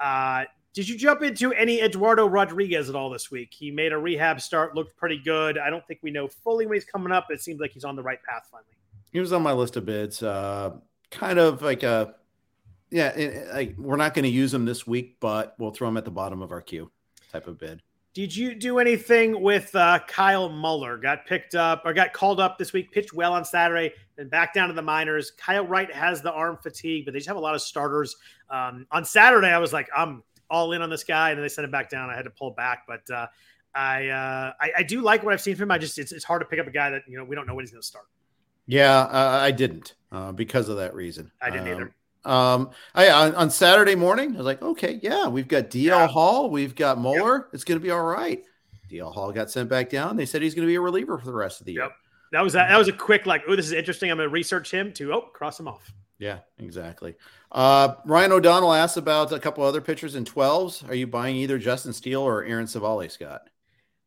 Uh, 0.00 0.44
Did 0.74 0.88
you 0.88 0.96
jump 0.96 1.22
into 1.22 1.52
any 1.54 1.80
Eduardo 1.82 2.26
Rodriguez 2.26 2.88
at 2.88 2.94
all 2.94 3.10
this 3.10 3.30
week? 3.30 3.52
He 3.52 3.70
made 3.70 3.92
a 3.92 3.98
rehab 3.98 4.40
start, 4.40 4.74
looked 4.76 4.96
pretty 4.96 5.18
good. 5.18 5.58
I 5.58 5.70
don't 5.70 5.84
think 5.86 6.00
we 6.02 6.10
know 6.12 6.28
fully 6.28 6.66
when 6.66 6.74
he's 6.76 6.84
coming 6.84 7.12
up, 7.12 7.26
but 7.28 7.34
it 7.34 7.42
seems 7.42 7.60
like 7.60 7.72
he's 7.72 7.84
on 7.84 7.96
the 7.96 8.02
right 8.02 8.22
path 8.22 8.48
finally. 8.50 8.76
He 9.10 9.18
was 9.20 9.32
on 9.32 9.42
my 9.42 9.52
list 9.52 9.76
of 9.76 9.84
bids. 9.86 10.22
Uh, 10.22 10.76
kind 11.10 11.38
of 11.38 11.62
like 11.62 11.82
a, 11.82 12.14
yeah, 12.90 13.08
it, 13.08 13.54
like 13.54 13.76
we're 13.78 13.96
not 13.96 14.14
going 14.14 14.24
to 14.24 14.30
use 14.30 14.52
them 14.52 14.64
this 14.64 14.86
week, 14.86 15.16
but 15.20 15.54
we'll 15.58 15.70
throw 15.70 15.88
them 15.88 15.96
at 15.96 16.04
the 16.04 16.10
bottom 16.10 16.42
of 16.42 16.52
our 16.52 16.60
queue 16.60 16.90
type 17.32 17.46
of 17.46 17.58
bid. 17.58 17.82
Did 18.14 18.34
you 18.34 18.54
do 18.54 18.78
anything 18.78 19.42
with 19.42 19.72
uh, 19.76 20.00
Kyle 20.08 20.48
Muller? 20.48 20.96
Got 20.96 21.26
picked 21.26 21.54
up 21.54 21.82
or 21.84 21.92
got 21.92 22.12
called 22.12 22.40
up 22.40 22.58
this 22.58 22.72
week, 22.72 22.90
pitched 22.90 23.12
well 23.12 23.32
on 23.32 23.44
Saturday, 23.44 23.92
then 24.16 24.28
back 24.28 24.52
down 24.52 24.68
to 24.68 24.74
the 24.74 24.82
minors. 24.82 25.30
Kyle 25.32 25.64
Wright 25.64 25.92
has 25.92 26.20
the 26.20 26.32
arm 26.32 26.58
fatigue, 26.60 27.04
but 27.04 27.12
they 27.12 27.18
just 27.18 27.28
have 27.28 27.36
a 27.36 27.40
lot 27.40 27.54
of 27.54 27.62
starters. 27.62 28.16
Um, 28.50 28.86
on 28.90 29.04
Saturday, 29.04 29.48
I 29.48 29.58
was 29.58 29.72
like, 29.72 29.88
I'm 29.96 30.24
all 30.50 30.72
in 30.72 30.82
on 30.82 30.90
this 30.90 31.04
guy, 31.04 31.30
and 31.30 31.38
then 31.38 31.44
they 31.44 31.48
sent 31.48 31.64
him 31.64 31.70
back 31.70 31.90
down. 31.90 32.10
I 32.10 32.16
had 32.16 32.24
to 32.24 32.30
pull 32.30 32.50
back, 32.50 32.84
but 32.88 33.08
uh, 33.10 33.26
I, 33.74 34.08
uh, 34.08 34.52
I, 34.60 34.72
I 34.78 34.82
do 34.82 35.02
like 35.02 35.22
what 35.22 35.32
I've 35.32 35.40
seen 35.40 35.54
from 35.54 35.64
him. 35.64 35.70
I 35.72 35.78
just 35.78 35.98
it's, 35.98 36.10
it's 36.10 36.24
hard 36.24 36.40
to 36.40 36.46
pick 36.46 36.58
up 36.58 36.66
a 36.66 36.70
guy 36.70 36.90
that 36.90 37.02
you 37.06 37.18
know 37.18 37.24
we 37.24 37.36
don't 37.36 37.46
know 37.46 37.54
when 37.54 37.64
he's 37.64 37.70
going 37.70 37.82
to 37.82 37.86
start. 37.86 38.06
Yeah, 38.66 39.00
uh, 39.00 39.38
I 39.40 39.50
didn't 39.50 39.94
uh, 40.10 40.32
because 40.32 40.68
of 40.68 40.78
that 40.78 40.94
reason. 40.94 41.30
I 41.40 41.50
didn't 41.50 41.68
um, 41.68 41.74
either. 41.74 41.94
Um, 42.28 42.70
I 42.94 43.08
on, 43.10 43.34
on, 43.34 43.50
Saturday 43.50 43.94
morning, 43.94 44.34
I 44.34 44.36
was 44.36 44.46
like, 44.46 44.60
okay, 44.60 45.00
yeah, 45.02 45.28
we've 45.28 45.48
got 45.48 45.70
DL 45.70 45.84
yeah. 45.84 46.06
Hall, 46.06 46.50
we've 46.50 46.74
got 46.74 46.98
Muller. 46.98 47.36
Yep. 47.36 47.46
It's 47.54 47.64
going 47.64 47.80
to 47.80 47.82
be 47.82 47.90
all 47.90 48.04
right. 48.04 48.44
DL 48.90 49.12
Hall 49.12 49.32
got 49.32 49.50
sent 49.50 49.70
back 49.70 49.88
down. 49.88 50.16
They 50.16 50.26
said 50.26 50.42
he's 50.42 50.54
going 50.54 50.66
to 50.66 50.70
be 50.70 50.74
a 50.74 50.80
reliever 50.80 51.16
for 51.16 51.24
the 51.24 51.32
rest 51.32 51.60
of 51.60 51.66
the 51.66 51.72
year. 51.72 51.82
Yep. 51.84 51.92
That 52.32 52.42
was 52.42 52.52
that. 52.52 52.68
That 52.68 52.78
was 52.78 52.88
a 52.88 52.92
quick 52.92 53.24
like, 53.24 53.44
oh, 53.48 53.56
this 53.56 53.64
is 53.64 53.72
interesting. 53.72 54.10
I'm 54.10 54.18
going 54.18 54.28
to 54.28 54.32
research 54.32 54.70
him 54.70 54.92
to 54.94 55.14
oh, 55.14 55.20
cross 55.22 55.58
him 55.58 55.68
off. 55.68 55.90
Yeah, 56.18 56.40
exactly. 56.58 57.14
Uh, 57.50 57.94
Ryan 58.04 58.32
O'Donnell 58.32 58.74
asked 58.74 58.96
about 58.98 59.32
a 59.32 59.38
couple 59.38 59.64
other 59.64 59.80
pitchers 59.80 60.14
in 60.14 60.24
12s. 60.24 60.86
Are 60.88 60.94
you 60.94 61.06
buying 61.06 61.36
either 61.36 61.58
Justin 61.58 61.92
Steele 61.92 62.20
or 62.20 62.44
Aaron 62.44 62.66
Civale, 62.66 63.08
Scott? 63.08 63.48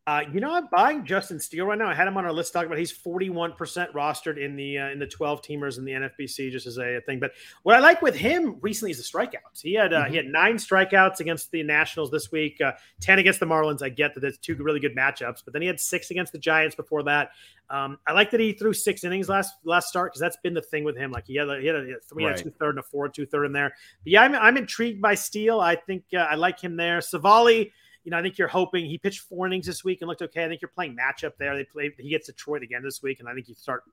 Uh, 0.04 0.22
you 0.32 0.40
know, 0.40 0.52
I'm 0.52 0.66
buying 0.66 1.06
Justin 1.06 1.38
Steele 1.38 1.66
right 1.66 1.78
now. 1.78 1.86
I 1.86 1.94
had 1.94 2.08
him 2.08 2.16
on 2.16 2.24
our 2.24 2.32
list 2.32 2.52
talking 2.52 2.66
about 2.66 2.78
he's 2.78 2.92
41% 2.92 3.56
rostered 3.92 4.36
in 4.36 4.56
the 4.56 4.76
uh, 4.76 4.88
in 4.88 4.98
the 4.98 5.06
12 5.06 5.42
teamers 5.42 5.78
in 5.78 5.84
the 5.84 5.92
NFBC, 5.92 6.50
just 6.50 6.66
as 6.66 6.76
a, 6.76 6.96
a, 6.96 7.00
thing. 7.02 7.20
But 7.20 7.30
what 7.62 7.76
I 7.76 7.78
like 7.78 8.02
with 8.02 8.16
him 8.16 8.56
recently 8.62 8.90
is 8.90 8.96
the 8.96 9.04
strikeouts. 9.04 9.62
He 9.62 9.74
had 9.74 9.92
uh, 9.92 10.00
mm-hmm. 10.02 10.10
he 10.10 10.16
had 10.16 10.26
nine 10.26 10.56
strikeouts 10.56 11.20
against 11.20 11.52
the 11.52 11.62
Nationals 11.62 12.10
this 12.10 12.32
week, 12.32 12.60
uh, 12.60 12.72
10 13.00 13.20
against 13.20 13.38
the 13.38 13.46
Marlins. 13.46 13.80
I 13.80 13.90
get 13.90 14.12
that 14.14 14.20
there's 14.20 14.38
two 14.38 14.56
really 14.56 14.80
good 14.80 14.96
matchups, 14.96 15.44
but 15.44 15.52
then 15.52 15.62
he 15.62 15.68
had 15.68 15.78
six 15.78 16.10
against 16.10 16.32
the 16.32 16.38
Giants 16.38 16.74
before 16.74 17.04
that. 17.04 17.30
Um, 17.70 17.98
I 18.04 18.12
like 18.12 18.32
that 18.32 18.40
he 18.40 18.54
threw 18.54 18.72
six 18.72 19.04
innings 19.04 19.28
last 19.28 19.54
last 19.64 19.86
start 19.86 20.10
because 20.10 20.20
that's 20.20 20.36
been 20.42 20.54
the 20.54 20.62
thing 20.62 20.82
with 20.82 20.96
him. 20.96 21.12
Like 21.12 21.28
he 21.28 21.36
had 21.36 21.48
a, 21.48 21.60
he 21.60 21.68
had 21.68 21.76
a 21.76 22.00
three 22.00 22.24
right. 22.24 22.32
and 22.32 22.40
a 22.40 22.42
two 22.42 22.50
third 22.50 22.70
and 22.70 22.80
a 22.80 22.82
four 22.82 23.04
and 23.04 23.14
two 23.14 23.24
third 23.24 23.44
in 23.44 23.52
there. 23.52 23.72
But 24.02 24.12
yeah, 24.12 24.22
I'm, 24.22 24.34
I'm 24.34 24.56
intrigued 24.56 25.00
by 25.00 25.14
Steele. 25.14 25.60
I 25.60 25.76
think 25.76 26.06
uh, 26.12 26.18
I 26.18 26.34
like 26.34 26.58
him 26.58 26.76
there. 26.76 26.98
Civale 26.98 27.70
you 28.04 28.10
know, 28.10 28.18
I 28.18 28.22
think 28.22 28.38
you're 28.38 28.48
hoping 28.48 28.86
he 28.86 28.98
pitched 28.98 29.20
four 29.20 29.46
innings 29.46 29.66
this 29.66 29.84
week 29.84 30.00
and 30.00 30.08
looked 30.08 30.22
okay. 30.22 30.44
I 30.44 30.48
think 30.48 30.60
you're 30.60 30.68
playing 30.68 30.96
matchup 30.96 31.32
there. 31.38 31.56
They 31.56 31.64
play 31.64 31.90
he 31.98 32.10
gets 32.10 32.26
Detroit 32.26 32.62
again 32.62 32.82
this 32.82 33.02
week, 33.02 33.20
and 33.20 33.28
I 33.28 33.34
think 33.34 33.48
you 33.48 33.54
start 33.54 33.84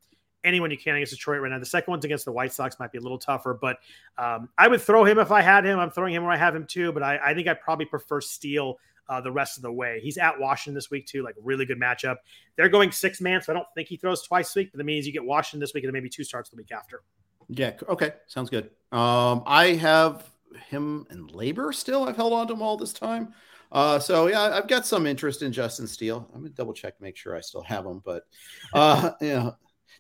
anyone 0.44 0.72
you 0.72 0.78
can 0.78 0.96
against 0.96 1.14
Detroit 1.14 1.42
right 1.42 1.50
now. 1.52 1.60
The 1.60 1.66
second 1.66 1.92
one's 1.92 2.06
against 2.06 2.26
the 2.26 2.32
White 2.32 2.54
Sox 2.54 2.80
might 2.80 2.92
be 2.92 2.98
a 2.98 3.02
little 3.02 3.20
tougher, 3.20 3.58
but 3.60 3.78
um, 4.18 4.50
I 4.58 4.68
would 4.68 4.82
throw 4.82 5.04
him 5.04 5.20
if 5.20 5.32
I 5.32 5.42
had 5.42 5.66
him. 5.66 5.80
I'm 5.80 5.92
throwing 5.92 6.14
him 6.14 6.24
where 6.24 6.32
I 6.32 6.38
have 6.38 6.56
him 6.56 6.66
too, 6.66 6.92
but 6.92 7.04
I, 7.04 7.20
I 7.24 7.34
think 7.34 7.48
I 7.48 7.54
probably 7.54 7.86
prefer 7.86 8.22
Steele 8.22 8.78
uh, 9.10 9.20
the 9.20 9.32
rest 9.32 9.58
of 9.58 9.64
the 9.64 9.72
way. 9.72 10.00
He's 10.02 10.18
at 10.18 10.40
Washington 10.40 10.76
this 10.76 10.90
week 10.92 11.08
too, 11.08 11.24
like 11.24 11.36
really 11.42 11.66
good 11.66 11.80
matchup. 11.80 12.18
They're 12.56 12.70
going 12.70 12.92
six 12.92 13.20
man, 13.20 13.42
so 13.42 13.52
I 13.52 13.56
don't 13.56 13.68
think 13.76 13.90
he 13.90 13.98
throws 13.98 14.22
twice 14.22 14.50
this 14.50 14.56
week, 14.56 14.72
but 14.72 14.78
that 14.78 14.86
means 14.86 15.06
you 15.06 15.14
get 15.14 15.26
Washington 15.26 15.60
this 15.60 15.74
week 15.74 15.84
and 15.84 15.90
then 15.90 15.94
maybe 15.94 16.10
two 16.10 16.24
starts 16.24 16.50
the 16.50 16.56
week 16.56 16.72
after. 16.72 17.04
Yeah. 17.50 17.74
Okay. 17.88 18.14
Sounds 18.28 18.50
good. 18.50 18.70
Um, 18.92 19.44
I 19.46 19.74
have 19.74 20.30
him 20.70 21.08
and 21.10 21.32
LABR 21.32 21.74
still. 21.74 22.04
I've 22.04 22.16
held 22.16 22.34
on 22.34 22.48
to 22.48 22.54
him 22.54 22.62
all 22.62 22.78
this 22.78 22.94
time. 22.94 23.34
Uh, 23.72 24.00
so 24.00 24.28
yeah, 24.28 24.42
I've 24.42 24.68
got 24.68 24.86
some 24.86 25.06
interest 25.06 25.42
in 25.42 25.52
Justin 25.52 25.88
Steele. 25.88 26.28
I'm 26.34 26.42
gonna 26.42 26.50
double 26.50 26.74
check, 26.74 26.98
to 26.98 27.04
make 27.04 27.18
sure 27.18 27.36
I 27.36 27.42
still 27.42 27.62
have 27.64 27.86
him, 27.86 28.02
but 28.04 28.24
uh, 28.74 29.12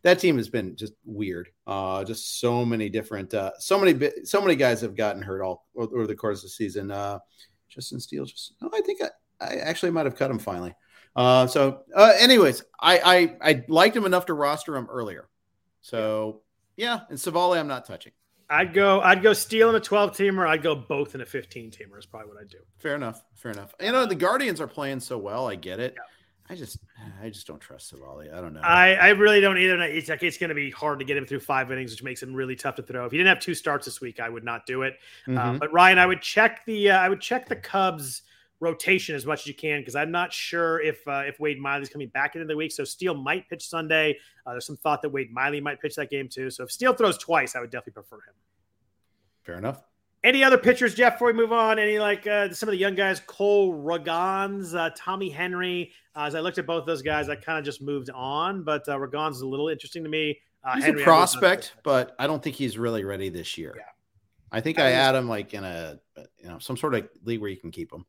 that 0.03 0.19
team 0.19 0.37
has 0.37 0.49
been 0.49 0.75
just 0.75 0.93
weird. 1.05 1.49
Uh, 1.67 2.03
just 2.03 2.39
so 2.39 2.65
many 2.65 2.89
different, 2.89 3.33
uh, 3.33 3.51
so 3.59 3.79
many, 3.79 4.11
so 4.23 4.41
many 4.41 4.55
guys 4.55 4.81
have 4.81 4.95
gotten 4.95 5.21
hurt 5.21 5.43
all 5.43 5.65
over 5.75 6.07
the 6.07 6.15
course 6.15 6.39
of 6.39 6.43
the 6.43 6.49
season. 6.49 6.89
Uh, 6.89 7.19
Justin 7.69 7.99
Steele, 7.99 8.25
just 8.25 8.53
no, 8.61 8.69
I 8.73 8.81
think 8.81 9.01
I, 9.03 9.09
I 9.39 9.55
actually 9.57 9.91
might 9.91 10.05
have 10.05 10.15
cut 10.15 10.31
him 10.31 10.39
finally. 10.39 10.73
Uh, 11.15 11.47
so, 11.47 11.81
uh, 11.95 12.13
anyways, 12.19 12.63
I, 12.79 12.99
I 12.99 13.51
I 13.51 13.65
liked 13.67 13.95
him 13.95 14.05
enough 14.05 14.27
to 14.27 14.33
roster 14.33 14.75
him 14.75 14.87
earlier. 14.89 15.27
So 15.81 16.41
yeah, 16.77 17.01
and 17.09 17.19
Civale, 17.19 17.59
I'm 17.59 17.67
not 17.67 17.85
touching. 17.85 18.13
I'd 18.49 18.73
go. 18.73 19.01
I'd 19.01 19.21
go 19.21 19.33
Steele 19.33 19.69
in 19.69 19.75
a 19.75 19.79
twelve 19.79 20.11
teamer. 20.11 20.47
I'd 20.47 20.63
go 20.63 20.75
both 20.75 21.15
in 21.15 21.21
a 21.21 21.25
fifteen 21.25 21.69
teamer. 21.71 21.99
Is 21.99 22.05
probably 22.05 22.29
what 22.29 22.41
I'd 22.41 22.49
do. 22.49 22.59
Fair 22.77 22.95
enough. 22.95 23.23
Fair 23.35 23.51
enough. 23.51 23.75
You 23.81 23.91
know 23.91 24.05
the 24.05 24.15
Guardians 24.15 24.59
are 24.59 24.67
playing 24.67 25.01
so 25.01 25.17
well. 25.17 25.47
I 25.47 25.55
get 25.55 25.79
it. 25.79 25.93
Yeah. 25.95 26.03
I 26.51 26.55
just, 26.55 26.79
I 27.21 27.29
just 27.29 27.45
don't 27.45 27.59
trust 27.59 27.93
Civale. 27.93 28.33
I 28.33 28.41
don't 28.41 28.55
know. 28.55 28.61
I, 28.61 28.95
I 28.95 29.09
really 29.09 29.39
don't 29.39 29.59
either. 29.59 29.79
It's 29.83 30.09
like 30.09 30.23
it's 30.23 30.39
going 30.39 30.49
to 30.49 30.55
be 30.55 30.71
hard 30.71 30.97
to 30.97 31.05
get 31.05 31.15
him 31.15 31.27
through 31.27 31.41
five 31.41 31.71
innings, 31.71 31.91
which 31.91 32.01
makes 32.01 32.23
him 32.23 32.33
really 32.33 32.55
tough 32.55 32.75
to 32.77 32.81
throw. 32.81 33.05
If 33.05 33.11
he 33.11 33.19
didn't 33.19 33.29
have 33.29 33.39
two 33.39 33.53
starts 33.53 33.85
this 33.85 34.01
week, 34.01 34.19
I 34.19 34.29
would 34.29 34.43
not 34.43 34.65
do 34.65 34.81
it. 34.81 34.95
Uh, 35.27 35.31
mm-hmm. 35.31 35.57
but 35.59 35.71
Ryan, 35.71 35.99
I 35.99 36.07
would 36.07 36.23
check 36.23 36.65
the, 36.65 36.89
uh, 36.89 36.97
I 36.97 37.07
would 37.07 37.21
check 37.21 37.47
the 37.47 37.55
Cubs 37.55 38.23
rotation 38.59 39.15
as 39.15 39.25
much 39.25 39.41
as 39.41 39.47
you 39.47 39.53
can 39.53 39.81
because 39.81 39.95
I'm 39.95 40.11
not 40.11 40.33
sure 40.33 40.81
if 40.81 41.07
uh, 41.07 41.23
if 41.25 41.39
Wade 41.39 41.59
Miley's 41.59 41.89
coming 41.89 42.09
back 42.09 42.35
into 42.35 42.47
the 42.47 42.55
week. 42.55 42.71
So 42.71 42.83
Steele 42.83 43.15
might 43.15 43.49
pitch 43.49 43.67
Sunday. 43.67 44.17
Uh, 44.45 44.51
there's 44.51 44.65
some 44.65 44.77
thought 44.77 45.01
that 45.01 45.09
Wade 45.09 45.31
Miley 45.31 45.61
might 45.61 45.81
pitch 45.81 45.95
that 45.95 46.09
game 46.09 46.27
too. 46.27 46.49
So 46.49 46.63
if 46.63 46.71
Steele 46.71 46.93
throws 46.93 47.17
twice, 47.17 47.55
I 47.55 47.61
would 47.61 47.71
definitely 47.71 47.93
prefer 47.93 48.17
him. 48.17 48.33
Fair 49.43 49.57
enough. 49.57 49.83
Any 50.21 50.43
other 50.43 50.57
pitchers, 50.57 50.95
Jeff, 50.95 51.13
before 51.13 51.27
we 51.27 51.33
move 51.33 51.53
on? 51.53 51.79
Any 51.79 51.97
like 51.97 52.27
uh, 52.27 52.51
some 52.51 52.67
of 52.67 52.71
the 52.71 52.77
young 52.77 52.95
guys, 52.95 53.21
Cole 53.25 53.73
Ragans, 53.73 54.75
uh, 54.75 54.89
Tommy 54.95 55.29
Henry? 55.29 55.93
Uh, 56.13 56.23
as 56.23 56.35
I 56.35 56.41
looked 56.41 56.57
at 56.57 56.67
both 56.67 56.85
those 56.85 57.01
guys, 57.01 57.29
I 57.29 57.35
kind 57.35 57.57
of 57.57 57.63
just 57.63 57.81
moved 57.81 58.09
on, 58.09 58.63
but 58.63 58.87
uh, 58.89 58.97
Ragans 58.97 59.31
is 59.31 59.41
a 59.41 59.47
little 59.47 59.69
interesting 59.69 60.03
to 60.03 60.09
me. 60.09 60.39
Uh, 60.61 60.75
he's 60.75 60.83
Henry, 60.83 61.01
a 61.01 61.05
prospect, 61.05 61.73
but 61.83 62.15
I 62.19 62.27
don't 62.27 62.43
think 62.43 62.57
he's 62.57 62.77
really 62.77 63.05
ready 63.05 63.29
this 63.29 63.57
year. 63.57 63.73
Yeah. 63.77 63.83
I 64.51 64.59
think 64.59 64.77
I, 64.77 64.87
I 64.87 64.91
add 64.91 65.15
him 65.15 65.29
like 65.29 65.53
in 65.53 65.63
a 65.63 65.99
you 66.41 66.49
know 66.49 66.59
some 66.59 66.75
sort 66.75 66.95
of 66.95 67.07
league 67.23 67.39
where 67.39 67.49
you 67.49 67.57
can 67.57 67.71
keep 67.71 67.93
him. 67.93 68.05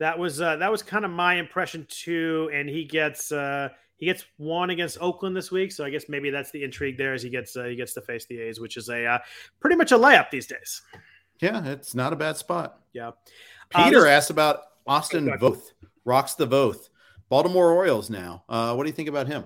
That 0.00 0.18
was 0.18 0.40
uh, 0.40 0.56
that 0.56 0.72
was 0.72 0.82
kind 0.82 1.04
of 1.04 1.10
my 1.10 1.34
impression 1.34 1.86
too, 1.88 2.50
and 2.52 2.68
he 2.68 2.84
gets 2.84 3.30
uh, 3.30 3.68
he 3.98 4.06
gets 4.06 4.24
one 4.38 4.70
against 4.70 4.96
Oakland 4.98 5.36
this 5.36 5.52
week, 5.52 5.72
so 5.72 5.84
I 5.84 5.90
guess 5.90 6.06
maybe 6.08 6.30
that's 6.30 6.50
the 6.50 6.64
intrigue 6.64 6.96
there 6.96 7.12
as 7.12 7.22
he 7.22 7.28
gets 7.28 7.54
uh, 7.54 7.64
he 7.64 7.76
gets 7.76 7.92
to 7.94 8.00
face 8.00 8.24
the 8.24 8.40
A's, 8.40 8.58
which 8.58 8.78
is 8.78 8.88
a 8.88 9.04
uh, 9.04 9.18
pretty 9.60 9.76
much 9.76 9.92
a 9.92 9.98
layup 9.98 10.30
these 10.30 10.46
days. 10.46 10.80
Yeah, 11.40 11.64
it's 11.66 11.94
not 11.94 12.14
a 12.14 12.16
bad 12.16 12.38
spot. 12.38 12.80
Yeah. 12.94 13.10
Peter 13.68 14.06
uh, 14.06 14.10
asked 14.10 14.30
about 14.30 14.62
Austin 14.86 15.26
Voth, 15.38 15.72
rocks 16.06 16.34
the 16.34 16.46
Voth, 16.46 16.88
Baltimore 17.28 17.70
Orioles. 17.70 18.08
Now, 18.08 18.44
uh, 18.48 18.74
what 18.74 18.84
do 18.84 18.88
you 18.88 18.94
think 18.94 19.08
about 19.10 19.26
him? 19.26 19.44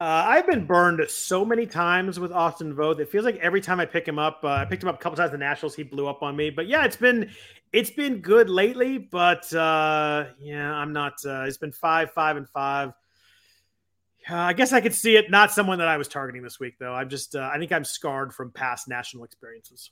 Uh, 0.00 0.24
I've 0.26 0.46
been 0.46 0.64
burned 0.64 1.04
so 1.10 1.44
many 1.44 1.66
times 1.66 2.18
with 2.18 2.32
Austin 2.32 2.74
Voth. 2.74 3.00
It 3.00 3.10
feels 3.10 3.26
like 3.26 3.36
every 3.36 3.60
time 3.60 3.80
I 3.80 3.84
pick 3.84 4.08
him 4.08 4.18
up, 4.18 4.40
uh, 4.42 4.48
I 4.48 4.64
picked 4.64 4.82
him 4.82 4.88
up 4.88 4.94
a 4.94 4.98
couple 4.98 5.18
times 5.18 5.30
the 5.30 5.36
Nationals. 5.36 5.74
He 5.74 5.82
blew 5.82 6.08
up 6.08 6.22
on 6.22 6.34
me, 6.34 6.48
but 6.48 6.66
yeah, 6.66 6.86
it's 6.86 6.96
been 6.96 7.30
it's 7.70 7.90
been 7.90 8.20
good 8.20 8.48
lately. 8.48 8.96
But 8.96 9.52
uh, 9.52 10.28
yeah, 10.38 10.72
I'm 10.72 10.94
not. 10.94 11.14
Uh, 11.22 11.42
it's 11.42 11.58
been 11.58 11.72
five, 11.72 12.12
five, 12.12 12.38
and 12.38 12.48
five. 12.48 12.94
Uh, 14.30 14.36
I 14.36 14.52
guess 14.54 14.72
I 14.72 14.80
could 14.80 14.94
see 14.94 15.16
it. 15.16 15.30
Not 15.30 15.50
someone 15.50 15.78
that 15.78 15.88
I 15.88 15.98
was 15.98 16.08
targeting 16.08 16.42
this 16.42 16.58
week, 16.58 16.78
though. 16.78 16.94
I'm 16.94 17.08
just, 17.08 17.36
uh, 17.36 17.50
I 17.52 17.58
think 17.58 17.72
I'm 17.72 17.84
scarred 17.84 18.34
from 18.34 18.52
past 18.52 18.88
national 18.88 19.24
experiences. 19.24 19.90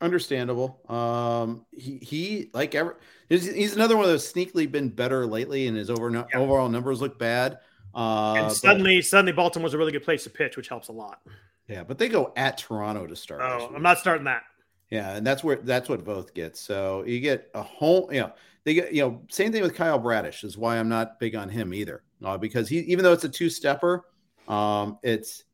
Understandable. 0.00 0.80
Um, 0.88 1.66
he, 1.72 1.98
he 1.98 2.50
like 2.52 2.74
ever, 2.74 2.98
he's, 3.28 3.52
he's 3.52 3.74
another 3.74 3.96
one 3.96 4.06
that's 4.06 4.30
sneakily 4.30 4.70
been 4.70 4.88
better 4.88 5.26
lately, 5.26 5.66
and 5.66 5.76
his 5.76 5.90
over, 5.90 6.10
yeah. 6.10 6.24
overall 6.34 6.68
numbers 6.68 7.00
look 7.00 7.18
bad. 7.18 7.58
Uh, 7.94 8.34
and 8.34 8.52
suddenly, 8.52 8.98
but, 8.98 9.04
suddenly, 9.04 9.32
Baltimore's 9.32 9.74
a 9.74 9.78
really 9.78 9.92
good 9.92 10.04
place 10.04 10.24
to 10.24 10.30
pitch, 10.30 10.56
which 10.56 10.68
helps 10.68 10.88
a 10.88 10.92
lot. 10.92 11.20
Yeah, 11.68 11.84
but 11.84 11.98
they 11.98 12.08
go 12.08 12.32
at 12.36 12.58
Toronto 12.58 13.06
to 13.06 13.16
start. 13.16 13.40
Oh, 13.42 13.72
I'm 13.74 13.82
not 13.82 13.98
starting 13.98 14.24
that. 14.24 14.42
Yeah, 14.90 15.16
and 15.16 15.26
that's 15.26 15.44
where 15.44 15.56
that's 15.56 15.88
what 15.88 16.04
both 16.04 16.34
get. 16.34 16.56
So 16.56 17.04
you 17.04 17.20
get 17.20 17.48
a 17.54 17.62
whole, 17.62 18.08
you 18.12 18.20
know, 18.20 18.32
they 18.64 18.74
get, 18.74 18.92
you 18.92 19.02
know, 19.02 19.22
same 19.28 19.52
thing 19.52 19.62
with 19.62 19.74
Kyle 19.74 19.98
Bradish 19.98 20.42
is 20.42 20.58
why 20.58 20.78
I'm 20.78 20.88
not 20.88 21.20
big 21.20 21.36
on 21.36 21.48
him 21.48 21.72
either 21.72 22.02
uh, 22.24 22.36
because 22.36 22.68
he 22.68 22.80
even 22.80 23.04
though 23.04 23.12
it's 23.12 23.24
a 23.24 23.28
two 23.28 23.48
stepper, 23.48 24.04
um, 24.48 24.98
it's 25.02 25.44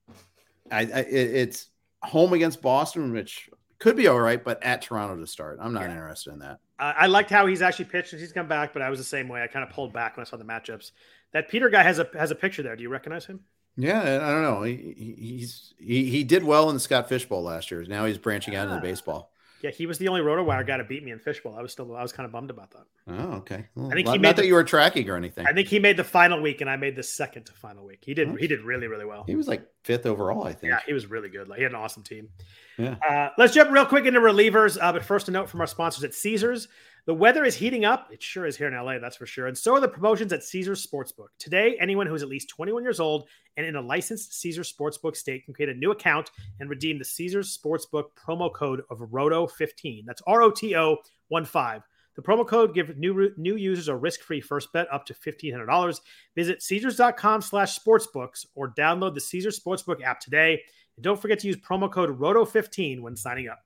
I, 0.71 0.81
I, 0.81 1.01
it's 1.01 1.69
home 2.03 2.33
against 2.33 2.63
Boston, 2.63 3.13
which 3.13 3.51
could 3.79 3.97
be 3.97 4.07
all 4.07 4.21
right, 4.21 4.43
but 4.43 4.63
at 4.63 4.83
Toronto 4.83 5.17
to 5.17 5.27
start. 5.27 5.59
I'm 5.61 5.75
not 5.75 5.83
yeah. 5.83 5.93
interested 5.93 6.33
in 6.33 6.39
that. 6.41 6.59
I 6.79 7.07
liked 7.07 7.31
how 7.31 7.47
he's 7.47 7.63
actually 7.63 7.87
pitched 7.87 8.11
since 8.11 8.21
he's 8.21 8.33
come 8.33 8.49
back, 8.49 8.75
but 8.75 8.83
I 8.83 8.91
was 8.91 8.99
the 8.99 9.05
same 9.05 9.29
way. 9.29 9.43
I 9.43 9.47
kind 9.47 9.67
of 9.67 9.75
pulled 9.75 9.95
back 9.95 10.17
when 10.17 10.27
I 10.27 10.29
saw 10.29 10.37
the 10.37 10.45
matchups. 10.45 10.91
That 11.33 11.49
Peter 11.49 11.69
guy 11.69 11.83
has 11.83 11.99
a 11.99 12.09
has 12.15 12.31
a 12.31 12.35
picture 12.35 12.63
there. 12.63 12.77
Do 12.77 12.83
you 12.83 12.89
recognize 12.89 13.27
him? 13.27 13.41
Yeah, 13.77 14.01
I 14.01 14.31
don't 14.31 14.43
know. 14.43 14.63
He, 14.63 15.17
he's 15.19 15.75
he, 15.79 16.11
he 16.11 16.25
did 16.25 16.45
well 16.45 16.71
in 16.71 16.77
the 16.77 16.81
Scott 16.81 17.09
Fish 17.09 17.27
Bowl 17.27 17.43
last 17.43 17.71
year. 17.71 17.85
Now 17.85 18.07
he's 18.07 18.19
branching 18.19 18.55
yeah. 18.55 18.63
out 18.63 18.69
into 18.69 18.81
baseball. 18.81 19.33
Yeah, 19.63 19.71
he 19.71 19.87
was 19.87 19.97
the 19.97 20.09
only 20.09 20.21
RotoWire 20.21 20.67
guy 20.67 20.77
to 20.77 20.85
beat 20.85 21.03
me 21.03 21.13
in 21.13 21.19
fishbowl. 21.19 21.57
I 21.59 21.63
was 21.63 21.73
still, 21.73 21.97
I 21.97 22.03
was 22.03 22.13
kind 22.13 22.27
of 22.27 22.33
bummed 22.33 22.51
about 22.51 22.73
that. 22.73 22.85
Oh, 23.09 23.33
okay. 23.39 23.67
Well, 23.75 23.91
I 23.91 23.95
think 23.95 24.07
he 24.07 24.13
made 24.13 24.23
not 24.23 24.37
the, 24.37 24.43
that 24.43 24.49
you 24.49 24.55
were 24.55 24.65
tracking 24.65 25.09
or 25.09 25.17
anything. 25.17 25.47
I 25.47 25.53
think 25.55 25.67
he 25.69 25.79
made 25.79 25.97
the 25.97 26.05
final 26.05 26.43
week, 26.43 26.61
and 26.61 26.69
I 26.69 26.77
made 26.77 26.95
the 26.95 27.03
second 27.03 27.45
to 27.47 27.53
final 27.53 27.85
week. 27.85 28.03
He 28.05 28.13
did, 28.13 28.29
oh. 28.29 28.35
he 28.35 28.47
did 28.49 28.61
really, 28.61 28.87
really 28.87 29.07
well. 29.07 29.25
He 29.27 29.35
was 29.35 29.49
like 29.49 29.67
fifth 29.83 30.05
overall, 30.05 30.47
I 30.47 30.53
think. 30.53 30.73
Yeah, 30.73 30.81
he 30.87 30.93
was 30.93 31.07
really 31.07 31.31
good. 31.31 31.49
Like 31.49 31.57
he 31.57 31.63
had 31.63 31.73
an 31.73 31.79
awesome 31.79 32.03
team. 32.03 32.29
Yeah. 32.77 32.97
Uh, 33.09 33.31
let's 33.39 33.55
jump 33.55 33.71
real 33.71 33.87
quick 33.87 34.05
into 34.05 34.21
relievers. 34.21 34.77
Uh, 34.81 34.93
but 34.93 35.03
first, 35.03 35.29
a 35.29 35.31
note 35.31 35.49
from 35.49 35.63
our 35.63 35.67
sponsors 35.67 36.05
at 36.05 36.13
Caesars. 36.13 36.69
The 37.07 37.15
weather 37.15 37.45
is 37.45 37.55
heating 37.55 37.85
up. 37.85 38.09
It 38.11 38.21
sure 38.21 38.47
is 38.47 38.57
here 38.57 38.67
in 38.67 38.75
LA, 38.75 38.99
that's 38.99 39.17
for 39.17 39.27
sure. 39.27 39.47
And 39.47 39.57
so 39.57 39.75
are 39.75 39.81
the 39.81 39.87
promotions 39.87 40.33
at 40.33 40.43
Caesars 40.43 40.85
Sportsbook. 40.85 41.29
Today, 41.39 41.77
anyone 41.81 42.09
who 42.09 42.17
is 42.17 42.23
at 42.25 42.29
least 42.29 42.49
21 42.49 42.83
years 42.83 42.99
old 42.99 43.29
and 43.57 43.65
in 43.65 43.77
a 43.77 43.81
licensed 43.81 44.35
Caesars 44.41 44.75
Sportsbook 44.77 45.15
state 45.15 45.45
can 45.45 45.55
create 45.55 45.69
a 45.69 45.79
new 45.79 45.93
account 45.93 46.33
and 46.59 46.69
redeem 46.69 46.99
the 46.99 47.05
Caesars 47.05 47.57
Sportsbook 47.57 48.07
promo 48.17 48.53
code 48.53 48.83
of 48.91 48.99
ROTO15. 48.99 50.05
That's 50.05 50.21
R 50.27 50.43
O 50.43 50.51
T 50.51 50.75
O 50.75 50.97
1 51.29 51.45
5. 51.45 51.83
The 52.17 52.23
promo 52.23 52.45
code 52.45 52.75
gives 52.75 52.91
new 52.97 53.31
new 53.37 53.55
users 53.55 53.87
a 53.87 53.95
risk-free 53.95 54.41
first 54.41 54.73
bet 54.73 54.93
up 54.93 55.07
to 55.07 55.15
$1,500. 55.15 56.01
Visit 56.35 56.61
Caesars.com 56.61 57.41
slash 57.41 57.79
sportsbooks 57.79 58.47
or 58.57 58.75
download 58.75 59.15
the 59.15 59.21
Caesars 59.21 59.61
Sportsbook 59.61 60.03
app 60.03 60.19
today. 60.19 60.61
And 60.97 61.05
don't 61.05 61.21
forget 61.21 61.39
to 61.41 61.47
use 61.47 61.57
promo 61.57 61.93
code 61.93 62.19
ROTO15 62.19 63.01
when 63.01 63.15
signing 63.15 63.49
up. 63.49 63.61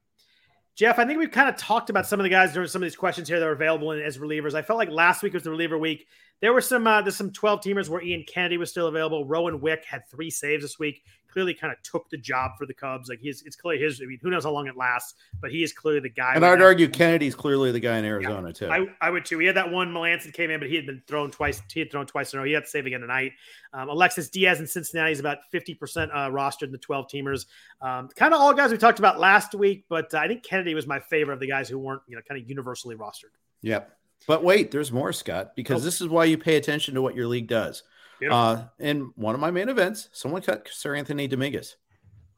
Jeff, 0.76 0.98
I 0.98 1.04
think 1.04 1.18
we've 1.18 1.30
kind 1.30 1.48
of 1.48 1.56
talked 1.56 1.90
about 1.90 2.06
some 2.06 2.20
of 2.20 2.24
the 2.24 2.30
guys 2.30 2.52
during 2.52 2.68
some 2.68 2.82
of 2.82 2.86
these 2.86 2.96
questions 2.96 3.28
here 3.28 3.38
that 3.38 3.46
are 3.46 3.52
available 3.52 3.92
as 3.92 4.18
relievers. 4.18 4.54
I 4.54 4.62
felt 4.62 4.78
like 4.78 4.88
last 4.88 5.22
week 5.22 5.34
was 5.34 5.42
the 5.42 5.50
reliever 5.50 5.78
week. 5.78 6.06
There 6.40 6.52
were 6.52 6.60
some 6.60 6.86
uh, 6.86 7.02
there's 7.02 7.16
some 7.16 7.32
12 7.32 7.60
teamers 7.60 7.88
where 7.88 8.02
Ian 8.02 8.24
Kennedy 8.26 8.56
was 8.56 8.70
still 8.70 8.86
available. 8.86 9.26
Rowan 9.26 9.60
Wick 9.60 9.84
had 9.84 10.08
three 10.08 10.30
saves 10.30 10.62
this 10.62 10.78
week. 10.78 11.02
Clearly, 11.32 11.54
kind 11.54 11.72
of 11.72 11.82
took 11.82 12.08
the 12.10 12.16
job 12.16 12.52
for 12.58 12.66
the 12.66 12.74
Cubs. 12.74 13.08
Like 13.08 13.20
he's 13.20 13.42
it's 13.42 13.56
clearly 13.56 13.82
his. 13.82 14.00
I 14.02 14.06
mean, 14.06 14.18
who 14.22 14.30
knows 14.30 14.44
how 14.44 14.50
long 14.50 14.66
it 14.66 14.76
lasts, 14.76 15.14
but 15.40 15.50
he 15.50 15.62
is 15.62 15.72
clearly 15.72 16.00
the 16.00 16.10
guy. 16.10 16.34
And 16.34 16.44
I'd 16.44 16.60
argue 16.60 16.88
Kennedy's 16.88 17.34
clearly 17.34 17.72
the 17.72 17.80
guy 17.80 17.98
in 17.98 18.04
Arizona 18.04 18.48
yeah, 18.48 18.52
too. 18.52 18.70
I, 18.70 18.86
I 19.00 19.10
would 19.10 19.24
too. 19.24 19.38
He 19.38 19.46
had 19.46 19.56
that 19.56 19.70
one 19.70 19.92
Melancon 19.92 20.32
came 20.32 20.50
in, 20.50 20.60
but 20.60 20.68
he 20.68 20.76
had 20.76 20.86
been 20.86 21.02
thrown 21.06 21.30
twice. 21.30 21.62
He 21.72 21.80
had 21.80 21.90
thrown 21.90 22.06
twice 22.06 22.32
in 22.32 22.38
a 22.38 22.42
row. 22.42 22.46
He 22.46 22.52
had 22.52 22.64
to 22.64 22.70
save 22.70 22.86
again 22.86 23.00
tonight. 23.00 23.32
Um, 23.72 23.88
Alexis 23.88 24.28
Diaz 24.28 24.60
in 24.60 24.66
Cincinnati 24.66 25.12
is 25.12 25.20
about 25.20 25.38
50% 25.52 26.10
uh, 26.12 26.30
rostered 26.30 26.64
in 26.64 26.72
the 26.72 26.78
12 26.78 27.06
teamers. 27.08 27.46
Um, 27.80 28.08
kind 28.16 28.34
of 28.34 28.40
all 28.40 28.52
guys 28.52 28.70
we 28.72 28.78
talked 28.78 28.98
about 28.98 29.18
last 29.20 29.54
week, 29.54 29.84
but 29.88 30.12
uh, 30.12 30.18
I 30.18 30.28
think 30.28 30.42
Kennedy 30.42 30.74
was 30.74 30.86
my 30.86 31.00
favorite 31.00 31.34
of 31.34 31.40
the 31.40 31.46
guys 31.46 31.68
who 31.68 31.78
weren't 31.78 32.02
you 32.08 32.16
know 32.16 32.22
kind 32.28 32.40
of 32.40 32.48
universally 32.48 32.96
rostered. 32.96 33.32
Yep. 33.62 33.96
But 34.26 34.44
wait, 34.44 34.70
there's 34.70 34.92
more, 34.92 35.12
Scott, 35.12 35.56
because 35.56 35.82
oh. 35.82 35.84
this 35.84 36.00
is 36.00 36.08
why 36.08 36.24
you 36.24 36.36
pay 36.36 36.56
attention 36.56 36.94
to 36.94 37.02
what 37.02 37.14
your 37.14 37.26
league 37.26 37.48
does. 37.48 37.82
Uh, 38.28 38.64
in 38.78 39.12
one 39.16 39.34
of 39.34 39.40
my 39.40 39.50
main 39.50 39.68
events, 39.68 40.08
someone 40.12 40.42
cut 40.42 40.66
Seranthony 40.66 41.28
Dominguez, 41.28 41.76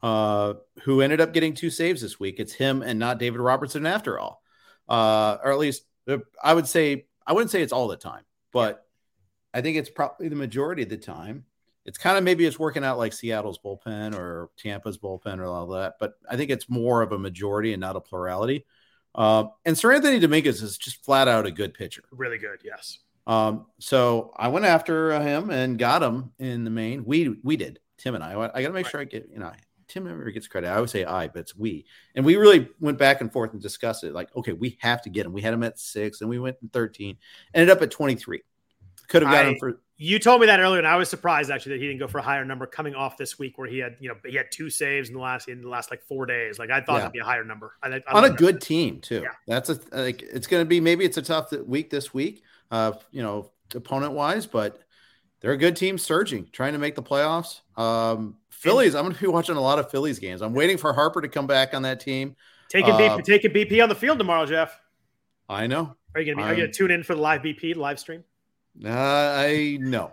uh, 0.02 0.54
who 0.82 1.00
ended 1.00 1.20
up 1.20 1.32
getting 1.32 1.54
two 1.54 1.70
saves 1.70 2.02
this 2.02 2.20
week. 2.20 2.36
It's 2.38 2.52
him 2.52 2.82
and 2.82 2.98
not 2.98 3.18
David 3.18 3.40
Robertson 3.40 3.86
after 3.86 4.18
all. 4.18 4.42
Uh, 4.88 5.38
or 5.42 5.52
at 5.52 5.58
least 5.58 5.84
uh, 6.08 6.18
I 6.42 6.54
would 6.54 6.66
say, 6.66 7.06
I 7.26 7.32
wouldn't 7.32 7.50
say 7.50 7.62
it's 7.62 7.72
all 7.72 7.88
the 7.88 7.96
time, 7.96 8.24
but 8.52 8.84
I 9.54 9.60
think 9.60 9.76
it's 9.76 9.90
probably 9.90 10.28
the 10.28 10.36
majority 10.36 10.82
of 10.82 10.88
the 10.88 10.96
time. 10.96 11.44
It's 11.84 11.98
kind 11.98 12.16
of 12.16 12.24
maybe 12.24 12.44
it's 12.46 12.58
working 12.58 12.84
out 12.84 12.98
like 12.98 13.12
Seattle's 13.12 13.58
bullpen 13.58 14.14
or 14.14 14.50
Tampa's 14.56 14.98
bullpen 14.98 15.38
or 15.38 15.46
all 15.46 15.66
that, 15.68 15.94
but 15.98 16.14
I 16.30 16.36
think 16.36 16.50
it's 16.50 16.68
more 16.68 17.02
of 17.02 17.12
a 17.12 17.18
majority 17.18 17.72
and 17.72 17.80
not 17.80 17.96
a 17.96 18.00
plurality. 18.00 18.66
Uh, 19.14 19.46
and 19.64 19.76
Seranthony 19.76 20.20
Dominguez 20.20 20.62
is 20.62 20.78
just 20.78 21.04
flat 21.04 21.28
out 21.28 21.44
a 21.44 21.50
good 21.50 21.74
pitcher. 21.74 22.02
Really 22.12 22.38
good, 22.38 22.60
yes. 22.64 22.98
Um, 23.26 23.66
so 23.78 24.32
I 24.36 24.48
went 24.48 24.64
after 24.64 25.18
him 25.20 25.50
and 25.50 25.78
got 25.78 26.02
him 26.02 26.32
in 26.38 26.64
the 26.64 26.70
main. 26.70 27.04
We 27.04 27.36
we 27.42 27.56
did 27.56 27.78
Tim 27.98 28.14
and 28.14 28.24
I. 28.24 28.32
I 28.32 28.62
got 28.62 28.68
to 28.68 28.74
make 28.74 28.86
sure 28.86 29.00
I 29.00 29.04
get 29.04 29.28
you 29.32 29.38
know 29.38 29.52
Tim 29.88 30.04
never 30.04 30.30
gets 30.30 30.48
credit. 30.48 30.68
I 30.68 30.76
always 30.76 30.90
say 30.90 31.04
I, 31.04 31.28
but 31.28 31.40
it's 31.40 31.56
we. 31.56 31.84
And 32.14 32.24
we 32.24 32.36
really 32.36 32.68
went 32.80 32.98
back 32.98 33.20
and 33.20 33.32
forth 33.32 33.52
and 33.52 33.60
discussed 33.60 34.04
it. 34.04 34.12
Like, 34.12 34.34
okay, 34.34 34.52
we 34.52 34.78
have 34.80 35.02
to 35.02 35.10
get 35.10 35.26
him. 35.26 35.32
We 35.32 35.42
had 35.42 35.54
him 35.54 35.62
at 35.62 35.78
six, 35.78 36.20
and 36.20 36.30
we 36.30 36.38
went 36.38 36.56
in 36.62 36.68
thirteen. 36.70 37.18
Ended 37.54 37.70
up 37.70 37.82
at 37.82 37.90
twenty 37.90 38.14
three. 38.14 38.42
Could 39.08 39.22
have 39.22 39.30
got 39.30 39.46
I, 39.46 39.50
him 39.50 39.56
for 39.58 39.80
you 40.02 40.18
told 40.18 40.40
me 40.40 40.48
that 40.48 40.58
earlier, 40.58 40.78
and 40.78 40.86
I 40.86 40.96
was 40.96 41.08
surprised 41.08 41.48
actually 41.48 41.76
that 41.76 41.82
he 41.82 41.86
didn't 41.86 42.00
go 42.00 42.08
for 42.08 42.18
a 42.18 42.22
higher 42.22 42.44
number 42.44 42.66
coming 42.66 42.96
off 42.96 43.16
this 43.16 43.38
week 43.38 43.56
where 43.56 43.68
he 43.68 43.78
had, 43.78 43.96
you 44.00 44.08
know, 44.08 44.16
he 44.26 44.34
had 44.34 44.46
two 44.50 44.68
saves 44.68 45.10
in 45.10 45.14
the 45.14 45.20
last 45.20 45.48
in 45.48 45.62
the 45.62 45.68
last 45.68 45.92
like 45.92 46.02
four 46.02 46.26
days. 46.26 46.58
Like 46.58 46.70
I 46.70 46.80
thought 46.80 46.94
yeah. 46.94 47.02
it'd 47.02 47.12
be 47.12 47.20
a 47.20 47.24
higher 47.24 47.44
number. 47.44 47.74
I, 47.84 47.88
I 47.88 48.12
On 48.12 48.24
a 48.24 48.30
good 48.30 48.60
team 48.60 49.00
too. 49.00 49.22
Yeah. 49.22 49.28
That's 49.46 49.68
a 49.68 49.78
like 49.92 50.22
it's 50.22 50.48
going 50.48 50.62
to 50.62 50.68
be 50.68 50.80
maybe 50.80 51.04
it's 51.04 51.18
a 51.18 51.22
tough 51.22 51.52
week 51.52 51.90
this 51.90 52.12
week, 52.12 52.42
uh, 52.72 52.92
you 53.12 53.22
know, 53.22 53.52
opponent 53.74 54.14
wise, 54.14 54.46
but 54.46 54.80
they're 55.40 55.52
a 55.52 55.56
good 55.56 55.76
team 55.76 55.98
surging, 55.98 56.48
trying 56.50 56.72
to 56.72 56.78
make 56.78 56.96
the 56.96 57.02
playoffs. 57.02 57.60
Um, 57.78 58.38
Phillies, 58.50 58.94
I'm 58.94 59.04
going 59.04 59.14
to 59.14 59.20
be 59.20 59.26
watching 59.28 59.56
a 59.56 59.60
lot 59.60 59.78
of 59.78 59.90
Phillies 59.90 60.18
games. 60.18 60.40
I'm 60.40 60.54
waiting 60.54 60.78
for 60.78 60.92
Harper 60.92 61.20
to 61.20 61.28
come 61.28 61.46
back 61.46 61.74
on 61.74 61.82
that 61.82 62.00
team. 62.00 62.34
Taking 62.68 62.92
uh, 62.92 62.98
BP, 62.98 63.24
taking 63.24 63.50
BP 63.52 63.82
on 63.82 63.88
the 63.88 63.94
field 63.94 64.18
tomorrow, 64.18 64.46
Jeff. 64.46 64.80
I 65.48 65.66
know. 65.66 65.94
Are 66.14 66.20
you 66.20 66.34
going 66.34 66.38
to 66.38 66.42
be? 66.42 66.48
Are 66.48 66.52
you 66.52 66.62
going 66.62 66.72
to 66.72 66.76
tune 66.76 66.90
in 66.90 67.02
for 67.02 67.14
the 67.14 67.20
live 67.20 67.42
BP 67.42 67.76
live 67.76 68.00
stream? 68.00 68.24
Uh, 68.82 68.88
I 68.88 69.76
no, 69.80 70.12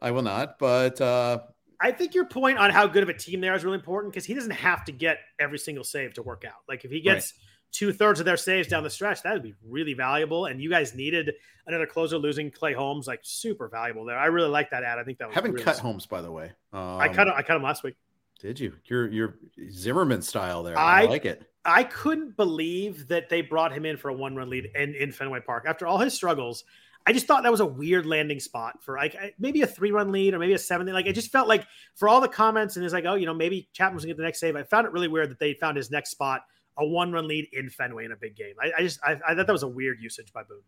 I 0.00 0.10
will 0.12 0.22
not. 0.22 0.58
But 0.58 0.98
uh, 1.00 1.40
I 1.80 1.92
think 1.92 2.14
your 2.14 2.24
point 2.24 2.58
on 2.58 2.70
how 2.70 2.86
good 2.86 3.02
of 3.02 3.10
a 3.10 3.14
team 3.14 3.42
they 3.42 3.48
are 3.48 3.54
is 3.54 3.64
really 3.64 3.76
important 3.76 4.14
because 4.14 4.24
he 4.24 4.32
doesn't 4.32 4.52
have 4.52 4.84
to 4.86 4.92
get 4.92 5.18
every 5.38 5.58
single 5.58 5.84
save 5.84 6.14
to 6.14 6.22
work 6.22 6.44
out. 6.46 6.60
Like 6.68 6.84
if 6.84 6.90
he 6.90 7.00
gets 7.00 7.34
right. 7.34 7.47
Two 7.72 7.92
thirds 7.92 8.20
of 8.20 8.26
their 8.26 8.36
saves 8.36 8.68
down 8.68 8.82
the 8.82 8.90
stretch, 8.90 9.22
that 9.22 9.32
would 9.32 9.42
be 9.42 9.54
really 9.66 9.94
valuable. 9.94 10.46
And 10.46 10.60
you 10.60 10.70
guys 10.70 10.94
needed 10.94 11.32
another 11.66 11.86
closer 11.86 12.18
losing 12.18 12.50
Clay 12.50 12.72
Holmes, 12.72 13.06
like 13.06 13.20
super 13.22 13.68
valuable 13.68 14.04
there. 14.04 14.18
I 14.18 14.26
really 14.26 14.48
like 14.48 14.70
that 14.70 14.82
ad. 14.82 14.98
I 14.98 15.04
think 15.04 15.18
that 15.18 15.28
was 15.28 15.34
haven't 15.34 15.52
really 15.52 15.64
cut 15.64 15.78
Holmes 15.78 16.06
by 16.06 16.20
the 16.20 16.32
way. 16.32 16.52
Um, 16.72 16.98
I 16.98 17.08
cut 17.08 17.28
him. 17.28 17.34
I 17.36 17.42
cut 17.42 17.56
him 17.56 17.62
last 17.62 17.82
week. 17.82 17.94
Did 18.40 18.60
you? 18.60 18.74
Your 18.86 19.08
your 19.08 19.38
Zimmerman 19.70 20.22
style 20.22 20.62
there. 20.62 20.78
I, 20.78 21.02
I 21.02 21.06
like 21.06 21.24
it. 21.24 21.42
I 21.64 21.84
couldn't 21.84 22.36
believe 22.36 23.08
that 23.08 23.28
they 23.28 23.42
brought 23.42 23.72
him 23.72 23.84
in 23.84 23.96
for 23.96 24.08
a 24.08 24.14
one 24.14 24.34
run 24.36 24.48
lead 24.48 24.70
in, 24.74 24.94
in 24.94 25.12
Fenway 25.12 25.40
Park 25.40 25.64
after 25.66 25.86
all 25.86 25.98
his 25.98 26.14
struggles. 26.14 26.64
I 27.06 27.12
just 27.12 27.26
thought 27.26 27.42
that 27.42 27.50
was 27.50 27.60
a 27.60 27.66
weird 27.66 28.06
landing 28.06 28.38
spot 28.38 28.82
for 28.82 28.96
like 28.96 29.16
maybe 29.38 29.62
a 29.62 29.66
three 29.66 29.90
run 29.90 30.12
lead 30.12 30.34
or 30.34 30.38
maybe 30.38 30.52
a 30.52 30.58
seven. 30.58 30.86
Like 30.92 31.06
it 31.06 31.14
just 31.14 31.30
felt 31.30 31.48
like 31.48 31.66
for 31.94 32.08
all 32.08 32.20
the 32.20 32.28
comments 32.28 32.76
and 32.76 32.84
it's 32.84 32.94
like, 32.94 33.06
oh, 33.06 33.14
you 33.14 33.26
know, 33.26 33.34
maybe 33.34 33.68
Chapman's 33.72 34.04
gonna 34.04 34.12
get 34.12 34.18
the 34.18 34.24
next 34.24 34.40
save. 34.40 34.56
I 34.56 34.62
found 34.62 34.86
it 34.86 34.92
really 34.92 35.08
weird 35.08 35.30
that 35.30 35.38
they 35.38 35.54
found 35.54 35.76
his 35.76 35.90
next 35.90 36.10
spot 36.10 36.42
a 36.78 36.86
one 36.86 37.12
run 37.12 37.28
lead 37.28 37.48
in 37.52 37.68
Fenway 37.70 38.04
in 38.04 38.12
a 38.12 38.16
big 38.16 38.36
game. 38.36 38.54
I, 38.60 38.72
I 38.78 38.82
just 38.82 39.00
I, 39.04 39.18
I, 39.26 39.34
thought 39.34 39.46
that 39.46 39.52
was 39.52 39.62
a 39.62 39.68
weird 39.68 40.00
usage 40.00 40.32
by 40.32 40.42
Boone. 40.42 40.62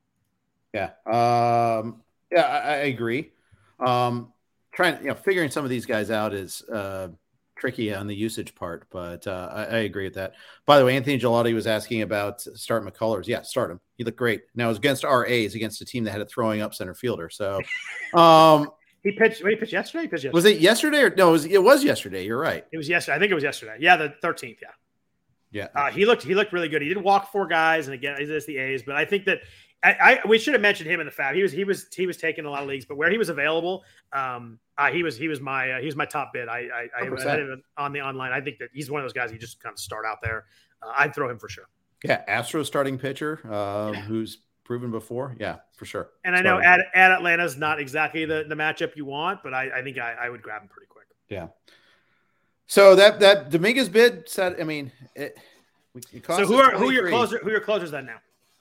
Yeah, 0.74 0.90
um, 1.06 2.02
yeah, 2.30 2.42
I, 2.42 2.58
I 2.58 2.76
agree. 2.86 3.32
Um, 3.78 4.32
trying 4.72 4.98
you 5.00 5.08
know 5.08 5.14
figuring 5.14 5.50
some 5.50 5.64
of 5.64 5.70
these 5.70 5.86
guys 5.86 6.10
out 6.10 6.34
is 6.34 6.62
uh, 6.62 7.08
tricky 7.56 7.94
on 7.94 8.06
the 8.06 8.14
usage 8.14 8.54
part, 8.54 8.86
but 8.90 9.26
uh, 9.26 9.48
I, 9.52 9.64
I, 9.64 9.78
agree 9.80 10.04
with 10.04 10.14
that. 10.14 10.34
By 10.66 10.78
the 10.78 10.84
way, 10.84 10.96
Anthony 10.96 11.18
Gelati 11.18 11.54
was 11.54 11.66
asking 11.66 12.02
about 12.02 12.40
start 12.40 12.84
McCullers. 12.84 13.26
Yeah, 13.26 13.42
start 13.42 13.70
him. 13.70 13.80
He 13.96 14.04
looked 14.04 14.18
great. 14.18 14.42
Now 14.54 14.66
it 14.66 14.68
was 14.68 14.78
against 14.78 15.04
RAs, 15.04 15.54
against 15.54 15.80
a 15.80 15.84
team 15.84 16.04
that 16.04 16.12
had 16.12 16.20
a 16.20 16.26
throwing 16.26 16.60
up 16.60 16.74
center 16.74 16.94
fielder. 16.94 17.30
So 17.30 17.60
um, 18.14 18.70
he 19.02 19.12
pitched. 19.12 19.46
He 19.46 19.56
pitched 19.56 19.72
yesterday. 19.72 20.02
He 20.02 20.08
pitched 20.08 20.24
yesterday. 20.24 20.34
Was 20.34 20.44
it 20.44 20.60
yesterday 20.60 21.02
or 21.02 21.10
no? 21.10 21.30
It 21.30 21.32
was, 21.32 21.44
it 21.46 21.62
was 21.62 21.84
yesterday. 21.84 22.24
You're 22.24 22.38
right. 22.38 22.64
It 22.72 22.76
was 22.76 22.88
yesterday. 22.88 23.16
I 23.16 23.18
think 23.18 23.30
it 23.30 23.34
was 23.34 23.44
yesterday. 23.44 23.76
Yeah, 23.80 23.96
the 23.96 24.14
13th. 24.22 24.58
Yeah. 24.62 24.68
Yeah. 25.50 25.68
Uh, 25.74 25.90
he 25.90 26.06
looked. 26.06 26.22
He 26.22 26.34
looked 26.34 26.52
really 26.52 26.68
good. 26.68 26.82
He 26.82 26.88
did 26.88 26.98
walk 26.98 27.32
four 27.32 27.46
guys, 27.46 27.86
and 27.86 27.94
again, 27.94 28.16
it's 28.18 28.46
the 28.46 28.58
A's. 28.58 28.82
But 28.82 28.96
I 28.96 29.04
think 29.04 29.24
that 29.24 29.40
I, 29.82 30.20
I, 30.24 30.28
we 30.28 30.38
should 30.38 30.52
have 30.52 30.60
mentioned 30.60 30.90
him 30.90 31.00
in 31.00 31.06
the 31.06 31.12
FAAB. 31.12 31.34
He 31.34 31.42
was 31.42 31.52
he 31.52 31.64
was 31.64 31.86
he 31.94 32.06
was 32.06 32.16
taking 32.16 32.44
a 32.44 32.50
lot 32.50 32.62
of 32.62 32.68
leagues, 32.68 32.84
but 32.84 32.96
where 32.96 33.10
he 33.10 33.18
was 33.18 33.30
available, 33.30 33.82
um, 34.12 34.58
uh, 34.76 34.90
he 34.90 35.02
was 35.02 35.16
he 35.16 35.28
was 35.28 35.40
my 35.40 35.72
uh, 35.72 35.80
he 35.80 35.86
was 35.86 35.96
my 35.96 36.04
top 36.04 36.32
bid. 36.32 36.48
I 36.48 36.68
I, 36.94 37.02
I, 37.02 37.08
I 37.08 37.56
on 37.78 37.92
the 37.92 38.00
online. 38.00 38.32
I 38.32 38.40
think 38.40 38.58
that 38.58 38.68
he's 38.72 38.90
one 38.90 39.00
of 39.00 39.04
those 39.04 39.12
guys 39.12 39.32
you 39.32 39.38
just 39.38 39.62
kind 39.62 39.72
of 39.72 39.78
start 39.78 40.04
out 40.06 40.18
there. 40.22 40.44
Uh, 40.82 40.92
I'd 40.96 41.14
throw 41.14 41.30
him 41.30 41.38
for 41.38 41.48
sure. 41.48 41.64
Yeah, 42.04 42.22
Astro 42.28 42.62
starting 42.62 42.98
pitcher, 42.98 43.40
um, 43.52 43.94
yeah. 43.94 44.00
who's 44.02 44.38
proven 44.64 44.90
before. 44.90 45.36
Yeah, 45.38 45.56
for 45.76 45.84
sure. 45.84 46.10
And 46.24 46.36
I 46.36 46.42
know 46.42 46.58
at, 46.60 46.80
at 46.94 47.10
Atlanta's 47.10 47.56
not 47.56 47.80
exactly 47.80 48.24
the, 48.24 48.44
the 48.48 48.54
matchup 48.54 48.96
you 48.96 49.04
want, 49.04 49.42
but 49.42 49.52
I, 49.52 49.68
I 49.78 49.82
think 49.82 49.98
I, 49.98 50.14
I 50.22 50.30
would 50.30 50.42
grab 50.42 50.62
him 50.62 50.68
pretty 50.68 50.86
quick. 50.88 51.06
Yeah. 51.28 51.48
So 52.70 52.94
that 52.94 53.18
that 53.18 53.50
Dominguez 53.50 53.88
bid 53.88 54.28
said, 54.28 54.60
I 54.60 54.62
mean, 54.62 54.92
it, 55.16 55.36
it 56.12 56.24
so 56.24 56.46
who 56.46 56.54
are 56.54 56.70
who 56.70 56.88
are 56.88 56.92
your 56.92 57.08
closer 57.08 57.40
who 57.40 57.48
are 57.48 57.50
your 57.50 57.60
closers 57.60 57.90
then 57.90 58.06
now? 58.06 58.18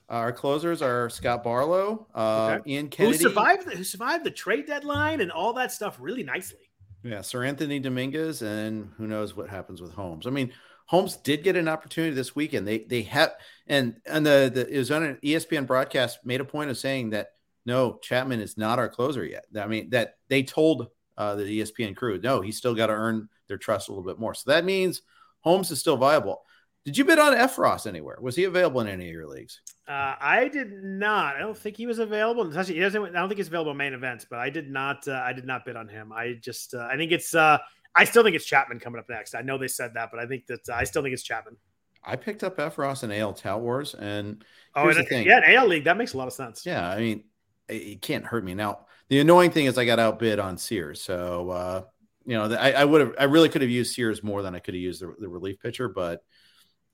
Our 0.09 0.31
closers 0.31 0.81
are 0.81 1.11
Scott 1.11 1.43
Barlow, 1.43 2.07
uh, 2.15 2.57
okay. 2.59 2.71
Ian 2.71 2.87
Kennedy, 2.87 3.17
who 3.17 3.23
survived 3.29 3.67
the, 3.67 3.75
who 3.77 3.83
survived 3.83 4.23
the 4.23 4.31
trade 4.31 4.65
deadline 4.65 5.21
and 5.21 5.31
all 5.31 5.53
that 5.53 5.71
stuff 5.71 5.97
really 5.99 6.23
nicely. 6.23 6.71
Yeah, 7.03 7.19
Seranthony 7.19 7.79
Dominguez, 7.79 8.41
and 8.41 8.89
who 8.97 9.05
knows 9.05 9.37
what 9.37 9.47
happens 9.47 9.79
with 9.79 9.93
Holmes. 9.93 10.25
I 10.25 10.31
mean, 10.31 10.53
Holmes 10.87 11.17
did 11.17 11.43
get 11.43 11.55
an 11.55 11.67
opportunity 11.67 12.15
this 12.15 12.35
weekend. 12.35 12.67
They 12.67 12.79
they 12.79 13.03
have 13.03 13.33
and 13.67 13.97
and 14.07 14.25
the, 14.25 14.49
the 14.51 14.67
it 14.73 14.79
was 14.79 14.89
on 14.89 15.03
an 15.03 15.19
ESPN 15.23 15.67
broadcast 15.67 16.25
made 16.25 16.41
a 16.41 16.45
point 16.45 16.71
of 16.71 16.79
saying 16.79 17.11
that 17.11 17.33
no, 17.63 17.99
Chapman 18.01 18.39
is 18.39 18.57
not 18.57 18.79
our 18.79 18.89
closer 18.89 19.23
yet. 19.23 19.45
I 19.55 19.67
mean 19.67 19.91
that 19.91 20.15
they 20.29 20.41
told 20.41 20.87
uh, 21.15 21.35
the 21.35 21.43
ESPN 21.43 21.95
crew, 21.95 22.19
no, 22.23 22.41
he's 22.41 22.57
still 22.57 22.73
got 22.73 22.87
to 22.87 22.93
earn 22.93 23.29
their 23.49 23.57
trust 23.57 23.89
a 23.89 23.91
little 23.91 24.05
bit 24.05 24.19
more. 24.19 24.33
So 24.33 24.51
that 24.51 24.63
means 24.63 25.01
Holmes 25.41 25.71
is 25.71 25.79
still 25.79 25.97
viable. 25.97 26.43
Did 26.85 26.97
you 26.97 27.03
bid 27.03 27.19
on 27.19 27.33
Effross 27.33 27.85
anywhere? 27.85 28.17
Was 28.21 28.35
he 28.35 28.45
available 28.45 28.79
in 28.79 28.87
any 28.87 29.07
of 29.07 29.13
your 29.13 29.27
leagues? 29.27 29.59
Uh, 29.87 30.15
I 30.19 30.47
did 30.47 30.71
not. 30.71 31.35
I 31.35 31.39
don't 31.39 31.57
think 31.57 31.75
he 31.75 31.85
was 31.85 31.99
available. 31.99 32.57
Actually, 32.57 32.75
he 32.75 32.79
doesn't. 32.79 33.03
I 33.03 33.19
don't 33.19 33.27
think 33.27 33.37
he's 33.37 33.47
available 33.47 33.71
in 33.71 33.77
main 33.77 33.93
events. 33.93 34.25
But 34.29 34.39
I 34.39 34.49
did 34.49 34.71
not. 34.71 35.07
Uh, 35.07 35.21
I 35.23 35.33
did 35.33 35.45
not 35.45 35.65
bid 35.65 35.75
on 35.75 35.89
him. 35.89 36.13
I 36.13 36.37
just. 36.39 36.73
Uh, 36.73 36.87
I 36.89 36.95
think 36.95 37.11
it's. 37.11 37.35
Uh, 37.35 37.57
I 37.95 38.05
still 38.05 38.23
think 38.23 38.35
it's 38.35 38.45
Chapman 38.45 38.79
coming 38.79 38.99
up 38.99 39.09
next. 39.09 39.35
I 39.35 39.41
know 39.41 39.57
they 39.57 39.67
said 39.67 39.93
that, 39.95 40.09
but 40.11 40.19
I 40.19 40.27
think 40.27 40.45
that 40.47 40.69
uh, 40.69 40.73
I 40.73 40.83
still 40.83 41.01
think 41.01 41.13
it's 41.13 41.23
Chapman. 41.23 41.57
I 42.03 42.15
picked 42.15 42.43
up 42.43 42.57
Effross 42.57 43.03
and 43.03 43.11
AL 43.11 43.33
Tout 43.33 43.59
Wars, 43.59 43.93
and 43.93 44.43
oh, 44.75 44.87
and, 44.89 45.25
yeah, 45.25 45.41
AL 45.45 45.67
League 45.67 45.83
that 45.83 45.97
makes 45.97 46.13
a 46.13 46.17
lot 46.17 46.27
of 46.27 46.33
sense. 46.33 46.65
Yeah, 46.65 46.89
I 46.89 46.99
mean, 46.99 47.23
it 47.67 48.01
can't 48.01 48.25
hurt 48.25 48.43
me 48.43 48.55
now. 48.55 48.85
The 49.09 49.19
annoying 49.19 49.51
thing 49.51 49.65
is 49.65 49.77
I 49.77 49.85
got 49.85 49.99
outbid 49.99 50.39
on 50.39 50.57
Sears, 50.57 51.01
so 51.01 51.49
uh, 51.49 51.81
you 52.25 52.37
know 52.37 52.45
I, 52.55 52.71
I 52.71 52.85
would 52.85 53.01
have. 53.01 53.13
I 53.19 53.23
really 53.25 53.49
could 53.49 53.61
have 53.61 53.71
used 53.71 53.93
Sears 53.93 54.23
more 54.23 54.41
than 54.41 54.55
I 54.55 54.59
could 54.59 54.73
have 54.73 54.81
used 54.81 55.01
the, 55.01 55.13
the 55.19 55.29
relief 55.29 55.59
pitcher, 55.59 55.89
but 55.89 56.23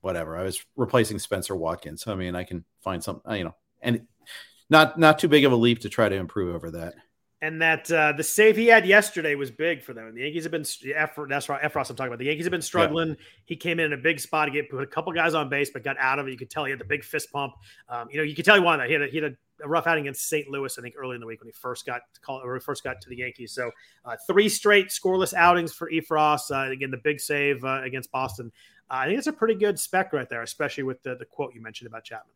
whatever. 0.01 0.38
I 0.38 0.43
was 0.43 0.63
replacing 0.76 1.17
Spenser 1.17 1.57
Watkins. 1.57 2.07
I 2.07 2.15
mean, 2.15 2.36
I 2.36 2.43
can 2.43 2.63
find 2.82 3.03
some, 3.03 3.21
you 3.32 3.43
know, 3.43 3.55
and 3.82 4.05
not 4.69 4.99
not 4.99 5.19
too 5.19 5.28
big 5.28 5.45
of 5.45 5.51
a 5.51 5.55
leap 5.55 5.80
to 5.80 5.89
try 5.89 6.07
to 6.07 6.15
improve 6.15 6.55
over 6.55 6.71
that. 6.71 6.93
And 7.41 7.61
that 7.61 7.91
uh, 7.91 8.13
the 8.13 8.23
save 8.23 8.55
he 8.55 8.67
had 8.67 8.88
yesterday 8.88 9.36
was 9.36 9.51
big 9.51 9.84
for 9.84 9.93
them. 9.93 10.15
The 10.15 10.21
Yankees 10.21 10.43
have 10.43 10.51
been 10.51 10.63
Effross, 10.63 11.30
that's 11.30 11.49
right, 11.49 11.61
Effross 11.61 11.89
I'm 11.89 11.95
talking 11.95 12.07
about. 12.07 12.19
The 12.19 12.26
Yankees 12.26 12.45
have 12.45 12.51
been 12.51 12.61
struggling. 12.61 13.09
Yeah. 13.09 13.15
He 13.43 13.55
came 13.55 13.80
in 13.80 13.88
in 13.88 13.93
a 13.93 14.01
big 14.01 14.19
spot 14.19 14.47
to 14.47 14.51
get 14.51 14.69
put 14.69 14.82
a 14.82 14.88
couple 14.88 15.11
guys 15.11 15.34
on 15.34 15.49
base, 15.49 15.69
but 15.69 15.84
got 15.84 15.97
out 15.99 16.17
of 16.17 16.28
it. 16.28 16.32
You 16.32 16.38
could 16.38 16.49
tell 16.49 16.63
he 16.63 16.71
had 16.71 16.80
the 16.80 16.86
big 16.86 17.03
fist 17.03 17.32
pump. 17.32 17.53
Um, 17.89 18.07
you 18.09 18.17
know, 18.17 18.23
you 18.23 18.36
could 18.36 18.45
tell 18.45 18.55
he 18.55 18.61
wanted 18.61 18.84
that. 18.84 18.88
He 18.88 18.93
had 18.93 19.01
a, 19.01 19.07
he 19.07 19.17
had 19.17 19.34
a 19.34 19.36
a 19.64 19.68
rough 19.68 19.88
outing 19.88 20.03
against 20.03 20.28
St. 20.28 20.49
Louis, 20.49 20.78
I 20.78 20.82
think, 20.82 20.95
early 20.97 21.16
in 21.16 21.22
the 21.22 21.28
week 21.28 21.41
when 21.41 21.47
he 21.47 21.53
first 21.53 21.86
got 21.86 22.01
to 22.14 22.20
call 22.22 22.41
or 22.43 22.60
first 22.60 22.84
got 22.84 23.01
to 23.01 23.10
the 23.10 23.18
Yankees. 23.18 23.51
So 23.53 23.72
uh, 24.03 24.16
three 24.28 24.49
straight 24.49 24.89
scoreless 24.89 25.34
outings 25.34 25.74
for 25.74 25.89
Effross. 25.89 26.51
Uh, 26.51 26.72
again, 26.72 26.91
the 26.91 26.97
big 26.97 27.20
save 27.20 27.64
uh, 27.64 27.82
against 27.84 28.12
Boston. 28.12 28.51
Uh, 28.89 28.95
I 28.95 29.06
think 29.08 29.18
it's 29.18 29.28
a 29.28 29.34
pretty 29.34 29.56
good 29.56 29.80
spec 29.80 30.14
right 30.14 30.30
there, 30.30 30.41
especially 30.41 30.84
with 30.84 31.01
the, 31.03 31.16
the 31.16 31.26
quote 31.26 31.53
you 31.56 31.62
mentioned 31.62 31.88
about 31.88 32.03
Chapman. 32.03 32.34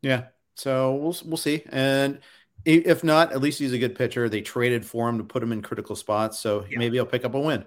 Yeah. 0.00 0.24
So 0.54 0.94
we'll 0.94 1.16
we'll 1.24 1.36
see. 1.36 1.62
And 1.70 2.20
if 2.64 3.02
not, 3.02 3.32
at 3.32 3.40
least 3.40 3.58
he's 3.58 3.72
a 3.72 3.78
good 3.78 3.94
pitcher. 3.94 4.28
They 4.28 4.40
traded 4.40 4.84
for 4.84 5.08
him 5.08 5.18
to 5.18 5.24
put 5.24 5.42
him 5.42 5.52
in 5.52 5.62
critical 5.62 5.96
spots, 5.96 6.38
so 6.38 6.64
yeah. 6.70 6.78
maybe 6.78 6.96
he'll 6.96 7.06
pick 7.06 7.24
up 7.24 7.34
a 7.34 7.40
win. 7.40 7.64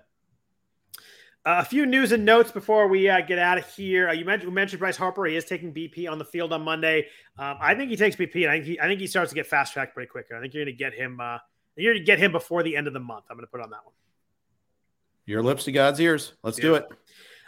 Uh, 1.45 1.57
a 1.59 1.65
few 1.65 1.85
news 1.85 2.11
and 2.11 2.25
notes 2.25 2.51
before 2.51 2.87
we 2.87 3.07
uh, 3.07 3.21
get 3.21 3.37
out 3.37 3.59
of 3.59 3.69
here. 3.75 4.09
Uh, 4.09 4.13
you 4.13 4.25
mentioned, 4.25 4.51
mentioned 4.51 4.79
Bryce 4.79 4.97
Harper. 4.97 5.25
He 5.25 5.35
is 5.35 5.45
taking 5.45 5.71
BP 5.71 6.09
on 6.09 6.17
the 6.17 6.25
field 6.25 6.51
on 6.51 6.63
Monday. 6.63 7.05
Um, 7.37 7.57
I 7.61 7.75
think 7.75 7.91
he 7.91 7.95
takes 7.95 8.15
BP, 8.15 8.41
and 8.41 8.49
I 8.49 8.55
think 8.55 8.65
he, 8.65 8.79
I 8.79 8.87
think 8.87 8.99
he 8.99 9.05
starts 9.05 9.29
to 9.29 9.35
get 9.35 9.45
fast 9.45 9.71
tracked 9.71 9.93
pretty 9.93 10.07
quicker. 10.09 10.35
I 10.35 10.41
think 10.41 10.55
you're 10.55 10.65
going 10.65 10.75
to 10.75 10.77
get 10.77 10.95
him. 10.95 11.19
Uh, 11.19 11.37
you're 11.75 11.93
going 11.93 12.01
to 12.01 12.05
get 12.05 12.17
him 12.17 12.31
before 12.31 12.63
the 12.63 12.75
end 12.75 12.87
of 12.87 12.93
the 12.93 12.99
month. 12.99 13.25
I'm 13.29 13.37
going 13.37 13.45
to 13.45 13.51
put 13.51 13.61
on 13.61 13.69
that 13.69 13.85
one. 13.85 13.93
Your 15.27 15.43
lips 15.43 15.65
to 15.65 15.71
God's 15.71 15.99
ears. 15.99 16.33
Let's 16.41 16.57
yeah. 16.57 16.63
do 16.63 16.75
it. 16.75 16.87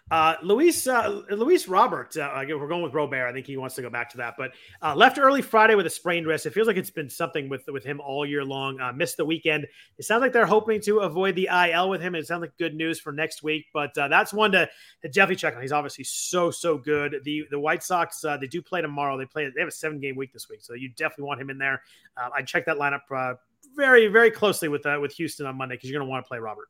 Uh, 0.09 0.35
Luis 0.41 0.87
uh, 0.87 1.21
Luis 1.31 1.67
Robert, 1.67 2.15
uh, 2.15 2.43
we're 2.47 2.67
going 2.69 2.81
with 2.81 2.93
Robert. 2.93 3.27
I 3.27 3.33
think 3.33 3.45
he 3.45 3.57
wants 3.57 3.75
to 3.75 3.81
go 3.81 3.89
back 3.89 4.09
to 4.11 4.17
that, 4.17 4.35
but 4.37 4.51
uh, 4.81 4.95
left 4.95 5.19
early 5.19 5.41
Friday 5.41 5.75
with 5.75 5.85
a 5.85 5.89
sprained 5.89 6.25
wrist. 6.25 6.45
It 6.45 6.53
feels 6.53 6.65
like 6.65 6.77
it's 6.77 6.89
been 6.89 7.09
something 7.09 7.49
with 7.49 7.67
with 7.67 7.83
him 7.83 7.99
all 7.99 8.25
year 8.25 8.45
long. 8.45 8.79
Uh, 8.79 8.93
missed 8.93 9.17
the 9.17 9.25
weekend. 9.25 9.67
It 9.97 10.05
sounds 10.05 10.21
like 10.21 10.31
they're 10.31 10.45
hoping 10.45 10.79
to 10.81 10.99
avoid 10.99 11.35
the 11.35 11.49
IL 11.51 11.89
with 11.89 12.01
him. 12.01 12.15
It 12.15 12.25
sounds 12.25 12.39
like 12.39 12.55
good 12.57 12.73
news 12.73 13.01
for 13.01 13.11
next 13.11 13.43
week, 13.43 13.65
but 13.73 13.97
uh, 13.97 14.07
that's 14.07 14.31
one 14.31 14.53
to, 14.53 14.69
to 15.01 15.09
definitely 15.09 15.35
check 15.35 15.55
on. 15.55 15.61
He's 15.61 15.73
obviously 15.73 16.05
so 16.05 16.51
so 16.51 16.77
good. 16.77 17.17
The 17.25 17.45
the 17.51 17.59
White 17.59 17.83
Sox 17.83 18.23
uh, 18.23 18.37
they 18.37 18.47
do 18.47 18.61
play 18.61 18.81
tomorrow. 18.81 19.17
They 19.17 19.25
play 19.25 19.51
they 19.53 19.59
have 19.59 19.67
a 19.67 19.71
seven 19.71 19.99
game 19.99 20.15
week 20.15 20.31
this 20.31 20.47
week, 20.49 20.61
so 20.61 20.73
you 20.73 20.87
definitely 20.89 21.25
want 21.25 21.41
him 21.41 21.49
in 21.49 21.57
there. 21.57 21.81
Uh, 22.15 22.29
I 22.33 22.43
check 22.43 22.65
that 22.67 22.77
lineup 22.77 23.35
very 23.75 24.07
very 24.07 24.31
closely 24.31 24.69
with 24.69 24.85
with 25.01 25.11
Houston 25.15 25.45
on 25.47 25.57
Monday 25.57 25.75
because 25.75 25.89
you're 25.89 25.99
going 25.99 26.07
to 26.07 26.09
want 26.09 26.23
to 26.23 26.27
play 26.29 26.39
Robert. 26.39 26.69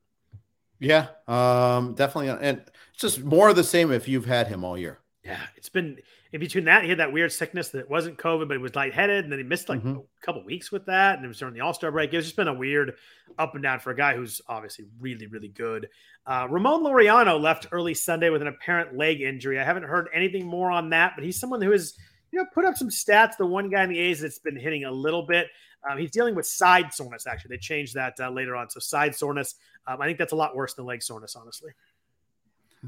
Yeah, 0.79 1.07
um, 1.27 1.93
definitely, 1.95 2.29
and 2.29 2.59
it's 2.93 3.01
just 3.01 3.23
more 3.23 3.49
of 3.49 3.55
the 3.55 3.63
same 3.63 3.91
if 3.91 4.07
you've 4.07 4.25
had 4.25 4.47
him 4.47 4.63
all 4.63 4.77
year. 4.77 4.99
Yeah, 5.23 5.41
it's 5.55 5.69
been 5.69 5.97
in 6.33 6.39
between 6.39 6.65
that 6.65 6.83
he 6.83 6.89
had 6.89 6.99
that 6.99 7.11
weird 7.11 7.31
sickness 7.31 7.69
that 7.69 7.89
wasn't 7.89 8.17
COVID, 8.17 8.47
but 8.47 8.55
he 8.55 8.61
was 8.61 8.75
lightheaded, 8.75 9.23
and 9.23 9.31
then 9.31 9.39
he 9.39 9.43
missed 9.43 9.69
like 9.69 9.79
mm-hmm. 9.79 9.97
a 9.97 10.25
couple 10.25 10.43
weeks 10.43 10.71
with 10.71 10.85
that, 10.85 11.15
and 11.15 11.25
it 11.25 11.27
was 11.27 11.39
during 11.39 11.53
the 11.53 11.61
All 11.61 11.73
Star 11.73 11.91
break. 11.91 12.13
It's 12.13 12.25
just 12.25 12.35
been 12.35 12.47
a 12.47 12.53
weird 12.53 12.95
up 13.39 13.53
and 13.53 13.63
down 13.63 13.79
for 13.79 13.91
a 13.91 13.95
guy 13.95 14.15
who's 14.15 14.41
obviously 14.47 14.85
really, 14.99 15.27
really 15.27 15.47
good. 15.47 15.89
Uh, 16.25 16.47
Ramon 16.49 16.83
Laureano 16.83 17.39
left 17.39 17.67
early 17.71 17.93
Sunday 17.93 18.29
with 18.29 18.41
an 18.41 18.47
apparent 18.47 18.97
leg 18.97 19.21
injury. 19.21 19.59
I 19.59 19.63
haven't 19.63 19.83
heard 19.83 20.09
anything 20.13 20.45
more 20.45 20.71
on 20.71 20.89
that, 20.91 21.13
but 21.15 21.23
he's 21.23 21.39
someone 21.39 21.61
who 21.61 21.71
has 21.71 21.97
you 22.31 22.39
know 22.39 22.45
put 22.53 22.65
up 22.65 22.77
some 22.77 22.89
stats. 22.89 23.37
The 23.37 23.45
one 23.45 23.69
guy 23.69 23.83
in 23.83 23.89
the 23.89 23.99
A's 23.99 24.21
that's 24.21 24.39
been 24.39 24.57
hitting 24.57 24.85
a 24.85 24.91
little 24.91 25.23
bit. 25.23 25.47
Um, 25.89 25.97
he's 25.97 26.11
dealing 26.11 26.35
with 26.35 26.45
side 26.45 26.93
soreness. 26.93 27.27
Actually, 27.27 27.55
they 27.55 27.59
changed 27.59 27.95
that 27.95 28.15
uh, 28.19 28.29
later 28.29 28.55
on. 28.55 28.69
So 28.69 28.79
side 28.79 29.15
soreness. 29.15 29.55
Um, 29.85 30.01
I 30.01 30.05
think 30.05 30.17
that's 30.17 30.33
a 30.33 30.35
lot 30.35 30.55
worse 30.55 30.73
than 30.73 30.85
leg 30.85 31.01
soreness, 31.01 31.35
honestly. 31.35 31.71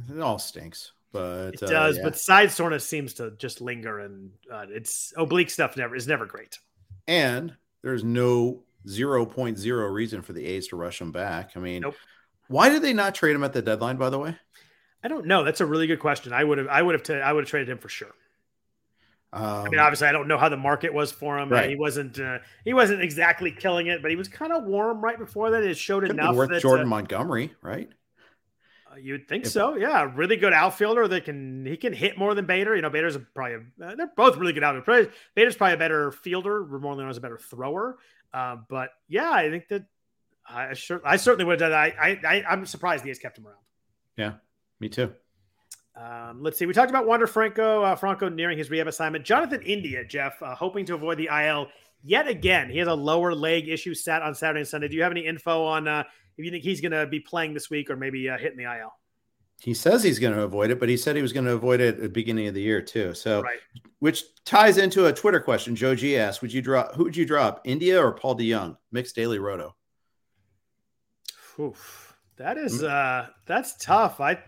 It 0.10 0.20
all 0.20 0.40
stinks, 0.40 0.92
but 1.12 1.54
it 1.54 1.60
does. 1.60 1.96
Uh, 1.96 2.00
yeah. 2.00 2.04
But 2.04 2.18
side 2.18 2.52
soreness 2.52 2.86
seems 2.86 3.16
to 3.16 3.32
just 3.32 3.62
linger, 3.62 4.00
and 4.00 4.32
uh, 4.52 4.66
it's 4.70 5.14
oblique 5.18 5.50
stuff. 5.50 5.78
Never 5.78 5.96
is 5.96 6.08
never 6.08 6.26
great. 6.26 6.60
And 7.08 7.56
there's 7.82 8.04
no 8.04 8.64
0.0 8.88 9.94
reason 9.94 10.22
for 10.22 10.34
the 10.34 10.46
A's 10.46 10.68
to 10.68 10.76
rush 10.76 11.02
him 11.02 11.12
back. 11.12 11.52
I 11.56 11.60
mean, 11.60 11.82
nope. 11.82 11.96
why 12.48 12.70
did 12.70 12.82
they 12.82 12.94
not 12.94 13.16
trade 13.16 13.36
him 13.36 13.44
at 13.44 13.54
the 13.54 13.62
deadline? 13.62 13.98
By 13.98 14.10
the 14.10 14.20
way, 14.20 14.36
I 15.04 15.08
don't 15.08 15.26
know. 15.26 15.44
That's 15.44 15.62
a 15.62 15.66
really 15.66 15.88
good 15.88 16.00
question. 16.00 16.34
I 16.34 16.44
would 16.44 16.58
have. 16.58 16.68
I 16.68 16.82
would 16.82 16.94
have. 16.94 17.04
T- 17.04 17.14
I 17.14 17.34
would 17.34 17.44
have 17.44 17.50
traded 17.50 17.70
him 17.70 17.78
for 17.78 17.90
sure. 17.90 18.14
Um, 19.32 19.44
I 19.44 19.70
mean, 19.70 19.80
obviously, 19.80 20.08
I 20.08 20.12
don't 20.12 20.28
know 20.28 20.38
how 20.38 20.50
the 20.50 20.58
market 20.58 20.94
was 20.94 21.12
for 21.12 21.38
him. 21.38 21.50
Right. 21.50 21.70
He 21.70 21.76
wasn't. 21.76 22.20
Uh, 22.20 22.40
he 22.66 22.74
wasn't 22.74 23.02
exactly 23.02 23.52
killing 23.52 23.88
it, 23.88 24.02
but 24.02 24.10
he 24.10 24.18
was 24.18 24.28
kind 24.28 24.52
of 24.52 24.64
warm 24.64 25.02
right 25.02 25.20
before 25.20 25.52
that. 25.52 25.64
It 25.64 25.78
showed 25.78 26.02
Could 26.02 26.12
enough. 26.12 26.36
Worth 26.36 26.50
that, 26.50 26.62
Jordan 26.62 26.88
uh, 26.88 26.90
Montgomery, 26.90 27.54
right? 27.62 27.90
Uh, 28.92 28.96
you'd 28.96 29.28
think 29.28 29.46
if, 29.46 29.52
so, 29.52 29.76
yeah. 29.76 30.12
Really 30.16 30.36
good 30.36 30.52
outfielder 30.52 31.08
that 31.10 31.26
can 31.26 31.64
he 31.64 31.78
can 31.78 31.94
hit 31.94 32.18
more 32.18 32.34
than 32.34 32.46
Bader. 32.46 32.76
You 32.76 32.82
know, 32.82 32.90
Bader's 32.90 33.18
probably 33.36 33.58
uh, 33.84 33.96
they're 33.96 34.12
both 34.18 34.38
really 34.38 34.54
good 34.54 34.64
outfielders. 34.64 35.14
Bader's 35.36 35.56
probably 35.56 35.76
a 35.76 35.78
better 35.78 36.12
fielder. 36.12 36.66
more 36.66 36.96
than 36.96 37.06
Ramon 37.06 37.10
is 37.12 37.18
a 37.18 37.22
better 37.22 37.38
thrower. 37.38 37.98
Uh, 38.34 38.58
but 38.68 38.90
yeah, 39.08 39.32
I 39.32 39.52
think 39.52 39.68
that 39.68 39.86
I 40.48 40.74
sure 40.74 41.02
I 41.06 41.18
certainly 41.18 41.46
would 41.46 41.62
have 41.62 41.72
done 41.72 41.72
that. 41.72 42.02
I, 42.02 42.20
I 42.28 42.44
I'm 42.50 42.66
surprised 42.66 43.04
the 43.04 43.12
A's 43.12 43.20
kept 43.20 43.38
him 43.38 43.46
around. 43.46 43.58
Yeah, 44.18 44.34
me 44.80 44.90
too. 44.90 45.14
Um, 46.00 46.41
let's 46.41 46.58
see. 46.58 46.66
We 46.66 46.74
talked 46.74 46.89
about 46.89 47.06
Wander 47.06 47.28
Franco, 47.28 47.84
uh, 47.84 47.95
Franco 47.95 48.30
nearing 48.30 48.58
his 48.58 48.70
rehab 48.70 48.88
assignment. 48.88 49.26
Jonathan 49.26 49.62
India, 49.64 50.06
Jeff, 50.06 50.41
uh, 50.41 50.56
hoping 50.56 50.86
to 50.86 50.95
avoid 50.95 51.18
the 51.18 51.28
IL 51.28 51.68
yet 52.04 52.28
again. 52.28 52.70
He 52.70 52.78
has 52.78 52.88
a 52.88 52.93
lower 52.93 53.36
leg 53.36 53.68
issue 53.68 53.93
sat 53.93 54.22
on 54.22 54.34
Saturday 54.34 54.62
and 54.62 54.68
Sunday. 54.68 54.88
Do 54.88 54.95
you 54.95 55.04
have 55.04 55.12
any 55.12 55.26
info 55.26 55.66
on 55.66 55.88
uh, 55.88 56.04
if 56.38 56.45
you 56.45 56.52
think 56.52 56.64
he's 56.64 56.80
going 56.80 56.93
to 56.93 57.06
be 57.06 57.20
playing 57.20 57.54
this 57.54 57.70
week 57.70 57.89
or 57.89 57.97
maybe 57.97 58.30
uh, 58.30 58.38
hitting 58.38 58.58
the 58.58 58.64
IL? 58.64 58.93
He 59.62 59.74
says 59.74 60.02
he's 60.02 60.20
going 60.20 60.34
to 60.34 60.43
avoid 60.43 60.72
it, 60.72 60.80
but 60.80 60.88
he 60.88 60.95
said 60.95 61.18
he 61.18 61.22
was 61.22 61.34
going 61.34 61.45
to 61.45 61.52
avoid 61.52 61.82
it 61.82 61.95
at 61.95 62.02
the 62.02 62.08
beginning 62.08 62.47
of 62.47 62.54
the 62.54 62.62
year 62.62 62.82
too. 62.82 63.14
So, 63.14 63.41
right. 63.41 63.60
which 64.00 64.24
ties 64.45 64.78
into 64.78 65.08
a 65.08 65.14
Twitter 65.14 65.41
question. 65.41 65.76
Joe 65.76 65.95
G 65.95 66.18
asked, 66.18 66.41
"Would 66.41 66.54
you 66.54 66.62
drop? 66.62 66.95
Who 66.95 67.04
would 67.04 67.18
you 67.18 67.26
drop? 67.26 67.60
India 67.66 68.02
or 68.02 68.14
Paul 68.14 68.38
DeJong? 68.38 68.78
Mixed 68.93 69.16
daily 69.16 69.38
roto." 69.38 69.76
Oof, 71.60 72.16
that 72.38 72.58
is 72.58 72.84
mm. 72.84 72.89
uh, 72.89 73.32
that's 73.45 73.76
tough. 73.84 74.22
I 74.22 74.41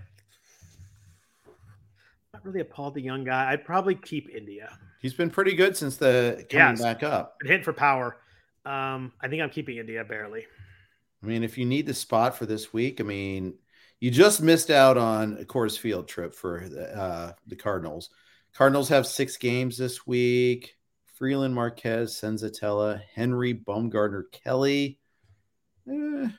not 2.34 2.46
really 2.46 2.62
a 2.62 2.66
Paul 2.66 2.94
DeJong 2.94 3.26
guy. 3.26 3.52
I'd 3.52 3.66
probably 3.66 3.96
keep 3.96 4.30
India. 4.30 4.78
He's 5.02 5.14
been 5.14 5.30
pretty 5.30 5.54
good 5.54 5.76
since 5.76 5.98
the 5.98 6.46
coming 6.50 6.78
yes. 6.78 6.82
back 6.82 7.04
up. 7.04 7.38
Hit 7.44 7.66
for 7.66 7.74
power. 7.74 8.18
Um, 8.66 9.12
I 9.20 9.28
think 9.28 9.42
I'm 9.42 9.50
keeping 9.50 9.78
India 9.78 10.04
barely. 10.04 10.46
I 11.22 11.26
mean, 11.26 11.44
if 11.44 11.58
you 11.58 11.66
need 11.66 11.86
the 11.86 11.94
spot 11.94 12.38
for 12.38 12.46
this 12.46 12.72
week, 12.72 13.02
I 13.02 13.04
mean, 13.04 13.56
you 14.00 14.12
just 14.12 14.42
missed 14.42 14.70
out 14.70 14.98
on 14.98 15.38
a 15.40 15.44
Coors 15.44 15.78
Field 15.78 16.08
trip 16.08 16.34
for 16.34 16.68
the, 16.70 16.96
uh, 16.98 17.34
the 17.48 17.56
Cardinals. 17.56 18.10
Cardinals 18.54 18.90
have 18.90 19.06
six 19.06 19.38
games 19.38 19.78
this 19.78 20.08
week. 20.08 20.76
Freeland, 21.16 21.54
Marquez, 21.54 22.16
Senzatela, 22.16 23.02
Henry, 23.14 23.54
Bumgarner, 23.54 24.24
Kelly. 24.32 25.00
Eh, 25.88 26.30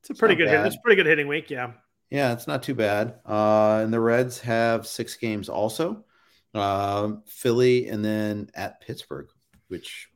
it's 0.00 0.10
a 0.10 0.14
pretty 0.14 0.34
good 0.34 0.48
hit. 0.48 0.66
It's 0.66 0.76
a 0.76 0.80
pretty 0.80 0.96
good 0.96 1.06
hitting 1.06 1.28
week. 1.28 1.50
Yeah. 1.50 1.72
Yeah, 2.10 2.32
it's 2.32 2.46
not 2.46 2.62
too 2.62 2.74
bad. 2.74 3.20
Uh, 3.24 3.80
and 3.82 3.92
the 3.92 4.00
Reds 4.00 4.40
have 4.40 4.86
six 4.86 5.16
games 5.16 5.48
also. 5.48 6.04
Uh, 6.52 7.12
Philly 7.26 7.88
and 7.88 8.04
then 8.04 8.50
at 8.54 8.80
Pittsburgh, 8.80 9.28
which 9.68 10.08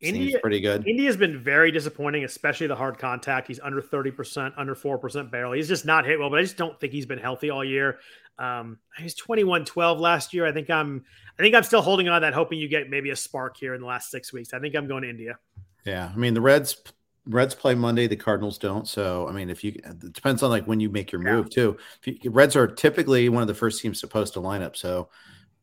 India, 0.00 0.30
seems 0.30 0.40
pretty 0.40 0.60
good. 0.60 0.86
India's 0.86 1.16
been 1.16 1.42
very 1.42 1.70
disappointing, 1.70 2.24
especially 2.24 2.66
the 2.66 2.76
hard 2.76 2.98
contact. 2.98 3.46
He's 3.46 3.60
under 3.60 3.80
30%, 3.80 4.52
under 4.56 4.74
4% 4.74 5.30
barrel. 5.30 5.52
He's 5.52 5.68
just 5.68 5.86
not 5.86 6.04
hit 6.04 6.18
well, 6.18 6.28
but 6.28 6.38
I 6.38 6.42
just 6.42 6.58
don't 6.58 6.78
think 6.78 6.92
he's 6.92 7.06
been 7.06 7.18
healthy 7.18 7.48
all 7.48 7.64
year. 7.64 7.98
Um, 8.38 8.78
he 8.96 9.04
was 9.04 9.14
21-12 9.14 9.98
last 9.98 10.32
year. 10.32 10.46
I 10.46 10.52
think 10.52 10.70
I'm 10.70 11.04
I 11.38 11.42
think 11.42 11.54
I'm 11.54 11.62
still 11.62 11.82
holding 11.82 12.08
on 12.08 12.22
that, 12.22 12.32
hoping 12.34 12.58
you 12.58 12.68
get 12.68 12.88
maybe 12.88 13.10
a 13.10 13.16
spark 13.16 13.56
here 13.56 13.74
in 13.74 13.80
the 13.80 13.86
last 13.86 14.10
six 14.10 14.32
weeks. 14.32 14.52
I 14.54 14.58
think 14.58 14.74
I'm 14.74 14.86
going 14.86 15.02
to 15.02 15.10
India. 15.10 15.38
Yeah. 15.84 16.10
I 16.12 16.16
mean, 16.16 16.34
the 16.34 16.40
Reds 16.40 16.82
Reds 17.26 17.54
play 17.54 17.74
Monday, 17.74 18.06
the 18.06 18.16
Cardinals 18.16 18.58
don't. 18.58 18.88
So, 18.88 19.28
I 19.28 19.32
mean, 19.32 19.50
if 19.50 19.62
you 19.62 19.72
it 19.72 20.12
depends 20.12 20.42
on 20.42 20.50
like 20.50 20.66
when 20.66 20.80
you 20.80 20.90
make 20.90 21.12
your 21.12 21.20
move 21.20 21.46
yeah. 21.50 21.54
too. 21.54 21.76
You, 22.04 22.30
Reds 22.30 22.56
are 22.56 22.66
typically 22.66 23.28
one 23.28 23.42
of 23.42 23.48
the 23.48 23.54
first 23.54 23.80
teams 23.80 24.00
supposed 24.00 24.32
to 24.34 24.40
line 24.40 24.62
up. 24.62 24.76
so 24.76 25.08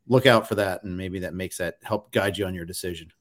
look 0.08 0.26
out 0.26 0.47
for 0.47 0.55
that, 0.55 0.84
and 0.84 0.95
maybe 0.95 1.20
that 1.20 1.34
makes 1.34 1.58
that 1.58 1.76
help 1.84 2.12
guide 2.12 2.38
you 2.38 2.45
on 2.45 2.55
your 2.55 2.66
decision. 2.66 3.12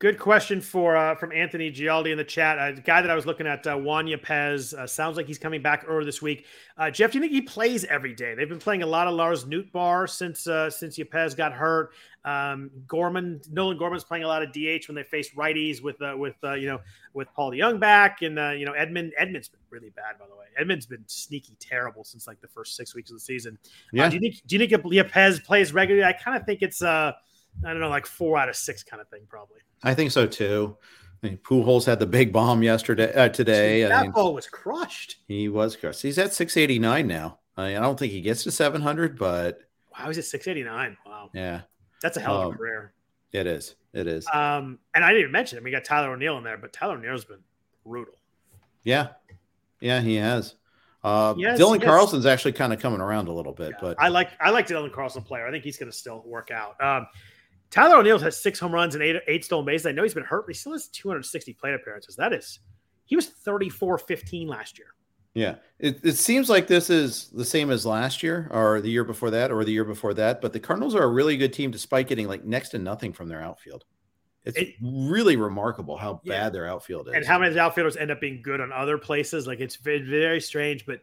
Good 0.00 0.18
question 0.18 0.62
for 0.62 0.96
uh, 0.96 1.14
from 1.14 1.30
Anthony 1.30 1.70
Gialdi 1.70 2.10
in 2.10 2.16
the 2.16 2.24
chat. 2.24 2.56
A 2.56 2.80
guy 2.80 3.02
that 3.02 3.10
I 3.10 3.14
was 3.14 3.26
looking 3.26 3.46
at, 3.46 3.66
uh, 3.66 3.76
Juan 3.76 4.06
Yepez, 4.06 4.72
uh, 4.72 4.86
sounds 4.86 5.18
like 5.18 5.26
he's 5.26 5.38
coming 5.38 5.60
back 5.60 5.84
earlier 5.86 6.06
this 6.06 6.22
week. 6.22 6.46
Uh, 6.78 6.90
Jeff, 6.90 7.12
do 7.12 7.18
you 7.18 7.20
think 7.20 7.34
he 7.34 7.42
plays 7.42 7.84
every 7.84 8.14
day? 8.14 8.34
They've 8.34 8.48
been 8.48 8.58
playing 8.58 8.82
a 8.82 8.86
lot 8.86 9.08
of 9.08 9.12
Lars 9.12 9.44
Nootbaar 9.44 10.08
since 10.08 10.46
uh, 10.46 10.70
since 10.70 10.98
Yepez 10.98 11.36
got 11.36 11.52
hurt. 11.52 11.90
Um, 12.24 12.70
Gorman, 12.86 13.42
Nolan 13.52 13.76
Gorman's 13.76 14.02
playing 14.02 14.24
a 14.24 14.26
lot 14.26 14.42
of 14.42 14.52
DH 14.52 14.88
when 14.88 14.94
they 14.94 15.02
face 15.02 15.34
righties 15.34 15.82
with 15.82 16.00
uh, 16.00 16.14
with 16.16 16.36
uh, 16.42 16.54
you 16.54 16.68
know 16.68 16.80
with 17.12 17.28
Paul 17.34 17.52
DeJong 17.52 17.78
back, 17.78 18.22
and 18.22 18.38
uh, 18.38 18.52
you 18.52 18.64
know 18.64 18.72
Edman 18.72 19.10
Edman's 19.20 19.48
been 19.48 19.60
really 19.68 19.90
bad 19.90 20.18
by 20.18 20.24
the 20.26 20.34
way. 20.34 20.46
Edman's 20.58 20.86
been 20.86 21.04
sneaky 21.08 21.56
terrible 21.60 22.04
since 22.04 22.26
like 22.26 22.40
the 22.40 22.48
first 22.48 22.74
six 22.74 22.94
weeks 22.94 23.10
of 23.10 23.16
the 23.16 23.20
season. 23.20 23.58
Uh, 23.64 23.76
yeah. 23.92 24.08
do 24.08 24.14
you 24.14 24.20
think 24.22 24.40
do 24.46 24.56
you 24.56 24.66
think 24.66 24.82
Yepez 24.82 25.44
plays 25.44 25.74
regularly? 25.74 26.06
I 26.06 26.14
kind 26.14 26.38
of 26.38 26.46
think 26.46 26.62
it's 26.62 26.80
uh 26.80 27.12
I 27.64 27.70
don't 27.70 27.80
know 27.80 27.88
like 27.88 28.06
four 28.06 28.38
out 28.38 28.48
of 28.48 28.56
six 28.56 28.82
kind 28.82 29.00
of 29.00 29.08
thing 29.08 29.22
probably. 29.28 29.60
I 29.82 29.94
think 29.94 30.10
so 30.10 30.26
too. 30.26 30.76
I 31.22 31.26
mean, 31.26 31.38
Pujols 31.38 31.84
had 31.84 31.98
the 31.98 32.06
big 32.06 32.32
bomb 32.32 32.62
yesterday. 32.62 33.12
Uh, 33.12 33.28
today, 33.28 33.82
that 33.82 33.92
I 33.92 34.02
mean, 34.02 34.12
ball 34.12 34.32
was 34.32 34.46
crushed. 34.46 35.16
He 35.28 35.48
was 35.48 35.76
crushed. 35.76 36.00
He's 36.00 36.18
at 36.18 36.32
689 36.32 37.06
now. 37.06 37.38
I, 37.56 37.68
mean, 37.68 37.76
I 37.76 37.80
don't 37.80 37.98
think 37.98 38.12
he 38.12 38.22
gets 38.22 38.42
to 38.44 38.50
700, 38.50 39.18
but 39.18 39.60
wow, 39.92 40.06
he's 40.06 40.16
at 40.16 40.24
689. 40.24 40.96
Wow. 41.04 41.30
Yeah, 41.34 41.62
that's 42.00 42.16
a 42.16 42.20
hell 42.20 42.36
of 42.36 42.42
a 42.42 42.46
um, 42.48 42.54
career. 42.54 42.92
It 43.32 43.46
is. 43.46 43.74
It 43.92 44.06
is. 44.06 44.26
Um, 44.32 44.78
and 44.94 45.04
I 45.04 45.08
didn't 45.08 45.22
even 45.22 45.32
mention 45.32 45.58
it. 45.58 45.64
We 45.64 45.70
got 45.70 45.84
Tyler 45.84 46.12
O'Neill 46.12 46.38
in 46.38 46.44
there, 46.44 46.56
but 46.56 46.72
Tyler 46.72 46.94
O'Neill's 46.94 47.24
been 47.24 47.42
brutal. 47.84 48.14
Yeah, 48.82 49.08
yeah, 49.80 50.00
he 50.00 50.16
has. 50.16 50.54
Uh, 51.02 51.34
Yes, 51.36 51.58
Dylan 51.58 51.80
yes. 51.80 51.84
Carlson's 51.84 52.26
actually 52.26 52.52
kind 52.52 52.72
of 52.72 52.80
coming 52.80 53.00
around 53.00 53.28
a 53.28 53.32
little 53.32 53.52
bit, 53.52 53.74
but 53.80 53.96
I 53.98 54.08
like 54.08 54.30
I 54.40 54.50
like 54.50 54.66
Dylan 54.66 54.92
Carlson 54.92 55.22
player. 55.22 55.46
I 55.46 55.50
think 55.50 55.64
he's 55.64 55.76
going 55.76 55.90
to 55.90 55.96
still 55.96 56.22
work 56.26 56.50
out. 56.50 56.82
Um, 56.82 57.06
Tyler 57.70 57.96
O'Neill 57.98 58.18
has 58.18 58.40
six 58.42 58.58
home 58.58 58.72
runs 58.72 58.94
and 58.94 59.02
eight 59.04 59.16
eight 59.28 59.44
stolen 59.44 59.64
bases. 59.64 59.86
I 59.86 59.92
know 59.92 60.02
he's 60.02 60.14
been 60.14 60.24
hurt, 60.24 60.46
but 60.46 60.54
he 60.54 60.58
still 60.58 60.72
has 60.72 60.88
260 60.88 61.52
plate 61.54 61.74
appearances. 61.74 62.16
That 62.16 62.32
is, 62.32 62.58
he 63.04 63.16
was 63.16 63.30
34-15 63.46 64.48
last 64.48 64.78
year. 64.78 64.88
yeah, 65.34 65.56
it, 65.78 66.00
it 66.04 66.16
seems 66.16 66.48
like 66.50 66.66
this 66.66 66.90
is 66.90 67.28
the 67.30 67.44
same 67.44 67.70
as 67.70 67.86
last 67.86 68.22
year 68.22 68.48
or 68.52 68.80
the 68.80 68.90
year 68.90 69.04
before 69.04 69.30
that 69.30 69.52
or 69.52 69.64
the 69.64 69.72
year 69.72 69.84
before 69.84 70.14
that. 70.14 70.40
But 70.40 70.52
the 70.52 70.60
Cardinals 70.60 70.94
are 70.96 71.04
a 71.04 71.08
really 71.08 71.36
good 71.36 71.52
team 71.52 71.70
despite 71.70 72.08
getting 72.08 72.26
like 72.26 72.44
next 72.44 72.70
to 72.70 72.78
nothing 72.78 73.12
from 73.12 73.28
their 73.28 73.40
outfield. 73.40 73.84
It's 74.44 74.56
It- 74.58 74.74
really 74.82 75.36
remarkable 75.36 75.96
how 75.96 76.20
Yeah. 76.24 76.32
bad 76.44 76.52
their 76.54 76.66
outfield 76.66 77.08
is. 77.08 77.14
and 77.14 77.24
how 77.26 77.38
many 77.38 77.56
outfielders 77.58 77.96
end 77.96 78.10
up 78.10 78.20
being 78.20 78.42
good 78.42 78.60
on 78.60 78.72
other 78.72 78.98
places. 78.98 79.46
Like 79.46 79.60
it's 79.60 79.76
very, 79.76 80.00
very 80.02 80.40
strange. 80.40 80.86
But 80.86 81.02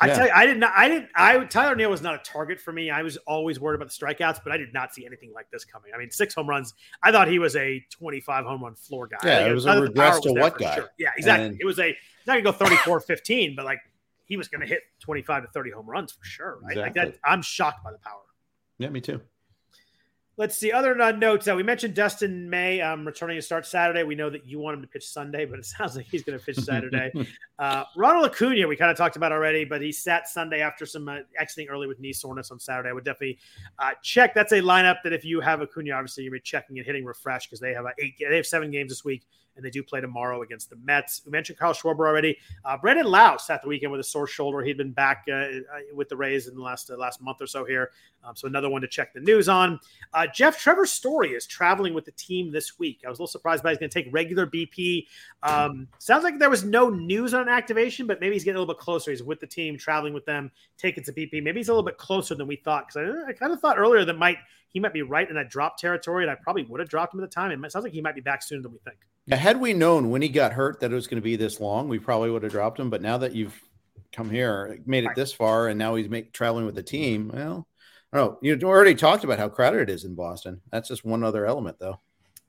I 0.00 0.08
Yeah. 0.08 0.14
tell 0.14 0.26
you, 0.26 0.32
I 0.34 0.46
did 0.46 0.58
not. 0.58 0.72
I 0.76 0.88
didn't. 0.88 1.08
I 1.14 1.44
Tyler 1.44 1.72
O'Neill 1.72 1.90
was 1.90 2.02
not 2.02 2.14
a 2.14 2.18
target 2.18 2.60
for 2.60 2.70
me. 2.72 2.90
I 2.90 3.02
was 3.02 3.16
always 3.26 3.58
worried 3.58 3.76
about 3.76 3.88
the 3.88 3.94
strikeouts, 3.94 4.40
but 4.44 4.52
I 4.52 4.58
did 4.58 4.72
not 4.74 4.94
see 4.94 5.06
anything 5.06 5.32
like 5.32 5.50
this 5.50 5.64
coming. 5.64 5.90
I 5.94 5.98
mean, 5.98 6.10
six 6.10 6.34
home 6.34 6.48
runs. 6.48 6.74
I 7.02 7.10
thought 7.12 7.28
he 7.28 7.38
was 7.38 7.56
a 7.56 7.80
25 7.90 8.44
home 8.44 8.62
run 8.62 8.74
floor 8.74 9.06
guy. 9.06 9.16
Yeah, 9.24 9.38
think 9.38 9.50
it 9.50 9.54
was 9.54 9.64
a 9.66 9.80
regress 9.80 10.20
to 10.20 10.32
what 10.32 10.58
guy? 10.58 10.74
sure. 10.74 10.90
Yeah, 10.98 11.10
exactly. 11.16 11.46
And- 11.46 11.60
it 11.60 11.64
was 11.64 11.78
a. 11.78 11.96
Not 12.26 12.34
gonna 12.34 12.42
go 12.42 12.52
34 12.52 13.00
15, 13.00 13.54
but 13.56 13.64
like 13.64 13.78
he 14.26 14.36
was 14.36 14.48
gonna 14.48 14.66
hit 14.66 14.82
25 15.00 15.44
to 15.44 15.48
30 15.52 15.70
home 15.70 15.88
runs 15.88 16.12
for 16.12 16.24
sure. 16.24 16.58
Right? 16.62 16.76
Like 16.76 16.94
that. 16.94 17.16
I'm 17.24 17.40
shocked 17.40 17.82
by 17.84 17.92
the 17.92 17.98
power. 17.98 18.20
yeah, 18.78 18.88
me 18.90 19.00
too. 19.00 19.22
Let's 20.38 20.58
see. 20.58 20.70
Other 20.70 20.94
notes. 21.12 21.48
Uh, 21.48 21.54
we 21.54 21.62
mentioned 21.62 21.94
Dustin 21.94 22.50
May 22.50 22.82
um, 22.82 23.06
returning 23.06 23.38
to 23.38 23.42
start 23.42 23.64
Saturday. 23.64 24.02
We 24.02 24.14
know 24.14 24.28
that 24.28 24.46
you 24.46 24.58
want 24.58 24.76
him 24.76 24.82
to 24.82 24.88
pitch 24.88 25.08
Sunday, 25.08 25.46
but 25.46 25.58
it 25.58 25.64
sounds 25.64 25.96
like 25.96 26.06
he's 26.10 26.22
going 26.24 26.38
to 26.38 26.44
pitch 26.44 26.58
Saturday. 26.58 27.10
uh, 27.58 27.84
Ronald 27.96 28.26
Acuna, 28.26 28.68
we 28.68 28.76
kind 28.76 28.90
of 28.90 28.98
talked 28.98 29.16
about 29.16 29.32
already, 29.32 29.64
but 29.64 29.80
he 29.80 29.92
sat 29.92 30.28
Sunday 30.28 30.60
after 30.60 30.84
some 30.84 31.08
uh, 31.08 31.20
exiting 31.38 31.68
early 31.68 31.86
with 31.86 31.98
knee 32.00 32.12
soreness 32.12 32.50
on 32.50 32.60
Saturday. 32.60 32.90
I 32.90 32.92
would 32.92 33.04
definitely 33.04 33.38
uh, 33.78 33.92
check. 34.02 34.34
That's 34.34 34.52
a 34.52 34.60
lineup 34.60 34.96
that 35.04 35.14
if 35.14 35.24
you 35.24 35.40
have 35.40 35.62
Acuna, 35.62 35.92
obviously 35.92 36.24
you're 36.24 36.38
checking 36.38 36.76
and 36.76 36.86
hitting 36.86 37.06
refresh 37.06 37.46
because 37.46 37.60
they 37.60 37.72
have 37.72 37.86
uh, 37.86 37.90
eight. 37.98 38.16
They 38.20 38.36
have 38.36 38.46
seven 38.46 38.70
games 38.70 38.90
this 38.90 39.06
week, 39.06 39.22
and 39.56 39.64
they 39.64 39.70
do 39.70 39.82
play 39.82 40.00
tomorrow 40.00 40.42
against 40.42 40.70
the 40.70 40.76
Mets. 40.76 41.22
We 41.24 41.32
mentioned 41.32 41.58
Kyle 41.58 41.72
Schwarber 41.72 42.06
already. 42.06 42.36
Uh, 42.64 42.76
Brandon 42.76 43.06
Lowe 43.06 43.36
sat 43.38 43.62
the 43.62 43.68
weekend 43.68 43.92
with 43.92 44.00
a 44.00 44.04
sore 44.04 44.26
shoulder. 44.26 44.62
He'd 44.62 44.76
been 44.76 44.92
back 44.92 45.24
uh, 45.28 45.34
uh, 45.34 45.60
with 45.94 46.08
the 46.08 46.16
Rays 46.16 46.46
in 46.46 46.54
the 46.54 46.62
last 46.62 46.90
uh, 46.90 46.96
last 46.96 47.20
month 47.20 47.40
or 47.40 47.46
so 47.46 47.64
here, 47.64 47.90
um, 48.24 48.36
so 48.36 48.46
another 48.46 48.68
one 48.68 48.82
to 48.82 48.88
check 48.88 49.12
the 49.14 49.20
news 49.20 49.48
on. 49.48 49.80
Uh, 50.12 50.26
Jeff 50.26 50.58
Trevor 50.58 50.86
Story 50.86 51.30
is 51.30 51.46
traveling 51.46 51.94
with 51.94 52.04
the 52.04 52.12
team 52.12 52.52
this 52.52 52.78
week. 52.78 53.00
I 53.06 53.08
was 53.08 53.18
a 53.18 53.22
little 53.22 53.30
surprised 53.30 53.62
by 53.62 53.70
he's 53.70 53.78
going 53.78 53.90
to 53.90 54.02
take 54.02 54.12
regular 54.12 54.46
BP. 54.46 55.06
Um, 55.42 55.88
sounds 55.98 56.24
like 56.24 56.38
there 56.38 56.50
was 56.50 56.64
no 56.64 56.90
news 56.90 57.34
on 57.34 57.48
activation, 57.48 58.06
but 58.06 58.20
maybe 58.20 58.34
he's 58.34 58.44
getting 58.44 58.56
a 58.56 58.60
little 58.60 58.74
bit 58.74 58.80
closer. 58.80 59.10
He's 59.10 59.22
with 59.22 59.40
the 59.40 59.46
team, 59.46 59.78
traveling 59.78 60.12
with 60.12 60.26
them, 60.26 60.50
taking 60.78 61.04
some 61.04 61.14
BP. 61.14 61.42
Maybe 61.42 61.60
he's 61.60 61.68
a 61.68 61.72
little 61.72 61.84
bit 61.84 61.98
closer 61.98 62.34
than 62.34 62.46
we 62.46 62.56
thought 62.56 62.88
because 62.88 63.14
I, 63.26 63.30
I 63.30 63.32
kind 63.32 63.52
of 63.52 63.60
thought 63.60 63.78
earlier 63.78 64.04
that 64.04 64.18
might 64.18 64.38
he 64.68 64.80
might 64.80 64.92
be 64.92 65.02
right 65.02 65.28
in 65.28 65.36
that 65.36 65.48
drop 65.48 65.78
territory, 65.78 66.24
and 66.24 66.30
I 66.30 66.34
probably 66.34 66.64
would 66.64 66.80
have 66.80 66.88
dropped 66.88 67.14
him 67.14 67.20
at 67.20 67.30
the 67.30 67.34
time. 67.34 67.64
It 67.64 67.72
sounds 67.72 67.84
like 67.84 67.92
he 67.92 68.02
might 68.02 68.14
be 68.14 68.20
back 68.20 68.42
sooner 68.42 68.60
than 68.60 68.72
we 68.72 68.78
think. 68.84 68.98
Yeah, 69.26 69.36
had 69.36 69.60
we 69.60 69.74
known 69.74 70.10
when 70.10 70.22
he 70.22 70.28
got 70.28 70.52
hurt 70.52 70.80
that 70.80 70.92
it 70.92 70.94
was 70.94 71.08
going 71.08 71.20
to 71.20 71.24
be 71.24 71.36
this 71.36 71.58
long, 71.60 71.88
we 71.88 71.98
probably 71.98 72.30
would 72.30 72.44
have 72.44 72.52
dropped 72.52 72.78
him. 72.78 72.90
But 72.90 73.02
now 73.02 73.18
that 73.18 73.34
you've 73.34 73.60
come 74.12 74.30
here, 74.30 74.78
made 74.86 75.04
it 75.04 75.10
this 75.16 75.32
far, 75.32 75.68
and 75.68 75.78
now 75.78 75.96
he's 75.96 76.08
make, 76.08 76.32
traveling 76.32 76.64
with 76.64 76.76
the 76.76 76.82
team, 76.82 77.30
well, 77.34 77.66
I 78.12 78.18
don't 78.18 78.32
know. 78.32 78.38
You 78.40 78.68
already 78.68 78.94
talked 78.94 79.24
about 79.24 79.38
how 79.38 79.48
crowded 79.48 79.88
it 79.88 79.90
is 79.90 80.04
in 80.04 80.14
Boston. 80.14 80.60
That's 80.70 80.88
just 80.88 81.04
one 81.04 81.24
other 81.24 81.44
element, 81.44 81.78
though. 81.80 82.00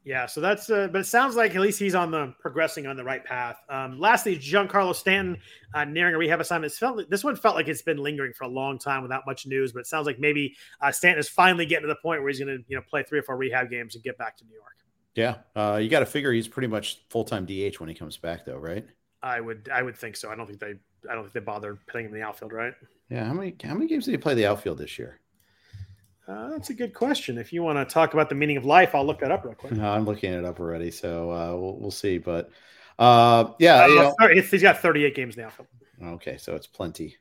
Yeah, 0.07 0.25
so 0.25 0.39
that's 0.39 0.69
uh, 0.69 0.87
but 0.89 1.01
it 1.01 1.05
sounds 1.05 1.35
like 1.35 1.53
at 1.53 1.59
least 1.59 1.79
he's 1.79 1.93
on 1.93 2.11
the 2.11 2.33
progressing 2.39 2.87
on 2.87 2.95
the 2.95 3.03
right 3.03 3.25
path. 3.25 3.57
Um, 3.67 3.99
lastly, 3.99 4.37
Giancarlo 4.37 4.95
Stanton 4.95 5.37
uh, 5.73 5.83
nearing 5.83 6.15
a 6.15 6.17
rehab 6.17 6.39
assignment. 6.39 6.71
It's 6.71 6.79
felt 6.79 7.09
this 7.09 7.25
one 7.25 7.35
felt 7.35 7.55
like 7.55 7.67
it's 7.67 7.81
been 7.81 7.97
lingering 7.97 8.31
for 8.31 8.45
a 8.45 8.47
long 8.47 8.79
time 8.79 9.01
without 9.01 9.23
much 9.25 9.45
news, 9.45 9.73
but 9.73 9.79
it 9.79 9.87
sounds 9.87 10.05
like 10.05 10.17
maybe 10.17 10.55
uh, 10.79 10.93
Stanton 10.93 11.19
is 11.19 11.27
finally 11.27 11.65
getting 11.65 11.81
to 11.83 11.89
the 11.89 11.99
point 12.01 12.21
where 12.21 12.29
he's 12.29 12.39
going 12.39 12.57
to 12.57 12.63
you 12.69 12.77
know 12.77 12.83
play 12.89 13.03
three 13.03 13.19
or 13.19 13.23
four 13.23 13.35
rehab 13.35 13.69
games 13.69 13.95
and 13.95 14.03
get 14.03 14.17
back 14.17 14.37
to 14.37 14.45
New 14.45 14.53
York. 14.53 14.77
Yeah, 15.17 15.37
uh, 15.55 15.79
you 15.81 15.89
got 15.89 15.99
to 16.01 16.05
figure 16.05 16.31
he's 16.31 16.47
pretty 16.47 16.67
much 16.67 17.01
full 17.09 17.23
time 17.23 17.45
DH 17.45 17.79
when 17.79 17.89
he 17.89 17.95
comes 17.95 18.17
back, 18.17 18.45
though, 18.45 18.57
right? 18.57 18.85
I 19.23 19.41
would 19.41 19.67
I 19.73 19.81
would 19.81 19.97
think 19.97 20.15
so. 20.15 20.29
I 20.29 20.35
don't 20.35 20.45
think 20.45 20.59
they 20.59 20.75
I 21.09 21.15
don't 21.15 21.23
think 21.23 21.33
they 21.33 21.39
bother 21.39 21.77
putting 21.87 22.05
him 22.05 22.13
in 22.13 22.19
the 22.21 22.25
outfield, 22.25 22.53
right? 22.53 22.73
Yeah. 23.09 23.25
How 23.25 23.33
many 23.33 23.55
how 23.63 23.73
many 23.73 23.87
games 23.87 24.05
did 24.05 24.11
he 24.11 24.17
play 24.17 24.35
the 24.35 24.45
outfield 24.45 24.77
this 24.77 24.99
year? 24.99 25.19
Uh, 26.27 26.49
that's 26.49 26.69
a 26.69 26.73
good 26.73 26.93
question. 26.93 27.37
If 27.37 27.53
you 27.53 27.63
want 27.63 27.77
to 27.79 27.91
talk 27.91 28.13
about 28.13 28.29
the 28.29 28.35
meaning 28.35 28.57
of 28.57 28.65
life, 28.65 28.93
I'll 28.93 29.05
look 29.05 29.19
that 29.21 29.31
up 29.31 29.45
real 29.45 29.55
quick. 29.55 29.71
No, 29.71 29.89
I'm 29.89 30.05
looking 30.05 30.33
it 30.33 30.43
up 30.43 30.59
already, 30.59 30.91
so 30.91 31.31
uh, 31.31 31.55
we'll, 31.57 31.79
we'll 31.79 31.91
see. 31.91 32.17
But 32.17 32.51
uh, 32.99 33.53
yeah, 33.59 33.85
Uh, 33.85 33.87
you 33.87 33.95
know, 33.95 34.41
he's 34.43 34.61
got 34.61 34.79
38 34.79 35.15
games 35.15 35.35
in 35.35 35.41
the 35.41 35.47
outfield. 35.47 35.67
okay, 36.03 36.37
so 36.37 36.55
it's 36.55 36.67
plenty. 36.67 37.15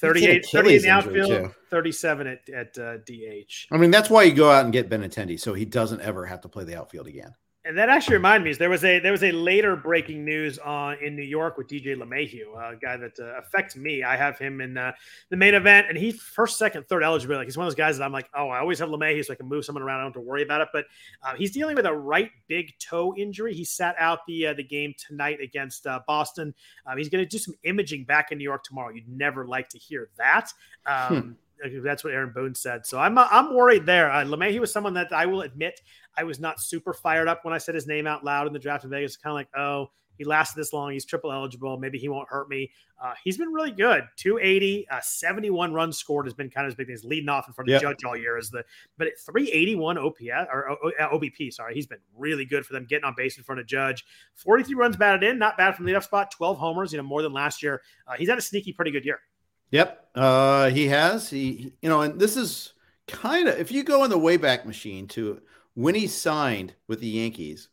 38, 0.00 0.46
30 0.46 0.76
in 0.76 0.82
the 0.82 0.90
outfield, 0.90 1.28
too. 1.28 1.54
37 1.70 2.26
at, 2.26 2.48
at 2.48 2.78
uh, 2.78 2.96
DH. 2.98 3.66
I 3.72 3.76
mean, 3.76 3.90
that's 3.90 4.08
why 4.08 4.22
you 4.22 4.32
go 4.32 4.50
out 4.50 4.64
and 4.64 4.72
get 4.72 4.88
Benintendi, 4.88 5.38
so 5.38 5.54
he 5.54 5.64
doesn't 5.64 6.00
ever 6.00 6.26
have 6.26 6.40
to 6.42 6.48
play 6.48 6.64
the 6.64 6.76
outfield 6.76 7.06
again. 7.06 7.34
And 7.68 7.76
that 7.76 7.90
actually 7.90 8.14
reminded 8.14 8.44
me, 8.44 8.50
is 8.50 8.56
there 8.56 8.70
was 8.70 8.82
a 8.82 8.98
there 8.98 9.12
was 9.12 9.22
a 9.22 9.30
later 9.30 9.76
breaking 9.76 10.24
news 10.24 10.58
on 10.58 10.96
in 11.04 11.14
New 11.14 11.22
York 11.22 11.58
with 11.58 11.68
DJ 11.68 11.98
LeMahieu, 11.98 12.56
a 12.56 12.76
guy 12.76 12.96
that 12.96 13.20
uh, 13.20 13.38
affects 13.38 13.76
me. 13.76 14.02
I 14.02 14.16
have 14.16 14.38
him 14.38 14.62
in 14.62 14.78
uh, 14.78 14.92
the 15.28 15.36
main 15.36 15.52
event, 15.52 15.86
and 15.90 15.98
he's 15.98 16.18
first, 16.18 16.56
second, 16.56 16.88
third 16.88 17.02
eligible. 17.02 17.36
Like 17.36 17.46
he's 17.46 17.58
one 17.58 17.66
of 17.66 17.70
those 17.70 17.76
guys 17.76 17.98
that 17.98 18.04
I'm 18.04 18.12
like, 18.12 18.30
oh, 18.34 18.48
I 18.48 18.60
always 18.60 18.78
have 18.78 18.88
LeMahieu, 18.88 19.22
so 19.22 19.34
I 19.34 19.36
can 19.36 19.50
move 19.50 19.66
someone 19.66 19.82
around. 19.82 19.98
I 19.98 20.04
don't 20.04 20.14
have 20.14 20.22
to 20.22 20.26
worry 20.26 20.42
about 20.42 20.62
it. 20.62 20.68
But 20.72 20.86
uh, 21.22 21.34
he's 21.34 21.50
dealing 21.50 21.76
with 21.76 21.84
a 21.84 21.92
right 21.92 22.30
big 22.46 22.72
toe 22.78 23.14
injury. 23.18 23.52
He 23.52 23.66
sat 23.66 23.96
out 23.98 24.20
the 24.26 24.46
uh, 24.46 24.54
the 24.54 24.64
game 24.64 24.94
tonight 24.96 25.38
against 25.42 25.86
uh, 25.86 26.00
Boston. 26.06 26.54
Um, 26.86 26.96
he's 26.96 27.10
going 27.10 27.22
to 27.22 27.28
do 27.28 27.36
some 27.36 27.54
imaging 27.64 28.04
back 28.04 28.32
in 28.32 28.38
New 28.38 28.44
York 28.44 28.64
tomorrow. 28.64 28.94
You'd 28.94 29.10
never 29.10 29.46
like 29.46 29.68
to 29.68 29.78
hear 29.78 30.08
that. 30.16 30.50
Um, 30.86 31.36
That's 31.82 32.04
what 32.04 32.12
Aaron 32.12 32.32
Boone 32.34 32.54
said. 32.54 32.86
So 32.86 32.98
I'm 32.98 33.16
I'm 33.18 33.54
worried 33.54 33.86
there. 33.86 34.10
Uh, 34.10 34.24
LeMahieu 34.24 34.60
was 34.60 34.72
someone 34.72 34.94
that 34.94 35.12
I 35.12 35.26
will 35.26 35.42
admit 35.42 35.80
I 36.16 36.24
was 36.24 36.38
not 36.40 36.60
super 36.60 36.92
fired 36.92 37.28
up 37.28 37.44
when 37.44 37.54
I 37.54 37.58
said 37.58 37.74
his 37.74 37.86
name 37.86 38.06
out 38.06 38.24
loud 38.24 38.46
in 38.46 38.52
the 38.52 38.58
draft 38.58 38.84
in 38.84 38.90
Vegas. 38.90 39.16
Kind 39.16 39.32
of 39.32 39.34
like, 39.34 39.48
oh, 39.56 39.90
he 40.16 40.24
lasted 40.24 40.58
this 40.58 40.72
long. 40.72 40.90
He's 40.92 41.04
triple 41.04 41.30
eligible. 41.32 41.78
Maybe 41.78 41.96
he 41.96 42.08
won't 42.08 42.28
hurt 42.28 42.48
me. 42.48 42.72
Uh, 43.00 43.14
he's 43.22 43.38
been 43.38 43.52
really 43.52 43.70
good. 43.70 44.02
280, 44.16 44.88
uh, 44.90 44.98
71 45.00 45.72
runs 45.72 45.96
scored 45.96 46.26
has 46.26 46.34
been 46.34 46.50
kind 46.50 46.66
of 46.66 46.72
his 46.72 46.74
big 46.74 46.88
thing. 46.88 46.94
He's 46.94 47.04
leading 47.04 47.28
off 47.28 47.46
in 47.46 47.54
front 47.54 47.68
of 47.68 47.74
Yep. 47.74 47.82
Judge 47.82 48.04
all 48.04 48.16
year 48.16 48.36
is 48.36 48.50
the, 48.50 48.64
but 48.96 49.06
at 49.06 49.12
381 49.20 49.96
OPS 49.96 50.48
or 50.52 50.70
O- 50.70 50.90
O- 50.98 51.18
OBP, 51.18 51.52
sorry, 51.52 51.74
he's 51.74 51.86
been 51.86 52.00
really 52.16 52.44
good 52.44 52.66
for 52.66 52.72
them 52.72 52.84
getting 52.88 53.04
on 53.04 53.14
base 53.16 53.38
in 53.38 53.44
front 53.44 53.60
of 53.60 53.68
Judge. 53.68 54.04
43 54.34 54.74
runs 54.74 54.96
batted 54.96 55.22
in, 55.22 55.38
not 55.38 55.56
bad 55.56 55.76
from 55.76 55.86
the 55.86 55.92
leadoff 55.92 56.02
spot. 56.02 56.32
12 56.32 56.58
homers, 56.58 56.90
you 56.92 56.96
know, 56.96 57.04
more 57.04 57.22
than 57.22 57.32
last 57.32 57.62
year. 57.62 57.80
Uh, 58.08 58.14
he's 58.18 58.28
had 58.28 58.38
a 58.38 58.42
sneaky, 58.42 58.72
pretty 58.72 58.90
good 58.90 59.04
year. 59.04 59.20
Yep, 59.70 60.08
uh, 60.14 60.70
he 60.70 60.86
has. 60.88 61.28
He, 61.30 61.72
you 61.82 61.88
know, 61.88 62.00
and 62.00 62.20
this 62.20 62.36
is 62.36 62.72
kind 63.06 63.48
of 63.48 63.58
if 63.58 63.70
you 63.70 63.84
go 63.84 64.04
in 64.04 64.10
the 64.10 64.18
Wayback 64.18 64.64
Machine 64.64 65.08
to 65.08 65.40
when 65.74 65.94
he 65.94 66.06
signed 66.06 66.74
with 66.86 67.00
the 67.00 67.08
Yankees, 67.08 67.68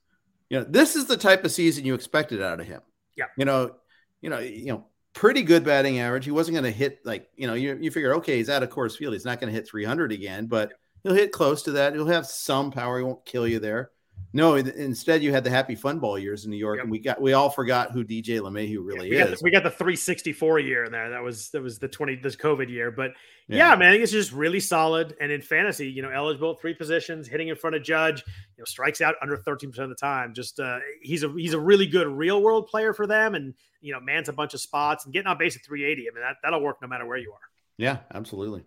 you 0.49 0.59
know, 0.59 0.65
this 0.67 0.95
is 0.95 1.05
the 1.05 1.17
type 1.17 1.43
of 1.43 1.51
season 1.51 1.85
you 1.85 1.93
expected 1.93 2.41
out 2.41 2.59
of 2.59 2.67
him. 2.67 2.81
Yeah. 3.15 3.26
you 3.38 3.45
know, 3.45 3.76
you 4.22 4.30
know, 4.30 4.39
you 4.39 4.67
know, 4.67 4.85
pretty 5.13 5.41
good 5.41 5.63
batting 5.63 5.99
average. 5.99 6.26
He 6.26 6.31
wasn't 6.31 6.55
going 6.55 6.65
to 6.65 6.77
hit 6.77 6.99
like 7.05 7.30
you 7.35 7.47
know, 7.47 7.53
you 7.53 7.77
you 7.80 7.91
figure 7.91 8.15
okay, 8.15 8.38
he's 8.38 8.49
out 8.49 8.63
of 8.63 8.69
Coors 8.69 8.97
Field. 8.97 9.13
He's 9.13 9.26
not 9.26 9.39
going 9.39 9.51
to 9.51 9.55
hit 9.55 9.67
300 9.67 10.11
again, 10.11 10.47
but 10.47 10.73
he'll 11.03 11.13
hit 11.13 11.31
close 11.31 11.63
to 11.63 11.72
that. 11.73 11.93
He'll 11.93 12.07
have 12.07 12.26
some 12.27 12.72
power. 12.72 12.97
He 12.97 13.03
won't 13.03 13.26
kill 13.26 13.47
you 13.47 13.59
there. 13.59 13.91
No, 14.33 14.55
instead 14.55 15.23
you 15.23 15.31
had 15.31 15.45
the 15.45 15.49
happy 15.49 15.75
fun 15.75 15.99
ball 15.99 16.19
years 16.19 16.43
in 16.43 16.51
New 16.51 16.57
York, 16.57 16.75
Yep. 16.77 16.83
and 16.83 16.91
we 16.91 16.99
got 16.99 17.21
we 17.21 17.31
all 17.31 17.49
forgot 17.49 17.91
who 17.93 18.03
DJ 18.03 18.41
LeMahieu 18.41 18.79
really 18.85 19.09
we 19.09 19.17
got, 19.17 19.29
is. 19.29 19.39
the, 19.39 19.43
we 19.45 19.49
got 19.49 19.63
the 19.63 19.69
364 19.69 20.59
year 20.59 20.83
in 20.83 20.91
there. 20.91 21.09
That 21.11 21.23
was 21.23 21.49
that 21.51 21.61
was 21.61 21.79
the 21.79 21.87
20 21.87 22.17
this 22.17 22.35
COVID 22.35 22.69
year. 22.69 22.91
But 22.91 23.11
yeah, 23.47 23.73
man, 23.75 23.87
I 23.87 23.91
think 23.91 24.03
it's 24.03 24.11
just 24.11 24.33
really 24.33 24.59
solid. 24.59 25.15
And 25.21 25.31
in 25.31 25.41
fantasy, 25.41 25.89
you 25.89 26.01
know, 26.01 26.09
eligible 26.09 26.55
three 26.55 26.73
positions, 26.73 27.29
hitting 27.29 27.47
in 27.47 27.55
front 27.55 27.77
of 27.77 27.83
Judge, 27.83 28.23
you 28.27 28.59
know, 28.61 28.65
strikes 28.65 28.99
out 28.99 29.15
under 29.21 29.37
13% 29.37 29.77
of 29.79 29.87
the 29.87 29.95
time. 29.95 30.33
Just 30.33 30.59
uh 30.59 30.79
he's 31.01 31.23
a 31.23 31.29
he's 31.37 31.53
a 31.53 31.59
really 31.59 31.87
good 31.87 32.07
real 32.07 32.41
world 32.41 32.67
player 32.67 32.93
for 32.93 33.07
them 33.07 33.35
and 33.35 33.53
you 33.79 33.93
know, 33.93 34.01
mans 34.01 34.27
a 34.27 34.33
bunch 34.33 34.53
of 34.53 34.59
spots 34.59 35.05
and 35.05 35.13
getting 35.13 35.27
on 35.27 35.37
base 35.37 35.55
at 35.55 35.63
380. 35.63 36.09
I 36.09 36.13
mean, 36.13 36.21
that, 36.23 36.35
that'll 36.43 36.61
work 36.61 36.81
no 36.81 36.89
matter 36.89 37.05
where 37.05 37.17
you 37.17 37.31
are. 37.31 37.39
yeah, 37.77 37.99
absolutely. 38.13 38.63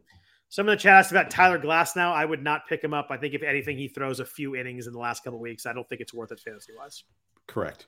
Some 0.51 0.69
of 0.69 0.73
the 0.73 0.81
chat 0.81 0.95
asked 0.95 1.11
about 1.11 1.31
Tyler 1.31 1.59
Glasnow. 1.59 2.11
I 2.13 2.25
would 2.25 2.43
not 2.43 2.67
pick 2.69 2.83
him 2.83 2.95
up. 2.95 3.09
I 3.11 3.19
think 3.19 3.35
if 3.35 3.43
anything, 3.43 3.77
he 3.77 3.89
throws 3.89 4.19
a 4.21 4.25
few 4.25 4.57
innings 4.57 4.87
in 4.87 4.93
the 4.95 4.99
last 4.99 5.23
couple 5.23 5.39
weeks. 5.39 5.67
I 5.67 5.73
don't 5.75 5.87
think 5.89 6.01
it's 6.01 6.15
worth 6.15 6.33
it 6.33 6.41
fantasy 6.41 6.73
wise. 6.77 7.05
Correct. 7.47 7.87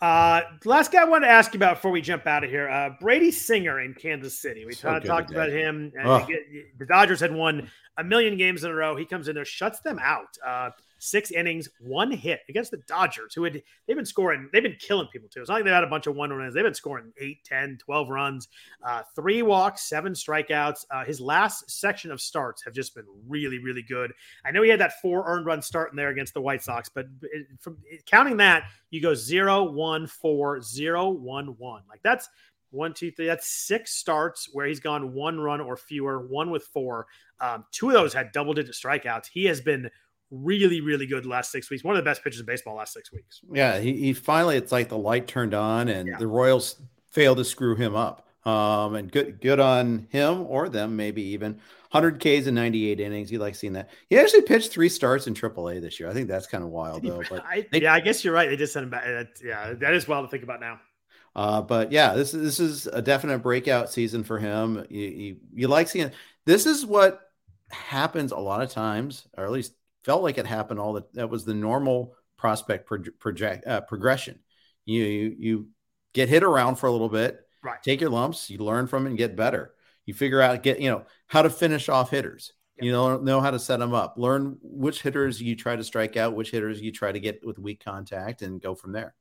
Uh, 0.00 0.42
last 0.64 0.92
guy 0.92 1.02
I 1.02 1.04
wanted 1.04 1.26
to 1.26 1.32
ask 1.32 1.52
you 1.52 1.58
about 1.58 1.76
before 1.76 1.90
we 1.90 2.00
jump 2.00 2.26
out 2.26 2.42
of 2.42 2.48
here, 2.50 2.68
uh, 2.70 2.90
Brady 3.00 3.30
Singer 3.30 3.80
in 3.80 3.92
Kansas 3.94 4.40
City. 4.40 4.64
We 4.64 4.72
So 4.72 4.88
kind 4.88 4.96
of 4.96 5.04
talked 5.04 5.30
about 5.30 5.50
him. 5.50 5.92
the 5.94 6.86
Dodgers 6.88 7.20
had 7.20 7.34
won 7.34 7.70
a 7.98 8.04
million 8.04 8.36
games 8.38 8.64
in 8.64 8.70
a 8.70 8.74
row. 8.74 8.96
He 8.96 9.04
comes 9.04 9.28
in 9.28 9.34
there, 9.34 9.44
shuts 9.44 9.80
them 9.80 9.98
out. 10.02 10.36
Uh, 10.46 10.70
six 11.00 11.30
innings, 11.30 11.68
one 11.80 12.10
hit 12.12 12.40
against 12.48 12.70
the 12.70 12.76
Dodgers, 12.86 13.34
who 13.34 13.42
had 13.44 13.60
they've 13.86 13.96
been 13.96 14.06
scoring, 14.06 14.48
they've 14.52 14.62
been 14.62 14.76
killing 14.78 15.08
people 15.12 15.28
too. 15.28 15.40
It's 15.40 15.48
not 15.48 15.56
like 15.56 15.64
they've 15.64 15.72
had 15.72 15.82
a 15.82 15.88
bunch 15.88 16.06
of 16.06 16.14
one 16.14 16.30
runs. 16.30 16.54
They've 16.54 16.62
been 16.62 16.74
scoring 16.74 17.12
8, 17.18 17.44
10, 17.44 17.78
12 17.78 18.08
runs, 18.10 18.48
uh, 18.86 19.02
three 19.16 19.42
walks, 19.42 19.82
seven 19.82 20.12
strikeouts. 20.12 20.84
Uh, 20.90 21.04
his 21.04 21.20
last 21.20 21.70
section 21.70 22.12
of 22.12 22.20
starts 22.20 22.62
have 22.64 22.74
just 22.74 22.94
been 22.94 23.06
really, 23.26 23.58
really 23.58 23.82
good. 23.82 24.12
I 24.44 24.50
know 24.50 24.62
he 24.62 24.70
had 24.70 24.80
that 24.80 25.00
four 25.00 25.24
earned 25.26 25.46
run 25.46 25.62
start 25.62 25.90
in 25.90 25.96
there 25.96 26.10
against 26.10 26.34
the 26.34 26.40
White 26.40 26.62
Sox, 26.62 26.88
but 26.88 27.06
it, 27.22 27.46
from 27.58 27.78
counting 28.06 28.36
that, 28.36 28.64
you 28.90 29.00
go 29.00 29.14
zero, 29.14 29.64
one, 29.64 30.06
four, 30.06 30.60
zero, 30.60 31.08
one, 31.08 31.56
one. 31.58 31.82
Like 31.88 32.02
that's 32.02 32.28
one, 32.70 32.94
two, 32.94 33.10
three. 33.10 33.26
That's 33.26 33.46
six 33.46 33.92
starts 33.92 34.48
where 34.52 34.66
he's 34.66 34.80
gone 34.80 35.12
one 35.12 35.40
run 35.40 35.60
or 35.60 35.76
fewer, 35.76 36.26
one 36.26 36.50
with 36.50 36.64
four. 36.64 37.06
Um, 37.40 37.64
two 37.72 37.88
of 37.88 37.94
those 37.94 38.12
had 38.12 38.32
double 38.32 38.54
digit 38.54 38.74
strikeouts. 38.74 39.26
He 39.32 39.44
has 39.46 39.60
been 39.60 39.90
really, 40.30 40.80
really 40.80 41.06
good 41.06 41.26
last 41.26 41.50
six 41.50 41.70
weeks. 41.70 41.84
One 41.84 41.96
of 41.96 42.04
the 42.04 42.08
best 42.08 42.22
pitchers 42.22 42.40
in 42.40 42.46
baseball 42.46 42.76
last 42.76 42.92
six 42.92 43.12
weeks. 43.12 43.40
Yeah, 43.52 43.78
he, 43.78 43.94
he 43.94 44.12
finally 44.12 44.56
it's 44.56 44.72
like 44.72 44.88
the 44.88 44.98
light 44.98 45.26
turned 45.26 45.54
on 45.54 45.88
and 45.88 46.08
yeah. 46.08 46.18
the 46.18 46.26
Royals 46.26 46.80
failed 47.10 47.38
to 47.38 47.44
screw 47.44 47.74
him 47.76 47.94
up. 47.94 48.26
Um, 48.46 48.94
and 48.94 49.12
good 49.12 49.38
good 49.42 49.60
on 49.60 50.06
him 50.08 50.46
or 50.46 50.70
them, 50.70 50.96
maybe 50.96 51.20
even 51.22 51.60
100 51.90 52.20
Ks 52.20 52.46
in 52.46 52.54
98 52.54 52.98
innings. 52.98 53.30
You 53.30 53.38
like 53.38 53.54
seeing 53.54 53.74
that. 53.74 53.90
He 54.08 54.18
actually 54.18 54.42
pitched 54.42 54.70
three 54.70 54.88
starts 54.88 55.26
in 55.26 55.34
AAA 55.34 55.82
this 55.82 56.00
year. 56.00 56.08
I 56.08 56.14
think 56.14 56.26
that's 56.26 56.46
kind 56.46 56.64
of 56.64 56.70
wild, 56.70 57.02
though. 57.02 57.22
But 57.28 57.44
I, 57.48 57.66
they, 57.70 57.82
yeah, 57.82 57.92
I 57.92 58.00
guess 58.00 58.24
you're 58.24 58.32
right. 58.32 58.48
They 58.48 58.56
just 58.56 58.72
sent 58.72 58.84
him 58.84 58.90
back. 58.90 59.04
yeah, 59.44 59.74
that 59.74 59.92
is 59.92 60.08
wild 60.08 60.24
to 60.24 60.30
think 60.30 60.42
about 60.42 60.60
now. 60.60 60.80
Uh, 61.36 61.60
but 61.60 61.92
yeah, 61.92 62.14
this 62.14 62.32
is 62.32 62.42
this 62.42 62.60
is 62.60 62.86
a 62.86 63.02
definite 63.02 63.40
breakout 63.40 63.90
season 63.90 64.24
for 64.24 64.38
him. 64.38 64.86
You, 64.88 65.06
you, 65.06 65.36
you 65.52 65.68
like 65.68 65.88
seeing 65.88 66.10
this 66.44 66.64
is 66.64 66.86
what 66.86 67.20
happens 67.70 68.32
a 68.32 68.38
lot 68.38 68.62
of 68.62 68.70
times, 68.70 69.28
or 69.36 69.44
at 69.44 69.50
least 69.50 69.74
felt 70.04 70.22
like 70.22 70.38
it 70.38 70.46
happened 70.46 70.80
all 70.80 70.94
that. 70.94 71.12
That 71.14 71.30
was 71.30 71.44
the 71.44 71.54
normal 71.54 72.14
prospect 72.36 72.86
pro- 72.86 73.02
project 73.18 73.66
uh, 73.66 73.82
progression. 73.82 74.38
You, 74.84 75.04
you 75.04 75.36
you 75.38 75.68
get 76.14 76.28
hit 76.28 76.42
around 76.42 76.76
for 76.76 76.86
a 76.86 76.92
little 76.92 77.08
bit, 77.08 77.40
right? 77.62 77.82
Take 77.82 78.00
your 78.00 78.10
lumps, 78.10 78.50
you 78.50 78.58
learn 78.58 78.86
from 78.86 79.06
it 79.06 79.10
and 79.10 79.18
get 79.18 79.36
better. 79.36 79.74
You 80.06 80.14
figure 80.14 80.40
out 80.40 80.62
get 80.62 80.80
you 80.80 80.90
know 80.90 81.04
how 81.26 81.42
to 81.42 81.50
finish 81.50 81.88
off 81.88 82.10
hitters. 82.10 82.52
You 82.80 82.92
know 82.92 83.18
know 83.18 83.40
how 83.40 83.50
to 83.50 83.58
set 83.58 83.78
them 83.78 83.92
up. 83.92 84.14
Learn 84.16 84.56
which 84.62 85.02
hitters 85.02 85.40
you 85.40 85.54
try 85.54 85.76
to 85.76 85.84
strike 85.84 86.16
out, 86.16 86.34
which 86.34 86.50
hitters 86.50 86.80
you 86.80 86.92
try 86.92 87.12
to 87.12 87.20
get 87.20 87.44
with 87.44 87.58
weak 87.58 87.84
contact, 87.84 88.40
and 88.42 88.60
go 88.60 88.74
from 88.74 88.92
there. 88.92 89.14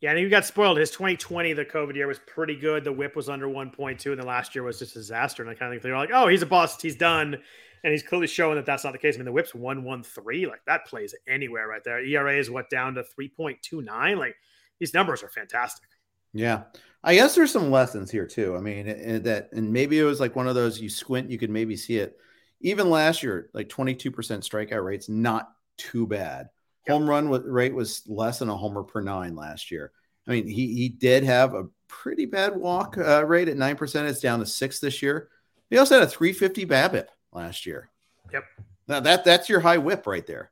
Yeah, 0.00 0.10
and 0.10 0.18
he 0.18 0.28
got 0.28 0.44
spoiled. 0.44 0.76
His 0.76 0.90
2020, 0.90 1.54
the 1.54 1.64
COVID 1.64 1.94
year, 1.94 2.06
was 2.06 2.18
pretty 2.26 2.56
good. 2.56 2.84
The 2.84 2.92
whip 2.92 3.16
was 3.16 3.28
under 3.28 3.46
1.2, 3.46 4.04
and 4.06 4.20
the 4.20 4.26
last 4.26 4.54
year 4.54 4.62
was 4.62 4.78
just 4.78 4.92
a 4.96 4.98
disaster. 4.98 5.42
And 5.42 5.50
I 5.50 5.54
kind 5.54 5.72
of 5.72 5.72
think 5.72 5.82
they're 5.82 5.96
like, 5.96 6.10
oh, 6.12 6.28
he's 6.28 6.42
a 6.42 6.46
bust. 6.46 6.82
He's 6.82 6.96
done. 6.96 7.40
And 7.84 7.92
he's 7.92 8.02
clearly 8.02 8.26
showing 8.26 8.56
that 8.56 8.64
that's 8.64 8.82
not 8.82 8.94
the 8.94 8.98
case. 8.98 9.14
I 9.14 9.18
mean, 9.18 9.26
the 9.26 9.32
whip's 9.32 9.54
113. 9.54 10.48
Like, 10.48 10.64
that 10.66 10.86
plays 10.86 11.14
anywhere 11.28 11.68
right 11.68 11.84
there. 11.84 12.02
ERA 12.02 12.36
is 12.36 12.50
what, 12.50 12.70
down 12.70 12.94
to 12.94 13.02
3.29? 13.02 14.18
Like, 14.18 14.34
these 14.80 14.94
numbers 14.94 15.22
are 15.22 15.28
fantastic. 15.28 15.88
Yeah. 16.32 16.62
I 17.04 17.14
guess 17.14 17.34
there's 17.34 17.52
some 17.52 17.70
lessons 17.70 18.10
here, 18.10 18.26
too. 18.26 18.56
I 18.56 18.60
mean, 18.60 19.22
that, 19.24 19.50
and 19.52 19.70
maybe 19.70 19.98
it 19.98 20.04
was 20.04 20.18
like 20.18 20.34
one 20.34 20.48
of 20.48 20.54
those 20.54 20.80
you 20.80 20.88
squint, 20.88 21.30
you 21.30 21.38
could 21.38 21.50
maybe 21.50 21.76
see 21.76 21.98
it. 21.98 22.16
Even 22.62 22.88
last 22.88 23.22
year, 23.22 23.50
like 23.52 23.68
22% 23.68 24.10
strikeout 24.10 24.82
rates, 24.82 25.10
not 25.10 25.50
too 25.76 26.06
bad. 26.06 26.48
Home 26.88 27.08
run 27.08 27.28
rate 27.28 27.74
was 27.74 28.02
less 28.06 28.38
than 28.38 28.48
a 28.48 28.56
homer 28.56 28.82
per 28.82 29.02
nine 29.02 29.36
last 29.36 29.70
year. 29.70 29.92
I 30.26 30.30
mean, 30.30 30.46
he 30.46 30.74
he 30.74 30.88
did 30.88 31.24
have 31.24 31.54
a 31.54 31.66
pretty 31.88 32.24
bad 32.24 32.56
walk 32.56 32.96
uh, 32.96 33.24
rate 33.26 33.48
at 33.48 33.56
nine 33.56 33.76
percent. 33.76 34.08
It's 34.08 34.20
down 34.20 34.40
to 34.40 34.46
six 34.46 34.80
this 34.80 35.02
year. 35.02 35.28
He 35.70 35.78
also 35.78 35.94
had 35.94 36.04
a 36.04 36.10
350 36.10 36.66
BABIP 36.66 37.06
last 37.34 37.66
year. 37.66 37.90
Yep. 38.32 38.44
Now 38.88 39.00
that 39.00 39.24
that's 39.24 39.48
your 39.48 39.60
high 39.60 39.78
whip 39.78 40.06
right 40.06 40.26
there. 40.26 40.50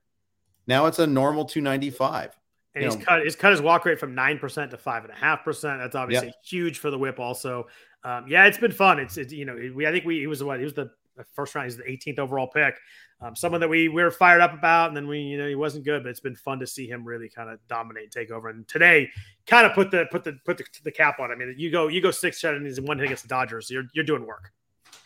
Now 0.66 0.86
it's 0.86 0.98
a 0.98 1.06
normal 1.06 1.44
295. 1.44 2.36
And 2.74 2.84
he's 2.84 2.96
know, 2.96 3.04
cut 3.04 3.22
he's 3.22 3.36
cut 3.36 3.50
his 3.50 3.60
walk 3.60 3.84
rate 3.84 3.98
from 3.98 4.14
nine 4.14 4.38
percent 4.38 4.70
to 4.70 4.78
five 4.78 5.04
and 5.04 5.12
a 5.12 5.16
half 5.16 5.44
percent. 5.44 5.80
That's 5.80 5.94
obviously 5.94 6.28
yep. 6.28 6.36
huge 6.44 6.78
for 6.78 6.90
the 6.90 6.98
whip. 6.98 7.18
Also, 7.18 7.66
um, 8.04 8.26
yeah, 8.28 8.46
it's 8.46 8.58
been 8.58 8.72
fun. 8.72 8.98
It's, 8.98 9.16
it's 9.16 9.32
you 9.32 9.44
know 9.44 9.54
we 9.74 9.86
I 9.86 9.90
think 9.90 10.04
we 10.04 10.20
he 10.20 10.26
was 10.26 10.42
what 10.42 10.58
he 10.58 10.64
was 10.64 10.74
the 10.74 10.90
first 11.34 11.54
round. 11.54 11.66
He's 11.66 11.76
the 11.76 11.82
18th 11.84 12.18
overall 12.18 12.46
pick 12.46 12.76
um, 13.22 13.36
someone 13.36 13.60
that 13.60 13.68
we, 13.68 13.88
we 13.88 14.02
were 14.02 14.10
fired 14.10 14.40
up 14.40 14.52
about, 14.52 14.88
and 14.88 14.96
then 14.96 15.06
we, 15.06 15.20
you 15.20 15.38
know, 15.38 15.46
he 15.46 15.54
wasn't 15.54 15.84
good, 15.84 16.02
but 16.02 16.10
it's 16.10 16.20
been 16.20 16.34
fun 16.34 16.58
to 16.58 16.66
see 16.66 16.88
him 16.88 17.04
really 17.04 17.28
kind 17.28 17.48
of 17.48 17.60
dominate 17.68 18.04
and 18.04 18.12
take 18.12 18.32
over. 18.32 18.48
And 18.48 18.66
today, 18.66 19.08
kind 19.46 19.64
of 19.64 19.74
put 19.74 19.92
the 19.92 20.06
put 20.10 20.24
the 20.24 20.38
put 20.44 20.58
the, 20.58 20.64
the 20.82 20.90
cap 20.90 21.20
on. 21.20 21.30
I 21.30 21.36
mean, 21.36 21.54
you 21.56 21.70
go 21.70 21.86
you 21.86 22.00
go 22.00 22.10
six 22.10 22.42
innings 22.42 22.58
and 22.58 22.66
he's 22.66 22.80
one 22.80 22.98
hit 22.98 23.04
against 23.04 23.22
the 23.22 23.28
Dodgers, 23.28 23.70
you're 23.70 23.84
you're 23.94 24.04
doing 24.04 24.26
work. 24.26 24.50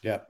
Yeah. 0.00 0.20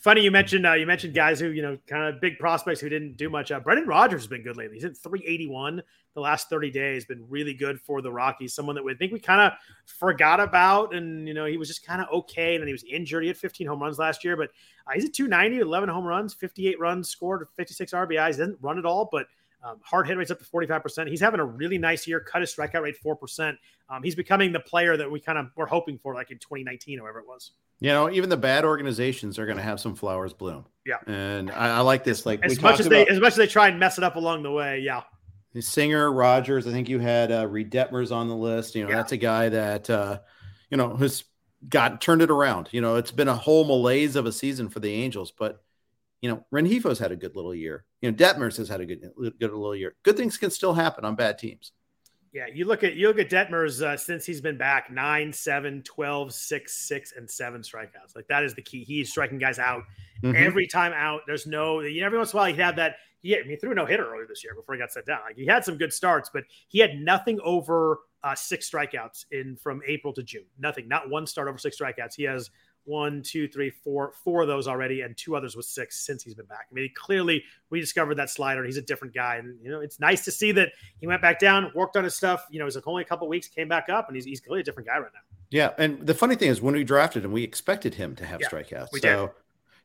Funny 0.00 0.22
you 0.22 0.30
mentioned 0.30 0.66
uh, 0.66 0.72
you 0.72 0.86
mentioned 0.86 1.14
guys 1.14 1.38
who 1.38 1.48
you 1.50 1.60
know 1.60 1.76
kind 1.86 2.02
of 2.04 2.22
big 2.22 2.38
prospects 2.38 2.80
who 2.80 2.88
didn't 2.88 3.18
do 3.18 3.28
much. 3.28 3.52
Uh, 3.52 3.60
Brendan 3.60 3.86
Rodgers 3.86 4.22
has 4.22 4.28
been 4.28 4.42
good 4.42 4.56
lately. 4.56 4.76
He's 4.76 4.84
at 4.86 4.96
381 4.96 5.82
the 6.14 6.20
last 6.20 6.48
30 6.48 6.70
days. 6.70 7.04
Been 7.04 7.26
really 7.28 7.52
good 7.52 7.78
for 7.78 8.00
the 8.00 8.10
Rockies. 8.10 8.54
Someone 8.54 8.74
that 8.76 8.82
we 8.82 8.94
think 8.94 9.12
we 9.12 9.20
kind 9.20 9.42
of 9.42 9.52
forgot 9.84 10.40
about, 10.40 10.94
and 10.94 11.28
you 11.28 11.34
know 11.34 11.44
he 11.44 11.58
was 11.58 11.68
just 11.68 11.84
kind 11.84 12.00
of 12.00 12.08
okay. 12.10 12.54
And 12.54 12.62
then 12.62 12.66
he 12.66 12.72
was 12.72 12.84
injured. 12.84 13.24
He 13.24 13.28
had 13.28 13.36
15 13.36 13.66
home 13.66 13.82
runs 13.82 13.98
last 13.98 14.24
year, 14.24 14.38
but 14.38 14.48
uh, 14.86 14.92
he's 14.94 15.04
at 15.04 15.12
290, 15.12 15.60
11 15.60 15.90
home 15.90 16.06
runs, 16.06 16.32
58 16.32 16.80
runs 16.80 17.10
scored, 17.10 17.46
56 17.54 17.92
RBIs. 17.92 18.38
Didn't 18.38 18.56
run 18.62 18.78
at 18.78 18.86
all, 18.86 19.06
but 19.12 19.26
um, 19.62 19.80
hard 19.82 20.06
hit 20.06 20.16
rate's 20.16 20.30
up 20.30 20.38
to 20.38 20.46
45%. 20.46 21.08
He's 21.08 21.20
having 21.20 21.40
a 21.40 21.44
really 21.44 21.76
nice 21.76 22.06
year, 22.06 22.20
cut 22.20 22.40
his 22.40 22.54
strikeout 22.54 22.80
rate 22.80 22.96
4%. 23.04 23.54
Um, 23.90 24.02
he's 24.02 24.14
becoming 24.14 24.52
the 24.52 24.60
player 24.60 24.96
that 24.96 25.10
we 25.10 25.20
kind 25.20 25.36
of 25.36 25.50
were 25.56 25.66
hoping 25.66 25.98
for, 25.98 26.14
like 26.14 26.30
in 26.30 26.38
2019 26.38 26.98
or 26.98 27.02
whatever 27.02 27.18
it 27.18 27.26
was. 27.26 27.50
You 27.80 27.88
know, 27.88 28.10
even 28.10 28.28
the 28.28 28.36
bad 28.36 28.64
organizations 28.64 29.38
are 29.38 29.46
going 29.46 29.56
to 29.56 29.62
have 29.62 29.80
some 29.80 29.94
flowers 29.94 30.34
bloom. 30.34 30.66
Yeah, 30.84 30.96
and 31.06 31.50
I, 31.50 31.78
I 31.78 31.80
like 31.80 32.04
this. 32.04 32.26
Like 32.26 32.44
as 32.44 32.60
much 32.60 32.78
as 32.78 32.88
they, 32.88 33.06
as 33.06 33.18
much 33.18 33.32
as 33.32 33.36
they 33.36 33.46
try 33.46 33.68
and 33.68 33.80
mess 33.80 33.96
it 33.96 34.04
up 34.04 34.16
along 34.16 34.42
the 34.42 34.50
way. 34.50 34.80
Yeah, 34.80 35.02
Singer, 35.58 36.12
Rodgers. 36.12 36.66
I 36.66 36.72
think 36.72 36.88
you 36.88 36.98
had 36.98 37.32
uh, 37.32 37.46
Reid 37.46 37.72
Detmers 37.72 38.14
on 38.14 38.28
the 38.28 38.36
list. 38.36 38.74
You 38.74 38.84
know, 38.84 38.90
yeah. 38.90 38.96
that's 38.96 39.12
a 39.12 39.16
guy 39.16 39.48
that 39.48 39.88
uh, 39.88 40.20
you 40.70 40.76
know 40.76 40.94
has 40.96 41.24
got 41.68 42.00
turned 42.00 42.22
it 42.22 42.30
around. 42.30 42.68
You 42.72 42.82
know, 42.82 42.96
it's 42.96 43.10
been 43.10 43.28
a 43.28 43.34
whole 43.34 43.64
malaise 43.64 44.14
of 44.14 44.26
a 44.26 44.32
season 44.32 44.68
for 44.68 44.80
the 44.80 44.92
Angels, 44.92 45.32
but 45.36 45.62
you 46.20 46.30
know, 46.30 46.44
Rengifo's 46.52 46.98
had 46.98 47.12
a 47.12 47.16
good 47.16 47.34
little 47.34 47.54
year. 47.54 47.84
You 48.02 48.10
know, 48.10 48.16
Detmers 48.16 48.56
has 48.58 48.68
had 48.68 48.80
a 48.80 48.86
good 48.86 49.10
good 49.16 49.40
little 49.40 49.74
year. 49.74 49.96
Good 50.02 50.16
things 50.16 50.36
can 50.36 50.50
still 50.50 50.74
happen 50.74 51.04
on 51.04 51.14
bad 51.16 51.38
teams. 51.38 51.72
Yeah, 52.32 52.44
you 52.52 52.64
look 52.64 52.84
at 52.84 52.94
you 52.94 53.08
look 53.08 53.18
at 53.18 53.28
Detmers 53.28 53.82
uh, 53.82 53.96
since 53.96 54.24
he's 54.24 54.40
been 54.40 54.56
back 54.56 54.90
9, 54.90 55.32
7, 55.32 55.82
12, 55.82 56.32
6, 56.32 56.88
6, 56.88 57.12
and 57.16 57.28
7 57.28 57.62
strikeouts. 57.62 58.14
Like 58.14 58.28
that 58.28 58.44
is 58.44 58.54
the 58.54 58.62
key. 58.62 58.84
He's 58.84 59.10
striking 59.10 59.38
guys 59.38 59.58
out 59.58 59.82
mm-hmm. 60.22 60.36
every 60.36 60.68
time 60.68 60.92
out. 60.92 61.22
There's 61.26 61.46
no 61.46 61.80
you 61.80 62.00
know, 62.00 62.06
every 62.06 62.18
once 62.18 62.32
in 62.32 62.36
a 62.36 62.42
while 62.42 62.52
he 62.52 62.60
had 62.60 62.76
that. 62.76 62.96
He, 63.22 63.32
had, 63.32 63.44
he 63.44 63.56
threw 63.56 63.74
no 63.74 63.84
hitter 63.84 64.10
earlier 64.10 64.26
this 64.26 64.42
year 64.42 64.54
before 64.54 64.74
he 64.74 64.80
got 64.80 64.92
set 64.92 65.04
down. 65.04 65.18
Like 65.26 65.36
he 65.36 65.44
had 65.44 65.62
some 65.62 65.76
good 65.76 65.92
starts, 65.92 66.30
but 66.32 66.44
he 66.68 66.78
had 66.78 66.94
nothing 66.94 67.38
over 67.44 67.98
uh, 68.22 68.34
six 68.34 68.70
strikeouts 68.70 69.26
in 69.30 69.56
from 69.56 69.82
April 69.86 70.14
to 70.14 70.22
June. 70.22 70.46
Nothing, 70.58 70.88
not 70.88 71.10
one 71.10 71.26
start 71.26 71.46
over 71.46 71.58
six 71.58 71.78
strikeouts. 71.78 72.14
He 72.16 72.22
has 72.22 72.50
one, 72.84 73.22
two, 73.22 73.48
three, 73.48 73.70
four, 73.70 74.12
four 74.24 74.42
of 74.42 74.48
those 74.48 74.66
already, 74.66 75.02
and 75.02 75.16
two 75.16 75.36
others 75.36 75.56
with 75.56 75.66
six 75.66 76.04
since 76.04 76.22
he's 76.22 76.34
been 76.34 76.46
back. 76.46 76.66
I 76.70 76.74
mean, 76.74 76.90
clearly 76.94 77.44
we 77.70 77.80
discovered 77.80 78.16
that 78.16 78.30
slider. 78.30 78.64
He's 78.64 78.76
a 78.76 78.82
different 78.82 79.14
guy, 79.14 79.36
and 79.36 79.58
you 79.62 79.70
know 79.70 79.80
it's 79.80 80.00
nice 80.00 80.24
to 80.24 80.30
see 80.32 80.52
that 80.52 80.70
he 81.00 81.06
went 81.06 81.22
back 81.22 81.38
down, 81.38 81.70
worked 81.74 81.96
on 81.96 82.04
his 82.04 82.14
stuff. 82.14 82.46
You 82.50 82.58
know, 82.58 82.64
it 82.64 82.74
was 82.74 82.76
only 82.86 83.02
a 83.02 83.06
couple 83.06 83.28
weeks, 83.28 83.48
came 83.48 83.68
back 83.68 83.88
up, 83.88 84.08
and 84.08 84.16
he's 84.16 84.24
he's 84.24 84.40
clearly 84.40 84.60
a 84.60 84.64
different 84.64 84.88
guy 84.88 84.98
right 84.98 85.12
now. 85.12 85.20
Yeah, 85.50 85.72
and 85.78 86.06
the 86.06 86.14
funny 86.14 86.36
thing 86.36 86.48
is, 86.48 86.62
when 86.62 86.74
we 86.74 86.84
drafted 86.84 87.24
him, 87.24 87.32
we 87.32 87.42
expected 87.42 87.94
him 87.94 88.14
to 88.16 88.24
have 88.24 88.40
yeah, 88.40 88.48
strikeouts. 88.48 88.88
We 88.92 89.00
so, 89.00 89.26
did. 89.26 89.34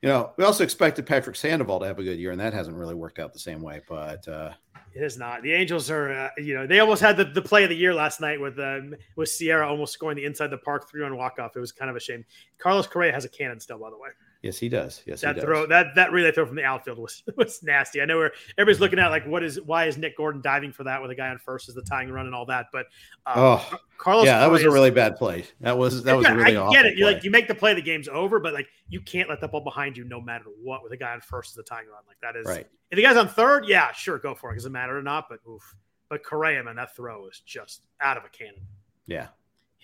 You 0.06 0.12
know, 0.12 0.30
we 0.38 0.44
also 0.44 0.64
expected 0.64 1.08
Patrick 1.08 1.36
Sandoval 1.36 1.80
to 1.80 1.88
have 1.88 1.98
a 1.98 2.04
good 2.04 2.20
year, 2.20 2.30
and 2.30 2.40
that 2.40 2.54
hasn't 2.54 2.78
really 2.78 2.94
worked 2.94 3.18
out 3.18 3.34
the 3.34 3.40
same 3.40 3.60
way. 3.60 3.82
But 3.90 4.28
uh, 4.28 4.52
it 4.94 5.02
is 5.02 5.18
not. 5.18 5.42
The 5.42 5.52
Angels 5.52 5.90
are, 5.90 6.14
uh, 6.14 6.30
you 6.38 6.54
know, 6.54 6.68
they 6.68 6.80
almost 6.80 7.02
had 7.02 7.18
the, 7.18 7.26
the 7.26 7.42
play 7.42 7.64
of 7.64 7.70
the 7.72 7.76
year 7.76 7.92
last 7.92 8.22
night 8.22 8.40
with 8.40 8.60
um, 8.60 8.94
with 9.16 9.30
Sierra 9.30 9.68
almost 9.68 9.94
scoring 9.94 10.16
the 10.16 10.24
inside 10.24 10.52
the 10.52 10.60
park 10.60 10.88
three 10.88 11.02
run 11.02 11.18
walk 11.18 11.40
off. 11.40 11.56
It 11.56 11.60
was 11.60 11.72
kind 11.72 11.90
of 11.90 11.98
a 11.98 12.00
shame. 12.00 12.24
Carlos 12.60 12.86
Correa 12.86 13.12
has 13.14 13.26
a 13.26 13.30
cannon 13.30 13.60
still, 13.60 13.80
by 13.80 13.90
the 13.90 13.98
way. 13.98 14.10
Yes, 14.46 14.60
he 14.60 14.70
does. 14.70 15.02
Yes, 15.08 15.22
that 15.22 15.38
does. 15.38 15.44
throw 15.44 15.66
that 15.66 15.96
that 15.96 16.12
relay 16.12 16.32
throw 16.32 16.46
from 16.46 16.56
the 16.56 16.64
outfield 16.64 17.00
was 17.00 17.24
was 17.36 17.64
nasty. 17.64 18.00
I 18.00 18.06
know 18.06 18.18
where 18.18 18.32
everybody's 18.60 18.80
looking 18.80 19.00
at 19.00 19.08
like 19.08 19.26
what 19.26 19.42
is 19.42 19.60
why 19.60 19.86
is 19.86 19.98
Nick 19.98 20.16
Gordon 20.16 20.40
diving 20.40 20.72
for 20.72 20.84
that 20.84 21.02
with 21.02 21.10
a 21.10 21.16
guy 21.16 21.30
on 21.30 21.40
first 21.40 21.68
as 21.68 21.74
the 21.74 21.82
tying 21.82 22.12
run 22.12 22.28
and 22.28 22.36
all 22.36 22.46
that, 22.46 22.68
but 22.72 22.86
um, 23.26 23.34
oh 23.38 23.80
Carlos, 23.98 24.28
yeah, 24.28 24.38
that 24.38 24.52
was 24.52 24.62
a 24.62 24.70
really 24.70 24.92
bad 24.92 25.16
play. 25.16 25.46
That 25.62 25.80
was 25.80 26.04
that 26.04 26.16
was 26.16 26.28
yeah, 26.28 26.36
really 26.36 26.58
I 26.58 26.72
get 26.72 26.86
it. 26.86 26.96
You 26.96 27.06
like 27.06 27.24
you 27.24 27.32
make 27.32 27.48
the 27.48 27.56
play, 27.56 27.74
the 27.74 27.82
game's 27.82 28.08
over, 28.08 28.40
but 28.40 28.54
like 28.54 28.68
you 28.88 29.02
can't 29.02 29.30
let 29.30 29.42
the 29.42 29.48
ball 29.48 29.62
behind 29.62 29.98
you 29.98 30.04
no 30.04 30.22
matter 30.22 30.46
what 30.62 30.84
with 30.84 30.92
a 30.92 30.98
guy 30.98 31.12
on 31.12 31.22
first 31.22 31.50
as 31.50 31.56
the 31.56 31.64
tying 31.64 31.88
run. 31.88 32.04
Like 32.08 32.18
that 32.22 32.40
is 32.40 32.46
right. 32.46 32.68
If 32.92 32.98
the 32.98 33.02
guy's 33.02 33.18
on 33.18 33.28
third, 33.28 33.66
yeah, 33.68 33.92
sure, 33.94 34.20
go 34.20 34.36
for 34.36 34.52
it. 34.52 34.58
Doesn't 34.58 34.72
matter 34.72 34.96
or 34.96 35.02
not, 35.02 35.26
but 35.28 35.40
oof. 35.50 35.76
But 36.08 36.24
Correa, 36.24 36.64
man, 36.64 36.76
that 36.76 36.96
throw 36.96 37.26
is 37.26 37.42
just 37.44 37.82
out 38.00 38.16
of 38.16 38.26
a 38.26 38.30
cannon. 38.30 38.62
Yeah, 39.08 39.30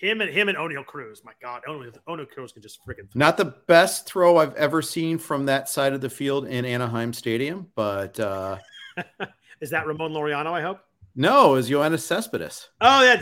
him 0.01 0.19
and 0.19 0.31
him 0.31 0.49
and 0.49 0.57
Oneil 0.57 0.85
Cruz. 0.85 1.21
My 1.23 1.33
God, 1.41 1.61
Oneil, 1.67 1.95
Oneil 2.09 2.29
Cruz 2.29 2.51
can 2.51 2.61
just 2.61 2.79
freaking. 2.85 3.07
Not 3.13 3.37
the 3.37 3.45
best 3.45 4.07
throw 4.07 4.37
I've 4.37 4.55
ever 4.55 4.81
seen 4.81 5.17
from 5.19 5.45
that 5.45 5.69
side 5.69 5.93
of 5.93 6.01
the 6.01 6.09
field 6.09 6.47
in 6.47 6.65
Anaheim 6.65 7.13
Stadium, 7.13 7.67
but 7.75 8.19
uh, 8.19 8.57
is 9.61 9.69
that 9.69 9.85
Ramon 9.85 10.11
Laureano? 10.11 10.51
I 10.51 10.61
hope. 10.61 10.79
No, 11.13 11.51
it 11.51 11.55
was 11.57 11.69
Yoenis 11.69 11.99
Cespedes. 11.99 12.69
Oh, 12.79 13.03
yeah. 13.03 13.17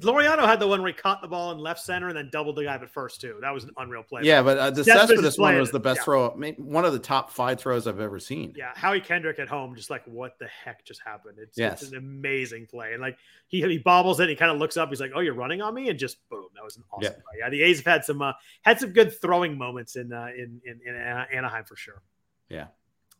Laureano 0.00 0.44
had 0.44 0.58
the 0.58 0.66
one 0.66 0.82
where 0.82 0.88
he 0.90 0.96
caught 0.96 1.22
the 1.22 1.28
ball 1.28 1.52
in 1.52 1.58
left 1.58 1.80
center 1.80 2.08
and 2.08 2.16
then 2.16 2.30
doubled 2.32 2.56
the 2.56 2.64
guy 2.64 2.74
at 2.74 2.90
first 2.90 3.20
too. 3.20 3.38
That 3.40 3.54
was 3.54 3.62
an 3.62 3.70
unreal 3.76 4.02
play. 4.02 4.22
Yeah, 4.24 4.42
but 4.42 4.58
uh, 4.58 4.70
the 4.70 4.82
Cespedes 4.82 5.08
Cespedes 5.20 5.38
one 5.38 5.56
was 5.56 5.70
the 5.70 5.78
best 5.78 5.98
Yeah. 5.98 6.04
throw, 6.04 6.30
I 6.32 6.34
mean, 6.34 6.54
one 6.56 6.84
of 6.84 6.92
the 6.92 6.98
top 6.98 7.30
five 7.30 7.60
throws 7.60 7.86
I've 7.86 8.00
ever 8.00 8.18
seen. 8.18 8.54
Yeah, 8.56 8.72
Howie 8.74 9.00
Kendrick 9.00 9.38
at 9.38 9.46
home, 9.48 9.76
just 9.76 9.88
like 9.88 10.02
what 10.06 10.36
the 10.40 10.48
heck 10.48 10.84
just 10.84 11.00
happened? 11.04 11.38
It's, 11.40 11.56
Yes. 11.56 11.82
it's 11.82 11.92
an 11.92 11.98
amazing 11.98 12.66
play, 12.66 12.92
and 12.92 13.00
like 13.00 13.16
he 13.46 13.62
he 13.62 13.78
bobbles 13.78 14.18
it, 14.18 14.24
and 14.24 14.30
he 14.30 14.36
kind 14.36 14.50
of 14.50 14.58
looks 14.58 14.76
up, 14.76 14.88
he's 14.88 15.00
like, 15.00 15.12
"Oh, 15.14 15.20
you're 15.20 15.34
running 15.34 15.62
on 15.62 15.74
me," 15.74 15.88
and 15.90 15.98
just 15.98 16.18
boom, 16.28 16.48
that 16.56 16.64
was 16.64 16.76
an 16.76 16.82
awesome 16.90 17.04
Yeah. 17.04 17.10
play. 17.10 17.38
Yeah, 17.38 17.50
the 17.50 17.62
A's 17.62 17.76
have 17.78 17.86
had 17.86 18.04
some 18.04 18.20
uh, 18.20 18.32
had 18.62 18.80
some 18.80 18.90
good 18.90 19.12
throwing 19.20 19.56
moments 19.56 19.94
in 19.94 20.12
uh, 20.12 20.28
in, 20.36 20.60
in 20.64 20.80
in 20.84 20.94
Anaheim 20.96 21.64
for 21.64 21.76
sure. 21.76 22.02
Yeah. 22.48 22.66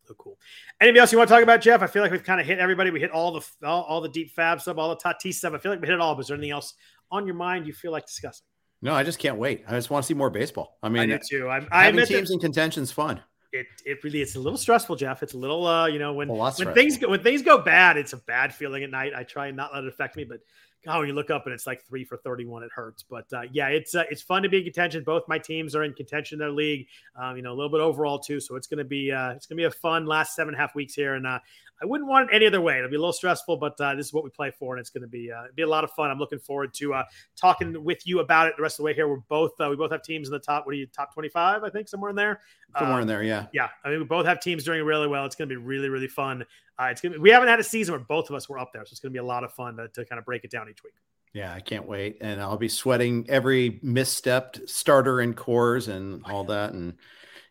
So 0.09 0.15
cool. 0.15 0.39
Anybody 0.81 1.01
else 1.01 1.13
you 1.13 1.19
want 1.19 1.29
to 1.29 1.35
talk 1.35 1.43
about, 1.43 1.61
Jeff? 1.61 1.83
I 1.83 1.87
feel 1.87 2.01
like 2.03 2.11
we've 2.11 2.25
kind 2.25 2.41
of 2.41 2.47
hit 2.47 2.59
everybody. 2.59 2.91
We 2.91 2.99
hit 2.99 3.11
all 3.11 3.31
the 3.33 3.47
all, 3.67 3.83
all 3.83 4.01
the 4.01 4.09
deep 4.09 4.35
FAAB 4.35 4.59
stuff, 4.63 4.79
all 4.79 4.89
the 4.89 4.97
Tatis 4.97 5.35
stuff. 5.35 5.53
I 5.53 5.59
feel 5.59 5.71
like 5.71 5.83
we 5.83 5.87
hit 5.87 5.93
it 5.95 6.01
all. 6.01 6.15
But 6.15 6.23
is 6.23 6.29
there 6.29 6.37
anything 6.37 6.53
else 6.53 6.73
on 7.11 7.27
your 7.27 7.35
mind 7.37 7.67
you 7.67 7.75
feel 7.75 7.93
like 7.93 8.07
discussing? 8.07 8.47
No, 8.81 8.95
I 8.95 9.03
just 9.03 9.19
can't 9.19 9.37
wait. 9.37 9.65
I 9.69 9.73
just 9.73 9.91
want 9.91 10.05
to 10.05 10.07
see 10.07 10.15
more 10.15 10.31
baseball. 10.31 10.79
I 10.83 10.87
I 10.87 10.91
mean, 10.91 11.09
do 11.11 11.19
too. 11.19 11.49
I'm, 11.51 11.69
I 11.71 11.85
having 11.85 11.99
admit 12.01 12.09
that- 12.09 12.15
teams 12.17 12.31
in 12.31 12.39
contention's 12.39 12.91
fun. 12.91 13.21
it 13.53 13.67
it 13.85 14.03
really 14.03 14.23
it's 14.23 14.37
a 14.37 14.41
little 14.41 14.57
stressful, 14.57 14.97
Jeff. 14.97 15.23
It's 15.23 15.35
a 15.35 15.39
little 15.39 15.67
uh, 15.67 15.87
you 15.89 15.99
know, 15.99 16.15
when 16.15 16.29
when 16.29 16.53
stressful. 16.53 16.75
things 16.75 16.97
go 16.97 17.11
when 17.11 17.23
things 17.23 17.43
go 17.43 17.59
bad, 17.59 17.99
it's 17.99 18.15
a 18.15 18.19
bad 18.19 18.55
feeling 18.55 18.83
at 18.85 18.91
night. 18.91 19.13
I 19.15 19.25
try 19.25 19.49
and 19.49 19.57
not 19.59 19.75
let 19.75 19.85
it 19.85 19.89
affect 19.89 20.17
me, 20.17 20.25
but 20.25 20.39
When 20.85 21.07
you 21.07 21.13
look 21.13 21.29
up 21.29 21.45
and 21.45 21.53
it's 21.53 21.67
like 21.67 21.85
three 21.85 22.05
for 22.05 22.17
thirty-one, 22.17 22.63
it 22.63 22.71
hurts. 22.75 23.03
But 23.03 23.31
uh, 23.33 23.43
yeah, 23.53 23.69
it's 23.69 23.95
uh, 23.95 24.05
it's 24.11 24.23
fun 24.23 24.43
to 24.43 24.49
be 24.49 24.59
in 24.59 24.65
contention. 24.65 25.03
Both 25.05 25.25
my 25.29 25.39
teams 25.39 25.75
are 25.75 25.85
in 25.85 25.93
contention 25.93 26.37
in 26.37 26.39
their 26.39 26.51
league. 26.51 26.87
Um, 27.15 27.37
you 27.37 27.43
know, 27.43 27.53
a 27.53 27.57
little 27.57 27.71
bit 27.71 27.81
overall 27.81 28.19
too. 28.19 28.41
So 28.41 28.57
it's 28.57 28.67
gonna 28.67 28.85
be 28.85 29.13
uh, 29.13 29.33
it's 29.33 29.47
gonna 29.47 29.59
be 29.59 29.65
a 29.65 29.71
fun 29.71 30.07
last 30.07 30.35
seven 30.35 30.55
and 30.55 30.59
a 30.59 30.61
half 30.61 30.75
weeks 30.75 30.95
here, 30.95 31.15
and 31.15 31.27
uh, 31.27 31.41
I 31.83 31.85
wouldn't 31.85 32.09
want 32.09 32.31
it 32.31 32.35
any 32.35 32.47
other 32.47 32.61
way. 32.61 32.79
It'll 32.79 32.89
be 32.89 32.97
a 32.97 33.01
little 33.01 33.13
stressful, 33.13 33.59
but 33.59 33.79
uh, 33.81 33.97
this 33.97 34.07
is 34.07 34.13
what 34.15 34.25
we 34.25 34.31
play 34.31 34.51
for, 34.51 34.75
and 34.75 34.81
it's 34.81 34.89
gonna 34.89 35.09
be 35.09 35.31
uh, 35.31 35.45
be 35.55 35.63
a 35.63 35.69
lot 35.69 35.85
of 35.85 35.91
fun. 35.91 36.11
I'm 36.11 36.19
looking 36.19 36.39
forward 36.39 36.73
to 36.75 36.95
uh, 36.95 37.05
talking 37.37 37.85
with 37.85 38.07
you 38.07 38.21
about 38.21 38.47
it 38.47 38.55
the 38.57 38.63
rest 38.63 38.75
of 38.75 38.79
the 38.79 38.85
way 38.85 38.95
here. 38.95 39.09
We're 39.09 39.19
both 39.29 39.61
uh, 39.61 39.69
we 39.69 39.77
both 39.77 39.91
have 39.91 40.03
teams 40.03 40.29
in 40.29 40.33
the 40.33 40.39
top. 40.39 40.65
What 40.65 40.73
are 40.73 40.79
you 40.79 40.87
top 40.87 41.13
twenty-five? 41.13 41.65
I 41.65 41.71
think 41.71 41.89
somewhere 41.89 42.11
in 42.11 42.17
there. 42.17 42.41
Somewhere 42.79 43.01
in 43.01 43.09
there, 43.09 43.23
yeah. 43.23 43.47
yeah, 43.55 43.69
I 43.83 43.89
mean, 43.89 43.99
we 43.99 44.05
both 44.05 44.27
have 44.27 44.41
teams 44.41 44.63
doing 44.63 44.85
really 44.85 45.07
well. 45.07 45.25
It's 45.25 45.35
going 45.35 45.49
to 45.49 45.53
be 45.53 45.57
really, 45.57 45.89
really 45.89 46.07
fun. 46.07 46.45
Uh, 46.79 46.87
it's 46.87 47.01
going 47.01 47.13
to. 47.13 47.19
We 47.19 47.31
haven't 47.31 47.49
had 47.49 47.61
a 47.61 47.65
season 47.65 47.95
where 47.95 48.05
both 48.05 48.31
of 48.31 48.37
us 48.37 48.49
were 48.49 48.59
up 48.59 48.73
there, 48.73 48.85
so 48.85 48.93
it's 48.93 49.01
going 49.01 49.13
to 49.13 49.17
be 49.17 49.21
a 49.21 49.27
lot 49.27 49.45
of 49.45 49.53
fun 49.53 49.77
to, 49.77 49.89
to 49.89 50.05
kind 50.05 50.19
of 50.19 50.25
break 50.25 50.45
it 50.45 50.51
down 50.51 50.69
each 50.69 50.83
week. 50.85 50.95
Yeah, 51.33 51.53
I 51.53 51.61
can't 51.61 51.87
wait. 51.87 52.19
And 52.21 52.41
I'll 52.41 52.57
be 52.57 52.69
sweating 52.69 53.27
every 53.29 53.81
misstepped 53.85 54.69
starter 54.69 55.21
and 55.21 55.37
Coors 55.37 55.89
and 55.89 56.25
all 56.25 56.45
that. 56.55 56.73
And, 56.73 56.95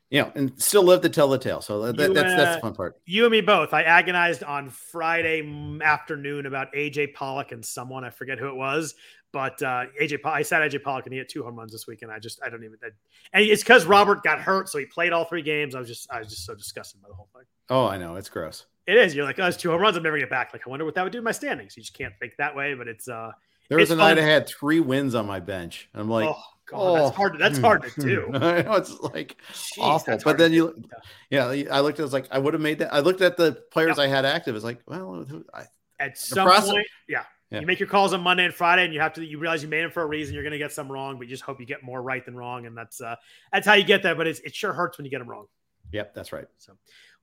you 0.09 0.21
know, 0.21 0.31
and 0.35 0.61
still 0.61 0.83
live 0.83 1.01
to 1.01 1.09
tell 1.09 1.27
the 1.27 1.37
tale. 1.37 1.61
So 1.61 1.91
that, 1.91 2.07
You, 2.07 2.13
that's, 2.13 2.35
that's 2.35 2.51
uh, 2.51 2.55
the 2.55 2.61
fun 2.61 2.73
part. 2.73 2.95
You 3.05 3.25
and 3.25 3.31
me 3.31 3.41
both. 3.41 3.73
I 3.73 3.83
agonized 3.83 4.43
on 4.43 4.69
Friday 4.69 5.79
afternoon 5.81 6.45
about 6.45 6.73
AJ 6.73 7.13
Pollock 7.13 7.51
and 7.51 7.63
someone 7.63 8.03
I 8.03 8.09
forget 8.09 8.39
who 8.39 8.47
it 8.47 8.55
was, 8.55 8.95
but 9.33 9.61
uh, 9.61 9.85
AJ. 10.01 10.19
I 10.25 10.41
said 10.41 10.61
AJ 10.69 10.81
Pollock 10.81 11.05
and 11.05 11.13
he 11.13 11.19
had 11.19 11.27
two 11.29 11.43
home 11.43 11.55
runs 11.55 11.73
this 11.73 11.87
week, 11.87 12.01
and 12.03 12.11
I 12.11 12.19
just 12.19 12.39
I 12.41 12.49
don't 12.49 12.63
even. 12.63 12.77
I, 12.81 12.87
and 13.33 13.45
it's 13.45 13.63
because 13.63 13.85
Robert 13.85 14.23
got 14.23 14.39
hurt, 14.39 14.69
so 14.69 14.79
he 14.79 14.85
played 14.85 15.11
all 15.11 15.25
three 15.25 15.41
games. 15.41 15.75
I 15.75 15.79
was 15.79 15.89
just 15.89 16.09
I 16.09 16.19
was 16.19 16.29
just 16.29 16.45
so 16.45 16.55
disgusted 16.55 17.01
by 17.01 17.09
the 17.09 17.15
whole 17.15 17.27
thing. 17.35 17.43
Oh, 17.69 17.85
I 17.85 17.97
know. 17.97 18.15
It's 18.15 18.29
gross. 18.29 18.65
It 18.87 18.97
is. 18.97 19.13
You're 19.13 19.25
like, 19.25 19.37
oh, 19.39 19.45
it's 19.45 19.57
two 19.57 19.69
home 19.69 19.81
runs. 19.81 19.97
I'm 19.97 20.03
never 20.03 20.15
gonna 20.15 20.23
get 20.23 20.29
back. 20.29 20.53
Like, 20.53 20.63
I 20.65 20.69
wonder 20.69 20.85
what 20.85 20.95
that 20.95 21.03
would 21.03 21.11
do 21.11 21.19
to 21.19 21.23
my 21.23 21.31
standings. 21.31 21.75
You 21.75 21.83
just 21.83 21.93
can't 21.93 22.13
think 22.19 22.33
that 22.37 22.55
way, 22.55 22.73
but 22.73 22.87
it's 22.87 23.07
uh. 23.07 23.31
There 23.69 23.77
was 23.77 23.91
a 23.91 23.97
night. 23.97 24.17
I 24.17 24.21
had 24.21 24.47
three 24.47 24.79
wins 24.79 25.13
on 25.13 25.27
my 25.27 25.41
bench. 25.41 25.89
I'm 25.93 26.09
like, 26.09 26.29
oh 26.29 26.41
god, 26.67 26.95
that's 26.95 27.17
hard. 27.17 27.37
That's 27.37 27.57
hard 27.57 27.83
to 27.83 28.01
do. 28.01 28.29
I 28.33 28.61
know 28.61 28.75
it's 28.75 28.97
like 29.01 29.35
Jeez, 29.51 29.81
awful. 29.81 30.17
But 30.23 30.37
then 30.37 30.53
you, 30.53 30.81
yeah, 31.29 31.47
I 31.69 31.81
looked 31.81 31.99
at 31.99 32.03
was 32.03 32.13
like, 32.13 32.29
I 32.31 32.39
would 32.39 32.53
have 32.53 32.61
made 32.61 32.79
that. 32.79 32.93
I 32.93 32.99
looked 32.99 33.19
at 33.19 33.35
the 33.35 33.61
players 33.71 33.99
I 33.99 34.07
had 34.07 34.23
active. 34.23 34.55
It's 34.55 34.63
like, 34.63 34.79
well, 34.87 35.25
I, 35.53 35.63
at 35.99 36.17
some 36.17 36.47
process- 36.47 36.71
point, 36.71 36.87
yeah. 37.09 37.23
Yeah. 37.49 37.61
You 37.61 37.65
make 37.65 37.79
your 37.79 37.87
calls 37.87 38.11
on 38.11 38.19
Monday 38.19 38.43
and 38.43 38.53
Friday, 38.53 38.83
and 38.83 38.93
you 38.93 38.99
have 38.99 39.13
to. 39.13 39.25
You 39.25 39.39
realize 39.39 39.63
you 39.63 39.69
made 39.69 39.81
them 39.81 39.91
for 39.91 40.03
a 40.03 40.05
reason. 40.05 40.33
You're 40.33 40.43
going 40.43 40.51
to 40.51 40.57
get 40.57 40.73
some 40.73 40.91
wrong, 40.91 41.17
but 41.17 41.27
you 41.27 41.29
just 41.29 41.43
hope 41.43 41.61
you 41.61 41.65
get 41.65 41.81
more 41.81 42.01
right 42.01 42.25
than 42.25 42.35
wrong, 42.35 42.65
and 42.65 42.77
that's 42.77 42.99
uh, 42.99 43.15
that's 43.53 43.65
how 43.65 43.73
you 43.73 43.85
get 43.85 44.03
that. 44.03 44.17
But 44.17 44.27
it's, 44.27 44.41
it 44.41 44.53
sure 44.53 44.73
hurts 44.73 44.97
when 44.97 45.05
you 45.05 45.11
get 45.11 45.19
them 45.19 45.29
wrong. 45.29 45.45
yep, 45.93 46.13
that's 46.13 46.33
right. 46.33 46.45
So, 46.57 46.73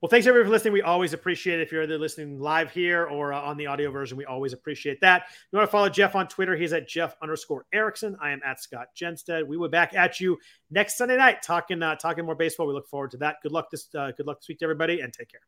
well, 0.05 0.11
thanks 0.11 0.27
everybody 0.27 0.47
for 0.47 0.53
listening. 0.53 0.75
We 0.75 0.83
always 0.83 1.15
appreciate 1.15 1.61
it. 1.61 1.63
If 1.63 1.73
you're 1.73 1.85
either 1.85 1.97
listening 1.97 2.39
live 2.39 2.71
here 2.71 3.07
or 3.07 3.33
uh, 3.33 3.41
on 3.41 3.57
the 3.57 3.69
audio 3.69 3.91
version, 3.91 4.19
we 4.19 4.27
always 4.27 4.53
appreciate 4.53 5.01
that. 5.01 5.23
If 5.29 5.47
You 5.51 5.57
want 5.57 5.67
to 5.67 5.73
follow 5.73 5.89
Jeff 5.89 6.15
on 6.15 6.29
Twitter? 6.29 6.55
He's 6.55 6.75
at 6.75 6.87
Jeff 6.87 7.17
underscore 7.23 7.65
Erickson. 7.73 8.15
I 8.21 8.33
am 8.33 8.43
at 8.45 8.61
Scott 8.61 8.89
Jenstad. 8.95 9.47
We 9.47 9.57
will 9.57 9.69
be 9.69 9.73
back 9.73 9.95
at 9.95 10.21
you 10.21 10.37
next 10.71 10.99
Sunday 10.99 11.17
night 11.17 11.41
talking 11.43 11.83
uh, 11.83 11.97
talking 11.97 12.27
more 12.27 12.35
baseball. 12.35 12.67
We 12.67 12.75
look 12.75 12.87
forward 12.87 13.13
to 13.13 13.17
that. 13.17 13.37
Good 13.43 13.53
luck 13.53 13.71
this 13.71 13.89
uh, 13.95 14.11
good 14.15 14.27
luck 14.27 14.41
this 14.41 14.49
week 14.51 14.59
to 14.59 14.67
everybody, 14.67 15.01
and 15.01 15.11
take 15.11 15.31
care. 15.31 15.41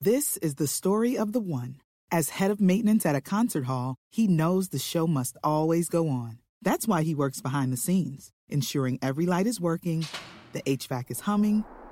This 0.00 0.36
is 0.36 0.54
the 0.54 0.68
story 0.68 1.18
of 1.18 1.32
the 1.32 1.40
one. 1.40 1.80
As 2.12 2.28
head 2.28 2.52
of 2.52 2.60
maintenance 2.60 3.06
at 3.06 3.16
a 3.16 3.20
concert 3.20 3.64
hall, 3.64 3.96
he 4.08 4.28
knows 4.28 4.68
the 4.68 4.78
show 4.78 5.08
must 5.08 5.36
always 5.42 5.88
go 5.88 6.08
on. 6.08 6.38
That's 6.62 6.86
why 6.86 7.02
he 7.02 7.16
works 7.16 7.40
behind 7.40 7.72
the 7.72 7.76
scenes, 7.76 8.30
ensuring 8.48 9.00
every 9.02 9.26
light 9.26 9.48
is 9.48 9.60
working, 9.60 10.06
the 10.52 10.62
HVAC 10.62 11.10
is 11.10 11.20
humming, 11.20 11.64